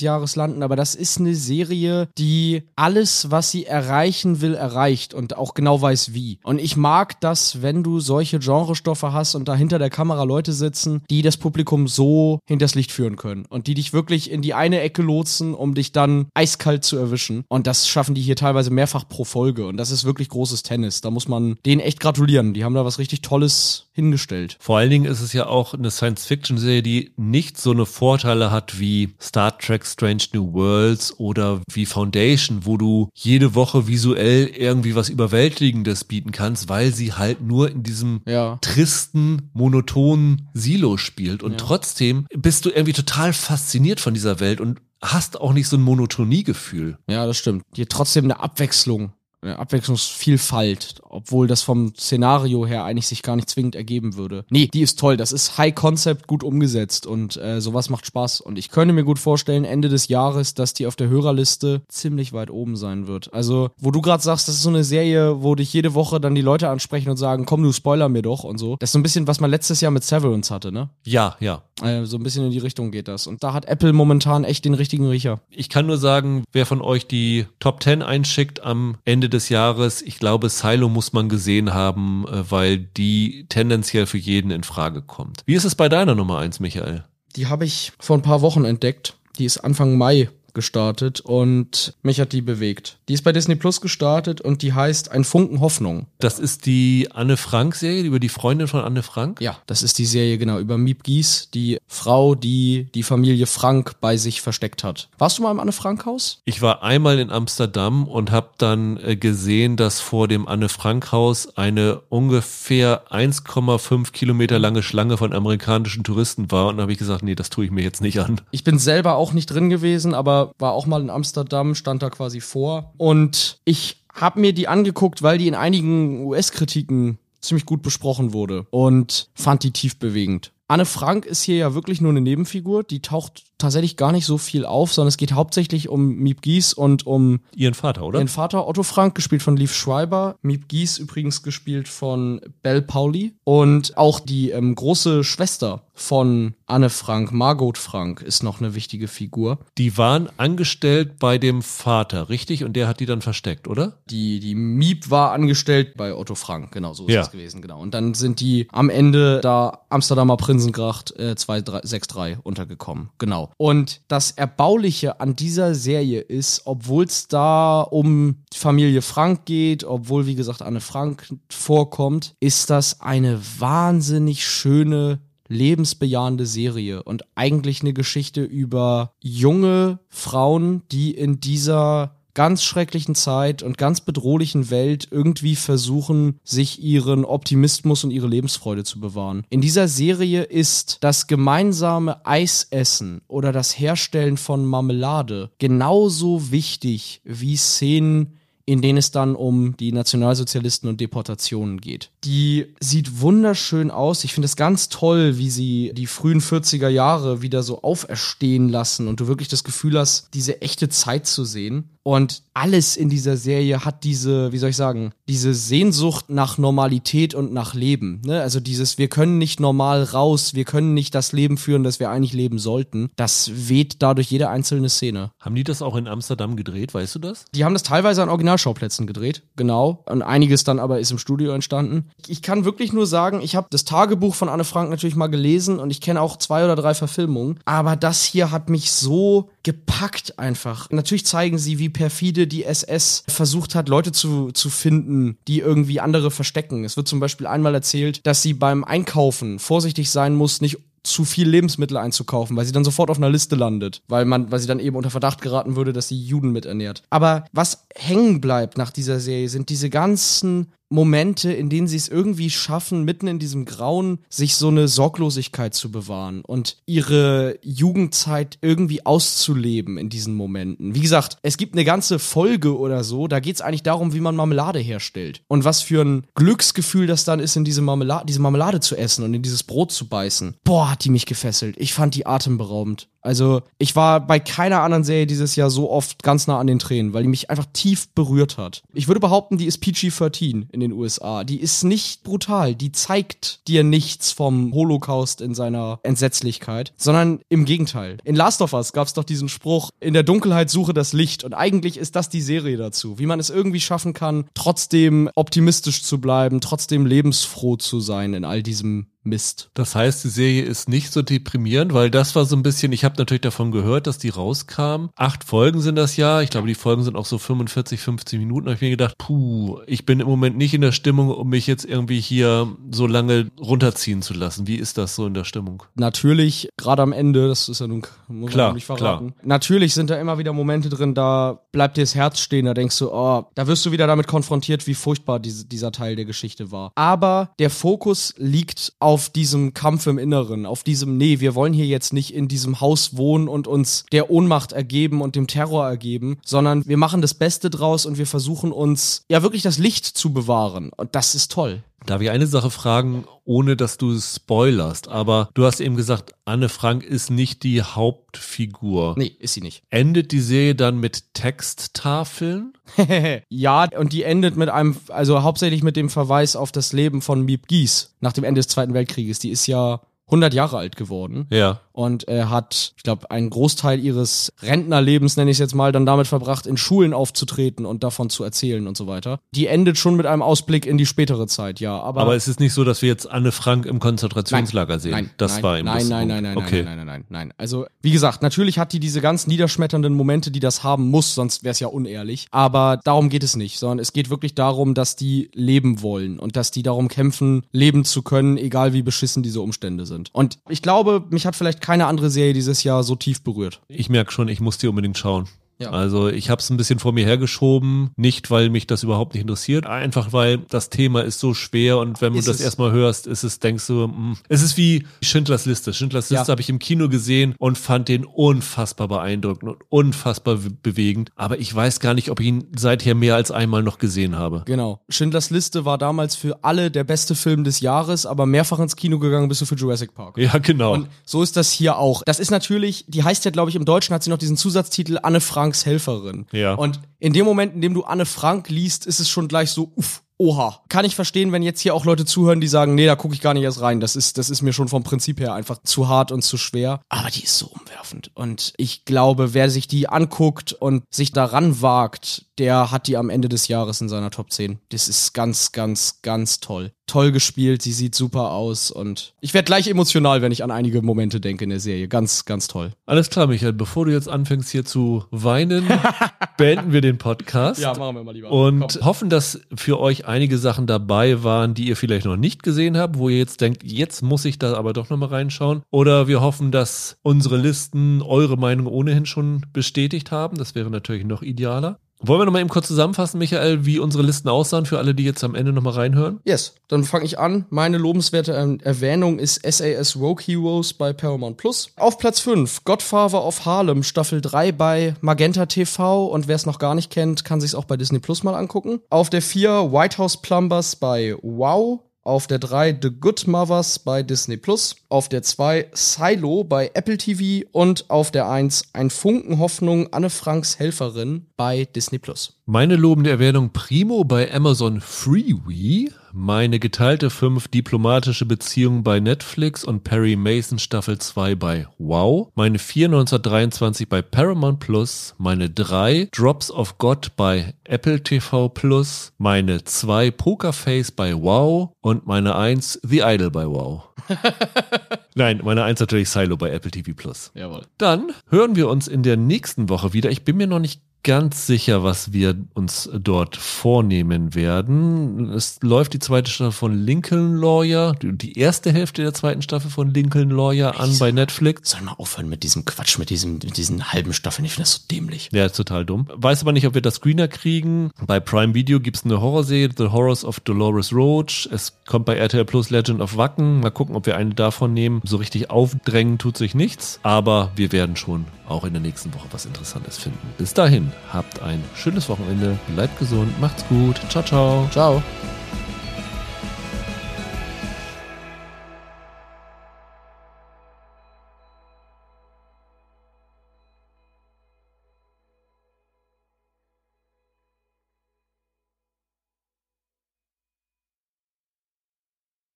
Jahres 0.00 0.36
landen, 0.36 0.62
aber 0.62 0.76
das 0.76 0.94
ist 0.94 1.18
eine 1.18 1.34
Serie, 1.34 2.08
die 2.18 2.62
alles, 2.76 3.30
was 3.30 3.50
sie 3.50 3.66
erreichen 3.66 4.40
will, 4.40 4.54
erreicht 4.54 5.14
und 5.14 5.36
auch 5.36 5.54
genau 5.54 5.80
weiß 5.80 6.14
wie. 6.14 6.38
Und 6.42 6.60
ich 6.60 6.76
mag 6.76 7.20
das, 7.20 7.62
wenn 7.62 7.82
du 7.82 8.00
solche 8.00 8.38
Genres 8.38 8.69
Genrestoffe 8.70 9.12
hast 9.12 9.34
und 9.34 9.48
da 9.48 9.54
hinter 9.54 9.78
der 9.78 9.90
Kamera 9.90 10.22
Leute 10.24 10.52
sitzen, 10.52 11.02
die 11.10 11.22
das 11.22 11.36
Publikum 11.36 11.88
so 11.88 12.40
hinters 12.46 12.74
Licht 12.74 12.92
führen 12.92 13.16
können 13.16 13.46
und 13.46 13.66
die 13.66 13.74
dich 13.74 13.92
wirklich 13.92 14.30
in 14.30 14.42
die 14.42 14.54
eine 14.54 14.80
Ecke 14.80 15.02
lotsen, 15.02 15.54
um 15.54 15.74
dich 15.74 15.92
dann 15.92 16.26
eiskalt 16.34 16.84
zu 16.84 16.96
erwischen. 16.96 17.44
Und 17.48 17.66
das 17.66 17.88
schaffen 17.88 18.14
die 18.14 18.22
hier 18.22 18.36
teilweise 18.36 18.70
mehrfach 18.70 19.08
pro 19.08 19.24
Folge 19.24 19.66
und 19.66 19.76
das 19.76 19.90
ist 19.90 20.04
wirklich 20.04 20.28
großes 20.28 20.62
Tennis. 20.62 21.00
Da 21.00 21.10
muss 21.10 21.28
man 21.28 21.56
denen 21.66 21.80
echt 21.80 22.00
gratulieren. 22.00 22.54
Die 22.54 22.64
haben 22.64 22.74
da 22.74 22.84
was 22.84 22.98
richtig 22.98 23.22
Tolles 23.22 23.86
hingestellt. 23.92 24.56
Vor 24.60 24.78
allen 24.78 24.90
Dingen 24.90 25.04
ist 25.04 25.20
es 25.20 25.32
ja 25.32 25.46
auch 25.46 25.74
eine 25.74 25.90
Science-Fiction-Serie, 25.90 26.82
die 26.82 27.12
nicht 27.16 27.58
so 27.58 27.72
eine 27.72 27.86
Vorteile 27.86 28.50
hat 28.50 28.78
wie 28.78 29.14
Star 29.20 29.56
Trek 29.58 29.84
Strange 29.84 30.24
New 30.32 30.52
Worlds 30.52 31.18
oder 31.18 31.60
wie 31.72 31.86
Foundation, 31.86 32.64
wo 32.64 32.76
du 32.76 33.08
jede 33.14 33.54
Woche 33.54 33.88
visuell 33.88 34.46
irgendwie 34.46 34.94
was 34.94 35.08
Überwältigendes 35.08 36.04
bieten 36.04 36.32
kannst, 36.32 36.68
weil 36.68 36.94
sie 36.94 37.12
halt 37.12 37.42
nur 37.42 37.70
in 37.70 37.82
diesem 37.82 38.20
ja 38.26 38.58
tristen, 38.60 39.50
monotonen 39.52 40.48
Silo 40.54 40.96
spielt. 40.96 41.42
Und 41.42 41.52
ja. 41.52 41.58
trotzdem 41.58 42.26
bist 42.36 42.64
du 42.64 42.70
irgendwie 42.70 42.92
total 42.92 43.32
fasziniert 43.32 44.00
von 44.00 44.14
dieser 44.14 44.40
Welt 44.40 44.60
und 44.60 44.80
hast 45.02 45.40
auch 45.40 45.52
nicht 45.52 45.68
so 45.68 45.76
ein 45.76 45.82
Monotoniegefühl. 45.82 46.98
Ja, 47.08 47.26
das 47.26 47.38
stimmt. 47.38 47.64
Dir 47.76 47.88
trotzdem 47.88 48.24
eine 48.24 48.40
Abwechslung 48.40 49.12
eine 49.42 49.58
Abwechslungsvielfalt, 49.58 51.00
obwohl 51.08 51.46
das 51.46 51.62
vom 51.62 51.94
Szenario 51.94 52.66
her 52.66 52.84
eigentlich 52.84 53.06
sich 53.06 53.22
gar 53.22 53.36
nicht 53.36 53.48
zwingend 53.48 53.74
ergeben 53.74 54.16
würde. 54.16 54.44
Nee, 54.50 54.66
die 54.66 54.82
ist 54.82 54.98
toll. 54.98 55.16
Das 55.16 55.32
ist 55.32 55.56
High 55.56 55.74
Concept 55.74 56.26
gut 56.26 56.44
umgesetzt 56.44 57.06
und 57.06 57.36
äh, 57.36 57.60
sowas 57.60 57.88
macht 57.88 58.06
Spaß. 58.06 58.40
Und 58.40 58.58
ich 58.58 58.70
könnte 58.70 58.92
mir 58.92 59.04
gut 59.04 59.18
vorstellen, 59.18 59.64
Ende 59.64 59.88
des 59.88 60.08
Jahres, 60.08 60.54
dass 60.54 60.74
die 60.74 60.86
auf 60.86 60.96
der 60.96 61.08
Hörerliste 61.08 61.82
ziemlich 61.88 62.32
weit 62.32 62.50
oben 62.50 62.76
sein 62.76 63.06
wird. 63.06 63.32
Also, 63.32 63.70
wo 63.78 63.90
du 63.90 64.02
gerade 64.02 64.22
sagst, 64.22 64.48
das 64.48 64.56
ist 64.56 64.62
so 64.62 64.68
eine 64.68 64.84
Serie, 64.84 65.42
wo 65.42 65.54
dich 65.54 65.72
jede 65.72 65.94
Woche 65.94 66.20
dann 66.20 66.34
die 66.34 66.42
Leute 66.42 66.68
ansprechen 66.68 67.08
und 67.08 67.16
sagen, 67.16 67.46
komm, 67.46 67.62
du 67.62 67.72
spoiler 67.72 68.08
mir 68.08 68.22
doch 68.22 68.44
und 68.44 68.58
so. 68.58 68.76
Das 68.76 68.88
ist 68.88 68.92
so 68.92 68.98
ein 68.98 69.02
bisschen, 69.02 69.26
was 69.26 69.40
man 69.40 69.50
letztes 69.50 69.80
Jahr 69.80 69.90
mit 69.90 70.04
Severance 70.04 70.52
hatte, 70.52 70.70
ne? 70.70 70.90
Ja, 71.04 71.36
ja. 71.40 71.62
Äh, 71.82 72.04
so 72.04 72.18
ein 72.18 72.22
bisschen 72.22 72.44
in 72.44 72.50
die 72.50 72.58
Richtung 72.58 72.90
geht 72.90 73.08
das. 73.08 73.26
Und 73.26 73.42
da 73.42 73.54
hat 73.54 73.64
Apple 73.64 73.94
momentan 73.94 74.44
echt 74.44 74.66
den 74.66 74.74
richtigen 74.74 75.08
Riecher. 75.08 75.40
Ich 75.48 75.70
kann 75.70 75.86
nur 75.86 75.96
sagen, 75.96 76.44
wer 76.52 76.66
von 76.66 76.82
euch 76.82 77.06
die 77.06 77.46
Top 77.58 77.82
10 77.82 78.02
einschickt 78.02 78.62
am 78.62 78.96
Ende 79.04 79.29
des 79.30 79.48
Jahres, 79.48 80.02
ich 80.02 80.18
glaube, 80.18 80.48
Silo 80.48 80.88
muss 80.88 81.12
man 81.12 81.28
gesehen 81.28 81.72
haben, 81.72 82.26
äh, 82.28 82.50
weil 82.50 82.78
die 82.78 83.46
tendenziell 83.48 84.06
für 84.06 84.18
jeden 84.18 84.50
in 84.50 84.62
Frage 84.62 85.02
kommt. 85.02 85.42
Wie 85.46 85.54
ist 85.54 85.64
es 85.64 85.74
bei 85.74 85.88
deiner 85.88 86.14
Nummer 86.14 86.38
1, 86.38 86.60
Michael? 86.60 87.04
Die 87.36 87.46
habe 87.46 87.64
ich 87.64 87.92
vor 87.98 88.18
ein 88.18 88.22
paar 88.22 88.42
Wochen 88.42 88.64
entdeckt. 88.64 89.16
Die 89.38 89.44
ist 89.44 89.58
Anfang 89.58 89.96
Mai 89.96 90.28
gestartet 90.54 91.20
und 91.20 91.94
mich 92.02 92.20
hat 92.20 92.32
die 92.32 92.42
bewegt. 92.42 92.98
Die 93.08 93.14
ist 93.14 93.22
bei 93.22 93.32
Disney 93.32 93.56
Plus 93.56 93.80
gestartet 93.80 94.40
und 94.40 94.62
die 94.62 94.72
heißt 94.72 95.10
Ein 95.10 95.24
Funken 95.24 95.60
Hoffnung. 95.60 96.06
Das 96.18 96.38
ist 96.38 96.66
die 96.66 97.08
Anne 97.12 97.36
Frank 97.36 97.74
Serie 97.74 98.02
über 98.02 98.20
die 98.20 98.28
Freundin 98.28 98.68
von 98.68 98.80
Anne 98.80 99.02
Frank? 99.02 99.40
Ja, 99.40 99.58
das 99.66 99.82
ist 99.82 99.98
die 99.98 100.06
Serie 100.06 100.38
genau 100.38 100.58
über 100.58 100.78
Miep 100.78 101.02
Gies, 101.02 101.48
die 101.52 101.78
Frau, 101.86 102.34
die 102.34 102.88
die 102.94 103.02
Familie 103.02 103.46
Frank 103.46 104.00
bei 104.00 104.16
sich 104.16 104.40
versteckt 104.40 104.84
hat. 104.84 105.08
Warst 105.18 105.38
du 105.38 105.42
mal 105.42 105.50
im 105.50 105.60
Anne 105.60 105.72
Frank 105.72 106.06
Haus? 106.06 106.42
Ich 106.44 106.62
war 106.62 106.82
einmal 106.82 107.18
in 107.18 107.30
Amsterdam 107.30 108.06
und 108.06 108.30
habe 108.30 108.50
dann 108.58 108.98
äh, 108.98 109.16
gesehen, 109.16 109.76
dass 109.76 110.00
vor 110.00 110.28
dem 110.28 110.46
Anne 110.48 110.68
Frank 110.68 111.12
Haus 111.12 111.56
eine 111.56 112.00
ungefähr 112.08 113.04
1,5 113.10 114.12
Kilometer 114.12 114.58
lange 114.58 114.82
Schlange 114.82 115.16
von 115.16 115.32
amerikanischen 115.32 116.04
Touristen 116.04 116.50
war 116.50 116.68
und 116.68 116.76
da 116.76 116.82
habe 116.82 116.92
ich 116.92 116.98
gesagt, 116.98 117.22
nee, 117.22 117.34
das 117.34 117.50
tue 117.50 117.64
ich 117.64 117.70
mir 117.70 117.82
jetzt 117.82 118.00
nicht 118.00 118.18
an. 118.20 118.40
Ich 118.50 118.64
bin 118.64 118.78
selber 118.78 119.16
auch 119.16 119.32
nicht 119.32 119.46
drin 119.46 119.70
gewesen, 119.70 120.14
aber 120.14 120.39
war 120.58 120.72
auch 120.72 120.86
mal 120.86 121.00
in 121.00 121.10
Amsterdam, 121.10 121.74
stand 121.74 122.02
da 122.02 122.10
quasi 122.10 122.40
vor. 122.40 122.92
Und 122.96 123.60
ich 123.64 124.04
habe 124.12 124.40
mir 124.40 124.52
die 124.52 124.68
angeguckt, 124.68 125.22
weil 125.22 125.38
die 125.38 125.48
in 125.48 125.54
einigen 125.54 126.24
US-Kritiken 126.24 127.18
ziemlich 127.40 127.66
gut 127.66 127.82
besprochen 127.82 128.32
wurde 128.32 128.66
und 128.70 129.30
fand 129.34 129.62
die 129.62 129.72
tief 129.72 129.98
bewegend. 129.98 130.52
Anne 130.70 130.86
Frank 130.86 131.26
ist 131.26 131.42
hier 131.42 131.56
ja 131.56 131.74
wirklich 131.74 132.00
nur 132.00 132.12
eine 132.12 132.20
Nebenfigur, 132.20 132.84
die 132.84 133.02
taucht 133.02 133.42
tatsächlich 133.58 133.96
gar 133.96 134.12
nicht 134.12 134.24
so 134.24 134.38
viel 134.38 134.64
auf, 134.64 134.92
sondern 134.92 135.08
es 135.08 135.16
geht 135.16 135.32
hauptsächlich 135.32 135.88
um 135.88 136.16
Miep 136.16 136.42
Gies 136.42 136.72
und 136.72 137.06
um 137.08 137.40
ihren 137.54 137.74
Vater, 137.74 138.04
oder? 138.04 138.20
Ihren 138.20 138.28
Vater 138.28 138.66
Otto 138.66 138.84
Frank, 138.84 139.16
gespielt 139.16 139.42
von 139.42 139.56
Liv 139.56 139.74
Schreiber. 139.74 140.36
Miep 140.42 140.68
Gies 140.68 140.98
übrigens 140.98 141.42
gespielt 141.42 141.88
von 141.88 142.40
Belle 142.62 142.82
Pauli. 142.82 143.34
Und 143.42 143.96
auch 143.96 144.20
die 144.20 144.50
ähm, 144.50 144.74
große 144.74 145.24
Schwester 145.24 145.82
von 145.92 146.54
Anne 146.66 146.88
Frank, 146.88 147.32
Margot 147.32 147.76
Frank, 147.76 148.22
ist 148.22 148.42
noch 148.42 148.60
eine 148.60 148.74
wichtige 148.74 149.06
Figur. 149.06 149.58
Die 149.76 149.98
waren 149.98 150.30
angestellt 150.38 151.18
bei 151.18 151.36
dem 151.36 151.62
Vater, 151.62 152.30
richtig? 152.30 152.64
Und 152.64 152.74
der 152.74 152.88
hat 152.88 153.00
die 153.00 153.06
dann 153.06 153.20
versteckt, 153.20 153.68
oder? 153.68 153.98
Die, 154.08 154.40
die 154.40 154.54
Miep 154.54 155.10
war 155.10 155.32
angestellt 155.32 155.96
bei 155.96 156.14
Otto 156.14 156.34
Frank, 156.34 156.72
genau, 156.72 156.94
so 156.94 157.06
ist 157.06 157.12
ja. 157.12 157.20
es 157.20 157.30
gewesen, 157.30 157.60
genau. 157.60 157.80
Und 157.80 157.92
dann 157.92 158.14
sind 158.14 158.40
die 158.40 158.66
am 158.72 158.88
Ende 158.88 159.40
da 159.42 159.80
Amsterdamer 159.90 160.38
Prinzengracht 160.60 161.18
äh, 161.18 161.34
263 161.34 162.38
untergekommen, 162.42 163.10
genau. 163.18 163.50
Und 163.56 164.02
das 164.08 164.32
Erbauliche 164.32 165.20
an 165.20 165.36
dieser 165.36 165.74
Serie 165.74 166.20
ist, 166.20 166.62
obwohl 166.64 167.04
es 167.04 167.28
da 167.28 167.80
um 167.82 168.36
Familie 168.54 169.02
Frank 169.02 169.44
geht, 169.44 169.84
obwohl, 169.84 170.26
wie 170.26 170.34
gesagt, 170.34 170.62
Anne 170.62 170.80
Frank 170.80 171.34
vorkommt, 171.48 172.34
ist 172.40 172.70
das 172.70 173.00
eine 173.00 173.40
wahnsinnig 173.58 174.46
schöne 174.46 175.20
lebensbejahende 175.48 176.46
Serie 176.46 177.02
und 177.02 177.24
eigentlich 177.34 177.82
eine 177.82 177.92
Geschichte 177.92 178.42
über 178.42 179.12
junge 179.20 179.98
Frauen, 180.08 180.82
die 180.92 181.10
in 181.10 181.40
dieser 181.40 182.19
ganz 182.34 182.62
schrecklichen 182.62 183.14
Zeit 183.14 183.62
und 183.62 183.78
ganz 183.78 184.00
bedrohlichen 184.00 184.70
Welt 184.70 185.08
irgendwie 185.10 185.56
versuchen, 185.56 186.38
sich 186.44 186.82
ihren 186.82 187.24
Optimismus 187.24 188.04
und 188.04 188.10
ihre 188.10 188.28
Lebensfreude 188.28 188.84
zu 188.84 189.00
bewahren. 189.00 189.44
In 189.50 189.60
dieser 189.60 189.88
Serie 189.88 190.42
ist 190.42 190.98
das 191.00 191.26
gemeinsame 191.26 192.24
Eisessen 192.26 193.22
oder 193.28 193.52
das 193.52 193.78
Herstellen 193.78 194.36
von 194.36 194.64
Marmelade 194.64 195.50
genauso 195.58 196.50
wichtig 196.50 197.20
wie 197.24 197.56
Szenen 197.56 198.36
in 198.70 198.82
denen 198.82 198.98
es 198.98 199.10
dann 199.10 199.34
um 199.34 199.76
die 199.76 199.90
Nationalsozialisten 199.90 200.88
und 200.88 201.00
Deportationen 201.00 201.80
geht. 201.80 202.12
Die 202.22 202.66
sieht 202.78 203.20
wunderschön 203.20 203.90
aus. 203.90 204.22
Ich 204.22 204.32
finde 204.32 204.46
es 204.46 204.54
ganz 204.54 204.88
toll, 204.88 205.38
wie 205.38 205.50
sie 205.50 205.90
die 205.92 206.06
frühen 206.06 206.40
40er 206.40 206.88
Jahre 206.88 207.42
wieder 207.42 207.64
so 207.64 207.82
auferstehen 207.82 208.68
lassen 208.68 209.08
und 209.08 209.18
du 209.18 209.26
wirklich 209.26 209.48
das 209.48 209.64
Gefühl 209.64 209.98
hast, 209.98 210.28
diese 210.34 210.62
echte 210.62 210.88
Zeit 210.88 211.26
zu 211.26 211.44
sehen. 211.44 211.90
Und 212.02 212.42
alles 212.54 212.96
in 212.96 213.08
dieser 213.10 213.36
Serie 213.36 213.84
hat 213.84 214.04
diese, 214.04 214.52
wie 214.52 214.58
soll 214.58 214.70
ich 214.70 214.76
sagen, 214.76 215.12
diese 215.28 215.52
Sehnsucht 215.52 216.30
nach 216.30 216.56
Normalität 216.56 217.34
und 217.34 217.52
nach 217.52 217.74
Leben. 217.74 218.22
Ne? 218.24 218.40
Also 218.40 218.58
dieses, 218.58 218.96
wir 218.96 219.08
können 219.08 219.38
nicht 219.38 219.60
normal 219.60 220.02
raus, 220.02 220.54
wir 220.54 220.64
können 220.64 220.94
nicht 220.94 221.14
das 221.14 221.32
Leben 221.32 221.58
führen, 221.58 221.84
das 221.84 222.00
wir 222.00 222.10
eigentlich 222.10 222.32
leben 222.32 222.58
sollten. 222.58 223.10
Das 223.16 223.50
weht 223.68 223.96
dadurch 224.02 224.30
jede 224.30 224.48
einzelne 224.48 224.88
Szene. 224.88 225.30
Haben 225.40 225.54
die 225.54 225.64
das 225.64 225.82
auch 225.82 225.94
in 225.96 226.08
Amsterdam 226.08 226.56
gedreht, 226.56 226.94
weißt 226.94 227.14
du 227.14 227.18
das? 227.18 227.44
Die 227.54 227.64
haben 227.64 227.74
das 227.74 227.82
teilweise 227.82 228.22
an 228.22 228.30
Originalschauplätzen 228.30 229.06
gedreht, 229.06 229.42
genau. 229.56 230.02
Und 230.06 230.22
einiges 230.22 230.64
dann 230.64 230.78
aber 230.78 231.00
ist 231.00 231.10
im 231.10 231.18
Studio 231.18 231.52
entstanden. 231.52 232.06
Ich 232.26 232.40
kann 232.40 232.64
wirklich 232.64 232.92
nur 232.92 233.06
sagen, 233.06 233.40
ich 233.42 233.56
habe 233.56 233.68
das 233.70 233.84
Tagebuch 233.84 234.34
von 234.34 234.48
Anne 234.48 234.64
Frank 234.64 234.90
natürlich 234.90 235.16
mal 235.16 235.28
gelesen 235.28 235.78
und 235.78 235.90
ich 235.90 236.00
kenne 236.00 236.20
auch 236.20 236.38
zwei 236.38 236.64
oder 236.64 236.76
drei 236.76 236.94
Verfilmungen. 236.94 237.60
Aber 237.66 237.96
das 237.96 238.24
hier 238.24 238.50
hat 238.50 238.70
mich 238.70 238.90
so 238.90 239.50
gepackt 239.62 240.38
einfach. 240.38 240.88
Natürlich 240.90 241.26
zeigen 241.26 241.58
sie, 241.58 241.78
wie 241.78 241.89
perfide 241.90 242.46
die 242.46 242.64
SS 242.64 243.24
versucht 243.28 243.74
hat, 243.74 243.88
Leute 243.88 244.12
zu, 244.12 244.50
zu 244.52 244.70
finden, 244.70 245.38
die 245.48 245.60
irgendwie 245.60 246.00
andere 246.00 246.30
verstecken. 246.30 246.84
Es 246.84 246.96
wird 246.96 247.08
zum 247.08 247.20
Beispiel 247.20 247.46
einmal 247.46 247.74
erzählt, 247.74 248.26
dass 248.26 248.42
sie 248.42 248.54
beim 248.54 248.84
Einkaufen 248.84 249.58
vorsichtig 249.58 250.10
sein 250.10 250.34
muss, 250.34 250.60
nicht 250.60 250.78
zu 251.02 251.24
viel 251.24 251.48
Lebensmittel 251.48 251.96
einzukaufen, 251.96 252.56
weil 252.56 252.66
sie 252.66 252.72
dann 252.72 252.84
sofort 252.84 253.10
auf 253.10 253.16
einer 253.16 253.30
Liste 253.30 253.56
landet, 253.56 254.02
weil 254.08 254.24
man, 254.24 254.50
weil 254.50 254.58
sie 254.58 254.66
dann 254.66 254.80
eben 254.80 254.96
unter 254.96 255.10
Verdacht 255.10 255.40
geraten 255.40 255.76
würde, 255.76 255.92
dass 255.92 256.08
sie 256.08 256.20
Juden 256.20 256.52
miternährt. 256.52 257.02
Aber 257.10 257.44
was 257.52 257.86
hängen 257.94 258.40
bleibt 258.40 258.76
nach 258.76 258.90
dieser 258.90 259.18
Serie 259.20 259.48
sind 259.48 259.70
diese 259.70 259.90
ganzen 259.90 260.72
Momente, 260.90 261.52
in 261.52 261.70
denen 261.70 261.86
sie 261.86 261.96
es 261.96 262.08
irgendwie 262.08 262.50
schaffen, 262.50 263.04
mitten 263.04 263.28
in 263.28 263.38
diesem 263.38 263.64
Grauen 263.64 264.18
sich 264.28 264.56
so 264.56 264.68
eine 264.68 264.88
Sorglosigkeit 264.88 265.72
zu 265.72 265.90
bewahren 265.90 266.42
und 266.44 266.76
ihre 266.84 267.58
Jugendzeit 267.62 268.58
irgendwie 268.60 269.06
auszuleben 269.06 269.98
in 269.98 270.08
diesen 270.08 270.34
Momenten. 270.34 270.94
Wie 270.94 271.00
gesagt, 271.00 271.38
es 271.42 271.56
gibt 271.56 271.74
eine 271.74 271.84
ganze 271.84 272.18
Folge 272.18 272.76
oder 272.76 273.04
so, 273.04 273.28
da 273.28 273.38
geht 273.38 273.54
es 273.54 273.60
eigentlich 273.60 273.84
darum, 273.84 274.12
wie 274.12 274.20
man 274.20 274.34
Marmelade 274.34 274.80
herstellt. 274.80 275.42
Und 275.46 275.64
was 275.64 275.80
für 275.80 276.04
ein 276.04 276.26
Glücksgefühl 276.34 277.06
das 277.06 277.24
dann 277.24 277.38
ist, 277.38 277.56
in 277.56 277.64
diese 277.64 277.82
Marmelade, 277.82 278.26
diese 278.26 278.40
Marmelade 278.40 278.80
zu 278.80 278.96
essen 278.96 279.24
und 279.24 279.32
in 279.32 279.42
dieses 279.42 279.62
Brot 279.62 279.92
zu 279.92 280.08
beißen. 280.08 280.56
Boah, 280.64 280.90
hat 280.90 281.04
die 281.04 281.10
mich 281.10 281.26
gefesselt. 281.26 281.76
Ich 281.78 281.94
fand 281.94 282.16
die 282.16 282.26
atemberaubend. 282.26 283.08
Also 283.22 283.62
ich 283.78 283.96
war 283.96 284.26
bei 284.26 284.40
keiner 284.40 284.80
anderen 284.80 285.04
Serie 285.04 285.26
dieses 285.26 285.56
Jahr 285.56 285.70
so 285.70 285.90
oft 285.90 286.22
ganz 286.22 286.46
nah 286.46 286.58
an 286.58 286.66
den 286.66 286.78
Tränen, 286.78 287.12
weil 287.12 287.22
die 287.22 287.28
mich 287.28 287.50
einfach 287.50 287.66
tief 287.72 288.08
berührt 288.14 288.56
hat. 288.56 288.82
Ich 288.94 289.08
würde 289.08 289.20
behaupten, 289.20 289.58
die 289.58 289.66
ist 289.66 289.82
PG-13 289.82 290.68
in 290.80 290.90
den 290.90 290.98
USA. 290.98 291.44
Die 291.44 291.60
ist 291.60 291.84
nicht 291.84 292.22
brutal, 292.22 292.74
die 292.74 292.92
zeigt 292.92 293.66
dir 293.68 293.84
nichts 293.84 294.32
vom 294.32 294.72
Holocaust 294.72 295.40
in 295.40 295.54
seiner 295.54 296.00
Entsetzlichkeit, 296.02 296.92
sondern 296.96 297.40
im 297.48 297.64
Gegenteil. 297.64 298.18
In 298.24 298.36
Last 298.36 298.62
of 298.62 298.72
Us 298.72 298.92
gab 298.92 299.06
es 299.06 299.14
doch 299.14 299.24
diesen 299.24 299.48
Spruch, 299.48 299.90
in 300.00 300.14
der 300.14 300.22
Dunkelheit 300.22 300.70
suche 300.70 300.94
das 300.94 301.12
Licht 301.12 301.44
und 301.44 301.54
eigentlich 301.54 301.96
ist 301.96 302.16
das 302.16 302.28
die 302.28 302.40
Serie 302.40 302.76
dazu, 302.76 303.18
wie 303.18 303.26
man 303.26 303.40
es 303.40 303.50
irgendwie 303.50 303.80
schaffen 303.80 304.14
kann, 304.14 304.46
trotzdem 304.54 305.28
optimistisch 305.34 306.02
zu 306.02 306.20
bleiben, 306.20 306.60
trotzdem 306.60 307.06
lebensfroh 307.06 307.76
zu 307.76 308.00
sein 308.00 308.34
in 308.34 308.44
all 308.44 308.62
diesem 308.62 309.06
Mist. 309.22 309.70
Das 309.74 309.94
heißt, 309.94 310.24
die 310.24 310.28
Serie 310.28 310.62
ist 310.62 310.88
nicht 310.88 311.12
so 311.12 311.20
deprimierend, 311.20 311.92
weil 311.92 312.10
das 312.10 312.34
war 312.34 312.46
so 312.46 312.56
ein 312.56 312.62
bisschen, 312.62 312.92
ich 312.92 313.04
habe 313.04 313.16
natürlich 313.18 313.42
davon 313.42 313.70
gehört, 313.70 314.06
dass 314.06 314.18
die 314.18 314.30
rauskam. 314.30 315.08
Acht 315.14 315.44
Folgen 315.44 315.80
sind 315.80 315.96
das 315.96 316.16
ja. 316.16 316.40
Ich 316.40 316.50
glaube, 316.50 316.68
die 316.68 316.74
Folgen 316.74 317.02
sind 317.02 317.16
auch 317.16 317.26
so 317.26 317.36
45, 317.36 318.00
50 318.00 318.38
Minuten. 318.38 318.66
Da 318.66 318.70
habe 318.70 318.76
ich 318.76 318.80
mir 318.80 318.90
gedacht, 318.90 319.16
puh, 319.18 319.80
ich 319.86 320.06
bin 320.06 320.20
im 320.20 320.26
Moment 320.26 320.56
nicht 320.56 320.72
in 320.72 320.80
der 320.80 320.92
Stimmung, 320.92 321.28
um 321.28 321.48
mich 321.50 321.66
jetzt 321.66 321.84
irgendwie 321.84 322.20
hier 322.20 322.74
so 322.90 323.06
lange 323.06 323.50
runterziehen 323.60 324.22
zu 324.22 324.32
lassen. 324.32 324.66
Wie 324.66 324.76
ist 324.76 324.96
das 324.96 325.14
so 325.16 325.26
in 325.26 325.34
der 325.34 325.44
Stimmung? 325.44 325.82
Natürlich, 325.96 326.70
gerade 326.78 327.02
am 327.02 327.12
Ende, 327.12 327.48
das 327.48 327.68
ist 327.68 327.80
ja 327.80 327.86
nun, 327.86 328.06
muss 328.28 328.50
klar, 328.50 328.68
man 328.68 328.76
nicht 328.76 328.86
verraten. 328.86 329.32
Klar. 329.32 329.46
Natürlich 329.46 329.92
sind 329.92 330.08
da 330.08 330.18
immer 330.18 330.38
wieder 330.38 330.54
Momente 330.54 330.88
drin, 330.88 331.14
da 331.14 331.60
bleibt 331.72 331.98
dir 331.98 332.02
das 332.02 332.14
Herz 332.14 332.40
stehen, 332.40 332.64
da 332.64 332.74
denkst 332.74 332.98
du, 332.98 333.12
oh, 333.12 333.44
da 333.54 333.66
wirst 333.66 333.84
du 333.84 333.92
wieder 333.92 334.06
damit 334.06 334.26
konfrontiert, 334.26 334.86
wie 334.86 334.94
furchtbar 334.94 335.40
diese, 335.40 335.66
dieser 335.66 335.92
Teil 335.92 336.16
der 336.16 336.24
Geschichte 336.24 336.72
war. 336.72 336.92
Aber 336.94 337.50
der 337.58 337.68
Fokus 337.68 338.34
liegt 338.38 338.94
auf 338.98 339.09
auf 339.10 339.28
diesem 339.28 339.74
Kampf 339.74 340.06
im 340.06 340.18
Inneren, 340.18 340.66
auf 340.66 340.84
diesem, 340.84 341.16
nee, 341.16 341.40
wir 341.40 341.56
wollen 341.56 341.72
hier 341.72 341.86
jetzt 341.86 342.12
nicht 342.12 342.32
in 342.32 342.46
diesem 342.46 342.80
Haus 342.80 343.16
wohnen 343.16 343.48
und 343.48 343.66
uns 343.66 344.04
der 344.12 344.30
Ohnmacht 344.30 344.70
ergeben 344.70 345.20
und 345.20 345.34
dem 345.34 345.48
Terror 345.48 345.84
ergeben, 345.84 346.38
sondern 346.44 346.86
wir 346.86 346.96
machen 346.96 347.20
das 347.20 347.34
Beste 347.34 347.70
draus 347.70 348.06
und 348.06 348.18
wir 348.18 348.26
versuchen 348.28 348.70
uns 348.70 349.24
ja 349.28 349.42
wirklich 349.42 349.62
das 349.62 349.78
Licht 349.78 350.06
zu 350.06 350.32
bewahren. 350.32 350.92
Und 350.96 351.16
das 351.16 351.34
ist 351.34 351.50
toll. 351.50 351.82
Darf 352.06 352.22
ich 352.22 352.30
eine 352.30 352.46
Sache 352.46 352.70
fragen, 352.70 353.24
ohne 353.44 353.76
dass 353.76 353.98
du 353.98 354.12
es 354.12 354.36
spoilerst? 354.36 355.08
Aber 355.08 355.50
du 355.54 355.64
hast 355.64 355.80
eben 355.80 355.96
gesagt, 355.96 356.34
Anne 356.44 356.68
Frank 356.68 357.04
ist 357.04 357.30
nicht 357.30 357.62
die 357.62 357.82
Hauptfigur. 357.82 359.14
Nee, 359.16 359.32
ist 359.38 359.54
sie 359.54 359.60
nicht. 359.60 359.82
Endet 359.90 360.32
die 360.32 360.40
Serie 360.40 360.74
dann 360.74 360.98
mit 360.98 361.34
Texttafeln? 361.34 362.72
ja, 363.48 363.88
und 363.96 364.12
die 364.12 364.22
endet 364.22 364.56
mit 364.56 364.68
einem, 364.68 364.96
also 365.08 365.42
hauptsächlich 365.42 365.82
mit 365.82 365.96
dem 365.96 366.10
Verweis 366.10 366.56
auf 366.56 366.72
das 366.72 366.92
Leben 366.92 367.22
von 367.22 367.44
Miep 367.44 367.68
Gies 367.68 368.16
nach 368.20 368.32
dem 368.32 368.44
Ende 368.44 368.60
des 368.60 368.68
Zweiten 368.68 368.94
Weltkrieges. 368.94 369.38
Die 369.38 369.50
ist 369.50 369.66
ja 369.66 370.00
100 370.30 370.54
Jahre 370.54 370.78
alt 370.78 370.96
geworden. 370.96 371.46
Ja. 371.50 371.80
Und 371.92 372.28
äh, 372.28 372.44
hat, 372.44 372.92
ich 372.96 373.02
glaube, 373.02 373.30
einen 373.30 373.50
Großteil 373.50 374.00
ihres 374.00 374.52
Rentnerlebens, 374.62 375.36
nenne 375.36 375.50
ich 375.50 375.56
es 375.56 375.58
jetzt 375.58 375.74
mal, 375.74 375.92
dann 375.92 376.06
damit 376.06 376.26
verbracht, 376.26 376.66
in 376.66 376.76
Schulen 376.76 377.12
aufzutreten 377.12 377.84
und 377.86 378.04
davon 378.04 378.30
zu 378.30 378.44
erzählen 378.44 378.86
und 378.86 378.96
so 378.96 379.06
weiter. 379.06 379.40
Die 379.52 379.66
endet 379.66 379.98
schon 379.98 380.16
mit 380.16 380.26
einem 380.26 380.42
Ausblick 380.42 380.86
in 380.86 380.98
die 380.98 381.06
spätere 381.06 381.46
Zeit, 381.46 381.80
ja. 381.80 381.98
Aber, 381.98 382.20
Aber 382.20 382.36
es 382.36 382.48
ist 382.48 382.60
nicht 382.60 382.72
so, 382.72 382.84
dass 382.84 383.02
wir 383.02 383.08
jetzt 383.08 383.30
Anne 383.30 383.52
Frank 383.52 383.86
im 383.86 383.98
Konzentrationslager 383.98 384.94
nein, 384.94 385.00
sehen. 385.00 385.10
Nein, 385.10 385.30
das 385.36 385.54
nein, 385.54 385.62
war 385.62 385.78
im 385.78 385.86
nein, 385.86 386.08
nein, 386.08 386.28
nein, 386.28 386.42
nein, 386.42 386.56
okay. 386.56 386.82
nein, 386.82 386.96
nein, 386.96 387.06
nein, 387.06 387.06
nein, 387.06 387.24
nein. 387.28 387.54
Also, 387.58 387.86
wie 388.02 388.10
gesagt, 388.10 388.42
natürlich 388.42 388.78
hat 388.78 388.92
die 388.92 389.00
diese 389.00 389.20
ganz 389.20 389.46
niederschmetternden 389.46 390.14
Momente, 390.14 390.50
die 390.50 390.60
das 390.60 390.84
haben 390.84 391.10
muss, 391.10 391.34
sonst 391.34 391.64
wäre 391.64 391.72
es 391.72 391.80
ja 391.80 391.88
unehrlich. 391.88 392.46
Aber 392.50 393.00
darum 393.04 393.28
geht 393.28 393.42
es 393.42 393.56
nicht, 393.56 393.78
sondern 393.78 393.98
es 393.98 394.12
geht 394.12 394.30
wirklich 394.30 394.54
darum, 394.54 394.94
dass 394.94 395.16
die 395.16 395.50
leben 395.54 396.02
wollen 396.02 396.38
und 396.38 396.56
dass 396.56 396.70
die 396.70 396.82
darum 396.82 397.08
kämpfen, 397.08 397.64
leben 397.72 398.04
zu 398.04 398.22
können, 398.22 398.56
egal 398.56 398.92
wie 398.92 399.02
beschissen 399.02 399.42
diese 399.42 399.60
Umstände 399.60 400.06
sind. 400.06 400.30
Und 400.32 400.58
ich 400.68 400.82
glaube, 400.82 401.24
mich 401.30 401.46
hat 401.46 401.56
vielleicht 401.56 401.79
keine 401.80 402.06
andere 402.06 402.30
Serie 402.30 402.52
dieses 402.52 402.84
Jahr 402.84 403.02
so 403.02 403.16
tief 403.16 403.42
berührt. 403.42 403.80
Ich 403.88 404.08
merke 404.08 404.32
schon, 404.32 404.48
ich 404.48 404.60
muss 404.60 404.78
die 404.78 404.88
unbedingt 404.88 405.18
schauen. 405.18 405.48
Ja. 405.80 405.90
Also 405.90 406.28
ich 406.28 406.50
habe 406.50 406.60
es 406.60 406.68
ein 406.70 406.76
bisschen 406.76 406.98
vor 406.98 407.12
mir 407.12 407.24
hergeschoben, 407.26 408.10
nicht 408.16 408.50
weil 408.50 408.70
mich 408.70 408.86
das 408.86 409.02
überhaupt 409.02 409.34
nicht 409.34 409.42
interessiert, 409.42 409.86
einfach 409.86 410.32
weil 410.32 410.58
das 410.68 410.90
Thema 410.90 411.22
ist 411.24 411.40
so 411.40 411.54
schwer 411.54 411.98
und 411.98 412.20
wenn 412.20 412.34
Ist 412.34 412.46
du 412.46 412.50
das 412.50 412.60
es. 412.60 412.64
erstmal 412.66 412.92
hörst, 412.92 413.26
ist 413.26 413.44
es, 413.44 413.58
denkst 413.60 413.86
du, 413.86 414.06
mh, 414.08 414.36
es 414.48 414.62
ist 414.62 414.76
wie 414.76 415.06
Schindlers 415.22 415.66
Liste. 415.66 415.92
Schindlers 415.94 416.28
Ja. 416.30 416.38
Liste 416.40 416.52
habe 416.52 416.60
ich 416.60 416.68
im 416.68 416.78
Kino 416.78 417.08
gesehen 417.08 417.54
und 417.58 417.78
fand 417.78 418.08
den 418.08 418.24
unfassbar 418.24 419.08
beeindruckend 419.08 419.70
und 419.70 419.78
unfassbar 419.88 420.56
be- 420.56 420.70
bewegend, 420.70 421.30
aber 421.36 421.58
ich 421.58 421.74
weiß 421.74 422.00
gar 422.00 422.14
nicht, 422.14 422.30
ob 422.30 422.40
ich 422.40 422.46
ihn 422.46 422.64
seither 422.76 423.14
mehr 423.14 423.34
als 423.34 423.50
einmal 423.50 423.82
noch 423.82 423.98
gesehen 423.98 424.36
habe. 424.36 424.62
Genau. 424.66 425.00
Schindlers 425.08 425.50
Liste 425.50 425.84
war 425.84 425.98
damals 425.98 426.36
für 426.36 426.62
alle 426.62 426.90
der 426.90 427.04
beste 427.04 427.34
Film 427.34 427.64
des 427.64 427.80
Jahres, 427.80 428.26
aber 428.26 428.46
mehrfach 428.46 428.78
ins 428.80 428.96
Kino 428.96 429.18
gegangen 429.18 429.48
bist 429.48 429.60
du 429.60 429.66
für 429.66 429.76
Jurassic 429.76 430.14
Park. 430.14 430.36
Ja, 430.38 430.58
genau. 430.58 430.94
Und 430.94 431.08
so 431.24 431.42
ist 431.42 431.56
das 431.56 431.70
hier 431.72 431.96
auch. 431.96 432.22
Das 432.24 432.38
ist 432.40 432.50
natürlich, 432.50 433.04
die 433.08 433.24
heißt 433.24 433.44
ja, 433.44 433.50
glaube 433.50 433.70
ich, 433.70 433.76
im 433.76 433.84
Deutschen 433.84 434.14
hat 434.14 434.22
sie 434.22 434.30
noch 434.30 434.38
diesen 434.38 434.56
Zusatztitel 434.56 435.18
Anne 435.22 435.40
Franks 435.70 435.86
Helferin. 435.86 436.46
Ja. 436.52 436.74
Und 436.74 437.00
in 437.20 437.32
dem 437.32 437.44
Moment, 437.44 437.74
in 437.74 437.80
dem 437.80 437.94
du 437.94 438.02
Anne 438.02 438.26
Frank 438.26 438.68
liest, 438.68 439.06
ist 439.06 439.20
es 439.20 439.28
schon 439.28 439.46
gleich 439.46 439.70
so, 439.70 439.92
uff, 439.94 440.22
oha. 440.36 440.80
Kann 440.88 441.04
ich 441.04 441.14
verstehen, 441.14 441.52
wenn 441.52 441.62
jetzt 441.62 441.80
hier 441.80 441.94
auch 441.94 442.04
Leute 442.04 442.24
zuhören, 442.24 442.60
die 442.60 442.66
sagen, 442.66 442.94
nee, 442.94 443.06
da 443.06 443.14
gucke 443.14 443.34
ich 443.34 443.40
gar 443.40 443.54
nicht 443.54 443.62
erst 443.62 443.80
rein. 443.80 444.00
Das 444.00 444.16
ist, 444.16 444.36
das 444.36 444.50
ist 444.50 444.62
mir 444.62 444.72
schon 444.72 444.88
vom 444.88 445.04
Prinzip 445.04 445.38
her 445.38 445.54
einfach 445.54 445.78
zu 445.84 446.08
hart 446.08 446.32
und 446.32 446.42
zu 446.42 446.56
schwer. 446.56 447.00
Aber 447.08 447.30
die 447.30 447.44
ist 447.44 447.58
so 447.58 447.66
umwerfend. 447.66 448.32
Und 448.34 448.72
ich 448.78 449.04
glaube, 449.04 449.54
wer 449.54 449.70
sich 449.70 449.86
die 449.86 450.08
anguckt 450.08 450.72
und 450.72 451.04
sich 451.10 451.30
daran 451.30 451.82
wagt, 451.82 452.46
der 452.58 452.90
hat 452.90 453.06
die 453.06 453.16
am 453.16 453.30
Ende 453.30 453.48
des 453.48 453.68
Jahres 453.68 454.00
in 454.00 454.08
seiner 454.08 454.30
Top 454.30 454.50
10. 454.50 454.80
Das 454.88 455.08
ist 455.08 455.34
ganz, 455.34 455.72
ganz, 455.72 456.20
ganz 456.22 456.58
toll. 456.58 456.92
Toll 457.10 457.32
gespielt, 457.32 457.82
sie 457.82 457.90
sieht 457.90 458.14
super 458.14 458.52
aus 458.52 458.92
und 458.92 459.34
ich 459.40 459.52
werde 459.52 459.66
gleich 459.66 459.88
emotional, 459.88 460.42
wenn 460.42 460.52
ich 460.52 460.62
an 460.62 460.70
einige 460.70 461.02
Momente 461.02 461.40
denke 461.40 461.64
in 461.64 461.70
der 461.70 461.80
Serie. 461.80 462.06
Ganz, 462.06 462.44
ganz 462.44 462.68
toll. 462.68 462.92
Alles 463.04 463.30
klar, 463.30 463.48
Michael, 463.48 463.72
bevor 463.72 464.06
du 464.06 464.12
jetzt 464.12 464.28
anfängst 464.28 464.70
hier 464.70 464.84
zu 464.84 465.24
weinen, 465.32 465.88
beenden 466.56 466.92
wir 466.92 467.00
den 467.00 467.18
Podcast. 467.18 467.80
machen 467.82 468.14
wir 468.14 468.22
mal 468.22 468.32
lieber. 468.32 468.52
Und 468.52 469.00
hoffen, 469.02 469.28
dass 469.28 469.60
für 469.74 469.98
euch 469.98 470.26
einige 470.26 470.56
Sachen 470.56 470.86
dabei 470.86 471.42
waren, 471.42 471.74
die 471.74 471.88
ihr 471.88 471.96
vielleicht 471.96 472.26
noch 472.26 472.36
nicht 472.36 472.62
gesehen 472.62 472.96
habt, 472.96 473.18
wo 473.18 473.28
ihr 473.28 473.38
jetzt 473.38 473.60
denkt, 473.60 473.82
jetzt 473.82 474.22
muss 474.22 474.44
ich 474.44 474.60
da 474.60 474.74
aber 474.74 474.92
doch 474.92 475.10
nochmal 475.10 475.30
reinschauen. 475.30 475.82
Oder 475.90 476.28
wir 476.28 476.40
hoffen, 476.40 476.70
dass 476.70 477.16
unsere 477.22 477.56
Listen 477.56 478.22
eure 478.22 478.56
Meinung 478.56 478.86
ohnehin 478.86 479.26
schon 479.26 479.66
bestätigt 479.72 480.30
haben. 480.30 480.56
Das 480.58 480.76
wäre 480.76 480.90
natürlich 480.90 481.24
noch 481.24 481.42
idealer. 481.42 481.98
Wollen 482.22 482.40
wir 482.40 482.44
nochmal 482.44 482.60
eben 482.60 482.68
kurz 482.68 482.86
zusammenfassen, 482.86 483.38
Michael, 483.38 483.86
wie 483.86 483.98
unsere 483.98 484.22
Listen 484.22 484.50
aussahen 484.50 484.84
für 484.84 484.98
alle, 484.98 485.14
die 485.14 485.24
jetzt 485.24 485.42
am 485.42 485.54
Ende 485.54 485.72
nochmal 485.72 485.94
reinhören? 485.94 486.40
Yes, 486.44 486.74
dann 486.88 487.04
fange 487.04 487.24
ich 487.24 487.38
an. 487.38 487.64
Meine 487.70 487.96
lobenswerte 487.96 488.52
ähm, 488.52 488.78
Erwähnung 488.82 489.38
ist 489.38 489.62
SAS 489.66 490.16
Rogue 490.16 490.44
Heroes 490.44 490.92
bei 490.92 491.14
Paramount 491.14 491.56
Plus. 491.56 491.92
Auf 491.96 492.18
Platz 492.18 492.40
5 492.40 492.84
Godfather 492.84 493.42
of 493.42 493.64
Harlem 493.64 494.02
Staffel 494.02 494.42
3 494.42 494.72
bei 494.72 495.14
Magenta 495.22 495.64
TV 495.64 496.26
und 496.26 496.46
wer 496.46 496.56
es 496.56 496.66
noch 496.66 496.78
gar 496.78 496.94
nicht 496.94 497.10
kennt, 497.10 497.46
kann 497.46 497.62
sich 497.62 497.74
auch 497.74 497.86
bei 497.86 497.96
Disney 497.96 498.18
Plus 498.18 498.42
mal 498.42 498.54
angucken. 498.54 499.00
Auf 499.08 499.30
der 499.30 499.40
4 499.40 499.90
White 499.90 500.18
House 500.18 500.42
Plumbers 500.42 500.96
bei 500.96 501.34
Wow. 501.40 502.00
Auf 502.30 502.46
der 502.46 502.60
3 502.60 502.96
The 503.02 503.10
Good 503.10 503.48
Mothers 503.48 503.98
bei 503.98 504.22
Disney 504.22 504.56
Plus. 504.56 504.94
Auf 505.08 505.28
der 505.28 505.42
2 505.42 505.88
Silo 505.94 506.62
bei 506.62 506.88
Apple 506.94 507.18
TV. 507.18 507.66
Und 507.72 508.08
auf 508.08 508.30
der 508.30 508.48
1 508.48 508.90
Ein 508.92 509.10
Funken 509.10 509.58
Hoffnung 509.58 510.12
Anne 510.12 510.30
Franks 510.30 510.78
Helferin 510.78 511.46
bei 511.56 511.86
Disney 511.86 512.20
Plus. 512.20 512.52
Meine 512.66 512.94
lobende 512.94 513.30
Erwähnung 513.30 513.70
Primo 513.72 514.22
bei 514.22 514.54
Amazon 514.54 515.00
Freewee. 515.00 516.10
Meine 516.32 516.78
geteilte 516.78 517.28
5 517.28 517.68
diplomatische 517.68 518.46
Beziehung 518.46 519.02
bei 519.02 519.18
Netflix 519.18 519.84
und 519.84 520.04
Perry 520.04 520.36
Mason 520.36 520.78
Staffel 520.78 521.18
2 521.18 521.56
bei 521.56 521.86
Wow. 521.98 522.50
Meine 522.54 522.78
4 522.78 523.06
1923 523.06 524.08
bei 524.08 524.22
Paramount 524.22 524.78
Plus. 524.78 525.34
Meine 525.38 525.68
3 525.70 526.28
Drops 526.32 526.70
of 526.70 526.98
God 526.98 527.34
bei 527.36 527.74
Apple 527.82 528.22
TV 528.22 528.68
Plus. 528.68 529.32
Meine 529.38 529.82
2 529.82 530.30
Pokerface 530.30 531.10
bei 531.10 531.34
Wow. 531.34 531.90
Und 532.00 532.26
meine 532.26 532.54
1 532.54 533.00
The 533.02 533.20
Idol 533.20 533.50
bei 533.50 533.66
Wow. 533.66 534.10
Nein, 535.34 535.60
meine 535.64 535.82
1 535.82 535.98
natürlich 535.98 536.28
Silo 536.28 536.56
bei 536.56 536.70
Apple 536.70 536.92
TV 536.92 537.12
Plus. 537.14 537.50
Jawohl. 537.54 537.82
Dann 537.98 538.30
hören 538.48 538.76
wir 538.76 538.88
uns 538.88 539.08
in 539.08 539.24
der 539.24 539.36
nächsten 539.36 539.88
Woche 539.88 540.12
wieder. 540.12 540.30
Ich 540.30 540.44
bin 540.44 540.56
mir 540.56 540.68
noch 540.68 540.78
nicht 540.78 541.02
ganz 541.22 541.66
sicher, 541.66 542.02
was 542.02 542.32
wir 542.32 542.56
uns 542.74 543.08
dort 543.12 543.56
vornehmen 543.56 544.54
werden. 544.54 545.50
Es 545.50 545.78
läuft 545.82 546.14
die 546.14 546.18
zweite 546.18 546.50
Staffel 546.50 546.72
von 546.72 546.94
Lincoln 546.94 547.56
Lawyer, 547.56 548.14
die- 548.20 548.58
erste 548.58 548.92
Hälfte 548.92 549.22
der 549.22 549.34
zweiten 549.34 549.62
Staffel 549.62 549.90
von 549.90 550.12
Lincoln 550.12 550.50
Lawyer 550.50 550.98
an 551.00 551.16
bei 551.18 551.32
Netflix. 551.32 551.90
Soll 551.90 552.02
mal 552.02 552.14
aufhören 552.18 552.48
mit 552.48 552.62
diesem 552.62 552.84
Quatsch, 552.84 553.18
mit, 553.18 553.30
diesem, 553.30 553.54
mit 553.54 553.76
diesen 553.76 554.12
halben 554.12 554.32
Staffeln. 554.32 554.64
Ich 554.64 554.72
finde 554.72 554.82
das 554.84 554.94
so 554.94 555.00
dämlich. 555.10 555.48
Ja, 555.52 555.66
ist 555.66 555.76
total 555.76 556.04
dumm. 556.04 556.26
Weiß 556.34 556.62
aber 556.62 556.72
nicht, 556.72 556.86
ob 556.86 556.94
wir 556.94 557.02
das 557.02 557.16
Screener 557.16 557.48
kriegen. 557.48 558.10
Bei 558.26 558.40
Prime 558.40 558.74
Video 558.74 559.00
gibt's 559.00 559.24
eine 559.24 559.40
Horrorserie, 559.40 559.90
The 559.96 560.08
Horrors 560.08 560.44
of 560.44 560.60
Dolores 560.60 561.12
Roach. 561.12 561.68
Es 561.72 561.92
kommt 562.06 562.26
bei 562.26 562.36
RTL 562.36 562.64
Plus 562.64 562.90
Legend 562.90 563.20
of 563.20 563.36
Wacken. 563.36 563.80
Mal 563.80 563.90
gucken, 563.90 564.16
ob 564.16 564.26
wir 564.26 564.36
eine 564.36 564.54
davon 564.54 564.94
nehmen. 564.94 565.20
So 565.24 565.36
richtig 565.36 565.70
aufdrängen 565.70 566.38
tut 566.38 566.56
sich 566.56 566.74
nichts. 566.74 567.20
Aber 567.22 567.70
wir 567.76 567.92
werden 567.92 568.16
schon 568.16 568.44
auch 568.70 568.84
in 568.84 568.92
der 568.92 569.02
nächsten 569.02 569.34
Woche 569.34 569.48
was 569.50 569.66
Interessantes 569.66 570.18
finden. 570.18 570.54
Bis 570.56 570.74
dahin, 570.74 571.12
habt 571.32 571.60
ein 571.62 571.82
schönes 571.94 572.28
Wochenende. 572.28 572.78
Bleibt 572.94 573.18
gesund, 573.18 573.60
macht's 573.60 573.86
gut. 573.88 574.20
Ciao, 574.30 574.42
ciao. 574.42 574.88
Ciao. 574.90 575.22